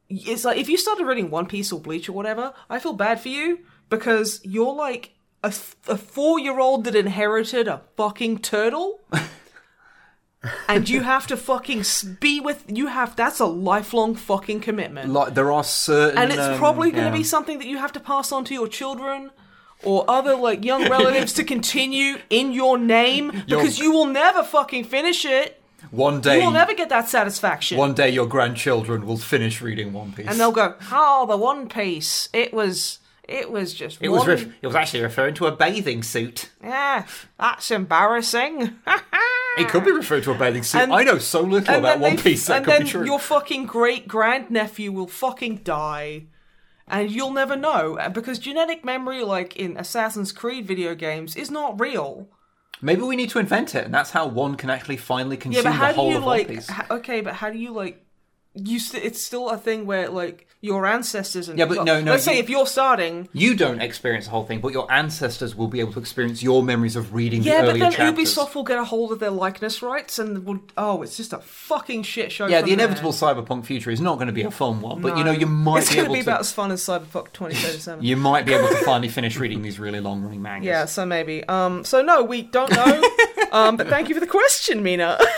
it's 0.08 0.44
like 0.44 0.56
if 0.56 0.70
you 0.70 0.78
started 0.78 1.04
reading 1.04 1.28
One 1.30 1.46
Piece 1.46 1.72
or 1.72 1.80
Bleach 1.80 2.08
or 2.08 2.12
whatever, 2.12 2.54
I 2.70 2.78
feel 2.78 2.94
bad 2.94 3.20
for 3.20 3.28
you 3.28 3.58
because 3.90 4.40
you're 4.44 4.74
like 4.74 5.12
a, 5.44 5.48
a 5.88 5.98
four 5.98 6.38
year 6.38 6.58
old 6.58 6.84
that 6.84 6.94
inherited 6.94 7.68
a 7.68 7.82
fucking 7.98 8.38
turtle. 8.38 9.00
and 10.68 10.88
you 10.88 11.02
have 11.02 11.26
to 11.28 11.36
fucking 11.36 11.84
be 12.20 12.40
with 12.40 12.64
you 12.68 12.88
have 12.88 13.14
that's 13.14 13.38
a 13.40 13.46
lifelong 13.46 14.14
fucking 14.14 14.60
commitment 14.60 15.10
Like 15.12 15.34
there 15.34 15.52
are 15.52 15.64
certain, 15.64 16.18
and 16.18 16.30
it's 16.32 16.40
um, 16.40 16.58
probably 16.58 16.90
going 16.90 17.10
to 17.10 17.16
be 17.16 17.24
something 17.24 17.58
that 17.58 17.66
you 17.66 17.78
have 17.78 17.92
to 17.92 18.00
pass 18.00 18.32
on 18.32 18.44
to 18.46 18.54
your 18.54 18.68
children 18.68 19.30
or 19.84 20.04
other 20.08 20.34
like 20.36 20.64
young 20.64 20.88
relatives 20.88 21.32
to 21.34 21.44
continue 21.44 22.16
in 22.30 22.52
your 22.52 22.78
name 22.78 23.44
because 23.46 23.78
you 23.78 23.92
will 23.92 24.06
never 24.06 24.42
fucking 24.42 24.84
finish 24.84 25.24
it. 25.24 25.60
one 25.90 26.20
day. 26.20 26.38
You 26.38 26.44
will 26.44 26.52
never 26.52 26.74
get 26.74 26.88
that 26.90 27.08
satisfaction. 27.08 27.78
One 27.78 27.92
day, 27.94 28.10
your 28.10 28.26
grandchildren 28.26 29.04
will 29.06 29.16
finish 29.16 29.60
reading 29.60 29.92
One 29.92 30.12
Piece, 30.12 30.28
and 30.28 30.38
they'll 30.38 30.52
go, 30.52 30.76
"Oh, 30.92 31.26
the 31.26 31.36
One 31.36 31.68
Piece. 31.68 32.28
It 32.32 32.54
was, 32.54 32.98
it 33.28 33.50
was 33.50 33.72
just 33.74 33.98
It 34.00 34.08
one. 34.08 34.18
was 34.20 34.28
ref- 34.28 34.52
it 34.62 34.66
was 34.66 34.74
actually 34.76 35.02
referring 35.02 35.34
to 35.34 35.46
a 35.46 35.52
bathing 35.52 36.02
suit. 36.02 36.50
yeah, 36.62 37.06
that's 37.38 37.70
embarrassing." 37.70 38.76
It 39.58 39.68
could 39.68 39.84
be 39.84 39.92
referred 39.92 40.22
to 40.22 40.30
a 40.30 40.34
bathing 40.34 40.62
suit. 40.62 40.80
And- 40.80 40.94
I 40.94 41.02
know 41.04 41.18
so 41.18 41.42
little 41.42 41.74
about 41.74 42.00
One 42.00 42.16
they- 42.16 42.22
Piece 42.22 42.46
that 42.46 42.56
and 42.56 42.64
could 42.64 42.72
then 42.72 42.82
be 42.84 42.88
true. 42.88 43.04
your 43.04 43.18
fucking 43.18 43.66
great 43.66 44.08
grandnephew 44.08 44.90
will 44.92 45.06
fucking 45.08 45.56
die. 45.58 46.24
And 46.88 47.10
you'll 47.10 47.32
never 47.34 47.54
know 47.54 47.98
uh, 47.98 48.08
because 48.08 48.38
genetic 48.38 48.82
memory, 48.82 49.22
like 49.22 49.54
in 49.56 49.76
Assassin's 49.76 50.32
Creed 50.32 50.66
video 50.66 50.94
games, 50.94 51.36
is 51.36 51.50
not 51.50 51.78
real. 51.78 52.28
Maybe 52.80 53.02
we 53.02 53.14
need 53.14 53.28
to 53.30 53.38
invent 53.38 53.74
it, 53.74 53.84
and 53.84 53.92
that's 53.92 54.10
how 54.12 54.26
one 54.26 54.54
can 54.56 54.70
actually 54.70 54.96
finally 54.96 55.36
Yeah, 55.36 55.42
consume 55.42 55.64
but 55.64 55.72
how 55.72 55.86
the 55.88 55.92
do 55.92 55.96
whole 55.96 56.10
you 56.12 56.16
of 56.16 56.24
like? 56.24 56.48
One 56.48 56.56
Piece. 56.56 56.70
h- 56.70 56.90
okay, 56.90 57.20
but 57.20 57.34
how 57.34 57.50
do 57.50 57.58
you 57.58 57.72
like? 57.72 58.02
You 58.54 58.78
st- 58.78 59.04
it's 59.04 59.22
still 59.22 59.48
a 59.48 59.56
thing 59.56 59.86
where 59.86 60.08
like 60.10 60.46
your 60.60 60.86
ancestors 60.86 61.48
and 61.48 61.58
Yeah, 61.58 61.64
but 61.64 61.84
no, 61.84 62.00
no, 62.00 62.12
Let's 62.12 62.24
say 62.24 62.38
if 62.38 62.48
you're 62.48 62.66
starting, 62.66 63.28
You 63.32 63.56
don't 63.56 63.80
experience 63.80 64.26
the 64.26 64.30
whole 64.30 64.44
thing, 64.44 64.60
but 64.60 64.72
your 64.72 64.90
ancestors 64.92 65.56
will 65.56 65.66
be 65.66 65.80
able 65.80 65.92
to 65.94 65.98
experience 65.98 66.40
your 66.42 66.62
memories 66.62 66.94
of 66.94 67.14
reading 67.14 67.42
yeah, 67.42 67.62
the 67.62 67.72
but 67.72 67.78
then 67.80 67.92
chapters. 67.92 68.36
Ubisoft 68.36 68.54
will 68.54 68.62
get 68.62 68.78
a 68.78 68.84
hold 68.84 69.10
of 69.10 69.18
their 69.18 69.30
likeness 69.30 69.82
rights 69.82 70.20
and 70.20 70.44
will. 70.46 70.60
Oh, 70.76 71.02
it's 71.02 71.16
just 71.16 71.32
a 71.32 71.38
fucking 71.38 72.04
shit 72.04 72.30
show. 72.30 72.46
yeah, 72.46 72.60
the 72.60 72.66
there. 72.66 72.74
inevitable 72.74 73.12
cyberpunk 73.12 73.64
future 73.64 73.90
is 73.90 74.00
not 74.00 74.16
going 74.16 74.28
to 74.28 74.32
be 74.32 74.42
a 74.42 74.50
fun 74.52 74.80
one, 74.80 75.00
but 75.00 75.18
you 75.18 75.24
know 75.24 75.32
you 75.32 75.46
might 75.46 75.78
It's 75.78 75.88
be 75.90 75.96
going 75.96 76.04
able 76.06 76.14
to 76.14 76.20
be 76.20 76.22
about 76.22 76.40
as 76.40 76.52
fun 76.52 76.70
as 76.70 76.80
Cyberpunk 76.82 77.32
2077. 77.32 78.04
You 78.04 78.16
might 78.16 78.46
be 78.46 78.52
able 78.52 78.68
to 78.68 78.84
finally 78.84 79.08
finish 79.08 79.38
reading 79.38 79.62
these 79.62 79.80
really 79.80 79.98
long-running 80.00 80.42
mangas. 80.42 80.66
Yeah, 80.66 80.84
so 80.84 81.04
maybe. 81.04 81.42
Um, 81.48 81.84
so 81.84 82.02
no, 82.02 82.22
we 82.22 82.42
don't 82.42 82.70
know. 82.70 83.02
um, 83.52 83.76
but 83.76 83.88
thank 83.88 84.08
you 84.08 84.14
for 84.14 84.20
the 84.20 84.28
question, 84.28 84.82
Mina. 84.82 85.18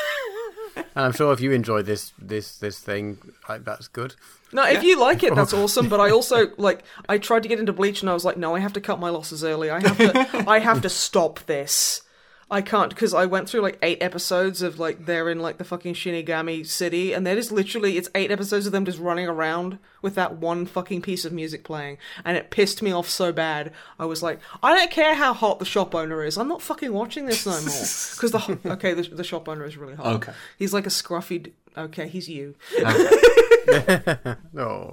And 0.76 0.86
I'm 0.94 1.12
sure 1.12 1.32
if 1.32 1.40
you 1.40 1.52
enjoy 1.52 1.82
this 1.82 2.12
this 2.18 2.58
this 2.58 2.78
thing, 2.78 3.18
like, 3.48 3.64
that's 3.64 3.88
good. 3.88 4.14
no, 4.52 4.64
if 4.64 4.82
you 4.82 4.98
like 4.98 5.22
it, 5.22 5.34
that's 5.34 5.52
awesome. 5.62 5.88
But 5.88 6.00
I 6.00 6.10
also 6.10 6.48
like. 6.56 6.84
I 7.08 7.18
tried 7.18 7.42
to 7.42 7.48
get 7.48 7.58
into 7.58 7.72
Bleach, 7.72 8.00
and 8.02 8.10
I 8.10 8.14
was 8.14 8.24
like, 8.24 8.36
no, 8.36 8.54
I 8.54 8.60
have 8.60 8.72
to 8.74 8.80
cut 8.80 9.00
my 9.00 9.10
losses 9.10 9.44
early. 9.44 9.70
I 9.70 9.80
have 9.80 9.98
to. 9.98 10.44
I 10.48 10.58
have 10.60 10.82
to 10.82 10.88
stop 10.88 11.40
this. 11.46 12.02
I 12.50 12.60
can't 12.62 12.90
because 12.90 13.14
I 13.14 13.26
went 13.26 13.48
through 13.48 13.62
like 13.62 13.78
eight 13.82 14.02
episodes 14.02 14.62
of 14.62 14.78
like 14.78 15.06
they're 15.06 15.30
in 15.30 15.40
like 15.40 15.58
the 15.58 15.64
fucking 15.64 15.94
Shinigami 15.94 16.66
city, 16.66 17.12
and 17.12 17.26
they're 17.26 17.34
just 17.36 17.50
literally 17.50 17.96
it's 17.96 18.08
eight 18.14 18.30
episodes 18.30 18.66
of 18.66 18.72
them 18.72 18.84
just 18.84 18.98
running 18.98 19.26
around 19.26 19.78
with 20.02 20.14
that 20.16 20.36
one 20.36 20.66
fucking 20.66 21.00
piece 21.02 21.24
of 21.24 21.32
music 21.32 21.64
playing, 21.64 21.96
and 22.24 22.36
it 22.36 22.50
pissed 22.50 22.82
me 22.82 22.92
off 22.92 23.08
so 23.08 23.32
bad. 23.32 23.72
I 23.98 24.04
was 24.04 24.22
like, 24.22 24.38
I 24.62 24.74
don't 24.74 24.90
care 24.90 25.14
how 25.14 25.32
hot 25.32 25.58
the 25.58 25.64
shop 25.64 25.94
owner 25.94 26.22
is, 26.22 26.36
I'm 26.36 26.48
not 26.48 26.62
fucking 26.62 26.92
watching 26.92 27.26
this 27.26 27.46
no 27.46 27.52
more 27.52 27.60
because 27.62 28.30
the 28.30 28.38
ho- 28.38 28.58
okay 28.66 28.92
the, 28.94 29.02
the 29.02 29.24
shop 29.24 29.48
owner 29.48 29.64
is 29.64 29.76
really 29.76 29.94
hot. 29.94 30.06
Okay. 30.16 30.32
he's 30.58 30.72
like 30.74 30.86
a 30.86 30.90
scruffy. 30.90 31.42
d- 31.42 31.52
Okay, 31.76 32.06
he's 32.06 32.28
you. 32.28 32.54
Oh. 32.78 33.66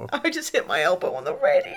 I 0.12 0.30
just 0.32 0.52
hit 0.52 0.66
my 0.68 0.82
elbow 0.82 1.14
on 1.14 1.26
the 1.26 1.36
radio. 1.36 1.76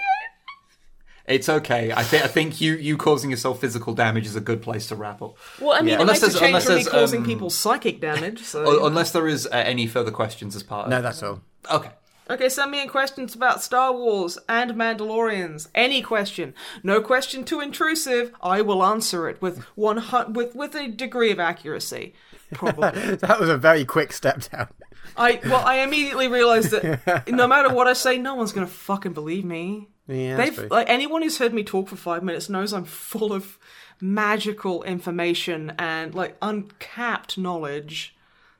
It's 1.27 1.49
okay. 1.49 1.91
I 1.93 2.03
think 2.03 2.23
I 2.25 2.27
think 2.29 2.61
you 2.61 2.75
you 2.75 2.97
causing 2.99 3.31
yourself 3.31 3.61
physical 3.61 3.95
damage 3.95 4.27
is 4.27 4.37
a 4.37 4.41
good 4.41 4.61
place 4.61 4.89
to 4.89 4.95
wrap 4.97 5.23
up. 5.23 5.37
Well, 5.61 5.73
I 5.73 5.81
mean, 5.81 5.89
Yeah. 5.89 5.95
it 5.95 6.01
Unless 6.03 6.23
makes 6.23 6.35
a 6.35 6.39
there's- 6.39 6.41
change 6.41 6.49
unless 6.49 6.65
from 6.67 6.75
me 6.75 6.83
there's, 6.83 6.93
causing 6.93 7.21
um, 7.21 7.27
people 7.27 7.51
psychic 7.51 8.01
damage. 8.01 8.43
So 8.43 8.71
U- 8.71 8.85
Unless 8.87 9.13
there 9.13 9.27
is 9.27 9.47
uh, 9.47 9.51
any 9.53 9.87
further 9.87 10.11
questions 10.11 10.55
as 10.55 10.63
part 10.63 10.85
of 10.87 10.91
No, 10.91 11.01
that's 11.01 11.23
all. 11.23 11.41
Okay. 11.71 11.91
Okay, 12.31 12.49
send 12.49 12.71
me 12.71 12.81
in 12.83 12.89
questions 12.89 13.35
about 13.35 13.63
Star 13.63 13.93
Wars 13.93 14.39
and 14.49 14.73
Mandalorians. 14.73 15.69
Any 15.75 16.01
question. 16.03 16.55
No 16.83 17.01
question 17.03 17.45
too 17.45 17.61
intrusive. 17.61 18.33
I 18.43 18.61
will 18.63 18.83
answer 18.85 19.29
it 19.29 19.41
with 19.43 19.59
one 19.77 19.99
hu- 19.99 20.31
with 20.33 20.55
with 20.55 20.75
a 20.75 20.89
degree 20.89 21.31
of 21.31 21.41
accuracy. 21.41 22.15
Probably. 22.53 23.17
That 23.17 23.41
was 23.41 23.49
a 23.49 23.57
very 23.59 23.85
quick 23.85 24.13
step 24.13 24.43
down. 24.51 24.69
I 25.17 25.41
well, 25.45 25.63
I 25.65 25.77
immediately 25.81 26.29
realized 26.29 26.71
that 26.71 27.29
no 27.29 27.47
matter 27.47 27.73
what 27.73 27.87
I 27.87 27.93
say, 27.95 28.17
no 28.19 28.35
one's 28.35 28.53
gonna 28.53 28.67
fucking 28.67 29.13
believe 29.15 29.45
me. 29.45 29.89
Yeah, 30.07 30.37
They've 30.37 30.71
like 30.71 30.89
anyone 30.91 31.23
who's 31.23 31.39
heard 31.39 31.55
me 31.55 31.65
talk 31.65 31.89
for 31.89 31.97
five 31.97 32.23
minutes 32.23 32.49
knows 32.51 32.73
I'm 32.73 32.85
full 32.85 33.33
of 33.33 33.59
magical 34.01 34.83
information 34.83 35.73
and 35.79 36.15
like 36.15 36.37
uncapped 36.43 37.39
knowledge. 37.39 38.15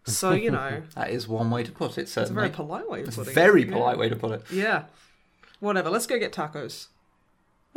So 0.05 0.33
you 0.33 0.51
know, 0.51 0.83
That 0.95 1.11
is 1.11 1.29
one 1.29 1.51
way 1.51 1.63
to 1.63 1.73
put 1.73 1.99
it. 1.99 2.03
it's 2.03 2.13
a 2.13 2.21
Certainly. 2.21 2.41
very 2.41 2.51
polite 2.51 2.89
way 2.89 3.01
of 3.03 3.09
It's 3.09 3.17
a 3.17 3.21
putting 3.21 3.33
it. 3.33 3.35
very 3.35 3.65
Yeah. 3.67 3.73
polite 3.73 3.99
way 3.99 4.09
to 4.09 4.17
put 4.17 4.31
it. 4.33 4.43
Yeah. 4.51 4.85
Whatever. 5.61 5.91
Let's 5.91 6.07
go 6.07 6.19
get 6.19 6.33
tacos. 6.33 6.87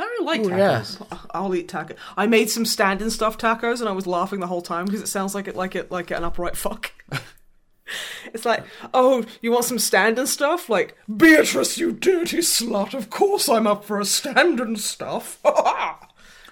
I 0.00 0.04
really 0.04 0.24
like 0.26 0.40
Ooh, 0.42 0.50
tacos. 0.50 1.00
yeah. 1.10 1.18
I'll 1.32 1.54
eat 1.54 1.68
taco. 1.68 1.94
I 2.16 2.26
made 2.26 2.48
some 2.50 2.64
stand-in 2.64 3.10
stuffed 3.10 3.40
tacos, 3.40 3.80
and 3.80 3.88
I 3.88 3.92
was 3.92 4.06
laughing 4.06 4.40
the 4.40 4.46
whole 4.46 4.62
time 4.62 4.84
because 4.86 5.00
it 5.02 5.08
sounds 5.08 5.34
like 5.34 5.48
it, 5.48 5.56
like 5.56 5.74
it, 5.74 5.90
like 5.90 6.10
an 6.12 6.22
upright 6.24 6.56
fuck. 6.56 6.92
it's 8.34 8.44
like, 8.44 8.64
oh, 8.94 9.24
you 9.42 9.50
want 9.52 9.64
some 9.64 9.78
stand 9.78 10.18
and 10.18 10.28
stuff? 10.28 10.68
Like, 10.68 10.96
Beatrice, 11.14 11.78
you 11.78 11.92
dirty 11.92 12.38
slut! 12.38 12.94
Of 12.94 13.10
course 13.10 13.48
I'm 13.48 13.66
up 13.66 13.84
for 13.84 13.98
a 14.00 14.04
stand 14.04 14.60
and 14.60 14.78
stuff. 14.78 15.38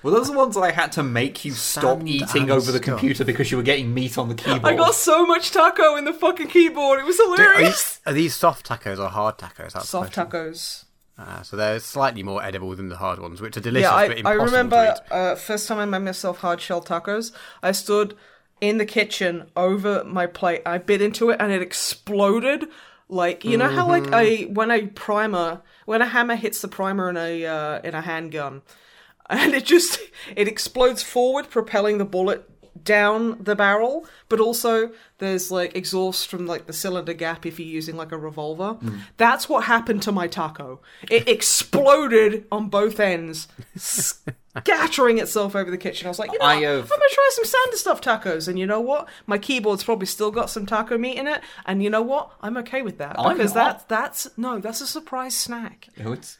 Well, 0.02 0.14
those 0.14 0.28
are 0.28 0.34
the 0.34 0.38
ones 0.38 0.54
that 0.54 0.60
I 0.60 0.70
had 0.70 0.92
to 0.92 1.02
make 1.02 1.44
you 1.44 1.50
stop 1.52 1.96
Stand 1.96 2.08
eating 2.08 2.42
and 2.42 2.50
over 2.52 2.70
the 2.70 2.78
stuff. 2.78 2.84
computer 3.00 3.24
because 3.24 3.50
you 3.50 3.56
were 3.56 3.62
getting 3.64 3.92
meat 3.92 4.16
on 4.18 4.28
the 4.28 4.36
keyboard. 4.36 4.64
I 4.64 4.76
got 4.76 4.94
so 4.94 5.26
much 5.26 5.50
taco 5.50 5.96
in 5.96 6.04
the 6.04 6.12
fucking 6.12 6.46
keyboard. 6.46 7.00
It 7.00 7.06
was 7.06 7.18
Are 7.18 7.24
hilarious. 7.34 7.96
these, 7.96 8.00
are 8.06 8.12
these 8.12 8.34
soft 8.36 8.68
tacos 8.68 9.00
or 9.00 9.08
hard 9.08 9.36
tacos? 9.38 9.72
That's 9.72 9.74
the 9.74 9.80
Soft 9.80 10.14
question. 10.14 10.30
tacos. 10.30 10.84
Ah, 11.18 11.40
so 11.42 11.56
they're 11.56 11.80
slightly 11.80 12.22
more 12.22 12.40
edible 12.44 12.76
than 12.76 12.88
the 12.88 12.98
hard 12.98 13.18
ones, 13.18 13.40
which 13.40 13.56
are 13.56 13.60
delicious 13.60 13.90
Yeah, 13.90 14.06
but 14.06 14.10
I, 14.10 14.14
I 14.14 14.18
impossible 14.18 14.44
remember 14.44 14.76
to 14.86 14.92
eat. 15.06 15.12
uh, 15.12 15.34
first 15.34 15.66
time 15.66 15.78
I 15.78 15.86
made 15.86 16.04
myself 16.04 16.38
hard 16.38 16.60
shell 16.60 16.82
tacos. 16.82 17.32
I 17.62 17.72
stood 17.72 18.14
in 18.60 18.78
the 18.78 18.86
kitchen 18.86 19.50
over 19.56 20.04
my 20.04 20.26
plate. 20.26 20.62
I 20.66 20.78
bit 20.78 21.02
into 21.02 21.30
it 21.30 21.40
and 21.40 21.52
it 21.52 21.62
exploded. 21.62 22.68
Like 23.08 23.44
you 23.44 23.56
know 23.56 23.68
how 23.68 23.86
like 23.86 24.12
a 24.12 24.46
when 24.46 24.70
a 24.72 24.88
primer 24.88 25.62
when 25.84 26.02
a 26.02 26.06
hammer 26.06 26.34
hits 26.34 26.60
the 26.60 26.68
primer 26.68 27.08
in 27.08 27.16
a 27.16 27.46
uh, 27.46 27.80
in 27.84 27.94
a 27.94 28.00
handgun, 28.00 28.62
and 29.30 29.54
it 29.54 29.64
just 29.64 30.00
it 30.34 30.48
explodes 30.48 31.04
forward, 31.04 31.48
propelling 31.48 31.98
the 31.98 32.04
bullet 32.04 32.55
down 32.85 33.43
the 33.43 33.55
barrel. 33.55 34.07
But 34.28 34.40
also 34.40 34.90
there's 35.19 35.51
like 35.51 35.74
exhaust 35.77 36.28
from 36.28 36.47
like 36.47 36.66
the 36.66 36.73
cylinder 36.73 37.15
gap 37.15 37.47
if 37.47 37.59
you're 37.59 37.69
using 37.69 37.97
like 37.97 38.12
a 38.12 38.19
revolver. 38.19 38.74
Mm. 38.74 39.01
That's 39.16 39.48
what 39.48 39.65
happened 39.65 40.03
to 40.03 40.12
my 40.12 40.27
taco. 40.27 40.81
It 41.11 41.28
exploded 41.28 42.47
on 42.53 42.69
both 42.69 43.01
ends, 43.01 43.48
scattering 43.77 45.19
itself 45.19 45.57
over 45.57 45.70
the 45.70 45.78
kitchen. 45.78 46.07
I 46.07 46.11
was 46.11 46.19
like, 46.19 46.32
you 46.32 46.39
know, 46.39 46.44
I 46.44 46.57
have... 46.57 46.82
I'm 46.82 46.89
gonna 46.89 47.03
try 47.11 47.31
some 47.32 47.44
sand 47.44 47.74
stuffed 47.74 48.05
tacos. 48.05 48.48
And 48.48 48.59
you 48.59 48.66
know 48.66 48.81
what? 48.81 49.09
My 49.27 49.39
keyboard's 49.39 49.85
probably 49.85 50.07
still 50.07 50.31
got 50.31 50.51
some 50.51 50.66
taco 50.66 50.98
meat 50.98 51.16
in 51.16 51.27
it. 51.27 51.40
And 51.65 51.82
you 51.82 51.90
know 51.90 52.03
what? 52.03 52.32
I'm 52.40 52.57
okay 52.59 52.82
with 52.82 52.98
that 52.98 53.19
I'm 53.19 53.36
because 53.36 53.55
not. 53.55 53.89
that's 53.89 54.24
that's 54.24 54.39
no, 54.39 54.59
that's 54.59 54.81
a 54.81 54.86
surprise 54.86 55.36
snack. 55.36 55.89
No, 55.97 56.12
it's. 56.12 56.39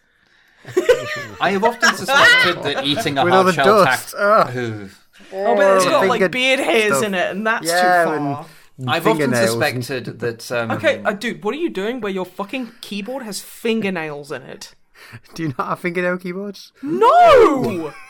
I 1.41 1.51
have 1.53 1.63
often 1.63 1.95
suspected 1.95 2.63
that 2.65 2.85
eating 2.85 3.19
a 3.19 3.25
With 3.25 3.33
all 3.33 3.45
hard 3.45 3.55
shell 3.55 3.85
taco. 3.85 4.89
Ugh. 5.20 5.26
Oh, 5.32 5.55
but 5.56 5.76
it's 5.76 5.84
got 5.86 6.06
like 6.06 6.30
beard 6.30 6.60
hairs 6.60 6.93
stuff. 6.98 7.05
in 7.05 7.14
it, 7.14 7.30
and 7.32 7.47
that's 7.47 7.66
Yeah, 7.66 8.05
too 8.05 8.10
and- 8.12 8.34
far. 8.36 8.47
I've 8.86 9.06
often 9.06 9.30
Fingernails 9.30 9.55
and- 9.55 9.84
suspected 9.84 10.18
that. 10.20 10.52
Um, 10.52 10.70
Okay, 10.72 11.02
uh, 11.02 11.12
dude, 11.12 11.43
what 11.43 11.55
are 11.55 11.59
you 11.59 11.70
doing 11.70 12.02
where 12.02 12.12
your 12.12 12.26
fucking 12.26 12.72
keyboard 12.82 13.22
has 13.22 13.40
fingernails 13.40 14.30
in 14.30 14.43
it? 14.43 14.74
Do 15.34 15.44
you 15.44 15.55
not 15.59 15.68
have 15.68 15.80
fingernail 15.80 16.18
keyboards? 16.18 16.72
No! 16.82 17.93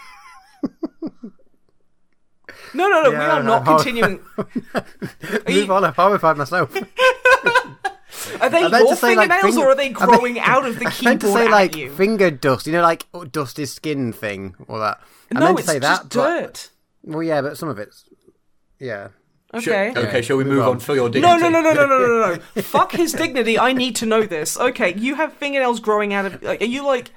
No, 2.74 2.88
no, 2.88 3.02
no, 3.02 3.10
we 3.10 3.16
are 3.16 3.42
no, 3.42 3.58
not 3.60 3.64
no. 3.64 3.76
continuing. 3.76 4.20
Are, 4.74 4.84
you- 5.50 5.60
Move 5.60 5.70
on, 5.70 5.84
I'm 5.84 5.94
horrified 5.94 6.36
myself. 6.36 6.74
are 8.40 8.50
they 8.50 8.64
I 8.64 8.68
your 8.68 8.88
to 8.90 8.96
say, 8.96 9.14
like, 9.14 9.30
fingernails 9.30 9.54
finger- 9.54 9.60
or 9.66 9.70
are 9.70 9.74
they 9.74 9.86
I 9.86 9.88
meant- 9.92 9.96
growing 9.98 10.38
out 10.40 10.66
of 10.66 10.78
the 10.78 10.84
keyboard? 10.90 11.00
I 11.00 11.04
meant 11.10 11.20
to 11.22 11.32
say 11.32 11.44
at 11.46 11.50
like 11.50 11.76
you? 11.76 11.90
finger 11.92 12.30
dust, 12.30 12.66
you 12.66 12.72
know, 12.72 12.82
like 12.82 13.06
oh, 13.14 13.24
dust 13.24 13.58
is 13.58 13.72
skin 13.72 14.12
thing, 14.12 14.56
or 14.68 14.78
that. 14.80 15.00
I 15.34 15.38
no, 15.38 15.40
meant 15.46 15.56
to 15.58 15.60
it's 15.62 15.68
say 15.72 15.80
just 15.80 16.10
that, 16.10 16.14
but- 16.18 16.40
dirt. 16.42 16.70
Well, 17.06 17.22
yeah, 17.22 17.40
but 17.40 17.56
some 17.56 17.68
of 17.68 17.78
it's 17.78 18.04
yeah. 18.78 19.08
Okay. 19.54 19.92
Sh- 19.94 19.98
okay, 19.98 20.22
shall 20.22 20.36
we 20.36 20.44
move, 20.44 20.54
move 20.54 20.62
on. 20.64 20.90
on. 20.90 20.96
your 20.96 21.08
dignity? 21.08 21.20
No, 21.20 21.36
no, 21.36 21.48
no, 21.48 21.60
no, 21.60 21.72
no, 21.72 21.86
no, 21.86 21.98
no, 21.98 22.34
no. 22.34 22.38
Fuck 22.62 22.92
his 22.92 23.12
dignity. 23.12 23.58
I 23.58 23.72
need 23.72 23.94
to 23.96 24.06
know 24.06 24.22
this. 24.22 24.58
Okay, 24.58 24.94
you 24.94 25.14
have 25.14 25.32
fingernails 25.34 25.80
growing 25.80 26.12
out 26.12 26.26
of. 26.26 26.42
Like, 26.42 26.60
are 26.60 26.66
you 26.66 26.84
like? 26.84 27.12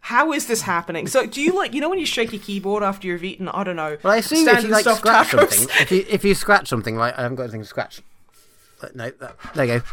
How 0.00 0.32
is 0.32 0.46
this 0.46 0.62
happening? 0.62 1.06
So, 1.06 1.26
do 1.26 1.42
you 1.42 1.54
like 1.54 1.74
you 1.74 1.82
know 1.82 1.90
when 1.90 1.98
you 1.98 2.06
shake 2.06 2.32
your 2.32 2.40
keyboard 2.40 2.82
after 2.82 3.06
you've 3.06 3.22
eaten? 3.22 3.48
I 3.48 3.62
don't 3.64 3.76
know. 3.76 3.98
Well, 4.02 4.14
I 4.14 4.16
assume 4.16 4.48
if 4.48 4.62
you 4.62 4.70
like 4.70 4.86
scratch 4.86 5.28
tacos. 5.28 5.52
something, 5.52 5.76
if 5.80 5.92
you 5.92 6.04
if 6.08 6.24
you 6.24 6.34
scratch 6.34 6.68
something, 6.68 6.96
like 6.96 7.16
I 7.18 7.22
haven't 7.22 7.36
got 7.36 7.44
anything 7.44 7.60
to 7.60 7.66
scratch. 7.66 8.00
But 8.80 8.96
no, 8.96 9.10
that, 9.10 9.36
there 9.54 9.64
you 9.66 9.78
go. 9.80 9.84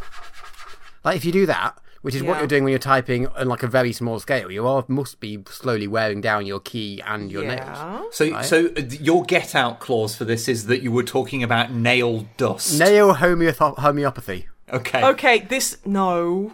Like 1.04 1.18
if 1.18 1.26
you 1.26 1.34
do 1.34 1.46
that, 1.48 1.78
which 2.06 2.16
is 2.16 2.24
what 2.24 2.38
you're 2.38 2.48
doing 2.48 2.64
when 2.64 2.72
you're 2.72 2.80
typing 2.80 3.28
on 3.28 3.48
like 3.48 3.64
a 3.64 3.68
very 3.68 3.92
small 3.92 4.20
scale, 4.20 4.52
you 4.52 4.66
are 4.68 4.86
must 4.88 5.20
be 5.20 5.40
slowly 5.50 5.88
wearing 5.88 6.22
down 6.22 6.46
your 6.46 6.60
key 6.60 7.02
and 7.06 7.32
your 7.32 7.44
nails. 7.44 7.60
Yeah. 7.60 8.04
So, 8.12 8.42
so 8.44 8.66
uh, 8.78 8.82
your 9.02 9.24
get 9.24 9.56
out 9.56 9.80
clause 9.80 10.16
for 10.16 10.24
this 10.24 10.48
is 10.48 10.68
that 10.68 10.82
you 10.84 10.92
were 10.92 11.04
talking 11.04 11.42
about 11.44 11.72
nail 11.72 12.28
dust. 12.38 12.78
Nail 12.80 13.16
homeopath- 13.16 13.80
homeopathy. 13.80 14.48
okay. 14.72 15.04
Okay, 15.04 15.40
this. 15.40 15.78
No. 15.86 16.52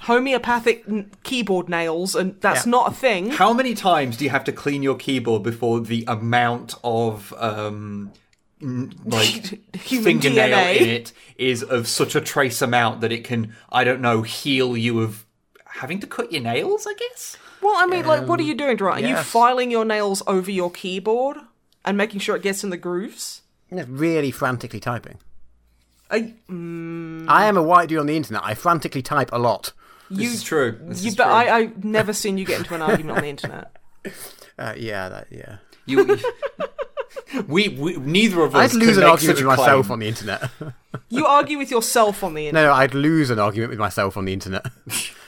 Homeopathic 0.00 0.84
n- 0.88 1.10
keyboard 1.24 1.68
nails, 1.68 2.14
and 2.14 2.40
that's 2.40 2.64
Yeah. 2.66 2.70
not 2.70 2.92
a 2.92 2.94
thing. 2.94 3.30
How 3.30 3.52
many 3.52 3.74
times 3.74 4.16
do 4.16 4.24
you 4.24 4.30
have 4.30 4.44
to 4.44 4.52
clean 4.52 4.82
your 4.82 4.94
keyboard 4.94 5.42
before 5.42 5.80
the 5.80 6.04
amount 6.06 6.74
of 6.84 7.32
um, 7.38 8.12
n- 8.12 8.20
like 9.04 9.76
Human 9.76 10.20
fingernail 10.20 10.56
DNA. 10.56 10.76
in 10.76 10.88
it 10.88 11.12
is 11.36 11.62
of 11.62 11.86
such 11.86 12.14
a 12.14 12.20
trace 12.20 12.62
amount 12.62 13.00
that 13.02 13.12
it 13.12 13.24
can, 13.24 13.54
I 13.70 13.84
don't 13.84 14.00
know, 14.00 14.22
heal 14.22 14.76
you 14.76 15.00
of 15.00 15.26
having 15.64 16.00
to 16.00 16.06
cut 16.06 16.32
your 16.32 16.42
nails? 16.42 16.86
I 16.86 16.94
guess. 16.94 17.36
Well, 17.62 17.74
I 17.76 17.86
mean, 17.86 18.06
like, 18.06 18.28
what 18.28 18.38
are 18.38 18.44
you 18.44 18.54
doing, 18.54 18.76
Durant? 18.76 19.04
Are 19.04 19.08
you 19.08 19.16
filing 19.16 19.70
your 19.70 19.84
nails 19.84 20.22
over 20.26 20.50
your 20.50 20.70
keyboard 20.70 21.38
and 21.84 21.96
making 21.96 22.20
sure 22.20 22.36
it 22.36 22.42
gets 22.42 22.62
in 22.62 22.70
the 22.70 22.76
grooves? 22.76 23.42
Yeah, 23.70 23.84
really 23.88 24.30
frantically 24.30 24.78
typing. 24.78 25.18
Are, 26.10 26.18
I 26.18 27.46
am 27.46 27.56
a 27.56 27.62
white 27.62 27.88
dude 27.88 27.98
on 27.98 28.06
the 28.06 28.16
internet. 28.16 28.42
I 28.44 28.54
frantically 28.54 29.02
type 29.02 29.30
a 29.32 29.38
lot. 29.38 29.72
This 30.10 30.34
is 30.34 30.42
true. 30.42 30.78
This 30.82 31.02
you 31.02 31.08
is 31.08 31.16
bet 31.16 31.26
true. 31.26 31.34
I, 31.34 31.56
I've 31.56 31.84
never 31.84 32.12
seen 32.12 32.38
you 32.38 32.44
get 32.44 32.58
into 32.58 32.74
an 32.74 32.82
argument 32.82 33.16
on 33.18 33.22
the 33.22 33.30
internet. 33.30 33.76
Uh, 34.58 34.72
yeah, 34.74 35.10
that 35.10 35.26
yeah. 35.30 35.58
You, 35.84 36.18
we, 37.48 37.68
we, 37.68 37.96
neither 37.96 38.42
of 38.42 38.54
us 38.54 38.74
I'd 38.74 38.78
lose 38.78 38.96
an 38.96 39.04
argument 39.04 39.38
with 39.38 39.46
myself 39.46 39.90
on 39.90 39.98
the 39.98 40.08
internet. 40.08 40.50
You 41.08 41.26
argue 41.26 41.58
with 41.58 41.70
yourself 41.70 42.24
on 42.24 42.34
the 42.34 42.48
internet. 42.48 42.64
no, 42.64 42.70
no, 42.70 42.74
I'd 42.74 42.94
lose 42.94 43.30
an 43.30 43.38
argument 43.38 43.70
with 43.70 43.78
myself 43.78 44.16
on 44.16 44.24
the 44.24 44.32
internet. 44.32 44.66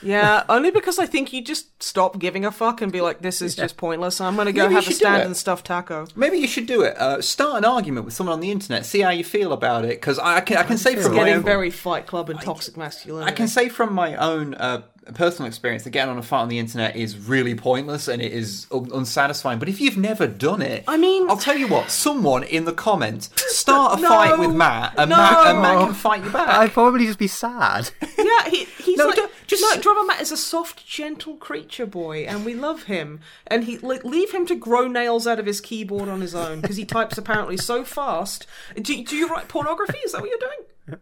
Yeah, 0.02 0.44
only 0.48 0.70
because 0.70 0.98
I 0.98 1.06
think 1.06 1.32
you 1.32 1.42
just 1.42 1.82
stop 1.82 2.18
giving 2.18 2.44
a 2.44 2.50
fuck 2.50 2.80
and 2.80 2.92
be 2.92 3.00
like, 3.00 3.20
this 3.20 3.42
is 3.42 3.54
just 3.54 3.76
pointless. 3.76 4.20
I'm 4.20 4.36
going 4.36 4.46
to 4.46 4.52
go 4.52 4.64
Maybe 4.64 4.74
have 4.74 4.88
a 4.88 4.92
stand 4.92 5.22
and 5.22 5.36
stuff 5.36 5.64
taco. 5.64 6.06
Maybe 6.14 6.38
you 6.38 6.46
should 6.46 6.66
do 6.66 6.82
it. 6.82 6.96
Uh, 6.96 7.20
start 7.20 7.58
an 7.58 7.64
argument 7.64 8.04
with 8.04 8.14
someone 8.14 8.34
on 8.34 8.40
the 8.40 8.50
internet. 8.50 8.86
See 8.86 9.00
how 9.00 9.10
you 9.10 9.24
feel 9.24 9.52
about 9.52 9.84
it. 9.84 10.00
Because 10.00 10.18
I 10.18 10.40
can, 10.40 10.56
I 10.56 10.62
can 10.62 10.78
say 10.78 10.96
from 10.96 11.12
my 11.12 11.18
Getting 11.18 11.34
own, 11.34 11.42
very 11.42 11.70
Fight 11.70 12.06
Club 12.06 12.30
and 12.30 12.40
toxic 12.40 12.76
masculinity. 12.76 13.30
I 13.30 13.34
can 13.34 13.48
say 13.48 13.68
from 13.68 13.92
my 13.92 14.14
own 14.14 14.54
uh, 14.54 14.82
personal 15.14 15.46
experience 15.46 15.84
that 15.84 15.90
getting 15.90 16.10
on 16.10 16.18
a 16.18 16.22
fight 16.22 16.42
on 16.42 16.48
the 16.48 16.58
internet 16.58 16.96
is 16.96 17.16
really 17.16 17.54
pointless 17.54 18.08
and 18.08 18.20
it 18.22 18.32
is 18.32 18.66
un- 18.72 18.90
unsatisfying. 18.92 19.58
But 19.58 19.68
if 19.68 19.80
you've 19.80 19.96
never 19.96 20.26
done 20.26 20.62
it, 20.62 20.84
I 20.88 20.96
mean- 20.96 21.28
I'll 21.30 21.36
tell 21.36 21.56
you 21.56 21.68
what. 21.68 21.90
Someone 21.90 22.42
in 22.44 22.64
the 22.64 22.72
comments 22.72 23.30
start 23.56 23.98
a 23.98 24.02
No, 24.02 24.08
fight 24.08 24.38
with 24.38 24.54
Matt, 24.54 24.94
and, 24.98 25.10
no. 25.10 25.16
Matt, 25.16 25.46
and 25.46 25.60
Matt 25.62 25.78
can 25.86 25.94
fight 25.94 26.24
you 26.24 26.30
back. 26.30 26.48
I'd 26.48 26.72
probably 26.72 27.06
just 27.06 27.18
be 27.18 27.26
sad. 27.28 27.90
Yeah, 28.02 28.08
Yeah, 28.18 28.50
he, 28.50 28.64
he's 28.64 28.98
No, 28.98 29.06
like 29.06 29.16
don't- 29.16 29.32
just- 29.46 29.62
no. 29.62 29.80
Drummer 29.80 30.04
Matt 30.04 30.20
is 30.20 30.30
a 30.32 30.36
soft, 30.36 30.86
gentle 30.86 31.36
creature 31.36 31.86
boy, 31.86 32.24
and 32.28 32.44
we 32.44 32.54
love 32.54 32.84
him. 32.84 33.20
And 33.46 33.64
he 33.64 33.78
like, 33.78 34.04
leave 34.04 34.32
him 34.32 34.46
to 34.46 34.54
grow 34.54 34.86
nails 34.88 35.26
out 35.26 35.38
of 35.38 35.46
his 35.46 35.60
keyboard 35.60 36.08
on 36.08 36.20
his 36.20 36.34
own 36.34 36.60
because 36.60 36.76
he 36.76 36.84
types 36.84 37.16
apparently 37.18 37.56
so 37.56 37.84
fast. 37.84 38.46
Do, 38.80 39.04
do 39.04 39.16
you 39.16 39.28
write 39.28 39.48
pornography? 39.48 39.98
Is 39.98 40.12
that 40.12 40.20
what 40.20 40.30
you're 40.30 40.38
doing? 40.38 41.00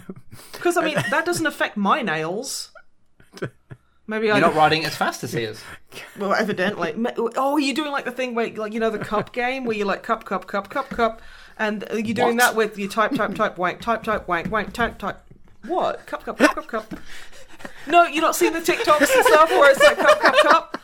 Because 0.52 0.76
I 0.76 0.84
mean, 0.84 0.94
that 1.10 1.24
doesn't 1.26 1.46
affect 1.46 1.76
my 1.76 2.00
nails. 2.02 2.70
Maybe 4.06 4.26
You're 4.26 4.38
not 4.38 4.54
riding 4.54 4.84
as 4.84 4.94
fast 4.94 5.24
as 5.24 5.32
he 5.32 5.42
is. 5.44 5.62
Well, 6.18 6.34
evidently. 6.34 6.92
Ma- 6.92 7.10
Oh, 7.16 7.56
are 7.56 7.72
doing 7.74 7.90
like 7.92 8.04
the 8.04 8.10
thing 8.12 8.34
where, 8.34 8.52
like, 8.52 8.72
you 8.74 8.80
know, 8.80 8.90
the 8.90 8.98
cup 8.98 9.32
game 9.32 9.64
where 9.64 9.76
you 9.76 9.84
like 9.84 10.02
cup, 10.02 10.24
cup, 10.24 10.46
cup, 10.46 10.68
cup, 10.68 10.88
cup, 10.90 11.22
and 11.58 11.84
you're 11.92 12.14
doing 12.14 12.36
What? 12.36 12.38
that 12.38 12.54
with 12.56 12.78
you 12.78 12.88
type, 12.88 13.14
type, 13.14 13.34
type, 13.34 13.56
wank, 13.56 13.80
type, 13.80 14.02
type, 14.02 14.28
wank, 14.28 14.50
wank, 14.50 14.72
type, 14.74 14.98
type. 14.98 15.18
What? 15.66 16.04
Cup, 16.06 16.24
cup, 16.24 16.36
cup, 16.38 16.54
cup, 16.54 16.66
cup. 16.68 16.94
No, 17.86 18.04
you're 18.04 18.20
not 18.22 18.36
seeing 18.36 18.52
the 18.52 18.60
TikToks 18.60 19.00
and 19.00 19.24
stuff 19.26 19.50
where 19.50 19.70
it's 19.70 19.82
like 19.82 19.96
cup, 19.96 20.20
cup, 20.20 20.34
cup, 20.42 20.80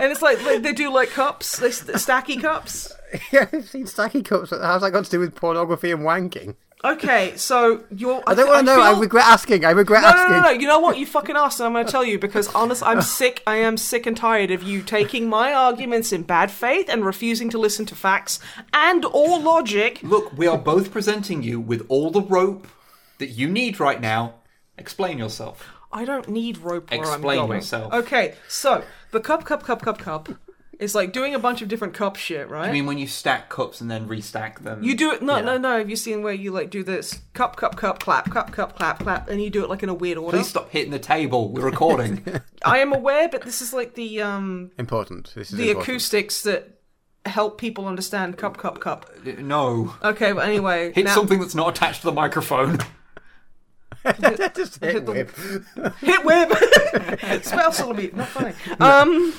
and 0.00 0.10
it's 0.10 0.22
like, 0.22 0.42
like 0.44 0.62
they 0.62 0.72
do 0.72 0.92
like 0.92 1.10
cups, 1.10 1.58
they 1.58 1.70
st- 1.70 1.96
stacky 1.96 2.40
cups. 2.40 2.92
yeah, 3.32 3.46
I've 3.52 3.68
seen 3.68 3.84
stacky 3.86 4.24
cups. 4.24 4.50
How's 4.50 4.82
that 4.82 4.90
got 4.90 5.04
to 5.04 5.10
do 5.10 5.20
with 5.20 5.34
pornography 5.36 5.92
and 5.92 6.02
wanking? 6.02 6.56
Okay, 6.84 7.36
so 7.36 7.84
you're. 7.94 8.22
I 8.26 8.34
don't 8.34 8.48
want 8.48 8.66
to 8.66 8.74
know. 8.74 8.82
I 8.82 8.98
regret 8.98 9.24
asking. 9.24 9.64
I 9.64 9.70
regret 9.70 10.02
No, 10.02 10.10
no, 10.10 10.16
asking. 10.16 10.36
no, 10.36 10.42
no. 10.42 10.50
You 10.50 10.66
know 10.66 10.80
what? 10.80 10.98
You 10.98 11.06
fucking 11.06 11.36
asked, 11.36 11.60
and 11.60 11.66
I'm 11.68 11.72
going 11.72 11.86
to 11.86 11.92
tell 11.92 12.04
you 12.04 12.18
because, 12.18 12.48
honest, 12.54 12.82
I'm 12.82 13.02
sick. 13.20 13.40
I 13.46 13.56
am 13.56 13.76
sick 13.76 14.04
and 14.04 14.16
tired 14.16 14.50
of 14.50 14.64
you 14.64 14.82
taking 14.82 15.28
my 15.28 15.52
arguments 15.52 16.12
in 16.12 16.22
bad 16.24 16.50
faith 16.50 16.88
and 16.88 17.04
refusing 17.06 17.50
to 17.50 17.58
listen 17.58 17.86
to 17.86 17.94
facts 17.94 18.40
and 18.72 19.04
or 19.04 19.38
logic. 19.38 20.00
Look, 20.02 20.36
we 20.36 20.48
are 20.48 20.58
both 20.58 20.90
presenting 20.90 21.44
you 21.44 21.60
with 21.60 21.86
all 21.88 22.10
the 22.10 22.22
rope 22.22 22.66
that 23.18 23.28
you 23.30 23.48
need 23.48 23.78
right 23.78 24.00
now. 24.00 24.34
Explain 24.76 25.18
yourself. 25.18 25.68
I 25.92 26.04
don't 26.04 26.28
need 26.28 26.58
rope 26.58 26.90
where 26.90 27.00
I'm 27.04 27.12
Explain 27.12 27.38
going. 27.46 27.52
yourself. 27.58 27.92
Okay, 27.92 28.34
so 28.48 28.82
the 29.12 29.20
cup, 29.20 29.44
cup, 29.44 29.62
cup, 29.62 29.82
cup, 29.82 29.98
cup 29.98 30.28
is 30.78 30.94
like 30.94 31.12
doing 31.12 31.34
a 31.34 31.38
bunch 31.38 31.62
of 31.62 31.68
different 31.68 31.94
cup 31.94 32.16
shit, 32.16 32.48
right? 32.48 32.68
I 32.68 32.72
mean, 32.72 32.86
when 32.86 32.98
you 32.98 33.06
stack 33.06 33.48
cups 33.48 33.80
and 33.80 33.90
then 33.90 34.08
restack 34.08 34.60
them. 34.60 34.82
you 34.82 34.96
do 34.96 35.12
it. 35.12 35.22
No, 35.22 35.36
Yeah. 35.36 35.42
no, 35.42 35.58
no. 35.58 35.78
Have 35.78 35.88
you 35.90 35.96
seen 35.96 36.22
where 36.22 36.32
you 36.32 36.50
like 36.50 36.70
do 36.70 36.82
this 36.82 37.20
cup, 37.34 37.56
cup, 37.56 37.76
cup, 37.76 38.00
clap, 38.02 38.30
cup, 38.30 38.50
cup, 38.52 38.76
clap, 38.76 38.98
clap, 39.00 39.28
and 39.28 39.40
you 39.42 39.50
do 39.50 39.62
it 39.62 39.70
like 39.70 39.82
in 39.82 39.88
a 39.88 39.94
weird 39.94 40.18
order? 40.18 40.36
Please 40.38 40.48
stop 40.48 40.70
hitting 40.70 40.90
the 40.90 40.98
table. 40.98 41.50
We're 41.52 41.62
recording. 41.64 42.24
I 42.64 42.78
am 42.78 42.92
aware, 42.92 43.28
but 43.28 43.42
this 43.42 43.62
is 43.62 43.72
like 43.72 43.94
the 43.94 44.22
um 44.22 44.70
Important. 44.78 45.32
This 45.34 45.52
is 45.52 45.58
the 45.58 45.70
important. 45.70 45.88
acoustics 45.88 46.42
that 46.42 46.78
help 47.26 47.58
people 47.60 47.86
understand 47.86 48.36
cup, 48.36 48.56
cup, 48.56 48.80
cup. 48.80 49.06
no. 49.38 49.94
Okay, 50.02 50.32
but 50.32 50.44
anyway, 50.48 50.92
Hit 50.92 51.04
now, 51.04 51.14
something 51.14 51.38
that's 51.38 51.54
not 51.54 51.68
attached 51.76 52.00
to 52.00 52.06
the 52.06 52.12
microphone. 52.12 52.78
Just 54.54 54.82
hit 54.82 55.04
whip. 55.04 55.30
hit 56.00 56.24
whip. 56.24 56.50
Will 57.80 57.94
be 57.94 58.10
not 58.12 58.28
funny. 58.28 58.52
Um, 58.80 59.32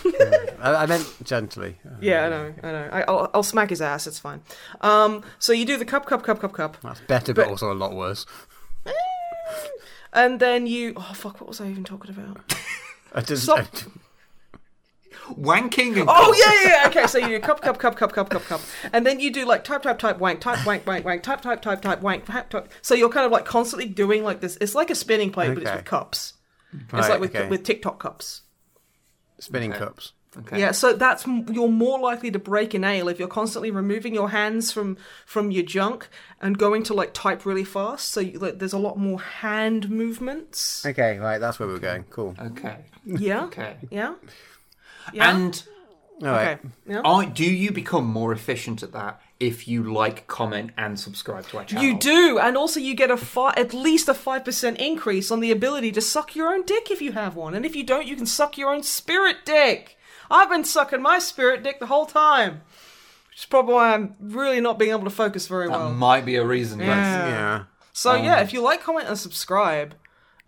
I, 0.61 0.75
I 0.75 0.85
meant 0.85 1.05
gently. 1.23 1.77
yeah, 2.01 2.25
I 2.25 2.29
know, 2.29 2.53
I 2.63 2.71
know. 2.71 2.89
I, 2.91 3.01
I'll, 3.03 3.31
I'll 3.33 3.43
smack 3.43 3.69
his 3.69 3.81
ass. 3.81 4.07
It's 4.07 4.19
fine. 4.19 4.41
Um, 4.81 5.23
so 5.39 5.53
you 5.53 5.65
do 5.65 5.77
the 5.77 5.85
cup, 5.85 6.05
cup, 6.05 6.23
cup, 6.23 6.39
cup, 6.39 6.53
cup, 6.53 6.77
That's 6.81 6.99
better, 7.01 7.33
but, 7.33 7.45
But- 7.45 7.51
also 7.51 7.71
a 7.71 7.75
lot 7.75 7.95
worse. 7.95 8.25
and 10.13 10.39
then 10.39 10.67
you. 10.67 10.93
Oh 10.95 11.11
fuck! 11.13 11.39
What 11.41 11.47
was 11.47 11.61
I 11.61 11.67
even 11.67 11.83
talking 11.83 12.11
about? 12.11 12.53
I 13.13 13.21
just, 13.21 13.43
Stop. 13.43 13.67
Wanking 15.29 15.99
and 15.99 16.09
Oh 16.09 16.33
yeah, 16.37 16.63
yeah. 16.69 16.81
yeah. 16.83 16.87
Okay, 16.89 17.07
so 17.07 17.17
you 17.23 17.27
do 17.27 17.39
cup, 17.39 17.61
cup, 17.61 17.79
cup, 17.79 17.95
cup, 17.95 18.11
cup, 18.13 18.29
cup, 18.29 18.43
cup, 18.45 18.61
and 18.91 19.05
then 19.05 19.19
you 19.19 19.31
do 19.31 19.45
like 19.45 19.63
type, 19.63 19.83
type, 19.83 19.97
type, 19.99 20.19
wank, 20.19 20.41
type, 20.41 20.65
wank, 20.65 20.85
wank, 20.85 21.05
wank, 21.05 21.23
type, 21.23 21.41
type, 21.41 21.61
type, 21.61 21.81
type, 21.81 22.01
wank, 22.01 22.25
type, 22.25 22.49
type. 22.49 22.71
So 22.81 22.93
you're 22.95 23.09
kind 23.09 23.25
of 23.25 23.31
like 23.31 23.45
constantly 23.45 23.87
doing 23.87 24.23
like 24.23 24.41
this. 24.41 24.57
It's 24.59 24.75
like 24.75 24.89
a 24.89 24.95
spinning 24.95 25.31
plate, 25.31 25.49
but 25.53 25.59
it's 25.59 25.67
Okay. 25.69 25.77
with 25.77 25.85
cups. 25.85 26.33
It's 26.73 26.91
like 27.09 27.19
with 27.19 27.35
okay. 27.35 27.47
with 27.47 27.63
TikTok 27.63 27.99
cups. 27.99 28.41
spinning 29.39 29.71
Okay. 29.71 29.79
cups. 29.79 30.13
Okay. 30.35 30.59
Yeah, 30.59 30.71
so 30.71 30.93
that's 30.93 31.27
you're 31.27 31.67
more 31.69 31.99
likely 31.99 32.31
to 32.31 32.39
break 32.39 32.73
a 32.73 32.79
nail 32.79 33.07
if 33.07 33.19
you're 33.19 33.27
constantly 33.27 33.69
removing 33.69 34.15
your 34.15 34.29
hands 34.31 34.71
from 34.71 34.97
from 35.27 35.51
your 35.51 35.63
junk 35.63 36.09
and 36.41 36.57
going 36.57 36.81
to 36.83 36.93
like 36.95 37.13
type 37.13 37.45
really 37.45 37.63
fast. 37.63 38.09
So 38.09 38.19
you, 38.19 38.39
like, 38.39 38.57
there's 38.57 38.73
a 38.73 38.79
lot 38.79 38.97
more 38.97 39.21
hand 39.21 39.91
movements. 39.91 40.83
Okay, 40.87 41.19
right, 41.19 41.37
that's 41.37 41.59
where 41.59 41.67
we're 41.69 41.77
going. 41.77 42.05
Cool. 42.09 42.33
Okay. 42.39 42.77
Yeah, 43.05 43.43
Okay. 43.45 43.77
yeah, 43.91 44.15
yeah. 45.11 45.35
And 45.35 45.63
All 46.21 46.27
right. 46.29 46.59
okay, 46.59 46.69
yeah. 46.87 47.01
are, 47.03 47.25
do 47.25 47.43
you 47.45 47.71
become 47.71 48.05
more 48.05 48.31
efficient 48.31 48.83
at 48.83 48.91
that 48.93 49.19
if 49.39 49.67
you 49.67 49.91
like, 49.91 50.27
comment, 50.27 50.71
and 50.77 50.97
subscribe 50.99 51.47
to 51.47 51.57
our 51.57 51.65
channel? 51.65 51.83
You 51.83 51.97
do, 51.99 52.39
and 52.39 52.55
also 52.55 52.79
you 52.79 52.95
get 52.95 53.11
a 53.11 53.17
fi- 53.17 53.53
at 53.57 53.73
least 53.73 54.07
a 54.07 54.13
five 54.13 54.45
percent 54.45 54.77
increase 54.79 55.31
on 55.31 55.39
the 55.41 55.51
ability 55.51 55.91
to 55.93 56.01
suck 56.01 56.35
your 56.35 56.53
own 56.53 56.63
dick 56.65 56.89
if 56.91 57.01
you 57.01 57.11
have 57.13 57.35
one, 57.35 57.53
and 57.53 57.65
if 57.65 57.75
you 57.75 57.83
don't, 57.83 58.07
you 58.07 58.15
can 58.15 58.25
suck 58.25 58.57
your 58.57 58.73
own 58.73 58.83
spirit 58.83 59.37
dick. 59.45 59.97
I've 60.31 60.49
been 60.49 60.63
sucking 60.63 61.01
my 61.01 61.19
spirit 61.19 61.63
dick 61.63 61.79
the 61.79 61.87
whole 61.87 62.05
time, 62.05 62.61
which 63.29 63.39
is 63.39 63.45
probably 63.45 63.73
why 63.73 63.93
I'm 63.93 64.15
really 64.19 64.61
not 64.61 64.79
being 64.79 64.91
able 64.91 65.03
to 65.03 65.09
focus 65.09 65.47
very 65.47 65.67
That 65.67 65.77
well. 65.77 65.91
might 65.93 66.25
be 66.25 66.35
a 66.37 66.45
reason. 66.45 66.79
Yeah. 66.79 67.27
Yeah. 67.27 67.63
So 67.91 68.15
yeah, 68.15 68.37
um, 68.37 68.43
if 68.43 68.53
you 68.53 68.61
like, 68.61 68.81
comment, 68.81 69.07
and 69.07 69.17
subscribe 69.19 69.95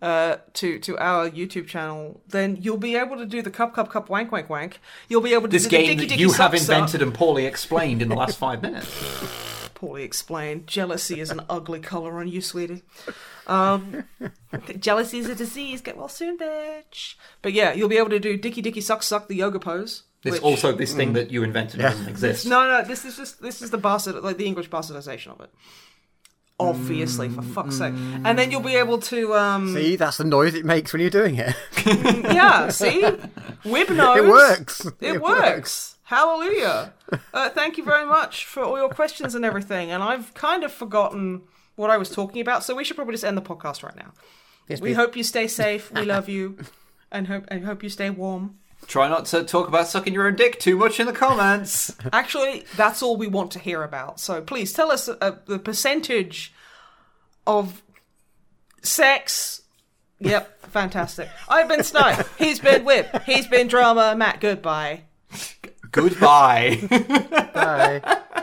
uh, 0.02 0.36
to 0.54 0.78
to 0.80 0.98
our 0.98 1.30
YouTube 1.30 1.66
channel, 1.66 2.20
then 2.28 2.56
you'll 2.60 2.76
be 2.76 2.96
able 2.96 3.16
to 3.16 3.26
do 3.26 3.42
the 3.42 3.50
cup, 3.50 3.74
cup, 3.74 3.90
cup, 3.90 4.08
wank, 4.10 4.30
wank, 4.32 4.48
wank. 4.50 4.80
You'll 5.08 5.22
be 5.22 5.32
able 5.32 5.42
to 5.44 5.48
This 5.48 5.64
do 5.64 5.70
the 5.70 5.76
game 5.76 5.86
dicky, 5.86 6.00
that 6.00 6.08
dicky, 6.10 6.20
you 6.20 6.28
suck, 6.30 6.52
have 6.52 6.60
suck. 6.60 6.74
invented 6.76 7.02
and 7.02 7.14
poorly 7.14 7.46
explained 7.46 8.02
in 8.02 8.08
the 8.08 8.14
last 8.16 8.38
five 8.38 8.62
minutes. 8.62 8.90
Poorly 9.74 10.04
explained. 10.04 10.66
Jealousy 10.66 11.20
is 11.20 11.30
an 11.30 11.42
ugly 11.50 11.80
color 11.80 12.18
on 12.18 12.28
you, 12.28 12.40
sweetie. 12.40 12.82
Um, 13.46 14.04
jealousy 14.80 15.18
is 15.18 15.28
a 15.28 15.34
disease. 15.34 15.82
Get 15.82 15.98
well 15.98 16.08
soon, 16.08 16.38
bitch. 16.38 17.16
But 17.42 17.52
yeah, 17.52 17.74
you'll 17.74 17.90
be 17.90 17.98
able 17.98 18.08
to 18.08 18.18
do 18.18 18.38
dicky, 18.38 18.62
dicky, 18.62 18.80
suck, 18.80 19.02
suck, 19.02 19.28
the 19.28 19.34
yoga 19.36 19.58
pose. 19.60 20.04
This 20.22 20.32
which- 20.32 20.42
also 20.42 20.72
this 20.72 20.94
thing 20.94 21.12
that 21.12 21.30
you 21.30 21.42
invented 21.42 21.80
doesn't 21.80 22.08
exist. 22.08 22.46
No, 22.46 22.66
no, 22.66 22.88
this 22.88 23.04
is 23.04 23.18
just 23.18 23.42
this 23.42 23.60
is 23.60 23.70
the 23.70 23.76
bastard, 23.76 24.16
like 24.24 24.38
the 24.38 24.46
English 24.46 24.70
bastardization 24.70 25.28
of 25.28 25.40
it. 25.42 25.50
Obviously, 26.58 27.28
for 27.28 27.42
fuck's 27.42 27.76
sake. 27.76 27.92
And 28.24 28.38
then 28.38 28.50
you'll 28.50 28.60
be 28.62 28.76
able 28.76 28.98
to 28.98 29.34
um 29.34 29.74
See, 29.74 29.96
that's 29.96 30.16
the 30.16 30.24
noise 30.24 30.54
it 30.54 30.64
makes 30.64 30.92
when 30.92 31.00
you're 31.00 31.10
doing 31.10 31.36
it. 31.36 31.54
Yeah, 31.86 32.68
see? 32.68 33.02
Wib 33.64 33.94
knows. 33.94 34.16
It 34.18 34.28
works. 34.28 34.86
It, 35.00 35.20
works. 35.22 35.96
Hallelujah. 36.04 36.92
Uh, 37.34 37.50
thank 37.50 37.76
you 37.78 37.84
very 37.84 38.06
much 38.06 38.44
for 38.46 38.62
all 38.62 38.76
your 38.78 38.88
questions 38.88 39.34
and 39.34 39.44
everything. 39.44 39.90
And 39.90 40.02
I've 40.02 40.32
kind 40.34 40.64
of 40.64 40.72
forgotten 40.72 41.42
what 41.76 41.90
I 41.90 41.96
was 41.96 42.10
talking 42.10 42.40
about, 42.40 42.64
so 42.64 42.74
we 42.74 42.84
should 42.84 42.96
probably 42.96 43.12
just 43.14 43.24
end 43.24 43.36
the 43.36 43.42
podcast 43.42 43.82
right 43.82 43.96
now. 43.96 44.12
Yes, 44.68 44.80
We 44.80 44.90
please. 44.90 44.96
hope 44.96 45.16
you 45.16 45.22
stay 45.24 45.46
safe. 45.46 45.92
We 45.92 46.02
love 46.14 46.28
you. 46.28 46.58
And 47.12 47.26
hope 47.28 47.44
and 47.48 47.64
hope 47.64 47.82
you 47.82 47.88
stay 47.88 48.10
warm. 48.10 48.58
Try 48.86 49.08
not 49.08 49.26
to 49.26 49.42
talk 49.42 49.66
about 49.68 49.88
sucking 49.88 50.14
your 50.14 50.26
own 50.26 50.36
dick 50.36 50.60
too 50.60 50.76
much 50.76 51.00
in 51.00 51.06
the 51.06 51.12
comments. 51.12 51.94
Actually, 52.12 52.64
that's 52.76 53.02
all 53.02 53.16
we 53.16 53.26
want 53.26 53.50
to 53.52 53.58
hear 53.58 53.82
about. 53.82 54.20
So 54.20 54.40
please 54.40 54.72
tell 54.72 54.92
us 54.92 55.08
uh, 55.08 55.38
the 55.46 55.58
percentage 55.58 56.52
of 57.46 57.82
sex. 58.82 59.62
Yep, 60.20 60.62
fantastic. 60.70 61.28
I've 61.48 61.68
been 61.68 61.82
Snipe. 61.82 62.26
He's 62.38 62.60
been 62.60 62.84
Whip. 62.84 63.22
He's 63.24 63.46
been 63.46 63.66
Drummer. 63.66 64.14
Matt, 64.14 64.40
goodbye. 64.40 65.02
Goodbye. 65.90 66.80
Bye. 67.54 68.42